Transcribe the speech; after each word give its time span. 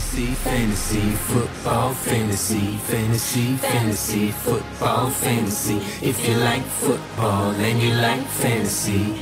Fantasy, 0.00 0.26
fantasy, 0.42 1.10
football, 1.28 1.92
fantasy, 1.92 2.78
fantasy, 2.88 3.56
fantasy, 3.56 4.30
football, 4.30 5.10
fantasy. 5.10 5.76
If 6.00 6.26
you 6.26 6.34
like 6.38 6.62
football 6.80 7.50
and 7.50 7.82
you 7.82 7.92
like 7.92 8.24
fantasy, 8.40 9.20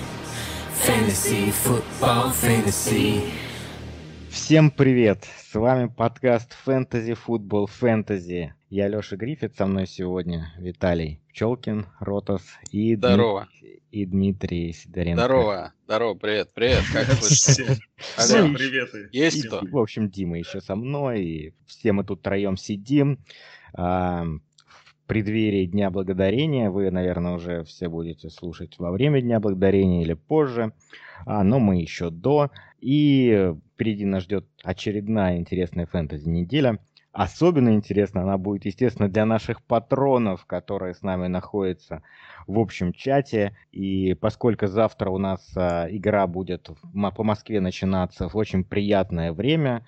fantasy, 0.86 1.50
football, 1.50 2.30
fantasy. 2.30 3.32
Всем 4.30 4.70
привет! 4.70 5.26
С 5.50 5.54
вами 5.56 5.86
подкаст 5.88 6.54
Fantasy 6.64 7.18
Football 7.26 7.66
Fantasy. 7.66 8.52
Я 8.69 8.87
Леша 8.87 9.15
Гриффит, 9.15 9.55
со 9.55 9.65
мной 9.65 9.87
сегодня 9.87 10.53
Виталий 10.59 11.23
Пчелкин, 11.29 11.87
Ротос 11.99 12.43
и, 12.71 12.95
Здорово. 12.95 13.47
Дми- 13.63 13.81
и 13.89 14.05
Дмитрий 14.05 14.73
Сидоренко. 14.73 15.23
Здорово, 15.23 15.73
здорово, 15.85 16.13
привет, 16.13 16.51
привет, 16.53 16.83
как 16.93 17.07
вы? 17.07 17.15
Всем 17.17 18.53
приветы. 18.53 19.09
Есть 19.11 19.47
кто? 19.47 19.61
в 19.65 19.75
общем, 19.75 20.11
Дима 20.11 20.37
еще 20.37 20.61
со 20.61 20.75
мной, 20.75 21.23
и 21.23 21.53
все 21.65 21.93
мы 21.93 22.03
тут 22.03 22.21
троем 22.21 22.57
сидим. 22.57 23.17
а, 23.73 24.25
в 24.67 25.07
преддверии 25.07 25.65
Дня 25.65 25.89
Благодарения. 25.89 26.69
Вы, 26.69 26.91
наверное, 26.91 27.33
уже 27.33 27.63
все 27.63 27.89
будете 27.89 28.29
слушать 28.29 28.77
во 28.77 28.91
время 28.91 29.19
Дня 29.19 29.39
Благодарения 29.39 30.03
или 30.03 30.13
позже. 30.13 30.73
А, 31.25 31.43
но 31.43 31.57
мы 31.57 31.81
еще 31.81 32.11
до. 32.11 32.51
И 32.79 33.51
впереди 33.73 34.05
нас 34.05 34.23
ждет 34.23 34.45
очередная 34.63 35.37
интересная 35.37 35.87
фэнтези-неделя. 35.87 36.77
Особенно 37.19 37.73
интересно 37.73 38.21
она 38.21 38.37
будет, 38.37 38.63
естественно, 38.63 39.09
для 39.09 39.25
наших 39.25 39.61
патронов, 39.61 40.45
которые 40.45 40.93
с 40.93 41.01
нами 41.01 41.27
находятся 41.27 42.01
в 42.47 42.57
общем 42.57 42.93
чате. 42.93 43.57
И 43.73 44.13
поскольку 44.13 44.67
завтра 44.67 45.09
у 45.09 45.17
нас 45.17 45.51
а, 45.57 45.87
игра 45.89 46.27
будет 46.27 46.69
по 46.93 47.23
Москве 47.25 47.59
начинаться 47.59 48.29
в 48.29 48.37
очень 48.37 48.63
приятное 48.63 49.33
время, 49.33 49.85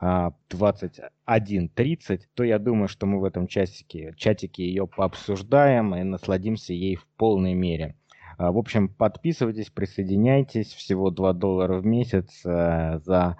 а, 0.00 0.32
21.30, 0.48 2.20
то 2.32 2.42
я 2.42 2.58
думаю, 2.58 2.88
что 2.88 3.04
мы 3.04 3.20
в 3.20 3.24
этом 3.24 3.48
часике, 3.48 4.14
чатике 4.16 4.64
ее 4.64 4.86
пообсуждаем 4.86 5.94
и 5.94 6.02
насладимся 6.04 6.72
ей 6.72 6.96
в 6.96 7.06
полной 7.18 7.52
мере. 7.52 7.96
А, 8.38 8.50
В 8.50 8.56
общем, 8.56 8.88
подписывайтесь, 8.88 9.68
присоединяйтесь. 9.68 10.72
Всего 10.72 11.10
2 11.10 11.34
доллара 11.34 11.76
в 11.76 11.84
месяц 11.84 12.40
за 12.42 13.36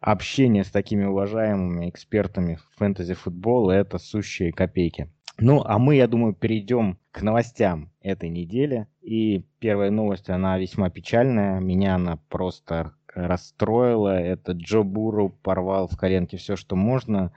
общение 0.00 0.64
с 0.64 0.70
такими 0.70 1.04
уважаемыми 1.04 1.88
экспертами 1.88 2.58
фэнтези-футбола. 2.76 3.72
Это 3.72 3.98
сущие 3.98 4.52
копейки. 4.52 5.10
Ну, 5.38 5.62
а 5.64 5.78
мы, 5.78 5.96
я 5.96 6.06
думаю, 6.06 6.34
перейдем 6.34 6.98
к 7.10 7.22
новостям 7.22 7.90
этой 8.00 8.30
недели. 8.30 8.86
И 9.02 9.44
первая 9.58 9.90
новость, 9.90 10.30
она 10.30 10.58
весьма 10.58 10.88
печальная. 10.88 11.60
Меня 11.60 11.96
она 11.96 12.18
просто 12.28 12.92
расстроила. 13.14 14.18
Это 14.18 14.52
Джо 14.52 14.82
Буру 14.82 15.30
порвал 15.30 15.88
в 15.88 15.96
коленке 15.96 16.36
все, 16.36 16.56
что 16.56 16.76
можно. 16.76 17.32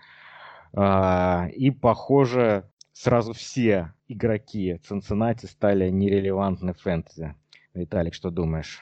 А, 0.73 1.47
И, 1.53 1.71
похоже, 1.71 2.69
сразу 2.93 3.33
все 3.33 3.93
игроки 4.07 4.77
Цинциннати 4.83 5.45
стали 5.45 5.89
нерелевантны 5.89 6.73
в 6.73 6.81
фэнтези. 6.81 7.35
Виталик, 7.73 8.13
что 8.13 8.29
думаешь? 8.29 8.81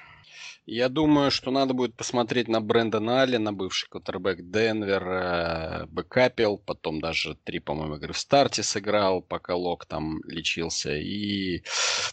Я 0.66 0.89
думаю, 0.89 1.31
что 1.31 1.52
надо 1.52 1.73
будет 1.73 1.95
посмотреть 1.95 2.47
на 2.47 2.59
Брэндона 2.61 3.21
Аллена, 3.21 3.53
бывший 3.53 3.88
квотербек 3.89 4.49
Денвер, 4.49 5.07
э, 5.07 5.85
бэкапил, 5.88 6.57
потом 6.57 6.99
даже 6.99 7.35
три, 7.43 7.59
по-моему, 7.59 7.95
игры 7.95 8.13
в 8.13 8.17
старте 8.17 8.63
сыграл, 8.63 9.21
пока 9.21 9.55
Лок 9.55 9.85
там 9.85 10.19
лечился. 10.25 10.95
И, 10.95 11.63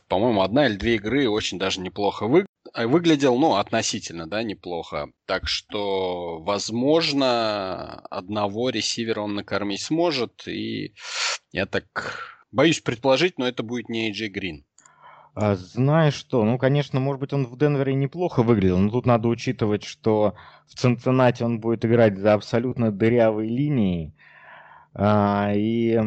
по-моему, 0.09 0.43
одна 0.43 0.67
или 0.67 0.77
две 0.77 0.97
игры 0.97 1.29
очень 1.29 1.59
даже 1.59 1.81
неплохо 1.81 2.27
вы- 2.27 2.47
э, 2.75 2.87
выглядел, 2.87 3.39
ну, 3.39 3.55
относительно, 3.57 4.27
да, 4.29 4.43
неплохо. 4.43 5.09
Так 5.27 5.49
что, 5.49 6.39
возможно, 6.43 8.01
одного 8.11 8.71
ресивера 8.71 9.21
он 9.21 9.35
накормить 9.35 9.83
сможет, 9.83 10.47
и 10.47 10.95
я 11.53 11.67
так 11.67 12.35
боюсь 12.53 12.81
предположить, 12.81 13.39
но 13.39 13.49
это 13.49 13.63
будет 13.63 13.89
не 13.89 14.11
AJ 14.11 14.29
Грин. 14.29 14.65
А, 15.35 15.57
знаешь 15.57 16.15
что, 16.15 16.45
ну, 16.45 16.59
конечно, 16.59 17.01
может 17.01 17.21
быть, 17.21 17.33
он 17.33 17.47
в 17.47 17.59
Денвере 17.59 17.95
неплохо 17.95 18.43
выглядел, 18.43 18.79
но 18.79 18.91
тут 18.91 19.05
надо 19.05 19.27
учитывать, 19.29 19.83
что 19.83 20.35
в 20.69 20.75
Цинциннати 20.75 21.43
он 21.43 21.59
будет 21.59 21.85
играть 21.85 22.19
за 22.19 22.35
абсолютно 22.35 22.93
дырявой 22.93 23.49
линией. 23.49 24.15
А, 24.95 25.51
и, 25.53 26.01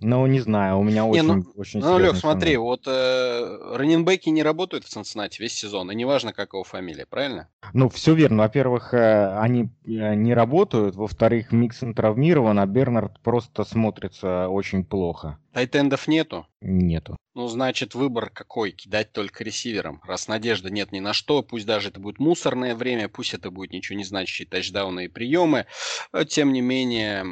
ну, 0.00 0.26
не 0.26 0.38
знаю, 0.38 0.78
у 0.78 0.84
меня 0.84 1.02
Не, 1.02 1.10
очень, 1.10 1.26
ну- 1.26 1.44
очень 1.56 1.80
Ну, 1.80 1.98
Лех, 1.98 2.16
смотри, 2.16 2.56
вот 2.56 2.86
э, 2.86 3.76
раненбеки 3.76 4.28
не 4.28 4.44
работают 4.44 4.84
в 4.84 4.88
Цинциннати 4.88 5.42
весь 5.42 5.54
сезон, 5.54 5.90
и 5.90 5.96
неважно, 5.96 6.32
как 6.32 6.52
его 6.52 6.62
фамилия, 6.62 7.06
правильно? 7.06 7.48
Ну, 7.72 7.88
все 7.88 8.14
верно. 8.14 8.44
Во-первых, 8.44 8.94
э, 8.94 9.38
они 9.38 9.70
э, 9.84 10.14
не 10.14 10.34
работают. 10.34 10.94
Во-вторых, 10.94 11.50
Миксон 11.50 11.94
травмирован, 11.94 12.60
а 12.60 12.66
Бернард 12.66 13.18
просто 13.20 13.64
смотрится 13.64 14.48
очень 14.48 14.84
плохо. 14.84 15.38
Тайтендов 15.52 16.08
нету. 16.08 16.46
Нету. 16.60 17.16
Ну, 17.34 17.48
значит, 17.48 17.94
выбор 17.94 18.30
какой? 18.30 18.72
Кидать 18.72 19.12
только 19.12 19.42
ресивером. 19.42 20.00
Раз 20.04 20.28
надежды 20.28 20.70
нет 20.70 20.92
ни 20.92 21.00
на 21.00 21.12
что, 21.12 21.42
пусть 21.42 21.66
даже 21.66 21.88
это 21.88 21.98
будет 21.98 22.18
мусорное 22.18 22.74
время, 22.74 23.08
пусть 23.08 23.32
это 23.34 23.50
будет 23.50 23.72
ничего 23.72 23.96
не 23.96 24.04
значащие 24.04 24.46
тачдауны 24.46 25.06
и 25.06 25.08
приемы. 25.08 25.66
э, 26.12 26.24
Тем 26.26 26.52
не 26.52 26.60
менее, 26.60 27.24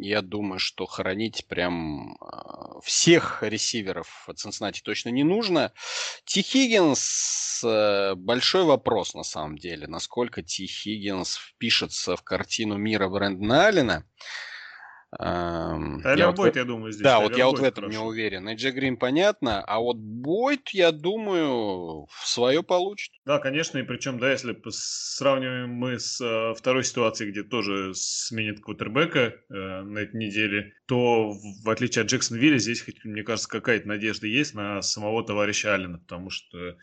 я 0.00 0.20
думаю, 0.22 0.58
что 0.58 0.86
хоронить 0.86 1.46
прям 1.46 2.14
э, 2.14 2.80
всех 2.82 3.42
ресиверов 3.42 4.26
в 4.26 4.34
Цинциннати 4.34 4.82
точно 4.82 5.08
не 5.10 5.24
нужно. 5.24 5.72
Ти 6.24 6.42
Хиггинс, 6.42 7.62
э, 7.64 8.14
большой 8.16 8.64
вопрос 8.64 9.14
на 9.14 9.24
самом 9.24 9.56
деле, 9.56 9.86
насколько 9.86 10.42
Ти 10.42 10.66
Хиггинс 10.66 11.36
впишется 11.36 12.16
в 12.16 12.22
картину 12.22 12.76
мира 12.76 13.08
Брэндона 13.08 13.66
Аллена. 13.66 14.04
Эм, 15.18 15.96
я 15.98 16.02
Тайлер 16.02 16.32
вот 16.32 16.56
я 16.56 16.64
думаю, 16.64 16.92
здесь. 16.92 17.02
да, 17.02 17.20
вот 17.20 17.34
я 17.34 17.46
вот 17.46 17.60
в 17.60 17.64
этом 17.64 17.84
не 17.84 17.96
хорошо. 17.96 18.08
уверен. 18.08 18.46
Эйджи 18.46 18.70
Грин 18.70 18.98
понятно, 18.98 19.62
а 19.62 19.80
вот 19.80 19.96
Бойд, 19.96 20.68
я 20.70 20.92
думаю, 20.92 22.06
в 22.10 22.26
свое 22.26 22.62
получит. 22.62 23.12
Да, 23.24 23.38
конечно, 23.38 23.78
и 23.78 23.84
причем, 23.84 24.18
да, 24.18 24.30
если 24.30 24.54
сравниваем 24.68 25.70
мы 25.70 25.98
с 25.98 26.20
э, 26.20 26.54
второй 26.54 26.84
ситуацией, 26.84 27.30
где 27.30 27.42
тоже 27.42 27.94
сменит 27.94 28.60
квотербека 28.60 29.34
э, 29.48 29.54
на 29.82 29.98
этой 29.98 30.16
неделе, 30.16 30.74
то 30.86 31.30
в, 31.30 31.64
в 31.64 31.70
отличие 31.70 32.02
от 32.02 32.10
Джексонвилля 32.10 32.58
здесь, 32.58 32.82
хоть, 32.82 33.02
мне 33.04 33.22
кажется, 33.22 33.48
какая-то 33.48 33.88
надежда 33.88 34.26
есть 34.26 34.54
на 34.54 34.82
самого 34.82 35.24
товарища 35.24 35.74
Аллена, 35.74 35.98
потому 35.98 36.28
что 36.28 36.58
э, 36.58 36.74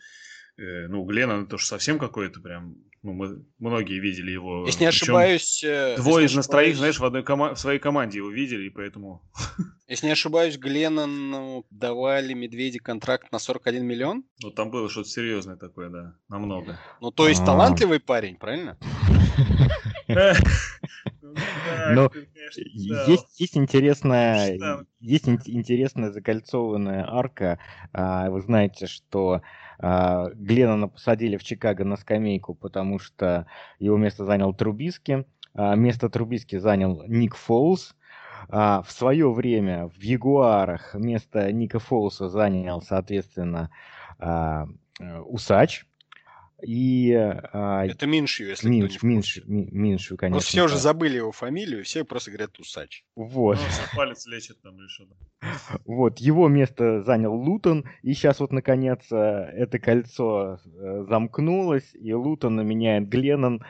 ну, 0.88 1.04
Глена 1.04 1.42
это 1.42 1.50
тоже 1.50 1.66
совсем 1.66 2.00
какой-то 2.00 2.40
прям, 2.40 2.74
ну, 3.06 3.12
мы 3.12 3.44
многие 3.60 4.00
видели 4.00 4.32
его. 4.32 4.66
Если 4.66 4.80
не 4.80 4.88
ошибаюсь... 4.88 5.62
э, 5.62 5.94
Двое 5.96 6.26
из 6.26 6.34
нас 6.34 6.48
троих, 6.48 6.76
знаешь, 6.76 6.98
в, 6.98 7.04
одной 7.04 7.22
кома- 7.22 7.54
в 7.54 7.58
своей 7.58 7.78
команде 7.78 8.18
его 8.18 8.30
видели, 8.30 8.66
и 8.66 8.70
поэтому... 8.70 9.22
Если 9.88 10.06
не 10.06 10.12
ошибаюсь, 10.12 10.58
Гленнону 10.58 11.64
давали 11.70 12.34
Медведи 12.34 12.80
контракт 12.80 13.30
на 13.30 13.38
41 13.38 13.86
миллион. 13.86 14.24
Ну, 14.42 14.50
там 14.50 14.72
было 14.72 14.90
что-то 14.90 15.08
серьезное 15.08 15.56
такое, 15.56 15.88
да, 15.88 16.14
намного. 16.28 16.80
Ну, 17.00 17.12
то 17.12 17.28
есть 17.28 17.42
А. 17.42 17.46
талантливый 17.46 18.00
парень, 18.00 18.36
правильно? 18.36 18.76
Конечно, 21.36 22.10
да. 22.88 23.04
Есть, 23.06 23.40
есть 23.40 23.56
интересная, 23.56 24.56
Штанг. 24.56 24.88
есть 25.00 25.28
ин- 25.28 25.40
интересная 25.46 26.10
закольцованная 26.10 27.04
арка. 27.08 27.58
А, 27.92 28.30
Вы 28.30 28.40
знаете, 28.40 28.86
что 28.86 29.42
а, 29.78 30.30
Гленнона 30.34 30.88
посадили 30.88 31.36
в 31.36 31.44
Чикаго 31.44 31.84
на 31.84 31.96
скамейку, 31.96 32.54
потому 32.54 32.98
что 32.98 33.46
его 33.78 33.96
место 33.96 34.24
занял 34.24 34.54
Трубиски. 34.54 35.26
А, 35.54 35.74
Место 35.74 36.08
Трубиски 36.08 36.56
занял 36.58 37.02
Ник 37.06 37.34
Фолс. 37.34 37.94
А, 38.48 38.82
В 38.82 38.90
свое 38.90 39.30
время 39.32 39.88
в 39.88 40.00
Ягуарах 40.02 40.94
место 40.94 41.50
Ника 41.52 41.78
Фолса 41.78 42.28
занял, 42.28 42.80
соответственно, 42.82 43.70
а, 44.18 44.66
э, 45.00 45.18
Усач. 45.20 45.86
И 46.62 47.12
а, 47.12 47.84
Это 47.84 48.06
Миншью, 48.06 48.48
если 48.48 48.68
Минш, 48.68 48.96
кто 48.96 49.06
не. 49.06 49.14
Минш, 49.14 49.40
Ми- 49.44 49.68
Миншу, 49.70 50.16
конечно. 50.16 50.36
Просто 50.36 50.50
все 50.50 50.64
уже 50.64 50.78
забыли 50.78 51.16
его 51.16 51.32
фамилию, 51.32 51.84
все 51.84 52.04
просто 52.04 52.30
говорят 52.30 52.58
Усач. 52.58 53.04
Вот. 53.14 53.58
Ну, 53.58 53.96
палец 53.96 54.26
лечит 54.26 54.60
там 54.62 54.78
или 54.78 54.88
что-то. 54.88 55.14
Вот, 55.84 56.18
его 56.18 56.48
место 56.48 57.02
занял 57.02 57.34
Лутон, 57.34 57.84
и 58.02 58.14
сейчас 58.14 58.40
вот, 58.40 58.52
наконец, 58.52 59.00
э, 59.12 59.16
это 59.16 59.78
кольцо 59.78 60.58
э, 60.64 61.04
замкнулось, 61.08 61.94
и 61.94 62.12
Лутона 62.14 62.62
меняет 62.62 63.08
Гленнон. 63.08 63.62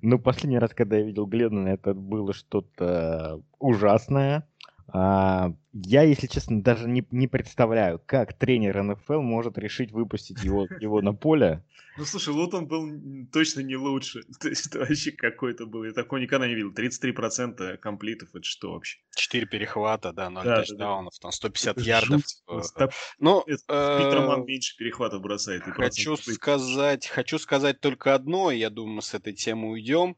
Но 0.00 0.18
последний 0.18 0.58
раз, 0.58 0.74
когда 0.74 0.96
я 0.96 1.04
видел 1.04 1.26
Гленнона, 1.26 1.68
это 1.68 1.94
было 1.94 2.32
что-то 2.32 3.40
ужасное. 3.58 4.48
А, 4.94 5.52
я, 5.72 6.02
если 6.02 6.26
честно, 6.26 6.62
даже 6.62 6.86
не, 6.86 7.06
не 7.10 7.26
представляю, 7.26 8.00
как 8.04 8.34
тренер 8.34 8.82
НФЛ 8.82 9.20
может 9.20 9.56
решить 9.56 9.90
выпустить 9.90 10.44
его, 10.44 10.66
его 10.80 11.00
на 11.00 11.14
поле. 11.14 11.64
Ну, 11.98 12.04
слушай, 12.04 12.30
Лутон 12.30 12.66
был 12.66 12.88
точно 13.32 13.60
не 13.60 13.76
лучше. 13.76 14.22
То 14.40 14.48
есть 14.48 14.66
это 14.66 14.80
вообще 14.80 15.12
какой-то 15.12 15.66
был. 15.66 15.84
Я 15.84 15.92
такого 15.92 16.18
никогда 16.20 16.46
не 16.46 16.54
видел. 16.54 16.72
33% 16.72 17.76
комплитов, 17.78 18.30
это 18.34 18.44
что 18.44 18.72
вообще? 18.72 18.98
Четыре 19.14 19.46
перехвата, 19.46 20.12
да, 20.12 20.28
0 20.30 20.44
Да, 20.44 20.50
да, 20.50 20.56
да. 20.56 20.62
тачдаунов, 20.62 21.18
там 21.18 21.32
150 21.32 21.76
Это 21.78 21.86
ярдов. 21.86 22.22
жуть. 22.48 22.72
Так, 22.76 22.92
Ну, 23.18 23.44
э, 23.46 23.52
Питер 23.56 24.26
Ман 24.26 24.44
меньше 24.44 24.76
перехватов 24.76 25.22
бросает. 25.22 25.62
Хочу 25.64 26.16
сказать, 26.16 27.06
хочу 27.06 27.38
сказать 27.38 27.80
только 27.80 28.14
одно, 28.14 28.50
я 28.50 28.68
думаю, 28.70 28.96
мы 28.96 29.02
с 29.02 29.14
этой 29.14 29.32
темы 29.32 29.70
уйдем. 29.70 30.16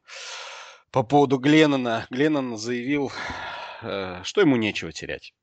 По 0.91 1.03
поводу 1.03 1.37
Гленнона. 1.39 2.07
Гленнон 2.09 2.57
заявил, 2.57 3.11
что 4.23 4.41
ему 4.41 4.55
нечего 4.55 4.91
терять. 4.91 5.33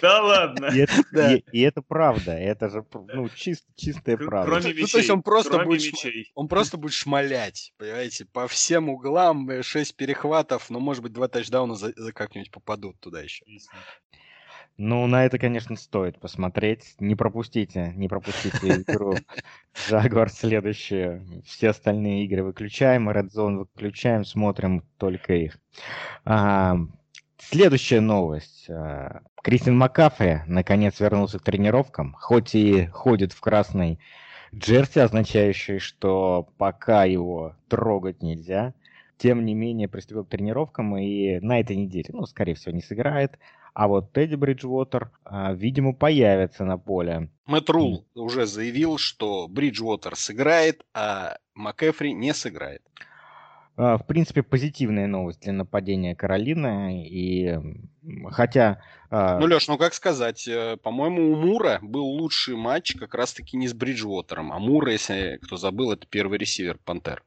Да 0.00 0.22
ладно. 0.22 0.66
И 0.66 0.80
это, 0.80 0.92
да. 1.12 1.34
и, 1.34 1.42
и 1.52 1.60
это 1.60 1.80
правда. 1.80 2.32
Это 2.32 2.68
же 2.68 2.84
ну, 2.92 3.28
чист, 3.30 3.64
чистая 3.74 4.18
правда. 4.18 4.50
Кроме 4.50 4.74
мечей, 4.74 4.82
ну, 4.82 4.86
то 4.88 4.98
есть 4.98 5.10
он 5.10 5.22
просто, 5.22 5.64
будет, 5.64 5.92
мечей. 5.92 6.30
он 6.34 6.48
просто 6.48 6.76
будет 6.76 6.92
шмалять, 6.92 7.72
понимаете, 7.78 8.26
по 8.26 8.46
всем 8.46 8.90
углам, 8.90 9.62
6 9.62 9.90
э, 9.90 9.94
перехватов, 9.96 10.68
но, 10.68 10.78
может 10.78 11.02
быть, 11.02 11.12
два 11.12 11.28
тачдауна 11.28 11.74
за, 11.74 11.94
за 11.96 12.12
как-нибудь 12.12 12.50
попадут 12.50 13.00
туда 13.00 13.22
еще. 13.22 13.44
Ну, 14.76 15.06
на 15.06 15.24
это, 15.24 15.38
конечно, 15.38 15.76
стоит 15.76 16.18
посмотреть. 16.18 16.96
Не 16.98 17.14
пропустите, 17.14 17.92
не 17.94 18.08
пропустите 18.08 18.82
игру 18.82 19.14
Jaguar 19.88 20.28
следующие. 20.28 21.24
Все 21.44 21.70
остальные 21.70 22.24
игры 22.24 22.42
выключаем, 22.42 23.08
Red 23.08 23.30
Zone 23.30 23.58
выключаем, 23.58 24.24
смотрим 24.24 24.82
только 24.98 25.34
их. 25.34 25.58
А, 26.24 26.76
следующая 27.38 28.00
новость. 28.00 28.68
А, 28.68 29.20
Кристин 29.44 29.76
Макафе 29.76 30.42
наконец 30.48 30.98
вернулся 30.98 31.38
к 31.38 31.44
тренировкам, 31.44 32.16
хоть 32.18 32.56
и 32.56 32.86
ходит 32.86 33.32
в 33.32 33.40
красной 33.40 34.00
джерси, 34.52 34.98
означающей, 34.98 35.78
что 35.78 36.48
пока 36.58 37.04
его 37.04 37.54
трогать 37.68 38.22
нельзя. 38.22 38.74
Тем 39.18 39.44
не 39.44 39.54
менее, 39.54 39.88
приступил 39.88 40.24
к 40.24 40.30
тренировкам 40.30 40.96
и 40.96 41.38
на 41.38 41.60
этой 41.60 41.76
неделе, 41.76 42.06
ну, 42.08 42.26
скорее 42.26 42.54
всего, 42.54 42.74
не 42.74 42.82
сыграет. 42.82 43.38
А 43.74 43.88
вот 43.88 44.12
Тедди 44.12 44.36
Бриджвотер, 44.36 45.10
а, 45.24 45.52
видимо, 45.52 45.92
появится 45.92 46.64
на 46.64 46.78
поле. 46.78 47.28
Мэтт 47.46 47.68
Рул 47.70 48.06
уже 48.14 48.46
заявил, 48.46 48.98
что 48.98 49.48
Бриджвотер 49.48 50.14
сыграет, 50.14 50.84
а 50.94 51.38
МакЭфри 51.54 52.12
не 52.12 52.32
сыграет. 52.32 52.82
А, 53.76 53.98
в 53.98 54.06
принципе, 54.06 54.44
позитивная 54.44 55.08
новость 55.08 55.40
для 55.40 55.52
нападения 55.52 56.14
Каролины. 56.14 57.04
И 57.04 57.58
хотя... 58.30 58.80
А, 59.10 59.40
ну, 59.40 59.46
Леш, 59.46 59.66
ну 59.66 59.76
как 59.76 59.94
сказать, 59.94 60.46
э, 60.46 60.76
по-моему, 60.76 61.32
у 61.32 61.34
Мура 61.34 61.80
был 61.82 62.04
лучший 62.04 62.54
матч 62.54 62.94
как 62.94 63.14
раз-таки 63.14 63.56
не 63.56 63.66
с 63.66 63.74
Бриджвотером. 63.74 64.52
А 64.52 64.60
Мура, 64.60 64.92
если 64.92 65.40
кто 65.42 65.56
забыл, 65.56 65.90
это 65.90 66.06
первый 66.06 66.38
ресивер 66.38 66.78
Пантер. 66.84 67.24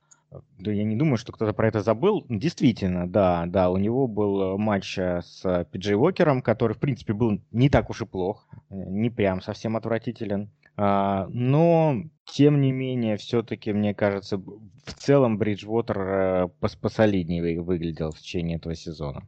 Да 0.60 0.72
я 0.72 0.84
не 0.84 0.96
думаю, 0.96 1.18
что 1.18 1.32
кто-то 1.32 1.54
про 1.54 1.68
это 1.70 1.82
забыл. 1.82 2.26
Действительно, 2.28 3.10
да, 3.10 3.46
да, 3.46 3.70
у 3.70 3.78
него 3.78 4.08
был 4.08 4.42
э, 4.42 4.58
матч 4.58 4.98
э, 4.98 5.22
с 5.24 5.66
Пиджей 5.72 5.96
Уокером, 5.96 6.42
который, 6.42 6.74
в 6.74 6.80
принципе, 6.80 7.14
был 7.14 7.40
не 7.52 7.70
так 7.70 7.90
уж 7.90 8.02
и 8.02 8.06
плох, 8.06 8.46
э, 8.70 8.76
не 8.76 9.10
прям 9.10 9.42
совсем 9.42 9.78
отвратителен. 9.78 10.52
А, 10.76 11.28
но, 11.30 12.04
тем 12.26 12.60
не 12.60 12.72
менее, 12.72 13.18
все-таки, 13.18 13.72
мне 13.72 13.96
кажется, 13.96 14.38
в 14.38 14.94
целом 14.94 15.38
Бриджвотер 15.38 16.50
посолиднее 16.82 17.62
выглядел 17.62 18.12
в 18.12 18.20
течение 18.20 18.58
этого 18.58 18.76
сезона. 18.76 19.26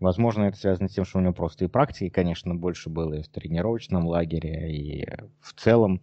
Возможно, 0.00 0.44
это 0.44 0.56
связано 0.56 0.88
с 0.88 0.94
тем, 0.94 1.04
что 1.04 1.18
у 1.18 1.22
него 1.22 1.34
просто 1.34 1.66
и 1.66 1.68
практики, 1.68 2.08
конечно, 2.08 2.54
больше 2.54 2.88
было 2.88 3.14
и 3.14 3.22
в 3.22 3.28
тренировочном 3.28 4.06
лагере, 4.06 4.72
и 4.72 5.06
в 5.40 5.52
целом 5.54 6.00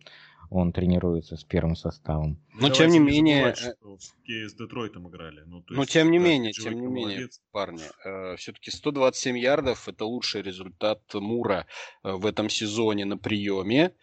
он 0.50 0.72
тренируется 0.72 1.36
с 1.36 1.44
первым 1.44 1.76
составом. 1.76 2.38
Но 2.58 2.70
тем 2.70 2.90
не 2.90 3.00
менее... 3.00 3.56
Забывать, 3.56 4.12
э, 4.28 4.48
с 4.48 4.54
Детройтом 4.54 5.10
играли. 5.10 5.44
Ну, 5.46 5.64
Но 5.70 5.82
есть, 5.82 5.92
тем 5.92 6.12
не 6.12 6.18
менее, 6.18 6.54
тем 6.54 6.80
не 6.80 6.88
менее, 6.88 7.30
парни, 7.52 7.84
э, 8.04 8.36
все-таки 8.38 8.72
127 8.72 9.38
ярдов 9.38 9.88
это 9.88 10.06
лучший 10.06 10.42
результат 10.42 11.02
Мура 11.14 11.68
э, 12.04 12.12
в 12.12 12.26
этом 12.26 12.50
сезоне 12.50 13.06
на 13.06 13.18
приеме. 13.18 13.94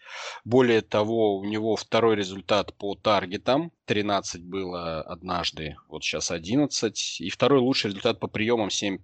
Более 0.45 0.81
того, 0.81 1.37
у 1.37 1.43
него 1.45 1.75
второй 1.75 2.15
результат 2.15 2.73
по 2.75 2.95
таргетам. 2.95 3.71
13 3.85 4.43
было 4.43 5.01
однажды, 5.01 5.75
вот 5.89 6.03
сейчас 6.03 6.31
11. 6.31 7.21
И 7.21 7.29
второй 7.29 7.59
лучший 7.59 7.87
результат 7.87 8.19
по 8.19 8.27
приемам 8.27 8.69
7 8.69 8.97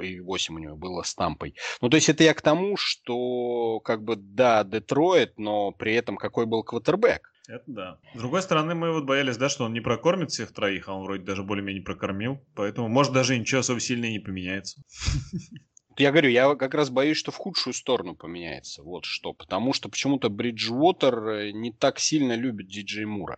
и 0.00 0.20
8 0.20 0.54
у 0.54 0.58
него 0.58 0.76
было 0.76 1.02
с 1.02 1.14
Тампой. 1.14 1.54
Ну, 1.80 1.90
то 1.90 1.96
есть 1.96 2.08
это 2.08 2.24
я 2.24 2.34
к 2.34 2.40
тому, 2.40 2.76
что 2.76 3.80
как 3.80 4.02
бы 4.02 4.16
да, 4.16 4.64
Детройт, 4.64 5.38
но 5.38 5.72
при 5.72 5.94
этом 5.94 6.16
какой 6.16 6.46
был 6.46 6.62
квотербек. 6.62 7.31
Это 7.52 7.64
да. 7.66 7.98
С 8.14 8.18
другой 8.18 8.40
стороны, 8.40 8.74
мы 8.74 8.94
вот 8.94 9.04
боялись, 9.04 9.36
да, 9.36 9.50
что 9.50 9.64
он 9.64 9.74
не 9.74 9.80
прокормит 9.80 10.30
всех 10.30 10.52
троих, 10.52 10.88
а 10.88 10.94
он 10.94 11.02
вроде 11.04 11.22
даже 11.22 11.42
более-менее 11.42 11.82
прокормил. 11.82 12.42
Поэтому, 12.54 12.88
может, 12.88 13.12
даже 13.12 13.38
ничего 13.38 13.60
особо 13.60 13.78
сильно 13.78 14.06
не 14.06 14.20
поменяется. 14.20 14.82
Я 15.98 16.12
говорю, 16.12 16.30
я 16.30 16.54
как 16.54 16.72
раз 16.72 16.88
боюсь, 16.88 17.18
что 17.18 17.30
в 17.30 17.36
худшую 17.36 17.74
сторону 17.74 18.14
поменяется. 18.14 18.82
Вот 18.82 19.04
что. 19.04 19.34
Потому 19.34 19.74
что 19.74 19.90
почему-то 19.90 20.30
Бриджвотер 20.30 21.28
э, 21.28 21.50
не 21.52 21.70
так 21.70 21.98
сильно 21.98 22.34
любит 22.34 22.68
Диджей 22.68 23.04
Мура. 23.04 23.36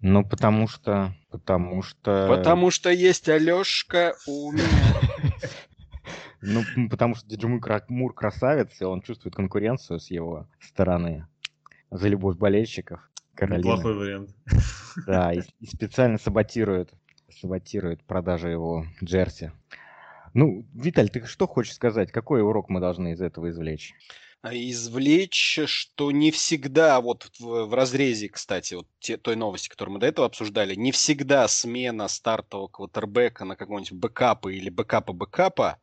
Ну, 0.00 0.28
потому 0.28 0.66
что... 0.66 1.14
Потому 1.30 1.82
что... 1.82 2.26
Потому 2.28 2.72
что 2.72 2.90
есть 2.90 3.28
Алешка 3.28 4.16
у 4.26 4.50
меня. 4.50 4.64
Ну, 6.42 6.62
потому 6.90 7.14
что 7.14 7.28
Диджей 7.28 7.60
Мур 7.88 8.12
красавец, 8.12 8.80
и 8.80 8.84
он 8.84 9.02
чувствует 9.02 9.34
конкуренцию 9.34 9.98
с 9.98 10.10
его 10.10 10.48
стороны 10.60 11.26
за 11.90 12.08
любовь 12.08 12.36
болельщиков. 12.36 13.00
Каролина. 13.36 13.58
Неплохой 13.58 13.94
вариант. 13.94 14.30
Да, 15.06 15.32
и, 15.32 15.40
и 15.60 15.66
специально 15.66 16.18
саботирует, 16.18 16.90
саботирует 17.40 18.02
продажу 18.04 18.48
его 18.48 18.86
джерси. 19.02 19.52
Ну, 20.34 20.66
Виталь, 20.74 21.08
ты 21.08 21.24
что 21.26 21.46
хочешь 21.46 21.74
сказать? 21.74 22.10
Какой 22.12 22.42
урок 22.42 22.68
мы 22.68 22.80
должны 22.80 23.12
из 23.12 23.20
этого 23.20 23.50
извлечь? 23.50 23.94
А, 24.42 24.54
извлечь, 24.54 25.60
что 25.66 26.12
не 26.12 26.30
всегда, 26.30 27.00
вот 27.00 27.30
в, 27.38 27.64
в 27.64 27.74
разрезе, 27.74 28.28
кстати, 28.28 28.74
вот 28.74 28.86
те, 29.00 29.16
той 29.16 29.34
новости, 29.34 29.68
которую 29.68 29.94
мы 29.94 30.00
до 30.00 30.06
этого 30.06 30.26
обсуждали, 30.26 30.74
не 30.74 30.92
всегда 30.92 31.48
смена 31.48 32.06
стартового 32.06 32.68
квотербека 32.68 33.44
на 33.44 33.56
какого-нибудь 33.56 33.92
бэкапа 33.92 34.48
или 34.48 34.70
бэкапа-бэкапа 34.70 35.76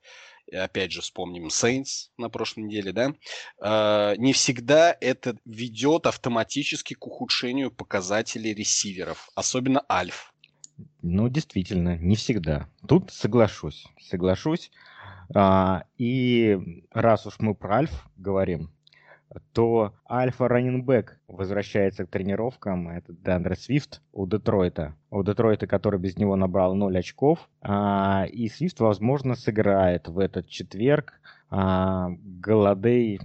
опять 0.51 0.91
же 0.91 1.01
вспомним 1.01 1.47
Saints 1.47 2.09
на 2.17 2.29
прошлой 2.29 2.63
неделе, 2.63 2.91
да, 2.91 3.13
э, 3.61 4.15
не 4.17 4.33
всегда 4.33 4.95
это 4.99 5.37
ведет 5.45 6.07
автоматически 6.07 6.93
к 6.93 7.05
ухудшению 7.05 7.71
показателей 7.71 8.53
ресиверов, 8.53 9.29
особенно 9.35 9.83
альф. 9.89 10.33
Ну, 11.01 11.29
действительно, 11.29 11.97
не 11.97 12.15
всегда. 12.15 12.67
Тут 12.87 13.11
соглашусь, 13.11 13.85
соглашусь. 14.01 14.71
А, 15.35 15.83
и 15.97 16.57
раз 16.91 17.25
уж 17.25 17.35
мы 17.39 17.55
про 17.55 17.77
альф 17.77 18.07
говорим, 18.17 18.72
то 19.53 19.93
альфа 20.09 20.47
раннинбэк 20.47 21.19
возвращается 21.27 22.05
к 22.05 22.09
тренировкам. 22.09 22.89
Это 22.89 23.13
Дандре 23.13 23.55
Свифт 23.55 24.01
у 24.11 24.27
Детройта. 24.27 24.95
У 25.09 25.23
Детройта, 25.23 25.67
который 25.67 25.99
без 25.99 26.17
него 26.17 26.35
набрал 26.35 26.75
0 26.75 26.97
очков. 26.97 27.49
А, 27.61 28.25
и 28.31 28.47
Свифт, 28.49 28.79
возможно, 28.79 29.35
сыграет 29.35 30.07
в 30.07 30.19
этот 30.19 30.47
четверг. 30.47 31.19
А, 31.49 32.09
Голодей 32.21 33.19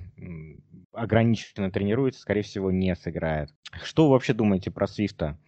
ограниченно 0.92 1.70
тренируется, 1.70 2.20
скорее 2.20 2.42
всего, 2.42 2.70
не 2.70 2.94
сыграет. 2.96 3.50
Что 3.82 4.06
вы 4.06 4.12
вообще 4.12 4.32
думаете 4.32 4.70
про 4.70 4.86
Свифта? 4.86 5.38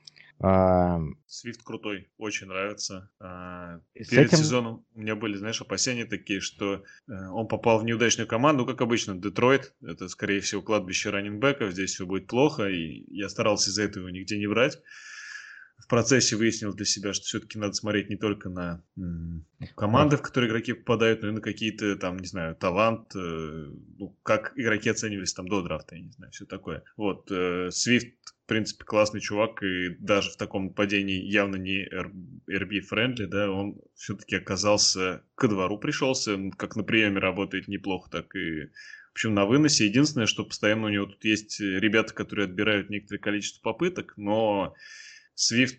Свифт 1.26 1.62
крутой, 1.62 2.08
очень 2.16 2.46
нравится. 2.46 3.10
А, 3.20 3.80
перед 3.92 4.28
этим... 4.28 4.38
сезоном 4.38 4.86
у 4.94 5.00
меня 5.00 5.14
были, 5.14 5.36
знаешь, 5.36 5.60
опасения 5.60 6.06
такие, 6.06 6.40
что 6.40 6.82
э, 7.08 7.12
он 7.28 7.46
попал 7.46 7.78
в 7.78 7.84
неудачную 7.84 8.26
команду, 8.26 8.64
как 8.64 8.80
обычно, 8.80 9.14
Детройт. 9.14 9.74
Это, 9.82 10.08
скорее 10.08 10.40
всего, 10.40 10.62
кладбище 10.62 11.10
раненбеков, 11.10 11.72
здесь 11.72 11.94
все 11.94 12.06
будет 12.06 12.26
плохо, 12.26 12.68
и 12.68 13.04
я 13.14 13.28
старался 13.28 13.68
из-за 13.68 13.82
этого 13.82 14.08
нигде 14.08 14.38
не 14.38 14.46
брать 14.46 14.80
в 15.80 15.86
процессе 15.88 16.36
выяснил 16.36 16.74
для 16.74 16.84
себя, 16.84 17.12
что 17.12 17.24
все-таки 17.24 17.58
надо 17.58 17.72
смотреть 17.72 18.10
не 18.10 18.16
только 18.16 18.48
на 18.48 18.82
команды, 19.74 20.16
в 20.16 20.22
которые 20.22 20.50
игроки 20.50 20.72
попадают, 20.72 21.22
но 21.22 21.28
и 21.28 21.32
на 21.32 21.40
какие-то 21.40 21.96
там, 21.96 22.18
не 22.18 22.26
знаю, 22.26 22.54
талант, 22.54 23.14
э, 23.16 23.18
ну, 23.98 24.16
как 24.22 24.52
игроки 24.56 24.90
оценивались 24.90 25.32
там 25.32 25.48
до 25.48 25.62
драфта, 25.62 25.96
я 25.96 26.02
не 26.02 26.10
знаю, 26.10 26.32
все 26.32 26.44
такое. 26.44 26.84
Вот, 26.96 27.28
Свифт, 27.70 28.06
э, 28.06 28.10
в 28.39 28.39
принципе, 28.50 28.84
классный 28.84 29.20
чувак, 29.20 29.62
и 29.62 29.90
даже 30.00 30.30
в 30.30 30.36
таком 30.36 30.74
падении 30.74 31.22
явно 31.22 31.54
не 31.54 31.88
RB-friendly, 31.88 33.26
да, 33.26 33.50
он 33.50 33.80
все-таки 33.94 34.34
оказался, 34.34 35.22
ко 35.36 35.46
двору 35.46 35.78
пришелся, 35.78 36.36
как 36.58 36.74
на 36.74 36.82
приеме 36.82 37.20
работает 37.20 37.68
неплохо, 37.68 38.10
так 38.10 38.34
и 38.34 38.66
в 39.10 39.12
общем, 39.12 39.34
на 39.34 39.44
выносе. 39.44 39.86
Единственное, 39.86 40.26
что 40.26 40.44
постоянно 40.44 40.86
у 40.86 40.90
него 40.90 41.06
тут 41.06 41.24
есть 41.24 41.60
ребята, 41.60 42.12
которые 42.12 42.46
отбирают 42.46 42.90
некоторое 42.90 43.20
количество 43.20 43.60
попыток, 43.62 44.14
но 44.16 44.74
Swift, 45.40 45.78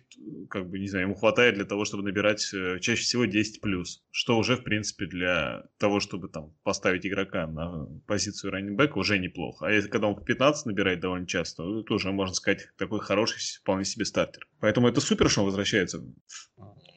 как 0.50 0.68
бы, 0.68 0.80
не 0.80 0.88
знаю, 0.88 1.06
ему 1.06 1.14
хватает 1.14 1.54
для 1.54 1.64
того, 1.64 1.84
чтобы 1.84 2.02
набирать 2.02 2.52
э, 2.52 2.80
чаще 2.80 3.02
всего 3.02 3.26
10 3.26 3.60
плюс, 3.60 4.02
что 4.10 4.36
уже, 4.36 4.56
в 4.56 4.64
принципе, 4.64 5.06
для 5.06 5.64
того, 5.78 6.00
чтобы 6.00 6.28
там 6.28 6.52
поставить 6.64 7.06
игрока 7.06 7.46
на 7.46 7.86
позицию 8.06 8.50
раннинбека 8.50 8.98
уже 8.98 9.18
неплохо. 9.18 9.66
А 9.66 9.70
если 9.70 9.88
когда 9.88 10.08
он 10.08 10.16
по 10.16 10.22
15 10.22 10.66
набирает 10.66 11.00
довольно 11.00 11.26
часто, 11.26 11.82
то 11.82 11.94
уже, 11.94 12.10
можно 12.10 12.34
сказать, 12.34 12.68
такой 12.76 12.98
хороший, 13.00 13.38
вполне 13.60 13.84
себе 13.84 14.04
стартер. 14.04 14.48
Поэтому 14.58 14.88
это 14.88 15.00
супер, 15.00 15.30
что 15.30 15.42
он 15.42 15.46
возвращается. 15.46 16.02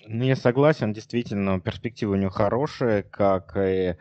Ну, 0.08 0.24
я 0.24 0.36
согласен, 0.36 0.92
действительно, 0.92 1.60
перспективы 1.60 2.14
у 2.14 2.20
него 2.20 2.32
хорошие, 2.32 3.04
как 3.04 3.56
и 3.58 3.96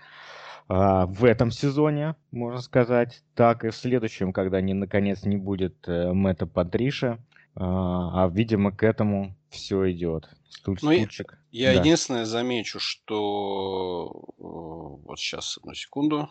а, 0.69 1.07
в 1.07 1.25
этом 1.25 1.51
сезоне, 1.51 2.17
можно 2.31 2.61
сказать, 2.61 3.23
так 3.35 3.65
и 3.65 3.71
в 3.71 3.77
следующем, 3.77 4.33
когда 4.33 4.61
не, 4.63 4.73
наконец 4.73 5.25
не 5.25 5.37
будет 5.37 5.87
э, 5.87 6.13
Мэтта 6.13 6.47
Патриша. 6.47 7.19
А, 7.57 8.25
а, 8.25 8.29
видимо, 8.29 8.73
к 8.73 8.83
этому 8.83 9.37
все 9.51 9.91
идет. 9.93 10.29
Стуч, 10.49 10.83
ну, 10.83 10.93
стучек. 10.93 11.39
Я, 11.51 11.71
я 11.71 11.75
да. 11.75 11.81
единственное 11.81 12.25
замечу, 12.25 12.81
что 12.81 14.25
вот 14.39 15.19
сейчас 15.19 15.59
одну 15.59 15.75
секунду. 15.75 16.31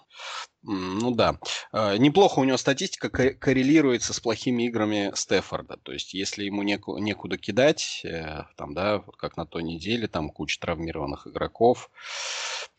Ну 0.63 1.11
да, 1.11 1.39
а, 1.71 1.97
неплохо 1.97 2.39
у 2.39 2.43
него 2.43 2.57
статистика 2.57 3.09
коррелируется 3.09 4.13
с 4.13 4.19
плохими 4.19 4.63
играми 4.63 5.11
Стефорда. 5.15 5.77
То 5.77 5.93
есть, 5.93 6.13
если 6.13 6.43
ему 6.43 6.63
неку, 6.63 6.97
некуда 6.97 7.37
кидать, 7.37 8.01
э, 8.03 8.43
там, 8.55 8.73
да, 8.73 9.03
как 9.17 9.37
на 9.37 9.45
той 9.45 9.63
неделе, 9.63 10.07
там 10.07 10.29
куча 10.29 10.59
травмированных 10.59 11.27
игроков, 11.27 11.89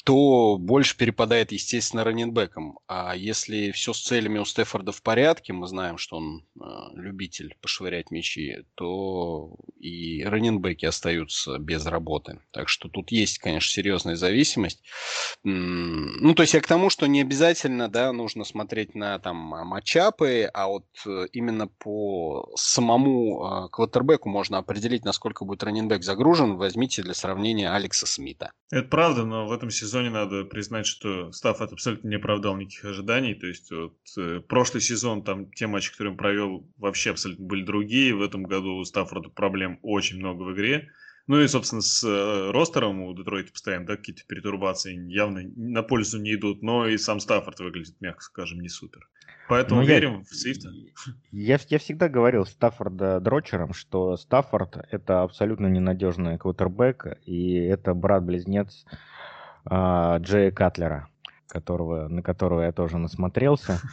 то 0.04 0.58
больше 0.58 0.96
перепадает, 0.98 1.50
естественно, 1.50 2.04
раненбеком. 2.04 2.78
А 2.86 3.16
если 3.16 3.70
все 3.70 3.94
с 3.94 4.02
целями 4.02 4.38
у 4.38 4.44
Стефорда 4.44 4.92
в 4.92 5.02
порядке, 5.02 5.54
мы 5.54 5.66
знаем, 5.66 5.96
что 5.96 6.18
он 6.18 6.44
э, 6.60 6.64
любитель 6.94 7.56
пошвырять 7.62 8.10
мячи, 8.10 8.64
то 8.74 9.56
и 9.80 10.22
раненбеки 10.22 10.84
остаются 10.84 11.58
без 11.58 11.86
работы. 11.86 12.40
Так 12.50 12.68
что 12.68 12.90
тут 12.90 13.10
есть, 13.12 13.38
конечно, 13.38 13.70
серьезная 13.70 14.16
зависимость. 14.16 14.82
Ну, 15.42 16.34
то 16.34 16.42
есть 16.42 16.52
я 16.52 16.60
к 16.60 16.66
тому, 16.66 16.90
что 16.90 17.06
не 17.06 17.22
обязательно, 17.22 17.88
да, 17.88 18.12
нужно 18.12 18.44
смотреть 18.44 18.94
на 18.94 19.18
там 19.18 19.36
матчапы, 19.36 20.50
а 20.52 20.68
вот 20.68 20.84
э, 21.06 21.26
именно 21.32 21.66
по 21.66 22.52
самому 22.56 23.66
э, 23.66 23.68
квотербеку 23.70 24.28
можно 24.28 24.58
определить, 24.58 25.04
насколько 25.06 25.46
будет 25.46 25.62
раненбек 25.62 26.02
загружен. 26.02 26.56
Возьмите 26.56 27.02
для 27.02 27.14
сравнения 27.14 27.70
Алекса 27.70 28.06
Смита. 28.06 28.52
Это 28.70 28.88
правда, 28.88 29.24
но 29.24 29.46
в 29.46 29.52
этом 29.52 29.70
сезоне 29.70 29.93
надо 30.02 30.44
признать, 30.44 30.86
что 30.86 31.32
Стаффорд 31.32 31.72
абсолютно 31.72 32.08
не 32.08 32.16
оправдал 32.16 32.56
никаких 32.56 32.84
ожиданий. 32.84 33.34
То 33.34 33.46
есть 33.46 33.70
вот, 33.70 33.96
э, 34.18 34.40
прошлый 34.40 34.80
сезон, 34.80 35.22
там 35.22 35.50
те 35.52 35.66
матчи, 35.66 35.90
которые 35.90 36.12
он 36.12 36.18
провел, 36.18 36.68
вообще 36.76 37.10
абсолютно 37.10 37.44
были 37.44 37.62
другие. 37.62 38.14
В 38.14 38.22
этом 38.22 38.44
году 38.44 38.76
у 38.76 38.84
Стаффорда 38.84 39.30
проблем 39.30 39.78
очень 39.82 40.18
много 40.18 40.42
в 40.42 40.54
игре. 40.54 40.90
Ну 41.26 41.40
и, 41.40 41.48
собственно, 41.48 41.80
с 41.80 42.04
э, 42.04 42.50
ростером 42.50 43.00
у 43.00 43.14
Детройта 43.14 43.50
постоянно 43.50 43.86
да, 43.86 43.96
какие-то 43.96 44.22
перетурбации 44.26 44.94
явно 45.10 45.42
на 45.56 45.82
пользу 45.82 46.20
не 46.20 46.34
идут, 46.34 46.62
но 46.62 46.86
и 46.86 46.98
сам 46.98 47.18
Стаффорд 47.18 47.60
выглядит, 47.60 47.98
мягко 48.00 48.22
скажем, 48.22 48.60
не 48.60 48.68
супер. 48.68 49.08
Поэтому 49.48 49.80
ну, 49.80 49.86
верим 49.86 50.18
я, 50.18 50.24
в 50.24 50.28
Свифта. 50.28 50.68
Я, 51.30 51.58
я 51.68 51.78
всегда 51.78 52.08
говорил 52.08 52.46
Стаффорда 52.46 53.20
дрочером, 53.20 53.72
что 53.72 54.16
Стаффорд 54.16 54.78
это 54.90 55.22
абсолютно 55.22 55.66
ненадежный 55.66 56.38
квотербек, 56.38 57.18
и 57.24 57.54
это 57.54 57.94
брат-близнец 57.94 58.84
э, 59.70 60.16
Джея 60.20 60.50
Катлера 60.50 61.08
которого, 61.54 62.08
на 62.08 62.20
которого 62.20 62.62
я 62.62 62.72
тоже 62.72 62.98
насмотрелся. 62.98 63.78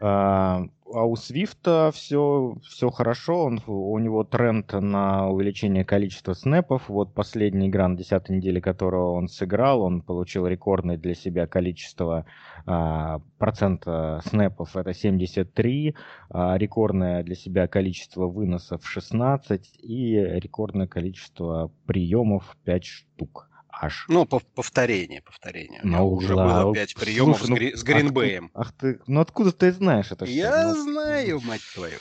А, 0.00 0.66
а 0.92 1.04
у 1.06 1.16
Свифта 1.16 1.90
все, 1.94 2.56
все 2.62 2.90
хорошо, 2.90 3.44
он, 3.44 3.60
у 3.66 3.98
него 3.98 4.22
тренд 4.24 4.70
на 4.72 5.28
увеличение 5.30 5.84
количества 5.84 6.34
снэпов. 6.34 6.88
Вот 6.88 7.14
последняя 7.14 7.68
игра 7.68 7.88
на 7.88 7.96
10 7.96 8.28
неделе, 8.28 8.60
которого 8.60 9.12
он 9.12 9.28
сыграл, 9.28 9.80
он 9.82 10.02
получил 10.02 10.46
рекордное 10.46 10.98
для 10.98 11.14
себя 11.14 11.46
количество 11.46 12.26
а, 12.66 13.20
процента 13.38 14.20
снэпов, 14.26 14.76
это 14.76 14.92
73, 14.92 15.94
а, 16.30 16.58
рекордное 16.58 17.22
для 17.22 17.34
себя 17.34 17.66
количество 17.66 18.26
выносов 18.26 18.86
16 18.86 19.78
и 19.80 20.16
рекордное 20.16 20.86
количество 20.86 21.70
приемов 21.86 22.56
5 22.64 22.84
штук 22.84 23.48
аж. 23.80 24.06
Ну, 24.08 24.26
повторение, 24.26 25.22
повторение. 25.22 25.80
Ну, 25.82 26.08
уже 26.08 26.34
было 26.34 26.74
пять 26.74 26.94
приемов 26.94 27.38
Слушай, 27.38 27.50
с, 27.50 27.54
гри- 27.54 27.70
ну, 27.72 27.76
с 27.76 27.82
Гринбеем. 27.82 28.50
Ах 28.54 28.72
ты, 28.72 28.94
ах 28.94 28.98
ты, 28.98 29.02
ну 29.06 29.20
откуда 29.20 29.52
ты 29.52 29.72
знаешь 29.72 30.10
это? 30.10 30.24
Я 30.24 30.74
ну, 30.74 30.82
знаю, 30.82 31.40
мать 31.42 31.62
твою. 31.74 31.98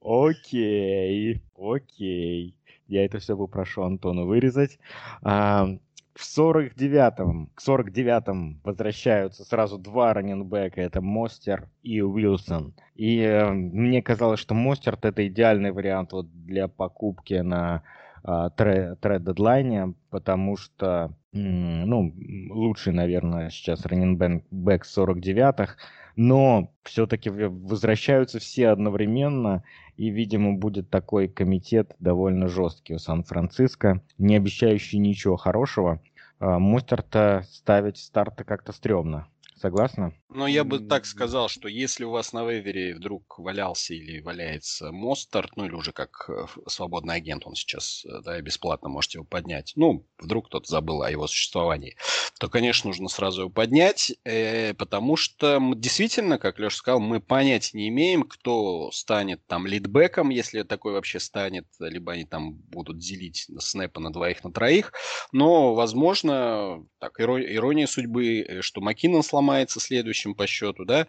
Окей, 0.00 1.42
окей. 1.56 2.56
Я 2.86 3.04
это 3.04 3.18
все 3.18 3.36
попрошу 3.36 3.82
Антону 3.82 4.24
вырезать. 4.26 4.78
А, 5.22 5.68
в 6.14 6.22
49-м, 6.22 7.50
к 7.54 7.62
49-м 7.62 8.60
возвращаются 8.64 9.44
сразу 9.44 9.78
два 9.78 10.14
раненбека. 10.14 10.80
Это 10.80 11.00
Мостер 11.00 11.68
и 11.82 12.00
Уилсон. 12.00 12.74
И 12.96 13.18
э, 13.18 13.50
мне 13.52 14.02
казалось, 14.02 14.40
что 14.40 14.54
Мостер 14.54 14.98
это 15.00 15.28
идеальный 15.28 15.70
вариант 15.70 16.12
вот 16.12 16.26
для 16.44 16.66
покупки 16.66 17.34
на 17.34 17.82
тред-дедлайне, 18.24 19.94
потому 20.10 20.56
что 20.56 21.14
ну, 21.32 22.14
лучший, 22.50 22.92
наверное, 22.92 23.50
сейчас 23.50 23.84
раненбэк 23.84 24.84
49-х, 24.84 25.76
но 26.16 26.72
все-таки 26.82 27.30
возвращаются 27.30 28.38
все 28.38 28.68
одновременно, 28.68 29.62
и, 29.96 30.10
видимо, 30.10 30.54
будет 30.54 30.90
такой 30.90 31.28
комитет 31.28 31.94
довольно 31.98 32.48
жесткий 32.48 32.94
у 32.94 32.98
Сан-Франциско, 32.98 34.02
не 34.16 34.36
обещающий 34.36 34.98
ничего 34.98 35.36
хорошего. 35.36 36.00
А, 36.40 36.58
Мустер-то 36.58 37.44
ставить 37.48 37.98
старта 37.98 38.44
как-то 38.44 38.72
стрёмно. 38.72 39.28
Согласна? 39.56 40.12
Но 40.30 40.46
я 40.46 40.62
бы 40.64 40.78
так 40.78 41.06
сказал, 41.06 41.48
что 41.48 41.68
если 41.68 42.04
у 42.04 42.10
вас 42.10 42.34
на 42.34 42.44
вейвере 42.44 42.94
вдруг 42.94 43.38
валялся 43.38 43.94
или 43.94 44.20
валяется 44.20 44.92
Мостарт, 44.92 45.56
ну 45.56 45.64
или 45.64 45.72
уже 45.72 45.92
как 45.92 46.28
э, 46.28 46.44
свободный 46.66 47.14
агент 47.14 47.46
он 47.46 47.54
сейчас, 47.54 48.04
э, 48.04 48.20
да, 48.22 48.38
бесплатно 48.42 48.90
можете 48.90 49.18
его 49.18 49.24
поднять, 49.24 49.72
ну, 49.74 50.06
вдруг 50.18 50.48
кто-то 50.48 50.70
забыл 50.70 51.02
о 51.02 51.10
его 51.10 51.26
существовании, 51.26 51.96
то, 52.38 52.50
конечно, 52.50 52.88
нужно 52.88 53.08
сразу 53.08 53.42
его 53.42 53.50
поднять, 53.50 54.12
э, 54.24 54.74
потому 54.74 55.16
что 55.16 55.60
мы, 55.60 55.76
действительно, 55.76 56.36
как 56.36 56.58
Леша 56.58 56.76
сказал, 56.76 57.00
мы 57.00 57.20
понятия 57.20 57.78
не 57.78 57.88
имеем, 57.88 58.24
кто 58.24 58.90
станет 58.90 59.46
там 59.46 59.66
лидбеком, 59.66 60.28
если 60.28 60.62
такой 60.62 60.92
вообще 60.92 61.20
станет, 61.20 61.66
либо 61.78 62.12
они 62.12 62.26
там 62.26 62.52
будут 62.52 62.98
делить 62.98 63.46
снэпы 63.58 63.98
на 63.98 64.12
двоих, 64.12 64.44
на 64.44 64.52
троих, 64.52 64.92
но, 65.32 65.74
возможно, 65.74 66.86
так, 66.98 67.18
ирония 67.18 67.86
судьбы, 67.86 68.58
что 68.60 68.82
Маккинон 68.82 69.22
сломается 69.22 69.80
следующий 69.80 70.17
следующем 70.18 70.34
по 70.34 70.46
счету, 70.46 70.84
да, 70.84 71.06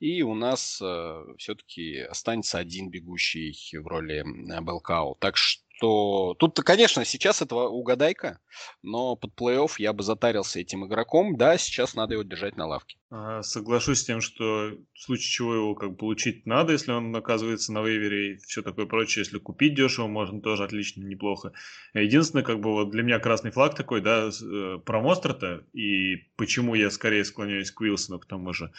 и 0.00 0.22
у 0.22 0.34
нас 0.34 0.80
э, 0.82 1.24
все-таки 1.38 1.98
останется 1.98 2.58
один 2.58 2.90
бегущий 2.90 3.54
в 3.78 3.86
роли 3.86 4.24
Белкау. 4.60 5.16
Так 5.20 5.36
что 5.36 5.62
тут, 5.80 6.60
конечно, 6.60 7.04
сейчас 7.04 7.42
этого 7.42 7.68
угадайка, 7.68 8.38
но 8.82 9.16
под 9.16 9.32
плей-офф 9.38 9.72
я 9.78 9.92
бы 9.92 10.02
затарился 10.02 10.60
этим 10.60 10.86
игроком. 10.86 11.36
Да, 11.36 11.58
сейчас 11.58 11.94
надо 11.94 12.14
его 12.14 12.22
держать 12.22 12.56
на 12.56 12.66
лавке. 12.66 12.98
Соглашусь 13.42 14.00
с 14.00 14.04
тем, 14.04 14.20
что 14.20 14.72
в 14.94 15.00
случае 15.00 15.30
чего 15.30 15.54
его 15.54 15.74
как 15.74 15.96
получить 15.96 16.46
надо, 16.46 16.72
если 16.72 16.92
он 16.92 17.14
оказывается 17.14 17.72
на 17.72 17.82
вейвере 17.82 18.34
и 18.34 18.36
все 18.38 18.62
такое 18.62 18.86
прочее. 18.86 19.22
Если 19.22 19.38
купить 19.38 19.74
дешево, 19.74 20.06
можно 20.06 20.40
тоже 20.40 20.64
отлично, 20.64 21.02
неплохо. 21.04 21.52
Единственное, 21.94 22.44
как 22.44 22.60
бы 22.60 22.72
вот 22.72 22.90
для 22.90 23.02
меня 23.02 23.18
красный 23.18 23.50
флаг 23.50 23.74
такой, 23.74 24.00
да, 24.00 24.28
э, 24.28 24.78
про 24.84 25.00
Мостерта, 25.00 25.64
и 25.72 26.16
почему 26.36 26.74
я 26.74 26.90
скорее 26.90 27.24
склоняюсь 27.24 27.70
к 27.70 27.80
Уилсону 27.80 28.18
к 28.18 28.26
тому 28.26 28.52
же. 28.52 28.72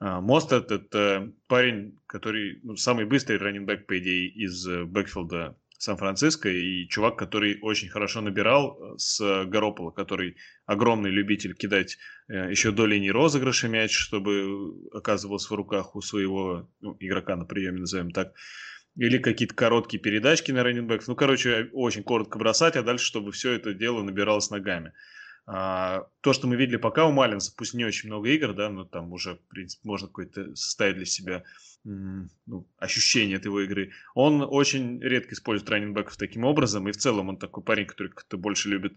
А, 0.00 0.20
Мостерт– 0.20 0.70
это 0.72 1.32
парень, 1.46 1.98
который 2.06 2.60
ну, 2.62 2.76
самый 2.76 3.04
быстрый 3.04 3.38
раненбэк, 3.38 3.86
по 3.86 3.98
идее, 3.98 4.28
из 4.28 4.66
э, 4.66 4.84
бэкфилда 4.84 5.56
Сан-Франциско, 5.84 6.48
и 6.48 6.88
чувак, 6.88 7.16
который 7.16 7.58
очень 7.60 7.88
хорошо 7.88 8.20
набирал 8.20 8.78
э, 8.78 8.98
с 8.98 9.44
Гаропола, 9.44 9.90
который 9.90 10.36
огромный 10.66 11.10
любитель 11.10 11.54
кидать 11.54 11.98
э, 12.28 12.50
еще 12.50 12.72
до 12.72 12.86
линии 12.86 13.10
розыгрыша 13.10 13.68
мяч, 13.68 13.92
чтобы 13.92 14.74
оказывался 14.92 15.52
в 15.52 15.56
руках 15.56 15.94
у 15.94 16.00
своего 16.00 16.68
ну, 16.80 16.96
игрока 17.00 17.36
на 17.36 17.44
приеме, 17.44 17.80
назовем 17.80 18.10
так. 18.10 18.32
Или 18.96 19.18
какие-то 19.18 19.54
короткие 19.54 20.00
передачки 20.00 20.52
на 20.52 20.62
раненбэков. 20.62 21.08
Ну, 21.08 21.16
короче, 21.16 21.68
очень 21.72 22.04
коротко 22.04 22.38
бросать, 22.38 22.76
а 22.76 22.82
дальше, 22.82 23.04
чтобы 23.04 23.32
все 23.32 23.52
это 23.52 23.74
дело 23.74 24.02
набиралось 24.02 24.50
ногами. 24.50 24.92
А, 25.46 26.06
то, 26.22 26.32
что 26.32 26.46
мы 26.46 26.56
видели 26.56 26.76
пока 26.76 27.04
у 27.06 27.12
Малинса, 27.12 27.52
пусть 27.56 27.74
не 27.74 27.84
очень 27.84 28.08
много 28.08 28.28
игр, 28.30 28.54
да, 28.54 28.70
но 28.70 28.84
там 28.84 29.12
уже, 29.12 29.34
в 29.34 29.48
принципе, 29.48 29.86
можно 29.86 30.08
какой-то 30.08 30.54
составить 30.56 30.96
для 30.96 31.04
себя 31.04 31.44
ну, 31.84 32.66
ощущение 32.78 33.36
от 33.36 33.44
его 33.44 33.60
игры. 33.60 33.92
Он 34.14 34.40
очень 34.40 35.02
редко 35.02 35.34
использует 35.34 35.68
раненбеков 35.68 36.16
таким 36.16 36.44
образом, 36.44 36.88
и 36.88 36.92
в 36.92 36.96
целом 36.96 37.28
он 37.28 37.36
такой 37.36 37.62
парень, 37.62 37.86
который 37.86 38.08
как-то 38.08 38.38
больше 38.38 38.70
любит 38.70 38.94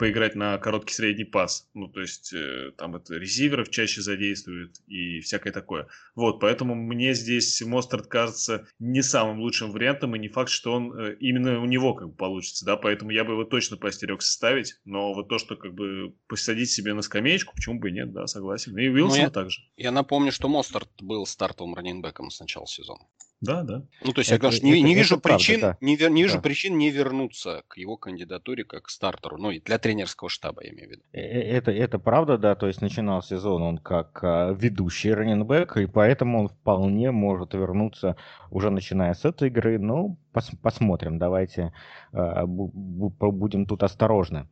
поиграть 0.00 0.34
на 0.34 0.56
короткий 0.56 0.94
средний 0.94 1.24
пас. 1.24 1.68
Ну, 1.74 1.86
то 1.86 2.00
есть, 2.00 2.32
э, 2.32 2.72
там 2.78 2.96
это 2.96 3.16
резиверов 3.16 3.68
чаще 3.68 4.00
задействует 4.00 4.80
и 4.86 5.20
всякое 5.20 5.52
такое. 5.52 5.88
Вот, 6.14 6.40
поэтому 6.40 6.74
мне 6.74 7.12
здесь 7.12 7.60
Мостард 7.60 8.06
кажется 8.06 8.66
не 8.78 9.02
самым 9.02 9.40
лучшим 9.40 9.72
вариантом, 9.72 10.16
и 10.16 10.18
не 10.18 10.28
факт, 10.28 10.48
что 10.48 10.72
он 10.72 10.98
э, 10.98 11.16
именно 11.20 11.60
у 11.60 11.66
него 11.66 11.92
как 11.92 12.08
бы 12.08 12.14
получится, 12.14 12.64
да, 12.64 12.78
поэтому 12.78 13.10
я 13.10 13.24
бы 13.24 13.32
его 13.32 13.44
точно 13.44 13.76
поостерегся 13.76 14.32
ставить, 14.32 14.80
но 14.86 15.12
вот 15.12 15.28
то, 15.28 15.36
что 15.36 15.54
как 15.54 15.74
бы 15.74 16.14
посадить 16.28 16.70
себе 16.70 16.94
на 16.94 17.02
скамеечку, 17.02 17.54
почему 17.54 17.78
бы 17.78 17.90
и 17.90 17.92
нет, 17.92 18.10
да, 18.10 18.26
согласен. 18.26 18.78
И 18.78 18.88
Уилсона 18.88 19.24
ну, 19.24 19.30
также. 19.30 19.60
Я 19.76 19.90
напомню, 19.90 20.32
что 20.32 20.48
Мостард 20.48 20.88
был 21.02 21.26
стартовым 21.26 21.74
раненбеком 21.74 22.30
с 22.30 22.40
начала 22.40 22.66
сезона. 22.66 23.04
Да, 23.40 23.62
да. 23.62 23.82
Ну, 24.04 24.12
то 24.12 24.20
есть, 24.20 24.30
это, 24.30 24.34
я, 24.34 24.50
конечно, 24.50 24.66
не, 24.66 24.82
не 24.82 24.94
вижу 24.94 25.18
причин, 25.18 25.60
правда, 25.60 25.78
да. 25.80 25.86
не, 25.86 25.96
не 25.96 26.22
вижу 26.22 26.36
да. 26.36 26.42
причин 26.42 26.76
не 26.76 26.90
вернуться 26.90 27.62
к 27.68 27.78
его 27.78 27.96
кандидатуре 27.96 28.64
как 28.64 28.84
к 28.84 28.88
стартеру, 28.90 29.38
ну, 29.38 29.50
и 29.50 29.60
для 29.60 29.78
тренерского 29.78 30.28
штаба, 30.28 30.62
я 30.62 30.70
имею 30.70 30.88
в 30.88 30.90
виду. 30.90 31.02
Э, 31.12 31.20
э, 31.20 31.56
это, 31.56 31.70
это 31.70 31.98
правда, 31.98 32.36
да, 32.36 32.54
то 32.54 32.66
есть 32.66 32.82
начинал 32.82 33.22
сезон 33.22 33.62
он 33.62 33.78
как 33.78 34.22
а, 34.22 34.52
ведущий 34.52 35.14
раненбэк, 35.14 35.78
и 35.78 35.86
поэтому 35.86 36.40
он 36.40 36.48
вполне 36.48 37.12
может 37.12 37.54
вернуться 37.54 38.16
уже 38.50 38.70
начиная 38.70 39.14
с 39.14 39.24
этой 39.24 39.48
игры, 39.48 39.78
ну, 39.78 40.18
пос, 40.32 40.50
посмотрим, 40.62 41.18
давайте 41.18 41.72
а, 42.12 42.44
будем 42.46 43.64
тут 43.64 43.82
осторожны. 43.82 44.48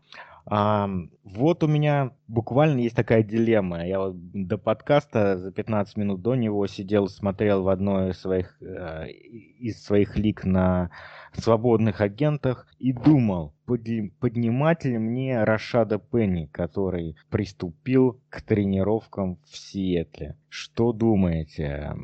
А, 0.50 0.88
вот 1.24 1.62
у 1.62 1.66
меня 1.66 2.12
буквально 2.26 2.80
есть 2.80 2.96
такая 2.96 3.22
дилемма. 3.22 3.86
Я 3.86 4.00
вот 4.00 4.16
до 4.32 4.56
подкаста 4.56 5.36
за 5.36 5.52
15 5.52 5.96
минут 5.98 6.22
до 6.22 6.34
него 6.36 6.66
сидел, 6.66 7.08
смотрел 7.08 7.62
в 7.62 7.68
одной 7.68 8.10
из 8.10 8.20
своих, 8.20 8.56
э, 8.62 9.08
из 9.10 9.84
своих 9.84 10.16
лик 10.16 10.44
на 10.44 10.90
свободных 11.34 12.00
агентах 12.00 12.66
и 12.78 12.94
думал, 12.94 13.54
поднимать 13.66 14.86
ли 14.86 14.96
мне 14.96 15.44
Рашада 15.44 15.98
Пенни, 15.98 16.46
который 16.46 17.16
приступил 17.28 18.18
к 18.30 18.40
тренировкам 18.40 19.38
в 19.44 19.56
Сиэтле. 19.56 20.38
Что 20.48 20.94
думаете? 20.94 21.94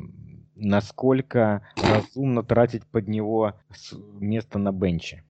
Насколько 0.55 1.67
разумно 1.75 2.43
тратить 2.43 2.85
под 2.85 3.07
него 3.07 3.53
место 4.19 4.59
на 4.59 4.71
бенче? 4.71 5.23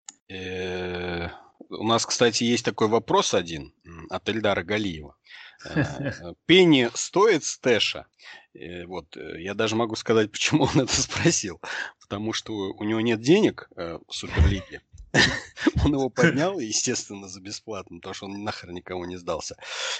У 1.70 1.88
нас, 1.88 2.06
кстати, 2.06 2.44
есть 2.44 2.66
такой 2.66 2.88
вопрос 2.88 3.34
один 3.34 3.74
от 4.10 4.28
Эльдара 4.30 4.64
Галиева. 4.64 5.16
Э, 5.66 6.34
Пенни 6.46 6.90
стоит 6.94 7.44
стэша? 7.44 8.06
Э, 8.54 8.86
вот, 8.86 9.18
э, 9.18 9.42
я 9.42 9.54
даже 9.54 9.76
могу 9.76 9.96
сказать, 9.96 10.32
почему 10.32 10.66
он 10.66 10.82
это 10.82 11.02
спросил. 11.02 11.60
Потому 12.02 12.34
что 12.34 12.54
у 12.54 12.84
него 12.84 13.02
нет 13.02 13.22
денег 13.22 13.70
в 13.76 14.02
Суперлиге. 14.10 14.82
Он 15.86 15.94
его 15.94 16.10
поднял, 16.10 16.60
естественно, 16.60 17.30
за 17.30 17.40
бесплатно, 17.40 18.00
потому 18.00 18.14
что 18.14 18.26
он 18.26 18.44
нахер 18.44 18.74
никому 18.74 19.06
не 19.06 19.16
сдался. 19.16 19.56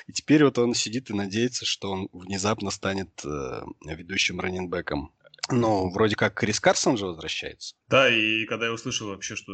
И 0.08 0.12
теперь 0.12 0.44
вот 0.44 0.58
он 0.58 0.74
сидит 0.74 1.10
и 1.10 1.14
надеется, 1.14 1.66
что 1.66 1.92
он 1.92 2.10
внезапно 2.12 2.70
станет 2.70 3.24
ведущим 3.24 4.42
раненбеком 4.42 5.15
но 5.50 5.90
вроде 5.90 6.16
как 6.16 6.34
Крис 6.34 6.60
Карсон 6.60 6.98
же 6.98 7.06
возвращается. 7.06 7.76
Да, 7.88 8.10
и 8.10 8.46
когда 8.46 8.66
я 8.66 8.74
услышал 8.74 9.08
вообще, 9.08 9.36
что 9.36 9.52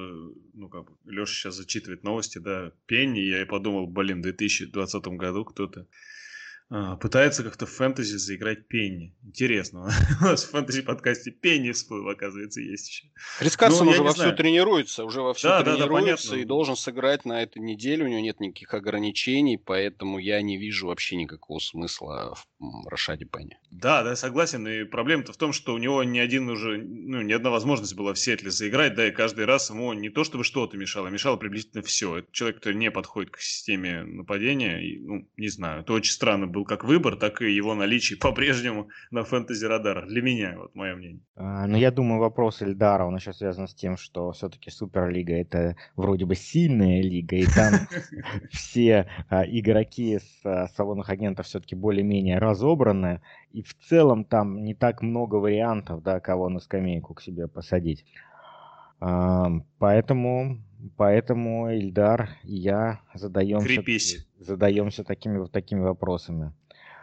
ну, 0.54 0.70
как 0.70 0.86
бы, 0.86 0.98
Леша 1.06 1.34
сейчас 1.34 1.56
зачитывает 1.56 2.04
новости, 2.04 2.38
да, 2.38 2.72
Пенни, 2.86 3.20
я 3.20 3.42
и 3.42 3.46
подумал, 3.46 3.88
блин, 3.88 4.20
в 4.20 4.24
2020 4.24 5.04
году 5.08 5.46
кто-то 5.46 5.88
а, 6.74 6.96
пытается 6.96 7.44
как-то 7.44 7.66
в 7.66 7.70
фэнтези 7.70 8.16
заиграть 8.16 8.70
Пенни. 8.70 9.14
Интересно. 9.24 9.92
У 10.22 10.24
нас 10.24 10.46
в 10.46 10.52
фэнтези-подкасте 10.52 11.32
Пенни 11.32 11.74
всплыл, 11.74 12.08
оказывается, 12.08 12.62
есть 12.62 12.88
еще. 12.88 13.08
Крис 13.40 13.58
Карсон 13.58 13.88
ну, 13.88 13.92
уже 13.92 14.04
вовсю 14.04 14.22
знаю. 14.22 14.38
тренируется, 14.38 15.04
уже 15.04 15.22
вовсю 15.22 15.50
да, 15.50 15.64
тренируется 15.64 16.30
да, 16.30 16.36
да, 16.36 16.42
и 16.42 16.46
должен 16.46 16.78
сыграть 16.78 17.26
на 17.26 17.44
этой 17.44 17.62
неделе. 17.62 18.06
У 18.06 18.08
него 18.08 18.22
нет 18.22 18.40
никаких 18.40 18.74
ограничений, 18.74 19.58
поэтому 19.58 20.18
я 20.18 20.42
не 20.42 20.58
вижу 20.58 20.88
вообще 20.88 21.18
никакого 21.18 21.60
смысла 21.60 22.36
в 22.36 22.48
Рашаде 22.89 23.25
Пенни. 23.25 23.58
Да, 23.72 24.03
да, 24.03 24.15
согласен. 24.15 24.68
И 24.68 24.84
проблема-то 24.84 25.34
в 25.34 25.38
том, 25.38 25.53
что 25.53 25.74
у 25.74 25.77
него 25.77 26.03
ни 26.03 26.20
один 26.20 26.50
уже, 26.50 26.77
ну, 26.77 27.22
ни 27.22 27.34
одна 27.34 27.50
возможность 27.50 27.96
была 27.96 28.13
в 28.13 28.20
Сетле 28.20 28.51
заиграть, 28.51 28.96
да, 28.96 29.08
и 29.08 29.12
каждый 29.12 29.46
раз 29.46 29.70
ему 29.70 29.94
не 29.94 30.10
то 30.10 30.24
чтобы 30.24 30.44
что-то 30.44 30.77
мешало, 30.77 31.08
мешало 31.08 31.38
приблизительно 31.38 31.82
все. 31.82 32.18
Это 32.18 32.27
человек, 32.32 32.58
который 32.58 32.75
не 32.75 32.91
подходит 32.91 33.32
к 33.32 33.39
системе 33.39 34.03
нападения, 34.03 34.80
и, 34.80 35.00
ну, 35.00 35.27
не 35.38 35.48
знаю, 35.48 35.82
это 35.82 35.94
очень 35.94 36.12
странно 36.12 36.48
был 36.48 36.65
как 36.65 36.84
выбор, 36.84 37.15
так 37.15 37.41
и 37.41 37.51
его 37.51 37.74
наличие 37.74 38.18
по-прежнему 38.20 38.89
на 39.10 39.24
фэнтези 39.24 39.65
радарах. 39.65 40.08
Для 40.08 40.22
меня, 40.22 40.56
вот 40.58 40.75
мое 40.75 40.96
мнение. 40.96 41.22
А, 41.36 41.65
ну, 41.65 41.77
я 41.77 41.91
думаю, 41.91 42.20
вопрос 42.20 42.62
Эльдара, 42.62 43.06
он 43.06 43.15
еще 43.15 43.34
связан 43.34 43.68
с 43.68 43.74
тем, 43.74 43.98
что 43.98 44.32
все-таки 44.32 44.70
Суперлига 44.70 45.34
это 45.34 45.75
вроде 45.96 46.25
бы 46.25 46.36
сильная 46.36 47.01
лига, 47.01 47.36
и 47.36 47.46
там 47.46 47.74
все 48.51 49.08
а, 49.30 49.44
игроки 49.46 50.20
с 50.20 50.46
а, 50.46 50.68
салонных 50.68 51.10
агентов 51.10 51.46
все-таки 51.46 51.75
более-менее 51.75 52.38
разобраны, 52.51 53.22
и 53.51 53.62
в 53.62 53.74
целом 53.89 54.24
там 54.24 54.63
не 54.63 54.74
так 54.75 55.01
много 55.01 55.36
вариантов, 55.36 56.03
да, 56.03 56.20
кого 56.20 56.50
на 56.50 56.60
скамейку 56.60 57.13
к 57.13 57.22
себе 57.22 57.48
посадить. 57.48 58.05
Поэтому, 59.79 60.58
поэтому 60.96 61.70
Ильдар 61.72 62.29
и 62.43 62.53
я 62.55 63.00
задаемся, 63.15 63.67
задаемся 64.39 65.03
такими 65.03 65.38
вот 65.39 65.51
такими 65.51 65.80
вопросами. 65.80 66.54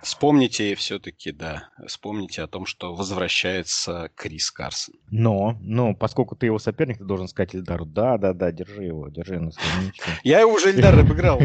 Вспомните 0.03 0.75
все-таки, 0.77 1.33
да, 1.33 1.71
вспомните 1.87 2.43
о 2.43 2.47
том, 2.47 2.67
что 2.67 2.95
возвращается 2.95 4.11
Крис 4.15 4.51
Карсон. 4.53 4.95
Но, 5.11 5.59
но, 5.61 5.95
поскольку 5.95 6.37
ты 6.37 6.47
его 6.47 6.59
соперник, 6.59 6.99
ты 6.99 7.05
должен 7.05 7.27
сказать 7.27 7.55
Ильдару, 7.55 7.85
да, 7.85 8.17
да, 8.17 8.33
да, 8.33 8.53
держи 8.53 8.85
его, 8.85 9.09
держи 9.09 9.41
на 9.41 9.51
скамеечке. 9.51 10.03
Я 10.23 10.41
его 10.41 10.53
уже 10.53 10.71
Ильдар 10.71 10.99
обыграл, 11.01 11.41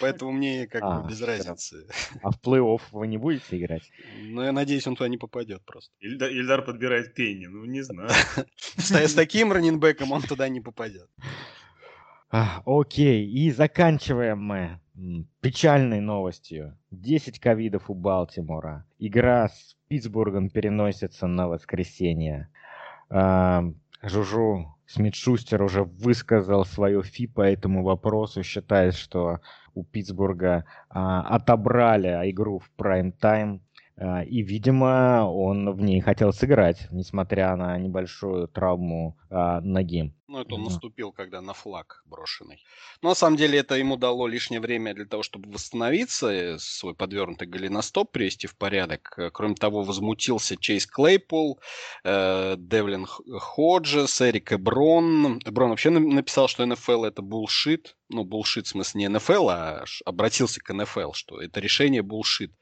поэтому 0.00 0.30
мне 0.30 0.68
как 0.68 0.82
бы 0.82 1.04
а, 1.04 1.08
без 1.08 1.20
разницы. 1.20 1.86
А 2.22 2.30
в 2.30 2.40
плей-офф 2.40 2.80
вы 2.92 3.08
не 3.08 3.18
будете 3.18 3.58
играть? 3.58 3.82
Ну, 4.22 4.42
я 4.42 4.52
надеюсь, 4.52 4.86
он 4.86 4.94
туда 4.94 5.08
не 5.08 5.18
попадет 5.18 5.64
просто. 5.64 5.92
Ильдар 6.00 6.62
подбирает 6.62 7.14
Пенни, 7.14 7.46
ну, 7.46 7.64
не 7.64 7.82
знаю. 7.82 8.10
С 8.76 9.14
таким 9.14 9.52
раненбеком 9.52 10.12
он 10.12 10.22
туда 10.22 10.48
не 10.48 10.60
попадет. 10.60 11.08
Окей, 12.30 13.26
и 13.26 13.50
заканчиваем 13.50 14.38
мы 14.38 14.80
печальной 15.40 16.00
новостью. 16.00 16.76
10 16.90 17.38
ковидов 17.40 17.90
у 17.90 17.94
Балтимора. 17.94 18.84
Игра 18.98 19.48
с 19.48 19.76
Питтсбургом 19.88 20.50
переносится 20.50 21.26
на 21.26 21.48
воскресенье. 21.48 22.48
А, 23.10 23.64
Жужу 24.02 24.76
Смитшустер 24.86 25.62
уже 25.62 25.82
высказал 25.82 26.64
свое 26.64 27.02
фи 27.02 27.26
по 27.26 27.40
этому 27.40 27.82
вопросу, 27.82 28.42
считает, 28.42 28.94
что 28.94 29.40
у 29.74 29.84
Питтсбурга 29.84 30.64
а, 30.88 31.22
отобрали 31.22 32.08
игру 32.30 32.60
в 32.60 32.70
прайм-тайм. 32.76 33.60
А, 33.98 34.22
и, 34.22 34.42
видимо, 34.42 35.24
он 35.24 35.72
в 35.72 35.80
ней 35.80 36.00
хотел 36.00 36.32
сыграть, 36.32 36.88
несмотря 36.90 37.56
на 37.56 37.78
небольшую 37.78 38.48
травму 38.48 39.16
а, 39.30 39.60
ноги. 39.60 40.12
Ну, 40.28 40.40
это 40.40 40.56
он 40.56 40.64
наступил, 40.64 41.12
когда 41.12 41.40
на 41.40 41.54
флаг 41.54 42.02
брошенный. 42.04 42.62
Но 43.00 43.10
на 43.10 43.14
самом 43.14 43.36
деле 43.36 43.60
это 43.60 43.76
ему 43.76 43.96
дало 43.96 44.26
лишнее 44.26 44.60
время 44.60 44.92
для 44.92 45.06
того, 45.06 45.22
чтобы 45.22 45.50
восстановиться, 45.50 46.28
э, 46.28 46.58
свой 46.58 46.94
подвернутый 46.94 47.46
голеностоп 47.46 48.10
привести 48.10 48.48
в 48.48 48.56
порядок. 48.56 49.14
Э, 49.16 49.30
кроме 49.30 49.54
того, 49.54 49.82
возмутился 49.82 50.56
Чейз 50.56 50.86
Клейпол, 50.86 51.60
э, 52.04 52.56
Девлин 52.58 53.06
Ходжес, 53.06 54.20
Эрик 54.20 54.52
Эброн. 54.52 55.40
Эброн 55.44 55.70
вообще 55.70 55.90
написал, 55.90 56.48
что 56.48 56.66
НФЛ 56.66 57.04
это 57.04 57.22
булшит. 57.22 57.96
Ну, 58.08 58.24
булшит 58.24 58.66
в 58.66 58.70
смысле 58.70 59.02
не 59.02 59.08
НФЛ, 59.08 59.48
а 59.48 59.84
обратился 60.04 60.60
к 60.60 60.72
НФЛ, 60.72 61.12
что 61.12 61.40
это 61.40 61.60
решение 61.60 62.02
булшит. 62.02 62.52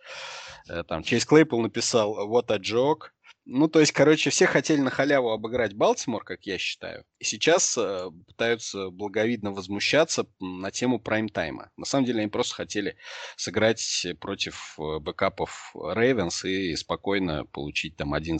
Э, 0.68 0.82
там 0.84 1.02
Чейз 1.02 1.24
Клейпол 1.26 1.62
написал 1.62 2.28
«What 2.28 2.50
a 2.50 2.58
joke», 2.58 3.10
ну, 3.46 3.68
то 3.68 3.80
есть, 3.80 3.92
короче, 3.92 4.30
все 4.30 4.46
хотели 4.46 4.80
на 4.80 4.90
халяву 4.90 5.30
обыграть 5.30 5.74
Балтимор, 5.74 6.24
как 6.24 6.44
я 6.46 6.56
считаю. 6.56 7.04
И 7.18 7.24
сейчас 7.24 7.76
э, 7.76 8.10
пытаются 8.26 8.88
благовидно 8.88 9.52
возмущаться 9.52 10.26
на 10.40 10.70
тему 10.70 10.98
прайм-тайма. 10.98 11.70
На 11.76 11.84
самом 11.84 12.06
деле, 12.06 12.20
они 12.20 12.30
просто 12.30 12.54
хотели 12.54 12.96
сыграть 13.36 14.06
против 14.18 14.76
э, 14.78 14.98
бэкапов 14.98 15.74
Рейвенс 15.74 16.46
и 16.46 16.74
спокойно 16.74 17.44
получить 17.44 17.96
там 17.96 18.14
11-0. 18.14 18.38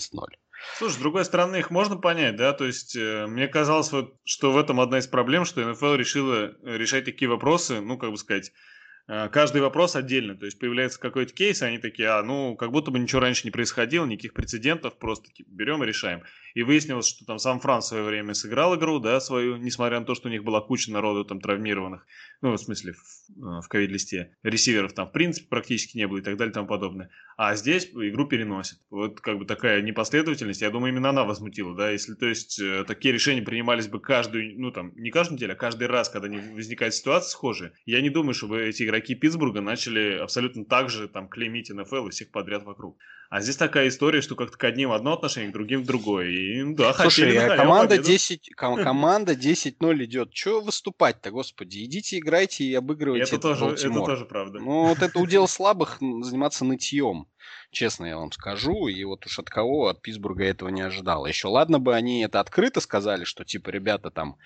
Слушай, 0.79 0.95
с 0.95 0.99
другой 0.99 1.27
стороны, 1.27 1.57
их 1.57 1.71
можно 1.71 1.97
понять, 1.97 2.37
да, 2.37 2.55
то 2.55 2.65
есть 2.65 2.97
э, 2.97 3.27
мне 3.27 3.47
казалось, 3.47 3.93
вот, 3.93 4.15
что 4.25 4.53
в 4.53 4.57
этом 4.57 4.81
одна 4.81 5.01
из 5.01 5.07
проблем, 5.07 5.45
что 5.45 5.61
НФЛ 5.61 5.97
решила 5.97 6.55
решать 6.63 7.05
такие 7.05 7.29
вопросы, 7.29 7.83
ну, 7.83 7.99
как 7.99 8.11
бы 8.11 8.17
сказать, 8.17 8.53
Э, 8.53 8.74
каждый 9.07 9.61
вопрос 9.61 9.97
отдельно. 9.97 10.37
То 10.37 10.47
есть 10.47 10.59
появляется 10.59 10.99
какой-то 10.99 11.33
кейс, 11.33 11.63
и 11.63 11.65
они 11.65 11.79
такие, 11.79 12.09
а, 12.09 12.23
ну, 12.23 12.57
как 12.57 12.71
будто 12.71 12.91
бы 12.91 12.99
ничего 12.99 13.21
раньше 13.21 13.43
не 13.45 13.51
происходило, 13.51 14.07
никаких 14.07 14.33
прецедентов, 14.33 14.99
просто 14.99 15.33
типа, 15.33 15.51
берем 15.51 15.83
и 15.83 15.87
решаем. 15.87 16.23
И 16.55 16.63
выяснилось, 16.63 17.09
что 17.09 17.25
там 17.25 17.39
сам 17.39 17.59
Франц 17.61 17.87
в 17.87 17.89
свое 17.89 18.05
время 18.05 18.33
сыграл 18.33 18.77
игру, 18.77 19.01
да, 19.01 19.21
свою, 19.21 19.57
несмотря 19.57 19.99
на 20.01 20.07
то, 20.07 20.15
что 20.15 20.29
у 20.29 20.31
них 20.31 20.45
была 20.45 20.61
куча 20.61 20.93
народу 20.93 21.25
там 21.25 21.41
травмированных, 21.41 22.07
ну, 22.43 22.53
в 22.53 22.57
смысле, 22.59 22.93
в, 22.93 22.99
э, 22.99 23.61
в 23.61 23.69
ковид-листе, 23.69 24.37
ресиверов 24.43 24.93
там 24.93 25.09
в 25.09 25.13
принципе 25.13 25.49
практически 25.49 25.97
не 25.97 26.07
было 26.07 26.19
и 26.19 26.23
так 26.23 26.37
далее 26.37 26.53
и 26.53 26.55
тому 26.55 26.69
подобное. 26.69 27.11
А 27.37 27.57
здесь 27.57 27.87
игру 27.93 28.27
переносят. 28.27 28.79
Вот 28.91 29.21
как 29.21 29.39
бы 29.39 29.45
такая 29.45 29.83
непоследовательность, 29.83 30.63
я 30.63 30.71
думаю, 30.71 30.93
именно 30.93 31.11
она 31.11 31.25
возмутила, 31.25 31.75
да, 31.75 31.91
если, 31.91 32.15
то 32.15 32.27
есть, 32.27 32.61
э, 32.61 32.85
такие 32.87 33.13
решения 33.13 33.43
принимались 33.43 33.89
бы 33.89 34.01
каждую, 34.01 34.59
ну, 34.61 34.71
там, 34.71 34.93
не 34.95 35.11
каждую 35.11 35.37
неделю, 35.37 35.55
а 35.55 35.57
каждый 35.57 35.89
раз, 35.89 36.09
когда 36.09 36.29
возникает 36.29 36.95
ситуация 36.95 37.31
схожая, 37.31 37.73
я 37.85 38.01
не 38.01 38.11
думаю, 38.11 38.35
чтобы 38.35 38.63
эти 38.63 38.85
игроки 38.85 38.94
игроки 38.95 39.15
Питтсбурга 39.15 39.61
начали 39.61 40.19
абсолютно 40.19 40.65
так 40.65 40.89
же 40.91 41.09
там 41.09 41.29
клеймить 41.29 41.71
НФЛ 41.71 42.09
и 42.09 42.11
всех 42.11 42.31
подряд 42.31 42.65
вокруг. 42.65 42.97
А 43.31 43.41
здесь 43.41 43.57
такая 43.57 43.89
история, 43.89 44.21
что 44.21 44.37
как-то 44.37 44.57
к 44.57 44.65
одним 44.65 44.93
одно 44.93 45.15
отношение, 45.15 45.51
к 45.51 45.53
другим 45.53 45.83
другое. 45.83 46.29
И, 46.29 46.75
да, 46.75 46.93
Слушай, 46.95 47.37
а 47.37 47.57
команда 47.57 47.99
10, 47.99 48.51
команда 48.57 49.33
10-0 49.33 50.05
идет. 50.05 50.31
Чего 50.31 50.61
выступать-то, 50.61 51.31
господи? 51.31 51.85
Идите, 51.85 52.19
играйте 52.19 52.65
и 52.65 52.75
обыгрывайте 52.75 53.37
это 53.37 53.39
тоже, 53.39 53.65
это 53.67 54.05
тоже 54.05 54.25
правда. 54.25 54.61
Ну, 54.61 54.87
вот 54.87 55.03
это 55.03 55.19
удел 55.19 55.49
слабых 55.49 55.99
заниматься 56.01 56.65
нытьем 56.65 57.27
честно 57.71 58.07
я 58.07 58.17
вам 58.17 58.33
скажу. 58.33 58.89
И 58.89 59.05
вот 59.05 59.27
уж 59.27 59.39
от 59.39 59.51
кого, 59.51 59.89
от 59.89 60.01
Питтсбурга 60.01 60.45
этого 60.45 60.69
не 60.69 60.81
ожидал. 60.81 61.27
Еще 61.27 61.49
ладно 61.49 61.79
бы 61.79 61.95
они 61.95 62.23
это 62.23 62.41
открыто 62.41 62.81
сказали, 62.81 63.25
что 63.25 63.45
типа, 63.45 63.71
ребята, 63.71 64.11
там, 64.11 64.37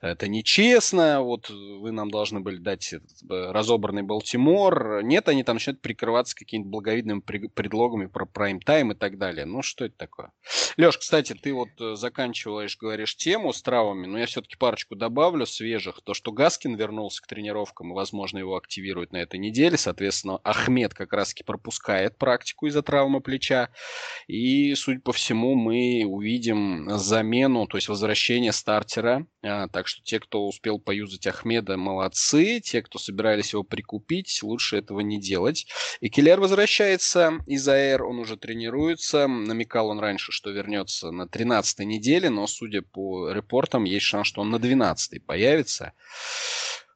это 0.00 0.28
нечестно, 0.28 1.20
вот 1.20 1.50
вы 1.50 1.92
нам 1.92 2.10
должны 2.10 2.40
были 2.40 2.58
дать 2.58 2.92
этот, 2.92 3.10
э, 3.30 3.50
разобранный 3.52 4.02
Балтимор. 4.02 5.02
Нет, 5.02 5.28
они 5.28 5.42
там 5.42 5.56
начинают 5.56 5.82
прикрываться 5.82 6.34
какими-то 6.34 6.68
благовидными 6.68 7.20
предлогами 7.20 8.06
про 8.06 8.24
прайм-тайм 8.24 8.92
и 8.92 8.94
так 8.94 9.18
далее. 9.18 9.44
Ну, 9.44 9.62
что 9.62 9.84
это 9.84 9.96
такое? 9.96 10.32
Леш, 10.76 10.98
кстати, 10.98 11.34
ты 11.34 11.52
вот 11.52 11.68
э, 11.80 11.96
заканчиваешь, 11.96 12.76
говоришь, 12.78 13.16
тему 13.16 13.52
с 13.52 13.62
травмами, 13.62 14.06
но 14.06 14.18
я 14.18 14.26
все-таки 14.26 14.56
парочку 14.56 14.94
добавлю 14.94 15.46
свежих. 15.46 16.00
То, 16.02 16.14
что 16.14 16.32
Гаскин 16.32 16.76
вернулся 16.76 17.22
к 17.22 17.26
тренировкам, 17.26 17.92
и, 17.92 17.94
возможно, 17.94 18.38
его 18.38 18.56
активируют 18.56 19.12
на 19.12 19.18
этой 19.18 19.38
неделе. 19.38 19.76
Соответственно, 19.76 20.38
Ахмед 20.44 20.94
как 20.94 21.12
раз-таки 21.12 21.44
пропускает 21.44 22.16
практику 22.16 22.45
из 22.62 22.76
из-за 22.76 22.82
травмы 22.82 23.22
плеча. 23.22 23.70
И, 24.26 24.74
судя 24.74 25.00
по 25.00 25.12
всему, 25.12 25.54
мы 25.54 26.04
увидим 26.06 26.90
замену, 26.98 27.66
то 27.66 27.78
есть 27.78 27.88
возвращение 27.88 28.52
стартера. 28.52 29.26
А, 29.42 29.68
так 29.68 29.86
что 29.86 30.02
те, 30.02 30.20
кто 30.20 30.46
успел 30.46 30.78
поюзать 30.78 31.26
Ахмеда, 31.26 31.78
молодцы. 31.78 32.60
Те, 32.60 32.82
кто 32.82 32.98
собирались 32.98 33.54
его 33.54 33.62
прикупить, 33.62 34.40
лучше 34.42 34.76
этого 34.76 35.00
не 35.00 35.18
делать. 35.18 35.66
И 36.00 36.10
Келлер 36.10 36.38
возвращается 36.38 37.38
из 37.46 37.66
АР, 37.66 38.02
он 38.02 38.18
уже 38.18 38.36
тренируется. 38.36 39.26
Намекал 39.26 39.88
он 39.88 39.98
раньше, 39.98 40.32
что 40.32 40.50
вернется 40.50 41.10
на 41.10 41.26
13 41.26 41.78
неделе, 41.80 42.28
но, 42.28 42.46
судя 42.46 42.82
по 42.82 43.30
репортам, 43.30 43.84
есть 43.84 44.04
шанс, 44.04 44.26
что 44.26 44.42
он 44.42 44.50
на 44.50 44.58
12 44.58 45.24
появится. 45.24 45.92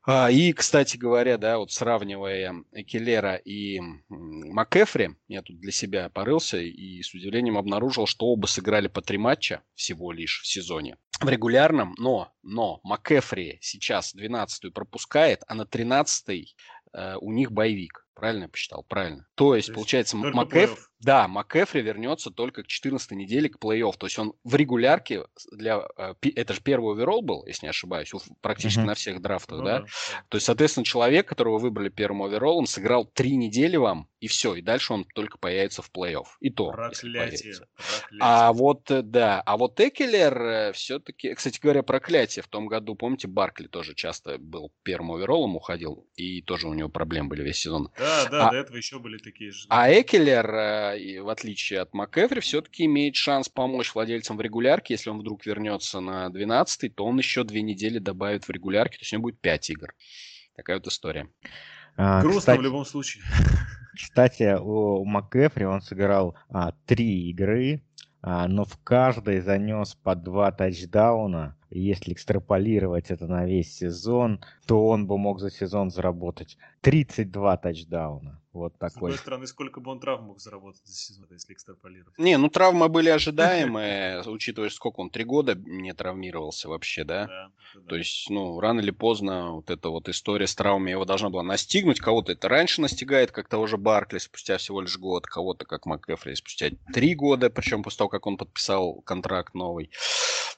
А, 0.03 0.31
и, 0.31 0.53
кстати 0.53 0.97
говоря, 0.97 1.37
да, 1.37 1.59
вот 1.59 1.73
сравнивая 1.73 2.65
Келлера 2.87 3.35
и 3.37 3.81
МакЭфри, 4.09 5.17
я 5.29 5.43
тут 5.43 5.61
для 5.61 5.73
себя 5.73 6.09
порылся 6.09 6.59
и 6.59 7.03
с 7.03 7.13
удивлением 7.13 7.59
обнаружил, 7.59 8.07
что 8.07 8.27
оба 8.27 8.47
сыграли 8.47 8.89
по 8.89 9.03
три 9.03 9.19
матча 9.19 9.63
всего 9.75 10.13
лишь 10.13 10.41
в 10.43 10.47
сезоне. 10.47 10.97
В 11.21 11.29
регулярном, 11.29 11.95
но, 11.99 12.33
но 12.43 12.81
МакЭфри 12.83 13.59
сейчас 13.61 14.15
12-ю 14.15 14.73
пропускает, 14.73 15.43
а 15.47 15.55
на 15.55 15.63
13-й 15.63 16.55
э, 16.95 17.17
у 17.21 17.33
них 17.33 17.53
боевик. 17.53 18.07
Правильно 18.15 18.45
я 18.45 18.49
посчитал? 18.49 18.85
Правильно. 18.89 19.27
То 19.35 19.55
есть, 19.55 19.69
То 19.69 19.73
есть 19.73 19.77
получается, 19.77 20.17
МакЭф... 20.17 20.90
Да, 21.01 21.27
МакЭфри 21.29 21.81
вернется 21.81 22.31
только 22.31 22.63
к 22.63 22.67
14 22.67 23.13
неделе 23.13 23.49
к 23.49 23.59
плей-офф. 23.59 23.95
То 23.99 24.07
есть 24.07 24.19
он 24.19 24.35
в 24.45 24.55
регулярке 24.55 25.25
для... 25.51 25.87
Э, 25.97 26.15
это 26.23 26.53
же 26.55 26.61
первый 26.61 26.95
оверолл 26.95 27.23
был, 27.23 27.47
если 27.47 27.67
не 27.67 27.71
ошибаюсь, 27.71 28.13
практически 28.43 28.81
mm-hmm. 28.81 28.85
на 28.85 28.95
всех 28.95 29.23
драфтах, 29.23 29.59
ну, 29.59 29.65
да? 29.65 29.79
да? 29.81 29.87
То 30.29 30.37
есть, 30.37 30.47
соответственно, 30.47 30.85
человек, 30.85 31.27
которого 31.27 31.59
выбрали 31.59 31.89
первым 31.89 32.25
овероллом, 32.25 32.67
сыграл 32.67 33.07
три 33.07 33.37
недели 33.37 33.77
вам, 33.77 34.09
и 34.21 34.29
все. 34.29 34.55
И 34.55 34.63
дальше 34.63 34.93
он 34.93 35.07
только 35.15 35.39
появится 35.39 35.81
в 35.81 35.91
плей-офф. 35.91 36.27
И 36.41 36.51
то, 36.51 36.71
Проклятие. 36.71 37.55
Проклятие. 37.55 37.67
А 38.21 38.53
вот, 38.53 38.91
э, 38.91 39.01
да, 39.01 39.41
а 39.41 39.57
вот 39.57 39.81
Экелер 39.81 40.43
э, 40.43 40.73
все-таки... 40.73 41.35
Кстати 41.35 41.59
говоря, 41.61 41.83
проклятие. 41.83 42.43
В 42.43 42.49
том 42.49 42.67
году, 42.67 42.95
помните, 42.95 43.27
Баркли 43.27 43.69
тоже 43.69 43.95
часто 43.95 44.37
был 44.39 44.71
первым 44.83 45.13
овероллом, 45.13 45.57
уходил, 45.57 46.07
и 46.15 46.43
тоже 46.43 46.69
у 46.69 46.75
него 46.75 46.91
проблемы 46.91 47.31
были 47.31 47.43
весь 47.43 47.59
сезон. 47.59 47.91
Да, 47.97 48.29
да, 48.29 48.49
а, 48.49 48.51
до 48.51 48.57
этого 48.59 48.77
еще 48.77 48.99
были 48.99 49.17
такие 49.17 49.51
же. 49.51 49.67
А 49.71 49.91
Экелер 49.91 50.90
и 50.95 51.19
в 51.19 51.29
отличие 51.29 51.81
от 51.81 51.95
МакЭфри, 51.95 52.41
все-таки 52.41 52.85
имеет 52.85 53.17
шанс 53.17 53.49
помочь 53.49 53.95
владельцам 53.95 54.37
в 54.37 54.41
регулярке. 54.41 54.95
Если 54.95 55.11
он 55.11 55.19
вдруг 55.19 55.47
вернется 55.47 56.01
на 56.01 56.29
12 56.29 56.95
то 56.95 57.05
он 57.05 57.19
еще 57.19 57.45
две 57.45 57.63
недели 57.63 57.99
добавит 57.99 58.47
в 58.47 58.51
регулярке, 58.51 58.99
то 58.99 59.03
есть 59.03 59.13
у 59.13 59.17
него 59.17 59.23
будет 59.25 59.41
5 59.41 59.71
игр. 59.71 59.95
Такая 60.57 60.77
вот 60.77 60.87
история. 60.87 61.29
А, 61.97 62.21
Грустно 62.21 62.41
кстати, 62.41 62.59
в 62.59 62.63
любом 62.63 62.85
случае. 62.85 63.25
Кстати, 63.95 64.57
у 64.59 65.05
МакЭфри 65.05 65.65
он 65.65 65.83
сыграл 65.83 66.37
а, 66.49 66.73
три 66.87 67.29
игры, 67.29 67.83
а, 68.23 68.49
но 68.49 68.65
в 68.65 68.79
каждой 68.83 69.41
занес 69.41 69.95
по 69.95 70.15
два 70.15 70.53
тачдауна. 70.53 71.57
Если 71.71 72.13
экстраполировать 72.13 73.11
это 73.11 73.27
на 73.27 73.45
весь 73.45 73.77
сезон, 73.77 74.43
то 74.67 74.87
он 74.87 75.07
бы 75.07 75.19
мог 75.19 75.41
за 75.41 75.51
сезон 75.51 75.91
заработать 75.91 76.57
32 76.81 77.57
тачдауна. 77.59 78.40
Вот 78.53 78.77
такой. 78.79 78.91
С 78.91 78.95
другой 78.95 79.19
стороны, 79.19 79.47
сколько 79.47 79.81
бы 79.81 79.93
он 79.93 80.01
травм 80.01 80.25
мог 80.25 80.41
заработать 80.41 80.85
за 80.85 80.95
сезон, 80.95 81.27
если 81.31 81.53
экстраполировать? 81.53 82.19
Не, 82.19 82.37
ну 82.37 82.49
травмы 82.49 82.89
были 82.89 83.09
ожидаемые, 83.09 84.23
учитывая, 84.27 84.71
сколько 84.71 85.01
он, 85.01 85.11
три 85.11 85.23
года 85.23 85.55
не 85.55 85.93
травмировался 85.95 86.69
вообще, 86.69 87.05
да? 87.05 87.27
Да. 87.27 87.81
То 87.89 87.97
есть, 87.97 88.29
ну, 88.29 88.59
рано 88.59 88.81
или 88.81 88.91
поздно 88.91 89.53
вот 89.53 89.71
эта 89.71 89.89
вот 89.91 90.09
история 90.09 90.49
с 90.49 90.55
травмами 90.57 90.91
его 90.91 91.05
должна 91.05 91.31
была 91.31 91.45
настигнуть. 91.45 92.01
Кого-то 92.01 92.33
это 92.33 92.49
раньше 92.49 92.81
настигает, 92.81 93.31
как 93.31 93.49
того 93.49 93.69
же 93.69 93.77
Баркли, 93.77 94.19
спустя 94.19 94.59
всего 94.59 94.81
лишь 94.81 94.99
год, 94.99 95.27
кого-то, 95.27 95.65
как 95.65 95.87
МакЭфри, 95.87 96.35
спустя 96.35 96.71
три 96.93 97.15
года, 97.15 97.51
причем 97.51 97.85
после 97.85 97.99
того, 97.99 98.09
как 98.11 98.27
он 98.27 98.37
подписал 98.37 99.01
контракт 99.03 99.55
новый. 99.55 99.91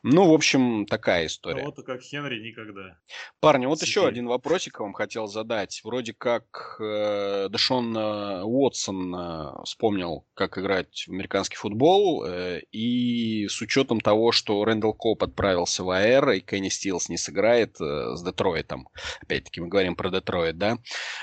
Ну, 0.05 0.29
в 0.29 0.33
общем, 0.33 0.87
такая 0.87 1.27
история. 1.27 1.61
Кого-то, 1.61 1.83
как 1.83 2.01
Хенри, 2.01 2.41
никогда. 2.41 2.99
Парни, 3.39 3.67
вот 3.67 3.79
Сидеть. 3.79 3.89
еще 3.89 4.07
один 4.07 4.27
вопросик 4.27 4.81
вам 4.81 4.95
хотел 4.95 5.29
задать. 5.29 5.81
Вроде 5.85 6.13
как 6.13 6.77
э, 6.81 7.49
Дэшон 7.49 7.82
э, 7.97 8.43
Уотсон 8.43 9.15
э, 9.15 9.65
вспомнил, 9.65 10.25
как 10.35 10.59
играть 10.59 11.05
в 11.07 11.13
американский 11.13 11.57
футбол, 11.57 12.25
э, 12.25 12.61
и 12.71 13.47
с 13.49 13.61
учетом 13.61 14.01
того, 14.01 14.33
что 14.33 14.65
Рэндалл 14.65 14.95
Коп 14.95 15.23
отправился 15.23 15.85
в 15.85 15.91
АР, 15.91 16.31
и 16.31 16.41
Кенни 16.41 16.69
Стилс 16.69 17.09
не 17.09 17.17
сыграет 17.17 17.77
с 17.79 18.23
Детройтом, 18.23 18.89
опять-таки 19.21 19.61
мы 19.61 19.69
говорим 19.69 19.97
про 19.97 20.11
Детройт, 20.11 20.59
да, 20.59 20.79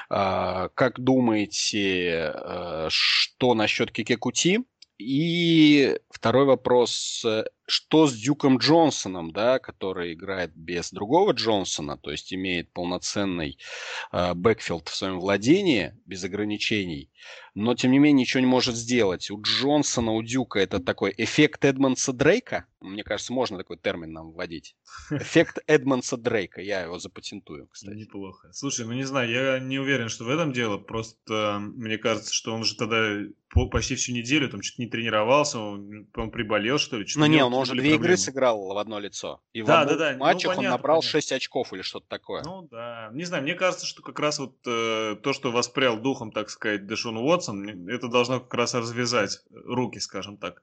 э, 0.10 0.70
как 0.74 1.00
думаете, 1.00 2.34
что 2.90 3.54
насчет 3.54 3.92
Кики 3.92 4.22
Кути? 4.22 4.60
И 5.00 5.98
второй 6.10 6.46
вопрос. 6.46 7.24
Э, 7.26 7.46
что 7.70 8.08
с 8.08 8.14
Дюком 8.14 8.58
Джонсоном, 8.58 9.32
да, 9.32 9.60
который 9.60 10.14
играет 10.14 10.52
без 10.56 10.92
другого 10.92 11.32
Джонсона, 11.32 11.98
то 11.98 12.12
есть 12.12 12.34
имеет 12.34 12.72
полноценный 12.74 13.58
э, 14.12 14.34
бэкфилд 14.34 14.90
в 14.90 14.96
своем 14.96 15.20
владении, 15.20 15.96
без 16.06 16.24
ограничений, 16.24 17.10
но 17.54 17.76
тем 17.76 17.92
не 17.92 18.00
менее 18.00 18.22
ничего 18.22 18.42
не 18.42 18.48
может 18.48 18.76
сделать. 18.76 19.30
У 19.30 19.42
Джонсона, 19.42 20.12
у 20.14 20.24
Дюка 20.24 20.60
это 20.60 20.80
такой 20.80 21.14
эффект 21.18 21.64
Эдмондса 21.64 22.12
Дрейка. 22.12 22.66
Мне 22.82 23.04
кажется, 23.04 23.34
можно 23.34 23.58
такой 23.58 23.78
термин 23.78 24.14
нам 24.14 24.32
вводить. 24.32 24.76
Эффект 25.12 25.60
Эдмондса 25.68 26.18
Дрейка. 26.18 26.62
Я 26.62 26.82
его 26.82 26.98
запатентую, 27.00 27.68
кстати. 27.68 27.96
Неплохо. 27.96 28.50
Слушай, 28.52 28.86
ну 28.86 28.94
не 28.94 29.04
знаю, 29.04 29.30
я 29.30 29.60
не 29.60 29.80
уверен, 29.80 30.10
что 30.10 30.24
в 30.24 30.30
этом 30.30 30.52
дело. 30.52 30.78
Просто 30.78 31.60
мне 31.60 31.98
кажется, 31.98 32.34
что 32.34 32.54
он 32.54 32.64
же 32.64 32.76
тогда 32.76 33.20
почти 33.54 33.96
всю 33.96 34.14
неделю 34.14 34.50
там 34.50 34.62
что-то 34.62 34.82
не 34.84 34.88
тренировался, 34.88 35.60
он, 35.60 36.08
он 36.16 36.32
приболел, 36.32 36.78
что 36.78 36.98
ли. 36.98 37.06
Ну 37.16 37.26
не, 37.26 37.44
он 37.44 37.54
уже 37.54 37.72
две 37.72 37.82
проблемы. 37.82 38.06
игры 38.06 38.18
сыграл 38.18 38.74
в 38.74 38.78
одно 38.78 39.00
лицо. 39.00 39.42
И 39.54 39.62
да, 39.62 39.84
в 39.84 39.88
да, 39.88 39.96
да. 39.96 40.12
Ну, 40.14 40.20
матчах 40.20 40.52
ну, 40.52 40.56
понятно, 40.58 40.68
он 40.68 40.80
набрал 40.80 41.00
понятно. 41.00 41.10
6 41.10 41.32
очков 41.34 41.74
или 41.74 41.82
что-то 41.82 42.08
такое. 42.08 42.44
Ну 42.44 42.68
да. 42.70 43.10
Не 43.14 43.24
знаю, 43.24 43.44
мне 43.44 43.56
кажется, 43.56 43.86
что 43.86 44.02
как 44.02 44.20
раз 44.20 44.40
вот 44.40 44.56
э, 44.68 45.16
то, 45.22 45.34
что 45.34 45.52
воспрял 45.52 46.00
духом, 46.00 46.32
так 46.32 46.50
сказать, 46.50 46.86
Дэшон 46.86 47.18
Уотсон, 47.18 47.90
это 47.90 48.08
должно 48.08 48.40
как 48.40 48.54
раз 48.54 48.74
развязать 48.76 49.42
руки, 49.52 50.00
скажем 50.00 50.38
так 50.38 50.62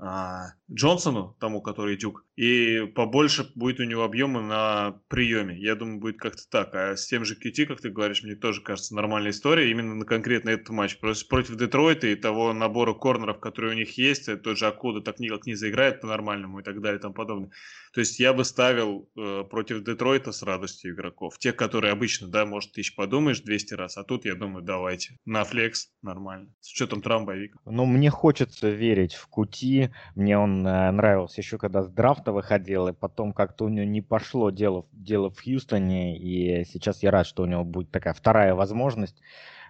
а, 0.00 0.52
Джонсону, 0.72 1.36
тому, 1.40 1.60
который 1.60 1.96
Дюк, 1.96 2.24
и 2.36 2.86
побольше 2.94 3.50
будет 3.56 3.80
у 3.80 3.84
него 3.84 4.04
объема 4.04 4.40
на 4.40 5.00
приеме. 5.08 5.58
Я 5.58 5.74
думаю, 5.74 5.98
будет 5.98 6.18
как-то 6.18 6.48
так. 6.48 6.72
А 6.74 6.96
с 6.96 7.06
тем 7.08 7.24
же 7.24 7.34
QT, 7.34 7.66
как 7.66 7.80
ты 7.80 7.90
говоришь, 7.90 8.22
мне 8.22 8.36
тоже 8.36 8.60
кажется 8.60 8.94
нормальная 8.94 9.32
история 9.32 9.70
именно 9.70 9.96
на 9.96 10.04
конкретно 10.04 10.50
этот 10.50 10.68
матч. 10.68 10.98
Просто 10.98 11.26
против 11.28 11.56
Детройта 11.56 12.06
и 12.06 12.14
того 12.14 12.52
набора 12.52 12.94
корнеров, 12.94 13.40
которые 13.40 13.74
у 13.74 13.76
них 13.76 13.98
есть, 13.98 14.26
тот 14.42 14.56
же 14.56 14.66
Акуда 14.66 15.00
так 15.00 15.18
никак 15.18 15.46
не 15.46 15.56
заиграет 15.56 16.00
по-нормальному 16.00 16.60
и 16.60 16.62
так 16.62 16.80
далее 16.80 17.00
и 17.00 17.02
тому 17.02 17.14
подобное. 17.14 17.50
То 17.98 18.02
есть 18.02 18.20
я 18.20 18.32
бы 18.32 18.44
ставил 18.44 19.08
э, 19.16 19.42
против 19.50 19.82
Детройта 19.82 20.30
с 20.30 20.44
радостью 20.44 20.94
игроков. 20.94 21.36
Те, 21.36 21.52
которые 21.52 21.92
обычно, 21.92 22.28
да, 22.28 22.46
может, 22.46 22.70
тысяч 22.70 22.94
подумаешь 22.94 23.40
200 23.40 23.74
раз, 23.74 23.96
а 23.96 24.04
тут 24.04 24.24
я 24.24 24.36
думаю, 24.36 24.64
давайте. 24.64 25.16
На 25.24 25.42
флекс 25.42 25.90
нормально. 26.00 26.48
С 26.60 26.70
учетом 26.70 27.02
травм 27.02 27.26
боевика. 27.26 27.58
Ну, 27.64 27.86
мне 27.86 28.08
хочется 28.08 28.70
верить 28.70 29.14
в 29.14 29.26
Кути. 29.26 29.90
Мне 30.14 30.38
он 30.38 30.64
э, 30.64 30.92
нравился 30.92 31.40
еще 31.40 31.58
когда 31.58 31.82
с 31.82 31.88
драфта 31.88 32.30
выходил, 32.30 32.86
и 32.86 32.92
потом 32.92 33.32
как-то 33.32 33.64
у 33.64 33.68
него 33.68 33.84
не 33.84 34.00
пошло 34.00 34.50
дело, 34.50 34.86
дело 34.92 35.30
в 35.30 35.42
Хьюстоне, 35.42 36.16
и 36.20 36.64
сейчас 36.66 37.02
я 37.02 37.10
рад, 37.10 37.26
что 37.26 37.42
у 37.42 37.46
него 37.46 37.64
будет 37.64 37.90
такая 37.90 38.14
вторая 38.14 38.54
возможность 38.54 39.20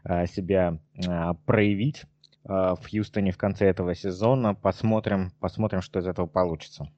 э, 0.04 0.26
себя 0.26 0.78
э, 1.02 1.32
проявить 1.46 2.02
в 2.44 2.80
Хьюстоне 2.90 3.32
в 3.32 3.36
конце 3.36 3.66
этого 3.66 3.94
сезона. 3.94 4.54
Посмотрим, 4.54 5.32
посмотрим, 5.40 5.82
что 5.82 5.98
из 5.98 6.06
этого 6.06 6.26
получится. 6.26 6.88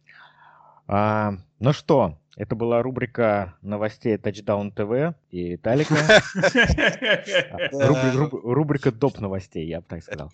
А, 0.92 1.35
ну 1.61 1.72
что, 1.72 2.18
это 2.37 2.57
была 2.57 2.83
рубрика 2.83 3.55
новостей 3.62 4.16
Touchdown 4.16 4.72
ТВ 4.72 5.16
и 5.31 5.57
Талика. 5.57 5.94
Рубрика 8.42 8.90
доп 8.90 9.20
новостей, 9.20 9.68
я 9.68 9.83
бы 9.83 9.87
так 9.88 10.03
сказал. 10.03 10.33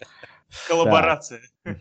Коллаборация. 0.67 1.43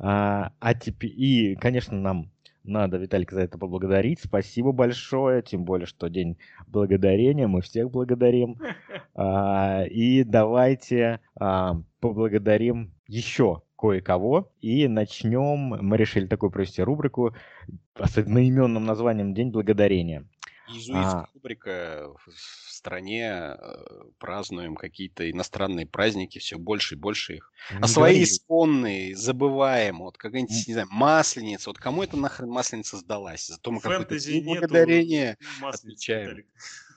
А, 0.00 0.50
а 0.60 0.74
теперь, 0.74 1.12
и, 1.14 1.56
конечно, 1.56 1.96
нам 1.96 2.30
надо 2.64 2.96
Виталика 2.96 3.34
за 3.34 3.42
это 3.42 3.58
поблагодарить. 3.58 4.20
Спасибо 4.24 4.72
большое, 4.72 5.42
тем 5.42 5.64
более, 5.64 5.86
что 5.86 6.08
День 6.08 6.38
Благодарения, 6.66 7.46
мы 7.46 7.60
всех 7.60 7.90
благодарим. 7.90 8.58
А, 9.16 9.84
и 9.84 10.24
давайте 10.24 11.20
а, 11.38 11.76
поблагодарим 12.00 12.92
еще 13.06 13.62
кое-кого. 13.76 14.52
И 14.60 14.88
начнем, 14.88 15.78
мы 15.80 15.96
решили 15.96 16.26
такую 16.26 16.50
провести 16.50 16.82
рубрику 16.82 17.34
с 17.96 18.16
одноименным 18.16 18.84
названием 18.84 19.34
«День 19.34 19.50
Благодарения». 19.50 20.26
Иезуитская 20.68 21.20
а... 21.20 21.28
рубрика 21.34 22.14
в 22.24 22.32
стране 22.84 23.26
э, 23.26 23.54
празднуем 24.18 24.76
какие-то 24.76 25.30
иностранные 25.30 25.86
праздники, 25.86 26.38
все 26.38 26.58
больше 26.58 26.94
и 26.94 26.98
больше 26.98 27.34
их. 27.34 27.52
Не 27.70 27.78
а 27.80 27.86
свои 27.86 28.22
исконные 28.22 29.14
забываем. 29.14 29.98
Вот 29.98 30.16
какая-нибудь, 30.16 30.66
не 30.66 30.72
знаю, 30.72 30.88
масленица. 30.90 31.70
Вот 31.70 31.78
кому 31.78 32.02
это 32.02 32.16
нахрен 32.16 32.48
масленица 32.48 32.96
сдалась? 32.96 33.46
Зато 33.46 33.70
мы 33.70 33.80
какое-то 33.80 34.16
благодарение 34.42 35.36
отмечаем. 35.62 36.44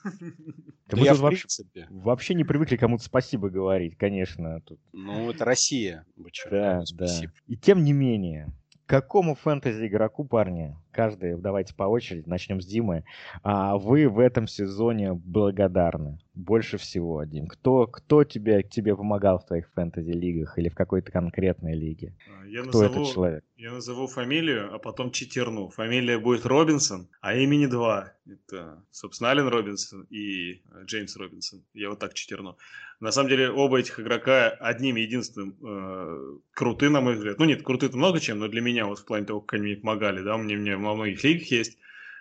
Да 0.04 0.96
мы 0.96 1.06
тут 1.06 1.18
вообще, 1.18 1.46
вообще 1.90 2.34
не 2.34 2.44
привыкли 2.44 2.76
кому-то 2.76 3.04
спасибо 3.04 3.50
говорить, 3.50 3.96
конечно. 3.96 4.60
Тут. 4.62 4.80
Ну, 4.92 5.30
это 5.30 5.44
Россия. 5.44 6.06
Да, 6.50 6.82
да. 6.92 7.20
И 7.46 7.56
тем 7.56 7.84
не 7.84 7.92
менее, 7.92 8.52
какому 8.86 9.34
фэнтези 9.34 9.86
игроку, 9.86 10.24
парни, 10.24 10.76
каждый, 10.98 11.36
давайте 11.36 11.76
по 11.76 11.84
очереди, 11.84 12.28
начнем 12.28 12.60
с 12.60 12.66
Димы, 12.66 13.04
а 13.44 13.78
вы 13.78 14.08
в 14.08 14.18
этом 14.18 14.48
сезоне 14.48 15.12
благодарны? 15.12 16.18
Больше 16.34 16.76
всего, 16.76 17.22
Дим. 17.22 17.46
Кто, 17.46 17.86
кто 17.86 18.24
тебе, 18.24 18.64
тебе 18.64 18.96
помогал 18.96 19.38
в 19.38 19.46
твоих 19.46 19.70
фэнтези-лигах 19.74 20.58
или 20.58 20.68
в 20.68 20.74
какой-то 20.74 21.12
конкретной 21.12 21.74
лиге? 21.76 22.16
А, 22.28 22.46
я 22.46 22.62
кто 22.62 22.82
назову, 22.82 23.02
этот 23.02 23.14
человек? 23.14 23.44
Я 23.56 23.72
назову 23.72 24.08
фамилию, 24.08 24.74
а 24.74 24.78
потом 24.80 25.12
читерну. 25.12 25.68
Фамилия 25.68 26.18
будет 26.18 26.44
Робинсон, 26.44 27.08
а 27.20 27.36
имени 27.36 27.66
два. 27.66 28.12
Это, 28.26 28.84
собственно, 28.90 29.30
Ален 29.30 29.46
Робинсон 29.46 30.02
и 30.10 30.54
э, 30.54 30.84
Джеймс 30.84 31.16
Робинсон. 31.16 31.64
Я 31.74 31.90
вот 31.90 32.00
так 32.00 32.14
читерну. 32.14 32.56
На 33.00 33.12
самом 33.12 33.28
деле, 33.28 33.50
оба 33.50 33.78
этих 33.78 34.00
игрока 34.00 34.48
одним 34.48 34.96
единственным 34.96 35.56
э, 35.62 36.38
круты, 36.52 36.90
на 36.90 37.00
мой 37.00 37.14
взгляд. 37.14 37.38
Ну, 37.38 37.44
нет, 37.44 37.62
круты-то 37.62 37.96
много 37.96 38.18
чем, 38.18 38.40
но 38.40 38.48
для 38.48 38.60
меня 38.60 38.86
вот 38.86 38.98
в 38.98 39.04
плане 39.04 39.24
того, 39.24 39.40
как 39.40 39.54
они 39.54 39.66
мне 39.66 39.76
помогали, 39.76 40.22
да, 40.22 40.36
мне, 40.36 40.56
мне 40.56 40.76
во 40.88 40.94
многих 40.96 41.22
лигах 41.24 41.50
есть. 41.50 41.78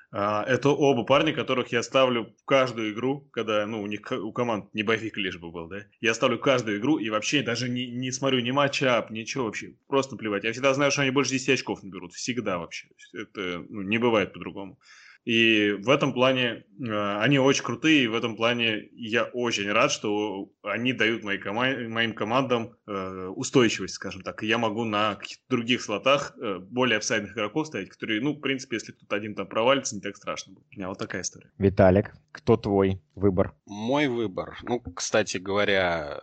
А, 0.10 0.44
это 0.46 0.70
оба 0.70 1.04
парня, 1.04 1.34
которых 1.34 1.72
я 1.74 1.84
ставлю 1.84 2.34
в 2.42 2.46
каждую 2.46 2.94
игру, 2.94 3.28
когда, 3.32 3.66
ну, 3.66 3.82
у 3.82 3.88
них 3.88 4.10
у 4.12 4.32
команд 4.32 4.74
не 4.74 4.84
боевик 4.84 5.18
лишь 5.18 5.38
бы 5.38 5.52
был, 5.52 5.68
да. 5.68 5.86
Я 6.00 6.14
ставлю 6.14 6.40
каждую 6.40 6.80
игру 6.80 6.98
и 6.98 7.10
вообще 7.10 7.42
даже 7.42 7.68
не, 7.68 7.88
не 7.88 8.12
смотрю 8.12 8.40
ни 8.40 8.52
матчап, 8.52 9.12
ничего 9.12 9.46
вообще. 9.46 9.76
Просто 9.88 10.16
плевать. 10.16 10.46
Я 10.46 10.54
всегда 10.54 10.74
знаю, 10.74 10.92
что 10.92 11.02
они 11.02 11.12
больше 11.12 11.32
10 11.32 11.50
очков 11.50 11.84
наберут. 11.84 12.14
Всегда 12.14 12.58
вообще. 12.58 12.88
Это 13.14 13.66
ну, 13.68 13.82
не 13.82 13.98
бывает 13.98 14.32
по-другому. 14.34 14.80
И 15.28 15.74
в 15.74 15.90
этом 15.90 16.14
плане 16.14 16.64
э, 16.80 17.18
они 17.20 17.38
очень 17.38 17.66
крутые, 17.66 18.06
и 18.06 18.08
в 18.08 18.16
этом 18.16 18.38
плане 18.38 18.88
я 18.94 19.26
очень 19.26 19.70
рад, 19.70 19.92
что 19.92 20.54
они 20.64 20.94
дают 20.94 21.26
моей 21.26 21.38
кома- 21.38 21.90
моим 21.90 22.14
командам 22.14 22.78
э, 22.88 23.28
устойчивость, 23.36 23.96
скажем 23.96 24.22
так. 24.22 24.42
И 24.42 24.48
я 24.48 24.58
могу 24.58 24.86
на 24.86 25.16
каких-то 25.16 25.44
других 25.50 25.82
слотах 25.82 26.34
э, 26.38 26.60
более 26.60 27.00
офсайдных 27.00 27.34
игроков 27.34 27.68
ставить, 27.68 27.90
которые, 27.90 28.22
ну, 28.22 28.36
в 28.36 28.40
принципе, 28.40 28.78
если 28.78 28.94
кто-то 28.94 29.18
один 29.18 29.36
там 29.36 29.48
провалится, 29.48 29.96
не 29.96 30.02
так 30.02 30.16
страшно 30.16 30.54
будет. 30.54 30.66
У 30.72 30.78
меня 30.78 30.88
вот 30.88 30.98
такая 30.98 31.24
история. 31.24 31.52
Виталик, 31.58 32.14
кто 32.32 32.56
твой 32.56 33.02
выбор? 33.14 33.54
Мой 33.66 34.08
выбор. 34.08 34.58
Ну, 34.64 34.80
кстати 34.80 35.40
говоря, 35.40 36.22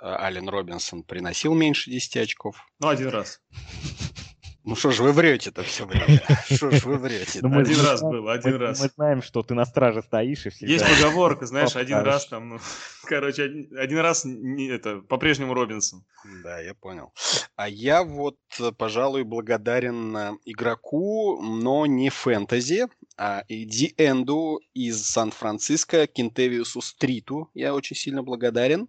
Ален 0.00 0.48
Робинсон 0.48 1.02
приносил 1.02 1.52
меньше 1.52 1.90
10 1.90 2.16
очков. 2.16 2.66
Ну, 2.80 2.88
один 2.88 3.08
раз. 3.08 3.42
Ну 4.66 4.74
что 4.74 4.90
ж 4.90 4.98
вы 4.98 5.12
врете-то 5.12 5.62
все 5.62 5.86
время? 5.86 6.20
Что 6.50 6.72
ж 6.72 6.82
вы 6.82 6.98
врете? 6.98 7.38
Ну, 7.40 7.56
один 7.56 7.80
раз 7.80 8.02
был, 8.02 8.28
один 8.28 8.56
раз. 8.56 8.80
Мы 8.80 8.88
знаем, 8.88 9.22
что 9.22 9.44
ты 9.44 9.54
на 9.54 9.64
страже 9.64 10.02
стоишь 10.02 10.44
и 10.44 10.50
всегда... 10.50 10.72
Есть 10.72 10.84
поговорка, 10.84 11.46
знаешь, 11.46 11.76
один 11.76 11.98
раз 11.98 12.26
там, 12.26 12.48
ну, 12.48 12.58
короче, 13.04 13.44
один 13.78 13.98
раз 14.00 14.24
не 14.24 14.66
это, 14.66 15.02
по-прежнему 15.02 15.54
Робинсон. 15.54 16.04
Да, 16.42 16.58
я 16.58 16.74
понял. 16.74 17.12
А 17.54 17.68
я 17.68 18.02
вот, 18.02 18.38
пожалуй, 18.76 19.22
благодарен 19.22 20.16
э, 20.16 20.32
игроку, 20.44 21.40
но 21.40 21.86
не 21.86 22.10
фэнтези, 22.10 22.88
а 23.16 23.44
Ди 23.48 23.94
Энду 23.96 24.60
из 24.74 25.00
Сан-Франциско, 25.06 26.08
Кентевиусу 26.08 26.80
Стриту. 26.80 27.50
Я 27.54 27.72
очень 27.72 27.94
сильно 27.94 28.24
благодарен. 28.24 28.88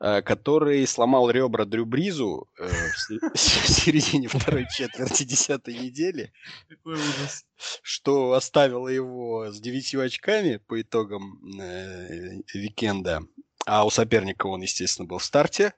Который 0.00 0.86
сломал 0.86 1.30
ребра 1.30 1.66
Дрю 1.66 1.84
Бризу 1.84 2.48
э, 2.58 2.68
в 3.34 3.38
середине 3.38 4.28
второй 4.28 4.66
четверти 4.74 5.24
десятой 5.24 5.74
недели. 5.74 6.32
Какой 6.68 6.94
ужас. 6.94 7.44
Что 7.82 8.32
оставило 8.32 8.88
его 8.88 9.50
с 9.50 9.60
девятью 9.60 10.00
очками 10.00 10.56
по 10.56 10.80
итогам 10.80 11.38
э, 11.60 12.40
викенда. 12.54 13.20
А 13.66 13.84
у 13.84 13.90
соперника 13.90 14.46
он, 14.46 14.62
естественно, 14.62 15.06
был 15.06 15.18
в 15.18 15.24
старте. 15.24 15.74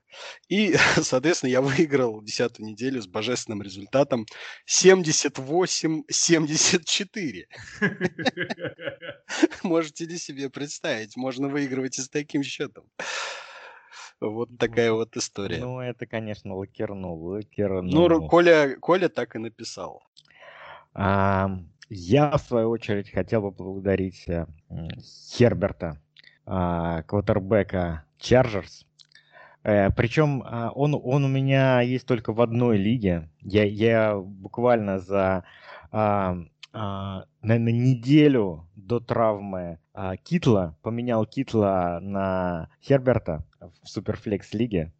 И, 0.48 0.76
соответственно, 1.02 1.50
я 1.50 1.60
выиграл 1.60 2.22
десятую 2.22 2.68
неделю 2.68 3.02
с 3.02 3.08
божественным 3.08 3.60
результатом 3.60 4.24
78-74. 4.68 7.46
Можете 9.64 10.04
ли 10.04 10.16
себе 10.16 10.48
представить? 10.48 11.16
Можно 11.16 11.48
выигрывать 11.48 11.98
и 11.98 12.02
с 12.02 12.08
таким 12.08 12.44
счетом. 12.44 12.84
Вот 14.30 14.56
такая 14.58 14.92
вот 14.92 15.16
история. 15.16 15.58
Ну, 15.58 15.80
это, 15.80 16.06
конечно, 16.06 16.54
лакернул, 16.54 17.22
лакернул. 17.24 18.08
Ну, 18.08 18.28
Коля, 18.28 18.76
Коля 18.80 19.08
так 19.08 19.34
и 19.36 19.38
написал. 19.38 20.02
А, 20.94 21.50
я, 21.88 22.36
в 22.36 22.40
свою 22.42 22.70
очередь, 22.70 23.10
хотел 23.10 23.42
бы 23.42 23.52
поблагодарить 23.52 24.28
э, 24.28 24.46
Херберта, 25.34 26.00
а, 26.46 27.02
квотербека 27.02 28.04
Чарджерс. 28.18 28.86
Э, 29.64 29.90
причем 29.90 30.42
а, 30.44 30.70
он, 30.70 30.98
он 31.02 31.24
у 31.24 31.28
меня 31.28 31.80
есть 31.80 32.06
только 32.06 32.32
в 32.32 32.40
одной 32.40 32.78
лиге. 32.78 33.28
Я, 33.40 33.64
я 33.64 34.16
буквально 34.16 34.98
за 34.98 35.44
а, 35.90 36.38
а, 36.72 37.24
наверное, 37.42 37.72
неделю 37.72 38.66
до 38.76 38.98
травмы 38.98 39.78
Китла 40.22 40.74
поменял 40.82 41.26
Китла 41.26 42.00
на 42.00 42.68
Херберта 42.80 43.44
в 43.60 43.88
Суперфлекс 43.88 44.54
лиге. 44.54 44.92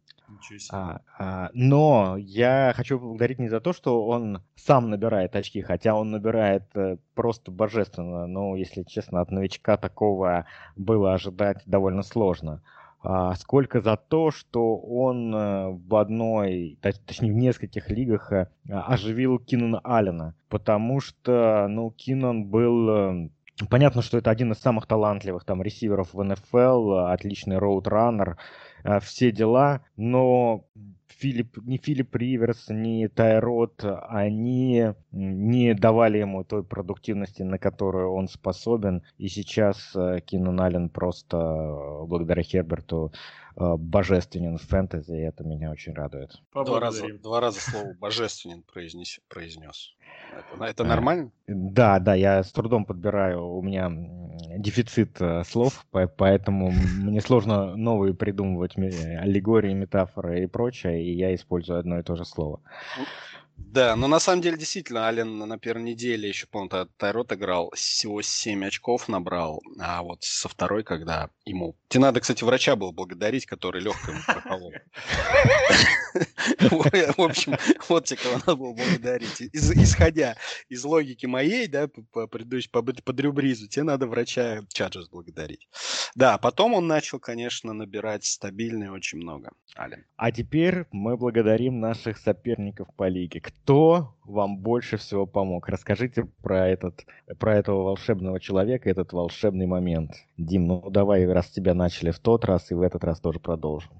А, 0.71 1.01
а, 1.17 1.49
но 1.53 2.15
я 2.17 2.73
хочу 2.75 2.99
поблагодарить 2.99 3.39
не 3.39 3.49
за 3.49 3.59
то, 3.59 3.73
что 3.73 4.05
он 4.05 4.41
сам 4.55 4.89
набирает 4.89 5.35
очки, 5.35 5.61
хотя 5.61 5.95
он 5.95 6.11
набирает 6.11 6.63
э, 6.75 6.97
просто 7.13 7.51
божественно. 7.51 8.25
Но, 8.25 8.55
если 8.55 8.83
честно, 8.83 9.21
от 9.21 9.31
новичка 9.31 9.77
такого 9.77 10.45
было 10.75 11.13
ожидать 11.13 11.61
довольно 11.65 12.01
сложно 12.03 12.61
а, 13.03 13.35
сколько 13.35 13.81
за 13.81 13.97
то, 13.97 14.31
что 14.31 14.77
он 14.77 15.35
э, 15.35 15.71
в 15.71 15.95
одной, 15.95 16.79
точнее 16.81 17.33
в 17.33 17.35
нескольких 17.35 17.89
лигах 17.89 18.31
э, 18.31 18.47
оживил 18.69 19.39
Кинана 19.39 19.79
Аллена, 19.83 20.35
потому 20.47 21.01
что, 21.01 21.67
ну, 21.69 21.91
Кинан 21.91 22.45
был 22.45 22.89
э, 22.89 23.29
Понятно, 23.69 24.01
что 24.01 24.17
это 24.17 24.31
один 24.31 24.51
из 24.51 24.57
самых 24.57 24.87
талантливых 24.87 25.45
там 25.45 25.61
ресиверов 25.61 26.13
в 26.13 26.23
НФЛ, 26.23 26.93
отличный 27.11 27.57
роудраннер, 27.59 28.37
все 29.01 29.31
дела, 29.31 29.81
но 29.95 30.65
Филипп, 31.23 31.57
ни 31.63 31.77
Филипп 31.77 32.15
Риверс, 32.15 32.65
ни 32.69 33.07
Тайрот, 33.07 33.85
они 34.09 34.93
не 35.11 35.73
давали 35.73 36.17
ему 36.17 36.43
той 36.43 36.63
продуктивности, 36.63 37.43
на 37.43 37.57
которую 37.57 38.11
он 38.13 38.27
способен. 38.27 39.03
И 39.17 39.27
сейчас 39.27 39.95
э, 39.95 40.19
Кинан 40.25 40.59
Аллен 40.59 40.89
просто 40.89 41.37
э, 41.37 42.05
благодаря 42.05 42.43
Херберту 42.43 43.13
э, 43.13 43.17
божественен 43.55 44.57
в 44.57 44.61
фэнтези, 44.63 45.11
и 45.11 45.21
это 45.21 45.43
меня 45.43 45.71
очень 45.71 45.93
радует. 45.93 46.31
Два 46.53 46.79
раза, 46.79 47.05
два 47.19 47.39
раза 47.39 47.59
слово 47.59 47.93
божественен 47.93 48.63
произнес. 48.63 49.19
произнес. 49.27 49.95
Это, 50.31 50.63
это 50.65 50.83
нормально? 50.83 51.31
Да, 51.47 51.99
да, 51.99 52.15
я 52.15 52.43
с 52.43 52.51
трудом 52.51 52.85
подбираю, 52.85 53.45
у 53.45 53.61
меня 53.61 53.91
дефицит 54.57 55.19
слов, 55.45 55.85
поэтому 55.91 56.71
мне 56.71 57.21
сложно 57.21 57.75
новые 57.75 58.13
придумывать 58.13 58.77
аллегории, 58.77 59.73
метафоры 59.73 60.43
и 60.43 60.47
прочее, 60.47 61.03
и 61.03 61.15
я 61.15 61.33
использую 61.35 61.79
одно 61.79 61.99
и 61.99 62.03
то 62.03 62.15
же 62.15 62.25
слово. 62.25 62.61
Да, 63.55 63.95
но 63.95 64.07
на 64.07 64.19
самом 64.19 64.41
деле 64.41 64.57
действительно 64.57 65.07
Ален 65.07 65.37
на 65.37 65.57
первой 65.57 65.83
неделе 65.83 66.29
еще, 66.29 66.45
по-моему, 66.45 66.87
Тайрот 66.97 67.33
играл, 67.33 67.71
всего 67.75 68.21
7 68.21 68.65
очков 68.65 69.09
набрал, 69.09 69.63
а 69.79 70.03
вот 70.03 70.23
со 70.23 70.47
второй, 70.47 70.83
когда 70.83 71.29
ему... 71.45 71.75
Тебе 71.87 72.01
надо, 72.01 72.19
кстати, 72.19 72.43
врача 72.43 72.75
было 72.75 72.91
благодарить, 72.91 73.45
который 73.47 73.81
легко 73.81 74.11
ему 74.11 74.21
проколол. 74.27 74.73
В 77.17 77.21
общем, 77.21 77.57
вот 77.89 78.05
тебе 78.05 78.19
кого 78.21 78.35
надо 78.35 78.55
было 78.55 78.73
благодарить. 78.73 79.41
Исходя 79.53 80.35
из 80.69 80.83
логики 80.83 81.25
моей, 81.25 81.67
да, 81.67 81.89
по 82.11 82.27
предыдущей, 82.27 82.69
по 82.69 82.81
Дрю 83.13 83.33
Бризу, 83.33 83.67
тебе 83.67 83.83
надо 83.83 84.07
врача 84.07 84.61
Чаджес 84.69 85.09
благодарить. 85.09 85.67
Да, 86.15 86.37
потом 86.37 86.73
он 86.73 86.87
начал, 86.87 87.19
конечно, 87.19 87.73
набирать 87.73 88.25
стабильно 88.25 88.91
очень 88.91 89.17
много. 89.17 89.51
Ален. 89.75 90.05
А 90.15 90.31
теперь 90.31 90.85
мы 90.91 91.17
благодарим 91.17 91.79
наших 91.79 92.17
соперников 92.17 92.87
по 92.95 93.07
лиге. 93.07 93.39
Кто 93.43 94.15
вам 94.23 94.57
больше 94.57 94.95
всего 94.95 95.25
помог? 95.25 95.67
Расскажите 95.67 96.23
про, 96.41 96.65
этот, 96.65 97.05
про 97.39 97.57
этого 97.57 97.83
волшебного 97.83 98.39
человека, 98.39 98.89
этот 98.89 99.11
волшебный 99.11 99.65
момент. 99.65 100.11
Дим, 100.37 100.67
ну 100.67 100.89
давай, 100.89 101.25
раз 101.27 101.47
тебя 101.47 101.73
начали 101.73 102.11
в 102.11 102.19
тот 102.19 102.45
раз, 102.45 102.71
и 102.71 102.73
в 102.73 102.81
этот 102.81 103.03
раз 103.03 103.19
тоже 103.19 103.39
продолжим. 103.41 103.91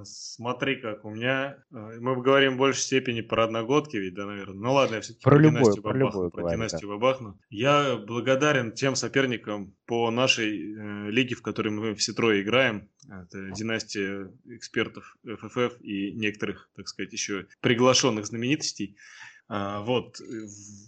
А, 0.00 0.04
смотри, 0.04 0.76
как 0.76 1.04
у 1.04 1.10
меня... 1.10 1.56
Э, 1.72 1.98
мы 2.00 2.20
говорим 2.20 2.54
в 2.54 2.58
большей 2.58 2.80
степени 2.80 3.20
про 3.20 3.44
одногодки, 3.44 3.96
ведь, 3.96 4.14
да, 4.14 4.26
наверное. 4.26 4.54
Ну 4.54 4.72
ладно, 4.72 4.96
я 4.96 5.00
все-таки 5.00 5.24
про, 5.24 5.36
про 5.36 5.38
любую, 5.38 5.82
про 5.82 5.96
любую 5.96 6.30
про 6.30 6.50
династию 6.50 6.88
да. 6.88 6.94
бабахну. 6.94 7.40
Я 7.50 7.96
благодарен 7.96 8.72
тем 8.72 8.96
соперникам 8.96 9.74
по 9.86 10.10
нашей 10.10 10.74
э, 10.74 11.10
лиге, 11.10 11.34
в 11.34 11.42
которой 11.42 11.70
мы 11.70 11.94
все 11.94 12.12
трое 12.12 12.42
играем. 12.42 12.88
Это 13.08 13.50
династия 13.50 14.30
экспертов 14.46 15.16
ФФФ 15.24 15.80
и 15.80 16.12
некоторых, 16.12 16.70
так 16.76 16.88
сказать, 16.88 17.12
еще 17.12 17.46
приглашенных 17.60 18.26
знаменитостей. 18.26 18.96
А, 19.52 19.80
вот, 19.80 20.20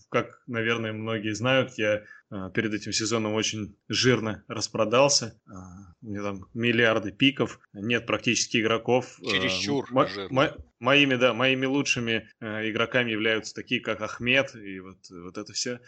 как, 0.08 0.40
наверное, 0.46 0.92
многие 0.92 1.34
знают, 1.34 1.72
я 1.78 2.04
а, 2.30 2.48
перед 2.50 2.72
этим 2.72 2.92
сезоном 2.92 3.34
очень 3.34 3.76
жирно 3.88 4.44
распродался. 4.46 5.40
А, 5.48 5.94
у 6.00 6.06
меня 6.06 6.22
там 6.22 6.46
миллиарды 6.54 7.10
пиков, 7.10 7.58
нет 7.72 8.06
практически 8.06 8.58
игроков. 8.60 9.18
Чересчур 9.20 9.90
мо- 9.90 10.06
мо- 10.30 10.56
моими, 10.78 11.16
да, 11.16 11.34
моими 11.34 11.66
лучшими 11.66 12.28
игроками 12.40 13.10
являются 13.10 13.52
такие, 13.52 13.80
как 13.80 14.00
Ахмед 14.00 14.54
и 14.54 14.78
вот, 14.78 14.98
вот 15.10 15.36
это 15.38 15.52
все. 15.52 15.80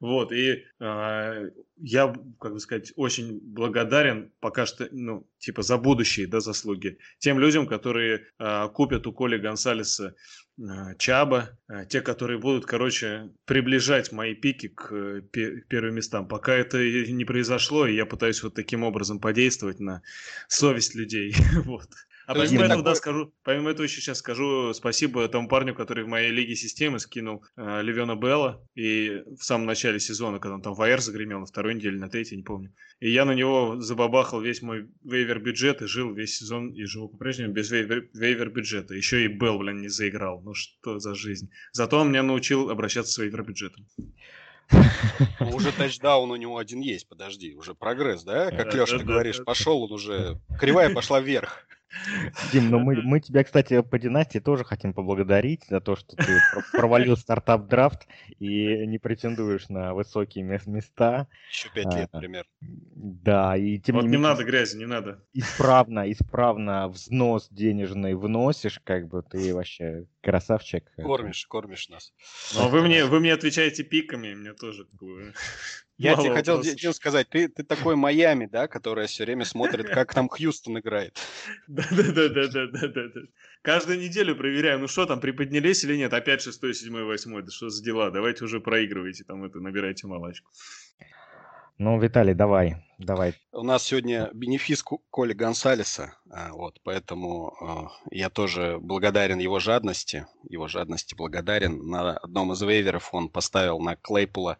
Вот, 0.00 0.32
и 0.32 0.64
э, 0.80 1.50
я, 1.76 2.14
как 2.40 2.52
бы 2.52 2.60
сказать, 2.60 2.92
очень 2.96 3.40
благодарен 3.40 4.32
пока 4.40 4.66
что, 4.66 4.88
ну, 4.90 5.26
типа, 5.38 5.62
за 5.62 5.78
будущие, 5.78 6.26
да, 6.26 6.40
заслуги 6.40 6.98
тем 7.18 7.38
людям, 7.38 7.66
которые 7.66 8.26
э, 8.38 8.68
купят 8.74 9.06
у 9.06 9.12
Коли 9.12 9.38
Гонсалеса 9.38 10.08
э, 10.08 10.14
Чаба, 10.98 11.58
э, 11.68 11.84
те, 11.86 12.00
которые 12.00 12.38
будут, 12.38 12.64
короче, 12.64 13.30
приближать 13.44 14.12
мои 14.12 14.34
пики 14.34 14.68
к 14.68 14.92
э, 14.92 15.20
первым 15.68 15.96
местам. 15.96 16.28
Пока 16.28 16.54
это 16.54 16.78
не 16.78 17.24
произошло, 17.24 17.86
и 17.86 17.96
я 17.96 18.06
пытаюсь 18.06 18.42
вот 18.42 18.54
таким 18.54 18.84
образом 18.84 19.18
подействовать 19.18 19.80
на 19.80 20.02
совесть 20.46 20.94
людей, 20.94 21.34
вот. 21.64 21.88
А 22.26 22.34
То 22.34 22.40
помимо 22.40 22.64
этого, 22.64 22.78
такой... 22.78 22.84
да, 22.84 22.94
скажу, 22.94 23.34
помимо 23.42 23.70
этого 23.70 23.84
еще 23.84 24.00
сейчас 24.00 24.18
скажу 24.18 24.72
спасибо 24.72 25.28
тому 25.28 25.48
парню, 25.48 25.74
который 25.74 26.04
в 26.04 26.08
моей 26.08 26.30
лиге 26.30 26.54
системы 26.56 26.98
скинул 26.98 27.44
э, 27.56 27.82
Левена 27.82 28.16
Белла. 28.16 28.66
И 28.74 29.22
в 29.38 29.44
самом 29.44 29.66
начале 29.66 30.00
сезона, 30.00 30.38
когда 30.38 30.54
он 30.54 30.62
там 30.62 30.74
в 30.74 31.00
загремел 31.00 31.40
на 31.40 31.46
второй 31.46 31.74
неделе, 31.74 31.98
на 31.98 32.08
третьей, 32.08 32.36
не 32.36 32.42
помню. 32.42 32.72
И 33.00 33.10
я 33.10 33.24
на 33.24 33.32
него 33.32 33.80
забабахал 33.80 34.40
весь 34.40 34.62
мой 34.62 34.88
вейвер 35.02 35.40
бюджет 35.40 35.82
и 35.82 35.86
жил 35.86 36.14
весь 36.14 36.36
сезон, 36.36 36.70
и 36.70 36.84
живу 36.84 37.08
по-прежнему 37.08 37.52
без 37.52 37.70
вейвер, 37.70 38.08
вейвер 38.14 38.50
бюджета. 38.50 38.94
Еще 38.94 39.24
и 39.24 39.28
Белл, 39.28 39.58
блин, 39.58 39.82
не 39.82 39.88
заиграл. 39.88 40.40
Ну 40.42 40.54
что 40.54 40.98
за 40.98 41.14
жизнь. 41.14 41.50
Зато 41.72 41.98
он 41.98 42.10
меня 42.10 42.22
научил 42.22 42.70
обращаться 42.70 43.12
с 43.12 43.18
вейвер 43.18 43.42
бюджетом. 43.42 43.86
Ну, 45.40 45.50
уже 45.54 45.72
тачдаун 45.72 46.30
у 46.30 46.36
него 46.36 46.58
один 46.58 46.80
есть, 46.80 47.08
подожди, 47.08 47.54
уже 47.54 47.74
прогресс, 47.74 48.24
да? 48.24 48.50
Как 48.50 48.74
Леша, 48.74 48.98
ты 48.98 49.04
говоришь, 49.04 49.42
пошел 49.44 49.82
он 49.82 49.92
уже, 49.92 50.40
кривая 50.58 50.92
пошла 50.92 51.20
вверх. 51.20 51.66
Дим, 52.52 52.70
ну 52.70 52.78
мы, 52.78 53.00
мы 53.02 53.20
тебя, 53.20 53.44
кстати, 53.44 53.80
по 53.82 53.98
династии 53.98 54.38
тоже 54.38 54.64
хотим 54.64 54.92
поблагодарить 54.92 55.64
за 55.68 55.80
то, 55.80 55.96
что 55.96 56.16
ты 56.16 56.40
провалил 56.72 57.16
стартап-драфт 57.16 58.06
и 58.38 58.86
не 58.86 58.98
претендуешь 58.98 59.68
на 59.68 59.94
высокие 59.94 60.44
места. 60.44 61.28
Еще 61.50 61.70
пять 61.70 61.94
лет, 61.94 62.08
а, 62.12 62.16
например. 62.16 62.46
Да, 62.60 63.56
и 63.56 63.78
тем 63.78 63.96
вот 63.96 64.04
не, 64.04 64.10
не 64.10 64.16
надо 64.18 64.44
грязи, 64.44 64.76
не 64.76 64.86
надо. 64.86 65.22
Исправно, 65.32 66.10
исправно 66.10 66.88
взнос 66.88 67.48
денежный 67.50 68.14
вносишь, 68.14 68.80
как 68.82 69.08
бы 69.08 69.22
ты 69.22 69.54
вообще 69.54 70.06
красавчик. 70.22 70.90
Кормишь, 70.96 71.46
кормишь 71.46 71.88
нас. 71.88 72.12
Но 72.54 72.68
вы 72.68 72.82
мне, 72.82 73.04
вы 73.04 73.20
мне 73.20 73.32
отвечаете 73.32 73.84
пиками, 73.84 74.34
мне 74.34 74.52
тоже 74.52 74.86
я 75.96 76.16
тебе 76.16 76.34
хотел 76.34 76.60
Дим, 76.60 76.92
сказать, 76.92 77.28
ты, 77.28 77.48
ты 77.48 77.62
такой 77.62 77.96
Майами, 77.96 78.46
да, 78.46 78.66
которая 78.68 79.06
все 79.06 79.24
время 79.24 79.44
смотрит, 79.44 79.88
как 79.88 80.12
там 80.12 80.28
Хьюстон 80.28 80.78
играет. 80.78 81.18
Да-да-да-да-да-да. 81.68 83.20
Каждую 83.62 83.98
неделю 83.98 84.36
проверяю, 84.36 84.78
ну 84.78 84.88
что 84.88 85.06
там, 85.06 85.20
приподнялись 85.20 85.84
или 85.84 85.96
нет, 85.96 86.12
опять 86.12 86.42
шестой, 86.42 86.74
седьмой, 86.74 87.04
восьмой, 87.04 87.42
да 87.42 87.50
что 87.50 87.70
за 87.70 87.82
дела, 87.82 88.10
давайте 88.10 88.44
уже 88.44 88.60
проигрывайте, 88.60 89.24
там 89.24 89.44
это, 89.44 89.60
набирайте 89.60 90.06
малачку. 90.06 90.50
Ну, 91.78 91.98
Виталий, 91.98 92.34
давай, 92.34 92.76
давай. 92.98 93.34
У 93.50 93.64
нас 93.64 93.82
сегодня 93.82 94.30
бенефис 94.32 94.84
Коли 95.10 95.32
Гонсалеса, 95.32 96.16
а, 96.30 96.52
вот, 96.52 96.80
поэтому 96.84 97.52
э, 97.60 98.14
я 98.16 98.30
тоже 98.30 98.78
благодарен 98.80 99.40
его 99.40 99.58
жадности, 99.58 100.28
его 100.48 100.68
жадности 100.68 101.16
благодарен. 101.16 101.88
На 101.88 102.16
одном 102.16 102.52
из 102.52 102.62
вейверов 102.62 103.12
он 103.12 103.28
поставил 103.28 103.80
на 103.80 103.96
Клейпула 103.96 104.58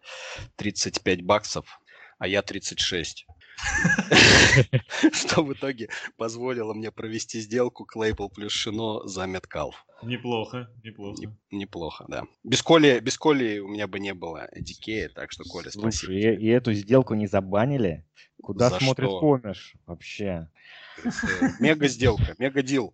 35 0.57 1.21
баксов, 1.21 1.79
а 2.19 2.27
я 2.27 2.41
36. 2.41 3.25
Что 5.13 5.43
в 5.43 5.53
итоге 5.53 5.89
позволило 6.17 6.73
мне 6.73 6.91
провести 6.91 7.39
сделку 7.39 7.85
Клейпл 7.85 8.27
плюс 8.29 8.51
Шино 8.51 9.05
за 9.07 9.25
Меткалф. 9.25 9.85
Неплохо, 10.03 10.69
неплохо. 10.83 11.33
неплохо, 11.51 12.05
да. 12.07 12.23
Без 12.43 12.61
Коли, 12.61 12.99
без 12.99 13.17
Коли 13.17 13.59
у 13.59 13.67
меня 13.67 13.87
бы 13.87 13.99
не 13.99 14.13
было 14.13 14.49
Дикея, 14.55 15.09
так 15.09 15.31
что, 15.31 15.43
Коля, 15.43 15.71
спасибо. 15.71 15.91
Слушай, 15.91 16.35
и, 16.35 16.45
и 16.45 16.47
эту 16.47 16.73
сделку 16.73 17.13
не 17.13 17.27
забанили? 17.27 18.05
Куда 18.41 18.69
за 18.69 18.79
смотрит 18.79 19.09
что? 19.09 19.19
Комиш 19.19 19.75
вообще? 19.85 20.49
Мега 21.59 21.87
сделка, 21.87 22.35
мега 22.37 22.61
дил. 22.61 22.93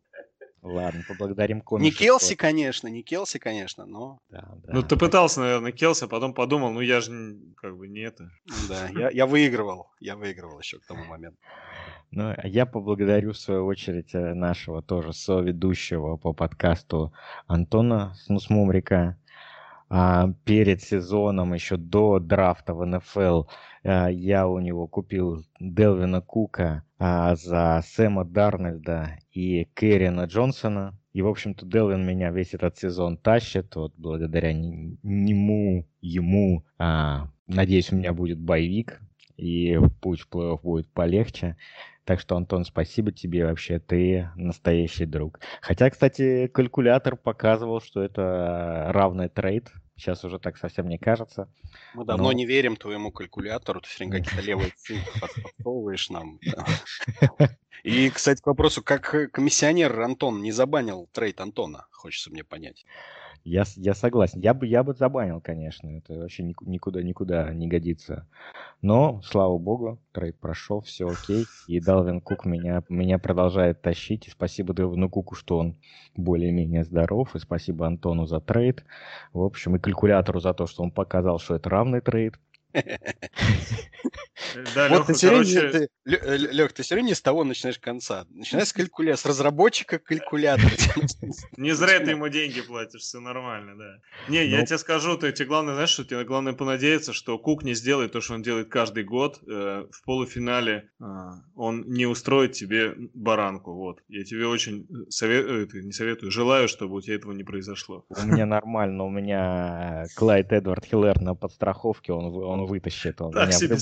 Ладно, 0.61 1.03
поблагодарим 1.07 1.61
Комиша. 1.61 1.83
Не 1.83 1.91
Келси, 1.91 2.35
конечно, 2.35 2.87
не 2.87 3.01
Келси, 3.01 3.39
конечно, 3.39 3.85
но... 3.85 4.19
Да, 4.29 4.47
да. 4.63 4.73
Ну, 4.73 4.83
ты 4.83 4.95
пытался, 4.95 5.39
наверное, 5.39 5.71
Келси, 5.71 6.03
а 6.03 6.07
потом 6.07 6.35
подумал, 6.35 6.71
ну, 6.71 6.81
я 6.81 7.01
же 7.01 7.11
как 7.57 7.75
бы 7.77 7.87
не 7.87 8.01
это. 8.01 8.29
Да, 8.69 8.87
я, 8.89 9.09
я 9.09 9.25
выигрывал, 9.25 9.87
я 9.99 10.15
выигрывал 10.15 10.59
еще 10.59 10.77
к 10.77 10.85
тому 10.85 11.03
моменту. 11.05 11.37
Ну, 12.11 12.33
а 12.37 12.47
я 12.47 12.65
поблагодарю, 12.67 13.31
в 13.31 13.37
свою 13.37 13.65
очередь, 13.65 14.13
э, 14.13 14.33
нашего 14.35 14.83
тоже 14.83 15.13
соведущего 15.13 16.17
по 16.17 16.33
подкасту 16.33 17.11
Антона 17.47 18.13
Снусмумрика. 18.25 19.17
А, 19.93 20.29
перед 20.45 20.81
сезоном, 20.81 21.53
еще 21.53 21.75
до 21.75 22.19
драфта 22.19 22.73
в 22.73 22.85
НФЛ, 22.85 23.43
а, 23.83 24.07
я 24.07 24.47
у 24.47 24.57
него 24.59 24.87
купил 24.87 25.43
Делвина 25.59 26.21
Кука 26.21 26.85
а, 26.97 27.35
за 27.35 27.83
Сэма 27.85 28.23
Дарнольда 28.23 29.17
и 29.33 29.65
Кэрина 29.73 30.23
Джонсона. 30.27 30.97
И, 31.11 31.21
в 31.21 31.27
общем-то, 31.27 31.65
Делвин 31.65 32.05
меня 32.05 32.31
весь 32.31 32.53
этот 32.53 32.77
сезон 32.77 33.17
тащит. 33.17 33.75
Вот 33.75 33.93
благодаря 33.97 34.53
нему, 34.53 35.85
ему, 35.99 36.63
а, 36.77 37.27
надеюсь, 37.47 37.91
у 37.91 37.97
меня 37.97 38.13
будет 38.13 38.39
боевик. 38.39 39.01
И 39.35 39.77
путь 39.99 40.21
в 40.21 40.29
плей-офф 40.29 40.61
будет 40.61 40.87
полегче. 40.87 41.57
Так 42.05 42.19
что, 42.19 42.37
Антон, 42.37 42.63
спасибо 42.63 43.11
тебе 43.11 43.45
вообще, 43.45 43.79
ты 43.79 44.29
настоящий 44.35 45.05
друг. 45.05 45.39
Хотя, 45.61 45.89
кстати, 45.89 46.47
калькулятор 46.47 47.15
показывал, 47.15 47.81
что 47.81 48.01
это 48.01 48.87
равный 48.91 49.29
трейд 49.29 49.71
Сейчас 50.01 50.23
уже 50.25 50.39
так 50.39 50.57
совсем 50.57 50.89
не 50.89 50.97
кажется. 50.97 51.47
Мы 51.93 52.05
давно 52.05 52.23
но... 52.23 52.31
не 52.31 52.47
верим 52.47 52.75
твоему 52.75 53.11
калькулятору, 53.11 53.81
ты 53.81 53.87
все 53.87 54.05
время 54.05 54.17
какие-то 54.23 54.43
левые 54.43 54.71
цифры 54.75 55.21
подсовываешь 55.21 56.09
нам. 56.09 56.39
И, 57.83 58.09
кстати, 58.09 58.41
к 58.41 58.47
вопросу, 58.47 58.81
как 58.81 59.31
комиссионер 59.31 59.99
Антон 60.01 60.41
не 60.41 60.51
забанил 60.51 61.07
трейд 61.11 61.39
Антона, 61.39 61.85
хочется 61.91 62.31
мне 62.31 62.43
понять. 62.43 62.83
Я, 63.43 63.63
я 63.75 63.93
согласен. 63.95 64.39
Я 64.39 64.53
бы, 64.53 64.67
я 64.67 64.83
бы 64.83 64.93
забанил, 64.93 65.41
конечно. 65.41 65.89
Это 65.97 66.13
вообще 66.13 66.43
никуда, 66.43 67.01
никуда 67.01 67.53
не 67.53 67.67
годится. 67.67 68.27
Но, 68.81 69.21
слава 69.23 69.57
богу, 69.57 69.99
trade 70.11 70.39
прошел, 70.39 70.81
все 70.81 71.07
окей. 71.07 71.45
И 71.67 71.79
Далвин 71.79 72.21
Кук 72.21 72.45
меня, 72.45 72.83
меня 72.89 73.17
продолжает 73.17 73.81
тащить. 73.81 74.27
И 74.27 74.31
спасибо 74.31 74.73
Далвину 74.73 75.09
Куку, 75.09 75.35
что 75.35 75.57
он 75.57 75.75
более-менее 76.15 76.83
здоров. 76.83 77.35
И 77.35 77.39
спасибо 77.39 77.87
Антону 77.87 78.25
за 78.25 78.39
trade. 78.39 78.83
В 79.33 79.41
общем, 79.41 79.75
и 79.75 79.79
калькулятору 79.79 80.39
за 80.39 80.53
то, 80.53 80.67
что 80.67 80.83
он 80.83 80.91
показал, 80.91 81.39
что 81.39 81.55
это 81.55 81.69
равный 81.69 82.01
трейд. 82.01 82.39
Да, 84.75 84.89
вот 84.89 85.09
Леха, 85.09 85.13
короче... 85.21 85.69
ты, 85.69 85.89
Лех, 86.05 86.73
ты 86.73 86.83
все 86.83 86.95
равно 86.95 87.09
не 87.09 87.15
с 87.15 87.21
того 87.21 87.43
начинаешь 87.43 87.79
конца. 87.79 88.25
Начинаешь 88.29 88.69
с 88.69 88.73
калькулятора, 88.73 89.17
с 89.17 89.25
разработчика 89.25 89.99
калькулятора. 89.99 90.71
Не 91.57 91.71
зря 91.73 91.99
ты 91.99 92.11
ему 92.11 92.27
деньги 92.29 92.61
платишь, 92.61 93.01
все 93.01 93.19
нормально, 93.19 93.77
да. 93.77 93.97
Не, 94.27 94.45
я 94.45 94.59
ну. 94.59 94.65
тебе 94.65 94.77
скажу, 94.77 95.17
ты 95.17 95.31
тебе 95.31 95.47
главное, 95.47 95.73
знаешь, 95.73 95.89
что 95.89 96.03
тебе 96.03 96.23
главное 96.23 96.53
понадеяться, 96.53 97.13
что 97.13 97.37
Кук 97.37 97.63
не 97.63 97.73
сделает 97.73 98.11
то, 98.11 98.21
что 98.21 98.33
он 98.33 98.41
делает 98.41 98.69
каждый 98.69 99.03
год. 99.03 99.39
Э, 99.47 99.85
в 99.91 100.03
полуфинале 100.05 100.89
а, 100.99 101.33
он 101.55 101.83
не 101.87 102.05
устроит 102.05 102.53
тебе 102.53 102.93
баранку. 103.13 103.73
Вот. 103.73 104.01
Я 104.07 104.23
тебе 104.23 104.47
очень 104.47 104.87
советую, 105.09 105.67
э, 105.67 105.81
не 105.81 105.91
советую, 105.91 106.31
желаю, 106.31 106.67
чтобы 106.67 106.95
у 106.95 107.01
тебя 107.01 107.15
этого 107.15 107.31
не 107.31 107.43
произошло. 107.43 108.05
У 108.09 108.25
меня 108.25 108.45
нормально, 108.45 109.03
у 109.03 109.09
меня 109.09 110.05
Клайд 110.15 110.51
Эдвард 110.51 110.85
Хиллер 110.85 111.19
на 111.21 111.35
подстраховке, 111.35 112.13
он, 112.13 112.25
он 112.35 112.65
вытащит. 112.65 113.21
Он 113.21 113.31
так 113.31 113.53
себе 113.53 113.77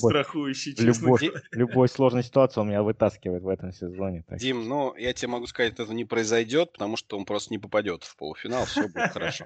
любой, 0.78 0.93
страхующий, 0.93 1.26
любой, 1.28 1.41
любой 1.52 1.89
сложной 1.89 2.24
ситуации 2.24 2.60
он 2.62 2.70
меня 2.70 2.84
вытаскивает 2.84 3.43
в 3.43 3.47
этом 3.47 3.72
сезоне. 3.72 4.24
Так. 4.28 4.39
Дим, 4.39 4.68
ну, 4.68 4.95
я 4.95 5.14
тебе 5.14 5.30
могу 5.30 5.47
сказать, 5.47 5.74
это 5.80 5.93
не 5.93 6.06
произойдет, 6.06 6.74
потому 6.74 6.97
что 6.97 7.18
он 7.18 7.26
просто 7.26 7.54
не 7.54 7.58
попадет 7.58 8.04
в 8.04 8.16
полуфинал, 8.16 8.66
все 8.66 8.88
будет 8.88 9.12
хорошо. 9.12 9.45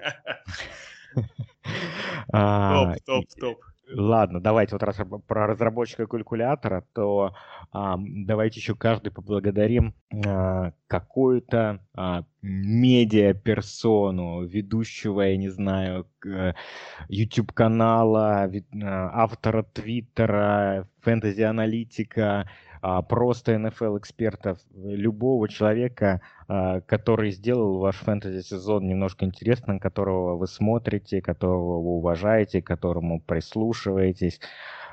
Топ, 2.32 2.96
топ, 3.04 3.24
топ. 3.38 3.64
Ладно, 3.86 4.40
давайте 4.40 4.74
вот 4.74 4.82
раз 4.82 4.96
про 5.26 5.46
разработчика 5.46 6.06
калькулятора, 6.06 6.86
то 6.94 7.34
а, 7.70 7.96
давайте 7.98 8.58
еще 8.58 8.74
каждый 8.74 9.12
поблагодарим 9.12 9.94
а, 10.26 10.72
какую-то 10.86 11.80
а, 11.94 12.24
медиа-персону, 12.40 14.44
ведущего, 14.44 15.20
я 15.22 15.36
не 15.36 15.50
знаю, 15.50 16.08
YouTube-канала, 17.08 18.44
а, 18.44 18.50
автора 19.22 19.62
Твиттера, 19.62 20.88
фэнтези-аналитика, 21.02 22.48
просто 23.02 23.54
NFL-экспертов, 23.54 24.58
любого 24.74 25.48
человека, 25.48 26.20
а, 26.48 26.80
который 26.82 27.30
сделал 27.30 27.78
ваш 27.78 27.96
фэнтези-сезон 27.96 28.86
немножко 28.86 29.24
интересным, 29.24 29.78
которого 29.78 30.36
вы 30.36 30.46
смотрите, 30.46 31.22
которого 31.22 31.80
вы 31.80 31.90
уважаете, 31.96 32.60
которому 32.60 33.20
прислушиваетесь. 33.20 34.40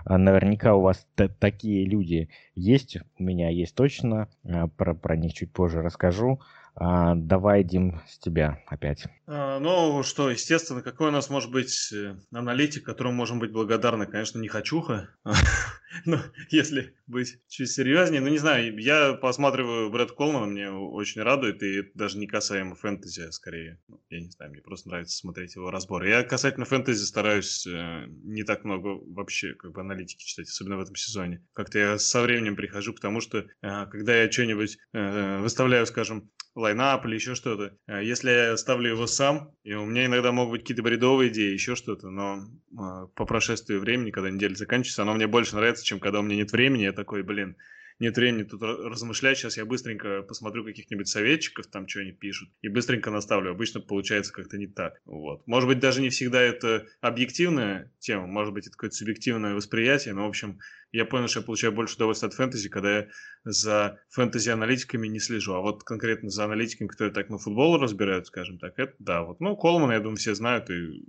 А, 0.05 0.17
наверняка 0.17 0.75
у 0.75 0.81
вас 0.81 1.05
такие 1.39 1.85
люди 1.85 2.29
есть, 2.55 2.97
у 3.19 3.23
меня 3.23 3.49
есть 3.49 3.75
точно, 3.75 4.29
про, 4.77 4.93
про 4.93 5.15
них 5.17 5.33
чуть 5.33 5.51
позже 5.51 5.81
расскажу. 5.81 6.39
А, 6.75 7.15
давай, 7.15 7.63
Дим, 7.63 8.01
с 8.07 8.17
тебя 8.17 8.59
опять. 8.67 9.05
А, 9.27 9.59
ну 9.59 10.01
что, 10.03 10.29
естественно, 10.29 10.81
какой 10.81 11.09
у 11.09 11.11
нас 11.11 11.29
может 11.29 11.51
быть 11.51 11.91
э, 11.93 12.15
аналитик, 12.31 12.85
которому 12.85 13.13
можем 13.13 13.39
быть 13.39 13.51
благодарны? 13.51 14.05
Конечно, 14.05 14.39
не 14.39 14.47
Хочуха. 14.47 15.09
Но 16.05 16.19
если 16.49 16.95
быть 17.07 17.39
чуть 17.47 17.71
серьезнее, 17.71 18.21
ну 18.21 18.27
не 18.29 18.37
знаю, 18.37 18.77
я 18.79 19.13
посматриваю 19.13 19.89
Брэд 19.89 20.11
Колмана, 20.13 20.45
мне 20.45 20.71
очень 20.71 21.21
радует, 21.21 21.61
и 21.63 21.79
это 21.79 21.89
даже 21.93 22.17
не 22.17 22.27
касаемо 22.27 22.75
фэнтези, 22.75 23.21
а 23.21 23.31
скорее, 23.31 23.79
ну, 23.87 24.01
я 24.09 24.21
не 24.21 24.29
знаю, 24.29 24.51
мне 24.51 24.61
просто 24.61 24.89
нравится 24.89 25.17
смотреть 25.17 25.55
его 25.55 25.71
разборы. 25.71 26.09
Я 26.09 26.23
касательно 26.23 26.65
фэнтези 26.65 27.03
стараюсь 27.03 27.65
э, 27.67 28.05
не 28.23 28.43
так 28.43 28.63
много 28.63 28.99
вообще 29.13 29.53
как 29.53 29.73
бы 29.73 29.81
аналитики 29.81 30.23
читать, 30.23 30.47
особенно 30.47 30.77
в 30.77 30.81
этом 30.81 30.95
сезоне. 30.95 31.45
Как-то 31.53 31.79
я 31.79 31.99
со 31.99 32.21
временем 32.21 32.55
прихожу 32.55 32.93
к 32.93 32.99
тому, 32.99 33.21
что 33.21 33.39
э, 33.39 33.45
когда 33.61 34.15
я 34.15 34.31
что-нибудь 34.31 34.77
выставляю, 34.93 35.85
скажем, 35.85 36.29
лайнап 36.55 37.05
или 37.05 37.15
еще 37.15 37.35
что-то. 37.35 37.77
А 37.87 38.01
если 38.01 38.29
я 38.29 38.57
ставлю 38.57 38.91
его 38.91 39.07
сам, 39.07 39.53
и 39.63 39.73
у 39.73 39.85
меня 39.85 40.05
иногда 40.05 40.31
могут 40.31 40.51
быть 40.51 40.61
какие-то 40.61 40.83
бредовые 40.83 41.31
идеи, 41.31 41.53
еще 41.53 41.75
что-то, 41.75 42.09
но 42.09 42.45
а, 42.77 43.07
по 43.07 43.25
прошествии 43.25 43.75
времени, 43.75 44.11
когда 44.11 44.29
неделя 44.29 44.55
заканчивается, 44.55 45.03
оно 45.03 45.13
мне 45.13 45.27
больше 45.27 45.55
нравится, 45.55 45.85
чем 45.85 45.99
когда 45.99 46.19
у 46.19 46.23
меня 46.23 46.37
нет 46.37 46.51
времени, 46.51 46.83
я 46.83 46.91
такой, 46.91 47.23
блин, 47.23 47.55
нет 48.01 48.17
времени 48.17 48.43
тут 48.43 48.61
размышлять, 48.63 49.37
сейчас 49.37 49.57
я 49.57 49.65
быстренько 49.65 50.23
посмотрю 50.23 50.65
каких-нибудь 50.65 51.07
советчиков, 51.07 51.67
там 51.67 51.87
что 51.87 52.01
они 52.01 52.11
пишут, 52.11 52.49
и 52.61 52.67
быстренько 52.67 53.11
наставлю. 53.11 53.51
Обычно 53.51 53.79
получается 53.79 54.33
как-то 54.33 54.57
не 54.57 54.67
так. 54.67 54.99
Вот. 55.05 55.45
Может 55.45 55.69
быть, 55.69 55.79
даже 55.79 56.01
не 56.01 56.09
всегда 56.09 56.41
это 56.41 56.87
объективная 56.99 57.93
тема, 57.99 58.25
может 58.25 58.53
быть, 58.53 58.65
это 58.65 58.71
какое-то 58.71 58.95
субъективное 58.95 59.53
восприятие, 59.53 60.15
но, 60.15 60.25
в 60.25 60.29
общем, 60.29 60.59
я 60.91 61.05
понял, 61.05 61.27
что 61.27 61.39
я 61.39 61.45
получаю 61.45 61.73
больше 61.73 61.95
удовольствия 61.95 62.27
от 62.27 62.33
фэнтези, 62.33 62.69
когда 62.69 62.97
я 62.97 63.07
за 63.43 63.99
фэнтези-аналитиками 64.09 65.07
не 65.07 65.19
слежу. 65.19 65.53
А 65.53 65.61
вот 65.61 65.83
конкретно 65.83 66.29
за 66.29 66.45
аналитиками, 66.45 66.87
которые 66.87 67.13
так 67.13 67.29
на 67.29 67.37
футбол 67.37 67.77
разбирают, 67.77 68.27
скажем 68.27 68.57
так, 68.57 68.73
это 68.77 68.95
да. 68.99 69.23
Вот. 69.23 69.39
Ну, 69.39 69.55
Колман, 69.55 69.91
я 69.91 69.99
думаю, 69.99 70.17
все 70.17 70.35
знают, 70.35 70.69
и 70.69 71.05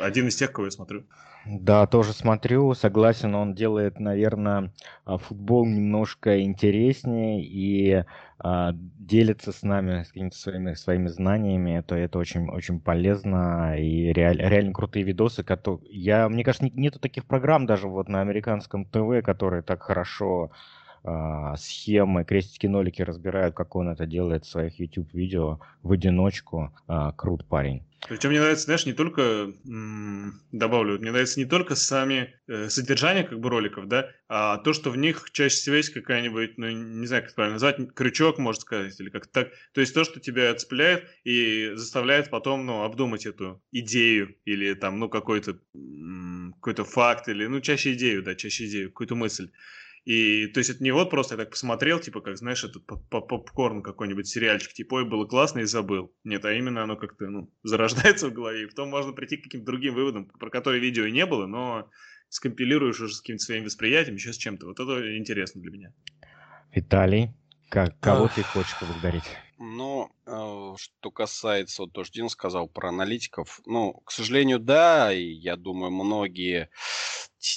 один 0.00 0.28
из 0.28 0.36
тех, 0.36 0.52
кого 0.52 0.66
я 0.66 0.70
смотрю. 0.70 1.04
Да, 1.46 1.86
тоже 1.86 2.12
смотрю, 2.12 2.74
согласен, 2.74 3.36
он 3.36 3.54
делает, 3.54 4.00
наверное, 4.00 4.72
а, 5.04 5.16
футбол 5.16 5.64
немножко 5.64 6.42
интереснее 6.42 7.40
и 7.44 8.04
а, 8.40 8.72
делится 8.74 9.52
с 9.52 9.62
нами 9.62 10.02
с 10.02 10.08
какими-то 10.08 10.36
своими, 10.36 10.74
своими 10.74 11.06
знаниями, 11.06 11.84
то 11.86 11.94
это 11.94 12.18
очень, 12.18 12.48
очень 12.48 12.80
полезно 12.80 13.78
и 13.78 14.12
реаль, 14.12 14.38
реально 14.38 14.72
крутые 14.72 15.04
видосы, 15.04 15.44
которые... 15.44 15.88
Я, 15.88 16.28
мне 16.28 16.42
кажется, 16.42 16.68
нету 16.74 16.98
таких 16.98 17.24
программ 17.24 17.64
даже 17.64 17.86
вот 17.86 18.08
на 18.08 18.22
американском 18.22 18.84
ТВ, 18.84 19.22
которые 19.24 19.62
так 19.62 19.84
хорошо 19.84 20.50
а, 21.04 21.56
схемы, 21.56 22.24
крестики-нолики 22.24 23.02
разбирают, 23.02 23.54
как 23.54 23.76
он 23.76 23.88
это 23.88 24.04
делает 24.04 24.44
в 24.44 24.50
своих 24.50 24.80
YouTube-видео 24.80 25.60
в 25.84 25.92
одиночку. 25.92 26.72
А, 26.88 27.12
крут 27.12 27.44
парень. 27.44 27.84
Причем 28.08 28.28
мне 28.30 28.40
нравится, 28.40 28.66
знаешь, 28.66 28.86
не 28.86 28.92
только, 28.92 29.52
м- 29.64 30.40
добавлю, 30.52 30.98
мне 31.00 31.10
нравится 31.10 31.40
не 31.40 31.46
только 31.46 31.74
сами 31.74 32.38
э, 32.46 32.68
содержание 32.68 33.24
как 33.24 33.40
бы 33.40 33.48
роликов, 33.48 33.88
да, 33.88 34.10
а 34.28 34.58
то, 34.58 34.72
что 34.72 34.90
в 34.90 34.96
них 34.96 35.30
чаще 35.32 35.56
всего 35.56 35.74
есть 35.76 35.90
какая-нибудь, 35.90 36.56
ну, 36.56 36.68
не 36.70 37.06
знаю, 37.06 37.24
как 37.24 37.34
правильно 37.34 37.54
назвать, 37.54 37.78
крючок, 37.94 38.38
можно 38.38 38.60
сказать, 38.60 39.00
или 39.00 39.08
как 39.10 39.26
так. 39.26 39.50
То 39.72 39.80
есть 39.80 39.92
то, 39.92 40.04
что 40.04 40.20
тебя 40.20 40.54
цепляет 40.54 41.08
и 41.24 41.72
заставляет 41.74 42.30
потом, 42.30 42.64
ну, 42.66 42.82
обдумать 42.84 43.26
эту 43.26 43.60
идею 43.72 44.36
или 44.44 44.74
там, 44.74 45.00
ну, 45.00 45.08
какой-то, 45.08 45.58
м- 45.74 46.52
какой-то 46.60 46.84
факт 46.84 47.28
или, 47.28 47.46
ну, 47.46 47.60
чаще 47.60 47.94
идею, 47.94 48.22
да, 48.22 48.36
чаще 48.36 48.66
идею, 48.66 48.90
какую-то 48.90 49.16
мысль. 49.16 49.50
И, 50.06 50.46
то 50.46 50.58
есть, 50.58 50.70
это 50.70 50.84
не 50.84 50.92
вот 50.92 51.10
просто 51.10 51.34
я 51.34 51.38
так 51.38 51.50
посмотрел, 51.50 51.98
типа, 51.98 52.20
как, 52.20 52.36
знаешь, 52.36 52.62
этот 52.62 52.86
попкорн 52.86 53.82
какой-нибудь, 53.82 54.28
сериальчик, 54.28 54.72
типа, 54.72 54.94
ой, 54.94 55.04
было 55.04 55.26
классно 55.26 55.58
и 55.58 55.64
забыл. 55.64 56.14
Нет, 56.22 56.44
а 56.44 56.52
именно 56.52 56.84
оно 56.84 56.96
как-то, 56.96 57.26
ну, 57.26 57.52
зарождается 57.64 58.28
в 58.28 58.32
голове, 58.32 58.62
и 58.62 58.66
потом 58.66 58.88
можно 58.88 59.12
прийти 59.12 59.36
к 59.36 59.42
каким-то 59.42 59.66
другим 59.66 59.94
выводам, 59.94 60.26
про 60.26 60.48
которые 60.48 60.80
видео 60.80 61.06
и 61.06 61.12
не 61.12 61.26
было, 61.26 61.46
но 61.46 61.90
скомпилируешь 62.28 63.00
уже 63.00 63.14
с 63.14 63.20
каким-то 63.20 63.44
своим 63.44 63.64
восприятием, 63.64 64.14
еще 64.14 64.32
с 64.32 64.36
чем-то. 64.36 64.66
Вот 64.66 64.78
это 64.78 65.18
интересно 65.18 65.60
для 65.60 65.72
меня. 65.72 65.92
Виталий, 66.72 67.34
как, 67.68 67.98
кого 67.98 68.28
ты 68.28 68.44
хочешь 68.44 68.78
поблагодарить? 68.78 69.24
Ну, 69.58 70.12
э, 70.26 70.74
что 70.78 71.10
касается, 71.10 71.82
вот 71.82 71.92
то, 71.92 72.04
что 72.04 72.14
Дин 72.14 72.28
сказал 72.28 72.68
про 72.68 72.90
аналитиков, 72.90 73.60
ну, 73.66 73.94
к 74.04 74.12
сожалению, 74.12 74.60
да, 74.60 75.12
и 75.12 75.24
я 75.24 75.56
думаю, 75.56 75.90
многие 75.90 76.68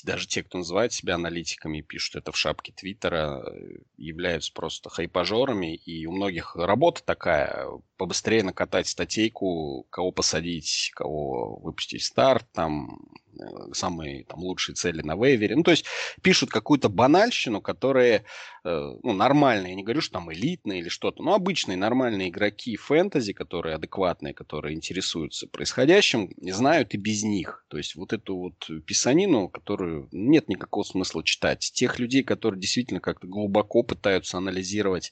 даже 0.03 0.27
те, 0.27 0.43
кто 0.43 0.59
называет 0.59 0.93
себя 0.93 1.15
аналитиками, 1.15 1.81
пишут 1.81 2.17
это 2.17 2.31
в 2.31 2.37
шапке 2.37 2.71
Твиттера, 2.71 3.43
э, 3.45 3.79
являются 3.97 4.53
просто 4.53 4.89
хайпажорами, 4.89 5.75
и 5.75 6.05
у 6.05 6.11
многих 6.11 6.55
работа 6.55 7.03
такая, 7.03 7.67
побыстрее 7.97 8.43
накатать 8.43 8.87
статейку, 8.87 9.85
кого 9.89 10.11
посадить, 10.11 10.91
кого 10.95 11.57
выпустить 11.59 12.03
старт, 12.03 12.45
там, 12.53 12.99
Э, 13.39 13.73
самые 13.73 14.25
там, 14.25 14.39
лучшие 14.39 14.75
цели 14.75 15.01
на 15.01 15.15
вейвере. 15.15 15.55
Ну, 15.55 15.63
то 15.63 15.71
есть 15.71 15.85
пишут 16.21 16.49
какую-то 16.49 16.89
банальщину, 16.89 17.61
которые, 17.61 18.25
э, 18.65 18.95
ну, 19.03 19.13
нормальные, 19.13 19.71
я 19.71 19.75
не 19.75 19.83
говорю, 19.83 20.01
что 20.01 20.13
там 20.13 20.33
элитные 20.33 20.79
или 20.79 20.89
что-то, 20.89 21.23
но 21.23 21.35
обычные 21.35 21.77
нормальные 21.77 22.29
игроки 22.29 22.75
фэнтези, 22.75 23.33
которые 23.33 23.75
адекватные, 23.75 24.33
которые 24.33 24.75
интересуются 24.75 25.47
происходящим, 25.47 26.31
знают 26.41 26.93
и 26.93 26.97
без 26.97 27.23
них. 27.23 27.65
То 27.69 27.77
есть 27.77 27.95
вот 27.95 28.11
эту 28.13 28.35
вот 28.35 28.69
писанину, 28.85 29.47
которую 29.47 29.78
нет 30.11 30.49
никакого 30.49 30.83
смысла 30.83 31.23
читать. 31.23 31.71
Тех 31.73 31.99
людей, 31.99 32.23
которые 32.23 32.59
действительно 32.59 32.99
как-то 32.99 33.27
глубоко 33.27 33.83
пытаются 33.83 34.37
анализировать 34.37 35.11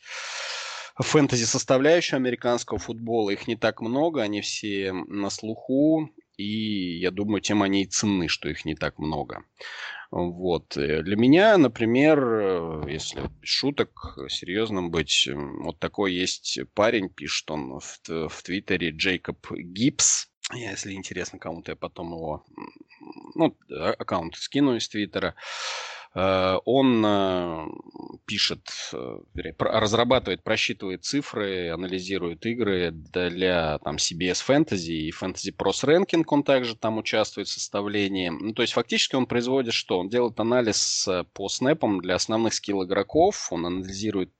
фэнтези 0.98 1.46
составляющую 1.46 2.18
американского 2.18 2.80
футбола. 2.80 3.30
Их 3.30 3.48
не 3.48 3.56
так 3.56 3.82
много, 3.82 4.22
они 4.22 4.42
все 4.42 4.94
на 4.94 5.30
слуху, 5.30 6.10
и 6.38 7.00
я 7.00 7.12
думаю, 7.12 7.42
тем 7.42 7.64
они 7.64 7.84
и 7.84 7.86
ценны, 7.86 8.28
что 8.28 8.50
их 8.50 8.66
не 8.66 8.76
так 8.76 9.00
много. 9.00 9.44
Вот. 10.12 10.78
Э, 10.78 11.02
для 11.04 11.18
меня, 11.18 11.58
например, 11.58 12.20
э, 12.24 12.82
если 12.88 13.22
без 13.42 13.50
шуток 13.50 14.18
серьезным 14.30 14.90
быть, 14.90 15.28
вот 15.34 15.80
такой 15.80 16.14
есть 16.14 16.60
парень, 16.74 17.10
пишет 17.10 17.52
он 17.52 17.80
в, 17.80 18.30
в 18.30 18.44
Твиттере, 18.44 18.92
Джейкоб 18.92 19.52
Гибс. 19.52 20.30
Если 20.54 20.94
интересно 20.94 21.40
кому-то, 21.40 21.72
я 21.72 21.76
потом 21.76 22.14
его 22.14 22.46
ну, 23.36 23.56
а, 23.70 23.92
аккаунт 23.92 24.36
скину 24.36 24.76
из 24.76 24.88
Твиттера. 24.88 25.36
Э, 26.18 26.58
он 26.66 27.06
пишет, 28.26 28.68
э, 28.92 29.20
разрабатывает, 29.60 30.44
просчитывает 30.44 31.06
цифры, 31.06 31.70
анализирует 31.70 32.46
игры 32.46 32.90
для 32.92 33.78
там 33.80 33.98
CBS 33.98 34.44
Fantasy 34.46 34.94
и 34.94 35.12
Fantasy 35.12 35.56
Pros 35.56 35.84
Ranking, 35.86 36.24
он 36.28 36.44
также 36.44 36.76
там 36.76 36.98
участвует 36.98 37.48
в 37.48 37.52
составлении. 37.52 38.30
Ну, 38.30 38.54
то 38.54 38.64
есть 38.64 38.74
фактически 38.74 39.16
он 39.16 39.28
производит 39.28 39.74
что? 39.74 40.00
Он 40.00 40.10
делает 40.10 40.40
анализ 40.40 41.08
э, 41.08 41.24
по 41.34 41.50
снэпам 41.50 42.02
для 42.02 42.16
основных 42.16 42.56
скилл 42.56 42.84
игроков, 42.84 43.50
он 43.52 43.68
анализирует 43.68 44.34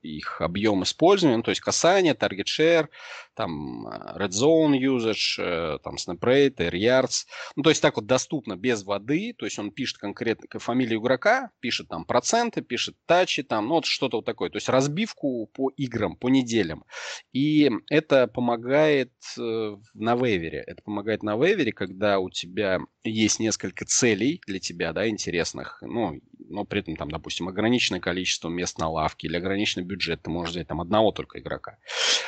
их 0.00 0.40
объем 0.40 0.82
использования, 0.82 1.36
ну, 1.36 1.42
то 1.42 1.50
есть 1.50 1.60
касание, 1.60 2.14
target 2.14 2.46
share, 2.46 2.88
там 3.34 3.86
red 4.16 4.30
zone 4.30 4.78
usage, 4.78 5.78
там 5.80 5.96
snap 5.96 6.20
rate, 6.20 6.56
air 6.56 6.72
yards. 6.72 7.26
Ну, 7.54 7.62
то 7.62 7.70
есть 7.70 7.82
так 7.82 7.96
вот 7.96 8.06
доступно, 8.06 8.56
без 8.56 8.82
воды, 8.82 9.34
то 9.36 9.44
есть 9.44 9.58
он 9.58 9.70
пишет 9.70 9.98
конкретно 9.98 10.58
фамилию 10.58 11.00
игрока, 11.00 11.17
пишет 11.60 11.88
там 11.88 12.04
проценты, 12.04 12.62
пишет 12.62 12.96
тачи, 13.06 13.42
там, 13.42 13.68
ну 13.68 13.74
вот 13.74 13.84
что-то 13.84 14.18
вот 14.18 14.24
такое. 14.24 14.50
То 14.50 14.56
есть 14.56 14.68
разбивку 14.68 15.46
по 15.46 15.70
играм, 15.76 16.16
по 16.16 16.28
неделям. 16.28 16.84
И 17.32 17.70
это 17.90 18.26
помогает 18.26 19.12
э, 19.38 19.76
на 19.94 20.16
вейвере. 20.16 20.64
Это 20.66 20.82
помогает 20.82 21.22
на 21.22 21.36
вейвере, 21.36 21.72
когда 21.72 22.18
у 22.18 22.30
тебя 22.30 22.80
есть 23.04 23.40
несколько 23.40 23.84
целей 23.84 24.40
для 24.46 24.58
тебя, 24.58 24.92
да, 24.92 25.08
интересных, 25.08 25.78
ну, 25.82 26.20
но 26.48 26.64
при 26.64 26.80
этом 26.80 26.96
там, 26.96 27.10
допустим, 27.10 27.48
ограниченное 27.48 28.00
количество 28.00 28.48
мест 28.48 28.78
на 28.78 28.88
лавке 28.88 29.26
или 29.26 29.36
ограниченный 29.36 29.84
бюджет, 29.84 30.22
ты 30.22 30.30
можешь 30.30 30.54
взять 30.54 30.68
там 30.68 30.80
одного 30.80 31.12
только 31.12 31.38
игрока, 31.38 31.78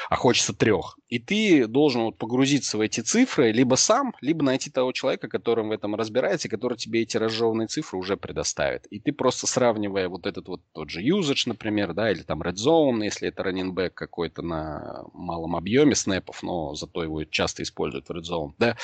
а 0.09 0.17
хочется 0.17 0.55
трех. 0.55 0.99
И 1.09 1.19
ты 1.19 1.67
должен 1.67 2.03
вот 2.03 2.19
погрузиться 2.19 2.79
в 2.79 2.81
эти 2.81 3.01
цифры 3.01 3.53
либо 3.53 3.75
сам, 3.75 4.15
либо 4.21 4.45
найти 4.45 4.71
того 4.71 4.93
человека, 4.93 5.29
который 5.29 5.65
в 5.65 5.71
этом 5.71 5.95
разбирается, 5.95 6.49
который 6.49 6.79
тебе 6.79 7.03
эти 7.03 7.17
разжеванные 7.17 7.69
цифры 7.69 7.99
уже 7.99 8.17
предоставит. 8.17 8.87
И 8.87 9.01
ты 9.01 9.13
просто 9.13 9.47
сравнивая 9.47 10.09
вот 10.09 10.27
этот 10.27 10.49
вот 10.49 10.61
тот 10.73 10.91
же 10.91 11.03
usage, 11.03 11.43
например, 11.47 11.95
да, 11.95 12.11
или 12.11 12.23
там 12.23 12.43
red 12.43 12.55
zone, 12.55 13.05
если 13.05 13.29
это 13.29 13.43
back 13.51 13.91
какой-то 13.91 14.43
на 14.43 15.05
малом 15.13 15.57
объеме 15.57 15.95
снэпов, 15.95 16.43
но 16.43 16.75
зато 16.75 17.03
его 17.03 17.25
часто 17.25 17.63
используют 17.63 18.09
в 18.09 18.13
red 18.13 18.23
zone, 18.23 18.53
да, 18.59 18.77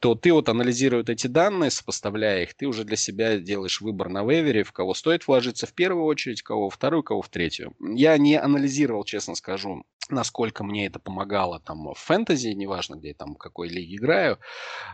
то 0.00 0.14
ты 0.14 0.32
вот 0.32 0.48
анализируя 0.48 1.04
эти 1.06 1.26
данные, 1.26 1.70
сопоставляя 1.70 2.42
их, 2.42 2.54
ты 2.54 2.66
уже 2.66 2.84
для 2.84 2.96
себя 2.96 3.38
делаешь 3.38 3.80
выбор 3.80 4.08
на 4.08 4.24
вейвере, 4.24 4.62
в 4.62 4.72
кого 4.72 4.94
стоит 4.94 5.26
вложиться 5.26 5.66
в 5.66 5.72
первую 5.72 6.04
очередь, 6.04 6.42
кого 6.42 6.64
во 6.64 6.70
вторую, 6.70 7.02
кого 7.02 7.22
в 7.22 7.28
третью. 7.28 7.74
Я 7.80 8.16
не 8.18 8.36
анализировал, 8.36 9.04
честно 9.04 9.34
скажу, 9.34 9.84
насколько 10.10 10.64
мне 10.64 10.86
это 10.86 10.98
помогало 10.98 11.60
там 11.60 11.92
в 11.92 11.98
фэнтези, 11.98 12.48
неважно, 12.48 12.96
где 12.96 13.14
там 13.14 13.34
в 13.34 13.38
какой 13.38 13.68
лиге 13.68 13.96
играю, 13.96 14.38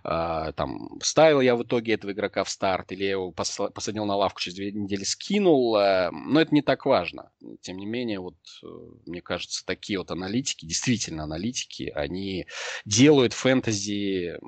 э, 0.05 0.53
там 0.57 0.99
ставил 1.03 1.41
я 1.41 1.57
в 1.57 1.63
итоге 1.63 1.95
этого 1.95 2.13
игрока 2.13 2.45
в 2.45 2.49
старт, 2.49 2.93
или 2.93 3.05
я 3.05 3.13
его 3.13 3.33
посадил 3.33 4.05
на 4.05 4.17
лавку 4.17 4.41
через 4.41 4.57
две 4.57 4.73
недели 4.73 5.05
скинул, 5.05 5.77
э, 5.77 6.11
но 6.11 6.41
это 6.41 6.55
не 6.55 6.63
так 6.63 6.87
важно. 6.87 7.31
Тем 7.61 7.79
не 7.79 7.87
менее, 7.87 8.21
вот 8.21 8.37
э, 8.63 8.67
мне 9.07 9.21
кажется, 9.21 9.65
такие 9.65 9.99
вот 9.99 10.11
аналитики, 10.11 10.67
действительно 10.67 11.25
аналитики, 11.25 11.93
они 11.95 12.47
делают 12.85 13.33
фэнтези 13.33 14.39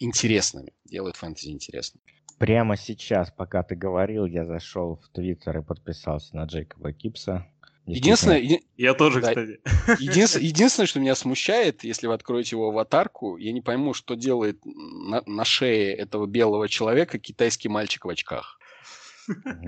интересными, 0.00 0.72
делают 0.84 1.16
фэнтези 1.16 1.50
интересным. 1.50 2.02
Прямо 2.38 2.76
сейчас, 2.76 3.32
пока 3.32 3.64
ты 3.64 3.74
говорил, 3.74 4.24
я 4.24 4.44
зашел 4.44 4.96
в 4.96 5.08
Твиттер 5.08 5.58
и 5.58 5.62
подписался 5.62 6.36
на 6.36 6.44
Джейкоба 6.44 6.92
Кипса. 6.92 7.48
Единственное, 7.96 8.38
еди... 8.38 8.62
я 8.76 8.94
тоже, 8.94 9.20
да, 9.20 9.28
кстати. 9.28 9.60
Единственное, 9.98 10.46
единственное, 10.46 10.86
что 10.86 11.00
меня 11.00 11.14
смущает, 11.14 11.84
если 11.84 12.06
вы 12.06 12.14
откроете 12.14 12.56
его 12.56 12.68
аватарку, 12.68 13.36
я 13.36 13.52
не 13.52 13.60
пойму, 13.60 13.94
что 13.94 14.14
делает 14.14 14.60
на, 14.64 15.22
на 15.26 15.44
шее 15.44 15.94
этого 15.94 16.26
белого 16.26 16.68
человека 16.68 17.18
китайский 17.18 17.68
мальчик 17.68 18.04
в 18.04 18.08
очках. 18.08 18.57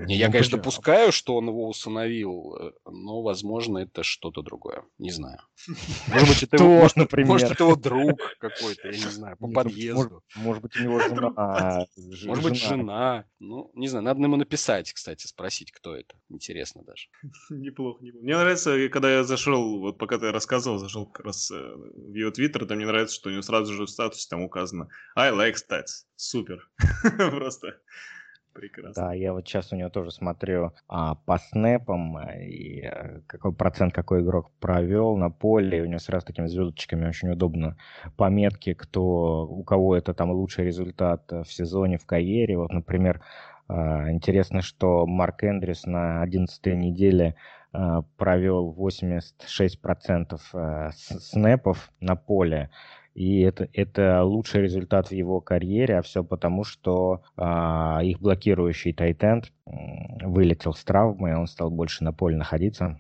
Я, 0.09 0.27
ну, 0.27 0.33
конечно, 0.33 0.59
допускаю, 0.59 1.13
что 1.13 1.37
он 1.37 1.49
его 1.49 1.69
усыновил, 1.69 2.57
э, 2.57 2.73
но, 2.91 3.23
возможно, 3.23 3.79
это 3.79 4.03
что-то 4.03 4.43
другое. 4.43 4.85
Не 4.99 5.11
знаю. 5.11 5.39
Может 6.09 6.29
быть, 6.29 6.43
это 6.43 6.57
его, 6.57 6.81
может, 6.81 6.97
например. 6.97 7.29
Может, 7.29 7.51
это 7.51 7.65
его 7.65 7.77
друг 7.77 8.21
какой-то, 8.39 8.89
я 8.89 8.93
не 8.93 9.11
знаю, 9.11 9.37
по 9.37 9.47
Нет, 9.47 9.55
подъезду. 9.55 10.23
Может, 10.37 10.37
может 10.37 10.63
быть, 10.63 10.77
у 10.77 10.83
него 10.83 11.01
жена. 11.01 11.33
А, 11.37 11.85
может 12.27 12.45
быть, 12.45 12.57
жена. 12.57 13.25
Ну, 13.39 13.71
не 13.75 13.89
знаю, 13.89 14.05
надо 14.05 14.21
ему 14.21 14.37
написать, 14.37 14.93
кстати, 14.93 15.27
спросить, 15.27 15.73
кто 15.73 15.95
это. 15.95 16.15
Интересно 16.29 16.83
даже. 16.83 17.09
Неплохо, 17.51 18.03
неплохо. 18.03 18.25
Мне 18.25 18.37
нравится, 18.37 18.89
когда 18.89 19.13
я 19.13 19.25
зашел, 19.25 19.81
вот 19.81 19.99
пока 19.99 20.19
ты 20.19 20.33
рассказывал, 20.33 20.79
зашел 20.79 21.07
как 21.07 21.27
раз 21.27 21.51
э, 21.51 21.57
в 21.57 22.15
его 22.15 22.31
твиттер, 22.31 22.67
то 22.67 22.75
мне 22.75 22.87
нравится, 22.87 23.17
что 23.17 23.29
у 23.29 23.33
него 23.33 23.43
сразу 23.43 23.73
же 23.75 23.85
в 23.85 23.91
статусе 23.91 24.27
там 24.29 24.43
указано 24.43 24.89
I 25.17 25.33
like 25.33 25.55
stats. 25.55 26.07
Супер. 26.17 26.69
Просто 27.31 27.81
Прекрасно. 28.53 28.93
Да, 28.95 29.13
я 29.13 29.33
вот 29.33 29.47
сейчас 29.47 29.73
у 29.73 29.77
него 29.77 29.91
тоже 29.91 30.11
смотрю 30.11 30.73
а, 30.89 31.15
по 31.15 31.39
снэпам, 31.39 32.19
э, 32.19 32.47
и 32.47 32.85
а, 32.85 33.21
какой 33.27 33.55
процент 33.55 33.95
какой 33.95 34.23
игрок 34.23 34.51
провел 34.59 35.17
на 35.17 35.31
поле, 35.31 35.79
и 35.79 35.83
у 35.83 35.87
него 35.87 36.01
сразу 36.01 36.27
такими 36.27 36.47
звездочками 36.47 37.07
очень 37.07 37.31
удобно 37.31 37.77
пометки, 38.17 38.75
кто, 38.75 39.47
у 39.47 39.63
кого 39.63 39.97
это 39.97 40.15
там 40.15 40.33
лучший 40.33 40.65
результат 40.65 41.33
э, 41.33 41.45
в 41.45 41.53
сезоне, 41.53 41.99
в 41.99 42.07
карьере. 42.07 42.59
Вот, 42.59 42.73
например, 42.73 43.23
а, 43.69 44.11
интересно, 44.11 44.63
что 44.63 45.07
Марк 45.07 45.45
Эндрюс 45.45 45.87
на 45.87 46.23
11 46.23 46.67
неделе 46.75 47.37
а, 47.73 48.03
провел 48.17 48.75
86% 48.77 50.93
снэпов 50.93 51.93
на 52.01 52.17
поле, 52.17 52.71
и 53.15 53.41
это, 53.41 53.69
это 53.73 54.23
лучший 54.23 54.63
результат 54.63 55.09
в 55.09 55.13
его 55.13 55.41
карьере, 55.41 55.99
а 55.99 56.03
все 56.03 56.23
потому, 56.23 56.65
что 56.65 57.23
а, 57.37 58.01
их 58.03 58.21
блокирующий 58.21 58.93
тайтенд 58.93 59.53
вылетел 59.67 60.75
с 60.75 60.85
травмы, 60.85 61.37
он 61.37 61.47
стал 61.47 61.71
больше 61.71 62.05
на 62.05 62.13
поле 62.13 62.37
находиться. 62.37 62.99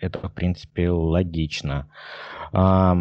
Это, 0.00 0.28
в 0.28 0.32
принципе, 0.32 0.90
логично. 0.90 1.88
А, 2.52 2.96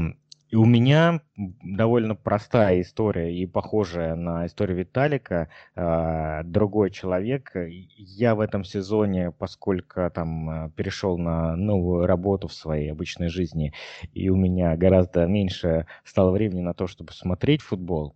и 0.54 0.56
у 0.56 0.66
меня 0.66 1.20
довольно 1.64 2.14
простая 2.14 2.82
история 2.82 3.36
и 3.36 3.48
похожая 3.48 4.14
на 4.14 4.46
историю 4.46 4.78
Виталика. 4.78 5.50
А, 5.76 6.44
другой 6.44 6.92
человек. 6.92 7.54
Я 7.98 8.36
в 8.36 8.40
этом 8.40 8.64
сезоне, 8.64 9.32
поскольку 9.32 10.12
там 10.14 10.50
а, 10.50 10.70
перешел 10.70 11.18
на 11.18 11.56
новую 11.56 12.06
работу 12.06 12.50
в 12.50 12.54
своей 12.54 12.92
обычной 12.92 13.30
жизни, 13.30 13.74
и 14.14 14.30
у 14.30 14.36
меня 14.36 14.78
гораздо 14.78 15.26
меньше 15.26 15.88
стало 16.06 16.30
времени 16.30 16.62
на 16.62 16.76
то, 16.76 16.86
чтобы 16.86 17.14
смотреть 17.14 17.64
футбол, 17.64 18.14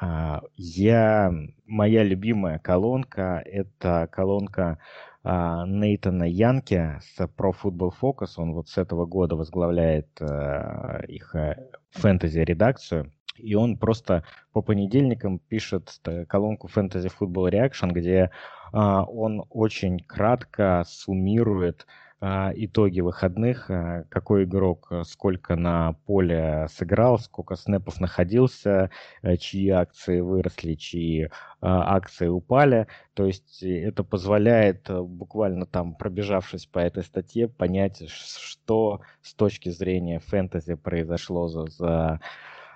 а, 0.00 0.42
я, 0.56 1.32
моя 1.66 2.02
любимая 2.02 2.58
колонка– 2.58 3.42
это 3.44 4.08
колонка 4.10 4.78
Нейтана 5.24 6.24
Янки 6.24 6.98
с 7.00 7.20
Pro 7.20 7.52
Football 7.52 7.92
Focus. 8.00 8.34
Он 8.36 8.54
вот 8.54 8.68
с 8.68 8.78
этого 8.78 9.04
года 9.04 9.36
возглавляет 9.36 10.08
а, 10.20 11.00
их 11.08 11.34
э, 11.34 11.56
фэнтези-редакцию. 11.90 13.12
И 13.36 13.54
он 13.54 13.76
просто 13.76 14.24
по 14.52 14.62
понедельникам 14.62 15.38
пишет 15.38 16.00
колонку 16.28 16.68
Fantasy 16.68 17.10
Football 17.18 17.50
Reaction, 17.52 17.92
где 17.92 18.30
а, 18.72 19.04
он 19.04 19.44
очень 19.50 20.00
кратко 20.00 20.84
суммирует 20.86 21.86
а, 21.86 22.07
итоги 22.20 23.00
выходных, 23.00 23.70
а, 23.70 24.04
какой 24.08 24.44
игрок 24.44 24.88
э, 24.90 25.04
сколько 25.04 25.54
на 25.54 25.92
поле 26.04 26.66
сыграл, 26.68 27.18
сколько 27.18 27.54
снэпов 27.54 28.00
находился, 28.00 28.90
э, 29.22 29.36
чьи 29.36 29.68
акции 29.68 30.20
выросли, 30.20 30.74
чьи 30.74 31.30
а, 31.60 31.94
акции 31.96 32.26
упали. 32.26 32.88
То 33.14 33.24
есть 33.26 33.62
это 33.62 34.02
позволяет, 34.02 34.90
э, 34.90 35.00
буквально 35.00 35.64
там 35.64 35.94
пробежавшись 35.94 36.66
по 36.66 36.80
этой 36.80 37.04
статье, 37.04 37.46
понять, 37.48 38.08
что 38.08 39.00
с 39.22 39.34
точки 39.34 39.68
зрения 39.68 40.18
фэнтези 40.18 40.74
произошло 40.74 41.46
за, 41.46 41.66
за 41.66 41.88
а, 41.88 42.20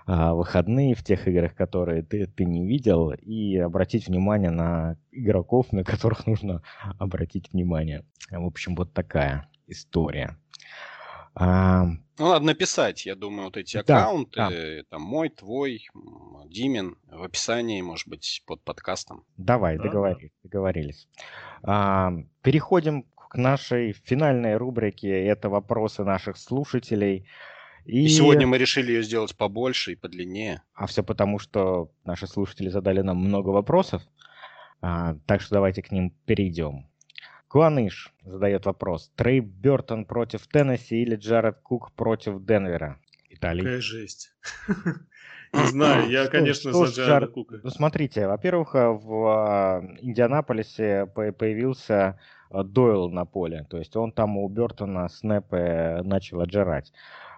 выходные 0.07 0.95
в 0.95 1.03
тех 1.03 1.29
играх, 1.29 1.55
которые 1.55 2.03
ты, 2.03 2.27
ты 2.27 2.45
не 2.45 2.67
видел, 2.67 3.11
и 3.13 3.57
обратить 3.57 4.09
внимание 4.09 4.51
на 4.51 4.97
игроков, 5.11 5.73
на 5.73 5.85
которых 5.85 6.27
нужно 6.27 6.63
обратить 6.99 7.53
внимание. 7.53 8.05
В 8.31 8.47
общем, 8.47 8.75
вот 8.75 8.93
такая 8.93 9.49
история. 9.67 10.37
А... 11.35 11.87
Ну, 12.19 12.29
надо 12.29 12.45
написать, 12.45 13.07
я 13.07 13.15
думаю, 13.15 13.47
вот 13.47 13.57
эти 13.57 13.83
да, 13.83 14.03
аккаунты, 14.03 14.37
да. 14.37 14.83
там 14.91 15.03
мой, 15.03 15.31
твой, 15.31 15.89
Димин, 16.47 16.97
в 17.09 17.23
описании, 17.23 17.81
может 17.81 18.07
быть, 18.07 18.43
под 18.47 18.63
подкастом. 18.63 19.25
Давай, 19.39 19.79
да, 19.79 19.85
договорились. 19.85 20.31
Да. 20.43 20.49
договорились. 20.49 21.09
А, 21.63 22.13
переходим 22.43 23.05
к 23.33 23.37
нашей 23.37 23.93
финальной 23.93 24.57
рубрике. 24.57 25.09
Это 25.25 25.49
вопросы 25.49 26.05
наших 26.05 26.37
слушателей. 26.37 27.27
И... 27.85 28.05
и 28.05 28.09
сегодня 28.09 28.47
мы 28.47 28.59
решили 28.59 28.93
ее 28.93 29.03
сделать 29.03 29.37
побольше 29.37 29.93
и 29.93 29.97
подлиннее. 29.97 30.63
А 30.75 30.87
все 30.87 31.03
потому, 31.03 31.39
что 31.39 31.91
наши 32.05 32.27
слушатели 32.27 32.69
задали 32.69 33.01
нам 33.01 33.19
много 33.19 33.49
вопросов. 33.51 34.03
А, 34.81 35.17
так 35.27 35.41
что 35.41 35.55
давайте 35.55 35.83
к 35.83 35.93
ним 35.93 36.11
перейдем. 36.27 36.89
Куаныш 37.49 38.13
задает 38.25 38.67
вопрос. 38.67 39.13
Трей 39.15 39.41
Бертон 39.41 40.07
против 40.07 40.47
Теннесси 40.47 41.03
или 41.03 41.17
Джаред 41.17 41.59
Кук 41.63 41.93
против 41.93 42.45
Денвера? 42.45 42.99
Италия. 43.29 43.63
Какая 43.63 43.81
жесть. 43.81 44.33
Не 45.53 45.67
знаю, 45.67 46.09
я, 46.09 46.29
конечно, 46.29 46.73
за 46.73 46.87
Джареда 46.87 47.31
Кука. 47.31 47.61
Ну, 47.63 47.69
смотрите, 47.69 48.27
во-первых, 48.27 48.73
в 48.75 49.27
а, 49.27 49.83
Индианаполисе 50.01 51.07
появился 51.07 52.19
Дойл 52.51 53.11
на 53.11 53.25
поле. 53.25 53.67
То 53.69 53.79
есть 53.79 53.97
он 53.97 54.13
там 54.13 54.39
у 54.39 54.49
Бертона 54.49 55.09
снэпы 55.09 56.01
начал 56.05 56.41
отжирать. 56.41 56.93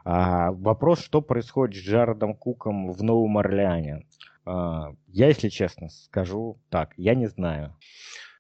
А, 0.04 0.52
вопрос, 0.52 1.02
что 1.02 1.22
происходит 1.22 1.76
с 1.76 1.86
Джаредом 1.86 2.34
Куком 2.34 2.92
в 2.92 3.02
Новом 3.02 3.38
Орлеане? 3.38 4.06
А, 4.44 4.94
я, 5.08 5.28
если 5.28 5.48
честно, 5.48 5.88
скажу 5.88 6.58
так, 6.68 6.92
я 6.96 7.14
не 7.14 7.26
знаю. 7.26 7.74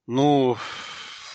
Ну, 0.06 0.56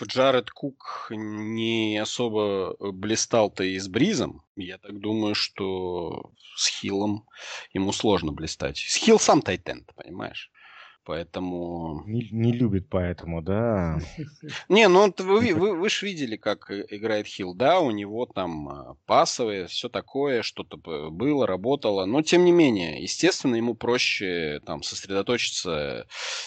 Джаред 0.02 0.50
Кук 0.50 1.08
не 1.10 1.98
особо 1.98 2.76
блистал-то 2.92 3.64
и 3.64 3.78
с 3.78 3.88
Бризом. 3.88 4.42
Я 4.54 4.78
так 4.78 5.00
думаю, 5.00 5.34
что 5.34 6.30
с 6.56 6.68
Хиллом 6.68 7.26
ему 7.72 7.92
сложно 7.92 8.32
блистать. 8.32 8.78
С 8.78 8.94
Хилл 8.96 9.18
сам 9.18 9.42
тайтенд, 9.42 9.92
понимаешь? 9.96 10.50
Поэтому... 11.04 12.02
Не, 12.06 12.28
не 12.30 12.52
любит 12.52 12.88
поэтому, 12.90 13.40
да. 13.40 13.98
Не, 14.68 14.86
ну 14.88 15.12
вы, 15.18 15.54
вы, 15.54 15.74
вы 15.74 15.88
же 15.88 16.06
видели, 16.06 16.36
как 16.36 16.70
играет 16.70 17.26
Хилл, 17.26 17.54
да, 17.54 17.80
у 17.80 17.90
него 17.90 18.26
там 18.26 18.68
а, 18.68 18.96
пасовые, 19.06 19.66
все 19.66 19.88
такое, 19.88 20.42
что-то 20.42 20.76
было, 20.76 21.46
работало, 21.46 22.04
но 22.04 22.22
тем 22.22 22.44
не 22.44 22.52
менее, 22.52 23.02
естественно, 23.02 23.56
ему 23.56 23.74
проще 23.74 24.60
там 24.66 24.82
сосредоточиться 24.82 26.06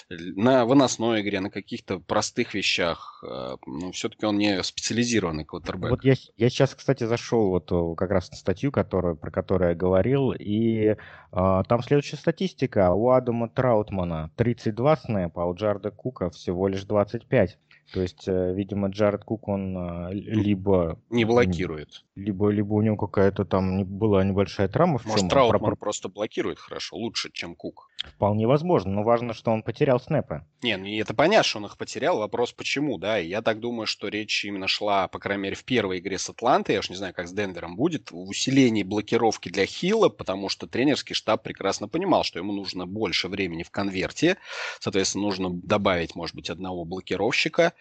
на 0.09 0.65
выносной 0.65 1.21
игре, 1.21 1.39
на 1.39 1.49
каких-то 1.49 1.99
простых 1.99 2.53
вещах, 2.53 3.23
а, 3.27 3.55
ну, 3.65 3.91
все-таки 3.91 4.25
он 4.25 4.37
не 4.37 4.61
специализированный 4.61 5.45
квотербек. 5.45 5.89
Вот 5.89 6.03
я, 6.03 6.13
я 6.37 6.49
сейчас, 6.49 6.75
кстати, 6.75 7.05
зашел 7.05 7.49
вот 7.49 7.97
как 7.97 8.11
раз 8.11 8.29
на 8.29 8.37
статью, 8.37 8.71
которую, 8.71 9.17
про 9.17 9.31
которую 9.31 9.71
я 9.71 9.75
говорил, 9.75 10.31
и 10.31 10.95
а, 11.31 11.63
там 11.63 11.81
следующая 11.81 12.17
статистика 12.17 12.91
у 12.91 13.09
Адама 13.09 13.49
Траутмана 13.49 14.31
32 14.43 14.95
снэпа, 14.97 15.43
а 15.43 15.45
у 15.45 15.55
Джарда 15.55 15.89
Кука 15.89 16.29
всего 16.29 16.67
лишь 16.67 16.83
25. 16.83 17.57
То 17.91 18.01
есть, 18.01 18.27
э, 18.27 18.53
видимо, 18.53 18.89
Джаред 18.89 19.23
Кук, 19.23 19.47
он 19.47 19.77
а, 19.77 20.09
либо... 20.11 20.99
Не 21.09 21.25
блокирует. 21.25 22.03
Либо, 22.15 22.49
либо 22.49 22.73
у 22.73 22.81
него 22.81 22.97
какая-то 22.97 23.45
там 23.45 23.83
была 23.85 24.23
небольшая 24.23 24.67
травма. 24.67 24.97
В 24.97 25.05
Может, 25.05 25.19
чем 25.19 25.29
Траутман 25.29 25.59
про... 25.59 25.75
просто 25.75 26.09
блокирует 26.09 26.59
хорошо, 26.59 26.95
лучше, 26.95 27.29
чем 27.31 27.55
Кук. 27.55 27.89
Вполне 28.03 28.47
возможно, 28.47 28.91
но 28.91 29.03
важно, 29.03 29.33
что 29.33 29.51
он 29.51 29.63
потерял 29.63 29.99
снэпы. 29.99 30.45
Не, 30.61 30.77
ну 30.77 30.87
это 30.87 31.13
понятно, 31.13 31.43
что 31.43 31.59
он 31.59 31.65
их 31.65 31.77
потерял. 31.77 32.17
Вопрос, 32.17 32.51
почему, 32.51 32.97
да. 32.97 33.19
И 33.19 33.27
я 33.27 33.41
так 33.41 33.59
думаю, 33.59 33.87
что 33.87 34.07
речь 34.07 34.43
именно 34.43 34.67
шла, 34.67 35.07
по 35.07 35.19
крайней 35.19 35.43
мере, 35.43 35.55
в 35.55 35.63
первой 35.63 35.99
игре 35.99 36.17
с 36.17 36.29
Атлантой, 36.29 36.73
я 36.73 36.79
уж 36.79 36.89
не 36.89 36.95
знаю, 36.95 37.13
как 37.13 37.27
с 37.27 37.31
Денвером 37.31 37.75
будет, 37.75 38.11
в 38.11 38.17
усилении 38.29 38.83
блокировки 38.83 39.49
для 39.49 39.65
Хилла, 39.65 40.09
потому 40.09 40.49
что 40.49 40.67
тренерский 40.67 41.15
штаб 41.15 41.43
прекрасно 41.43 41.87
понимал, 41.87 42.23
что 42.23 42.39
ему 42.39 42.53
нужно 42.53 42.85
больше 42.85 43.27
времени 43.27 43.63
в 43.63 43.71
конверте. 43.71 44.37
Соответственно, 44.79 45.25
нужно 45.25 45.49
добавить, 45.51 46.15
может 46.15 46.35
быть, 46.35 46.49
одного 46.49 46.85
блокировщика 46.85 47.72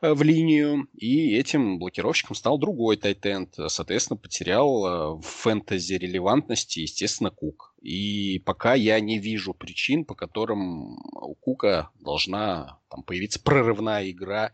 э, 0.00 0.12
в 0.12 0.22
линию. 0.22 0.88
И 0.96 1.36
этим 1.36 1.78
блокировщиком 1.78 2.36
стал 2.36 2.58
другой 2.58 2.96
тайтенд. 2.96 3.54
Соответственно, 3.68 4.16
потерял 4.16 4.86
э, 4.86 5.20
в 5.20 5.22
фэнтези 5.22 5.94
релевантности, 5.94 6.80
естественно, 6.80 7.30
Кук. 7.30 7.69
И 7.80 8.38
пока 8.40 8.74
я 8.74 9.00
не 9.00 9.18
вижу 9.18 9.54
причин, 9.54 10.04
по 10.04 10.14
которым 10.14 10.98
у 11.14 11.34
Кука 11.34 11.90
должна 11.98 12.78
там 12.90 13.02
появиться 13.02 13.40
прорывная 13.40 14.10
игра. 14.10 14.52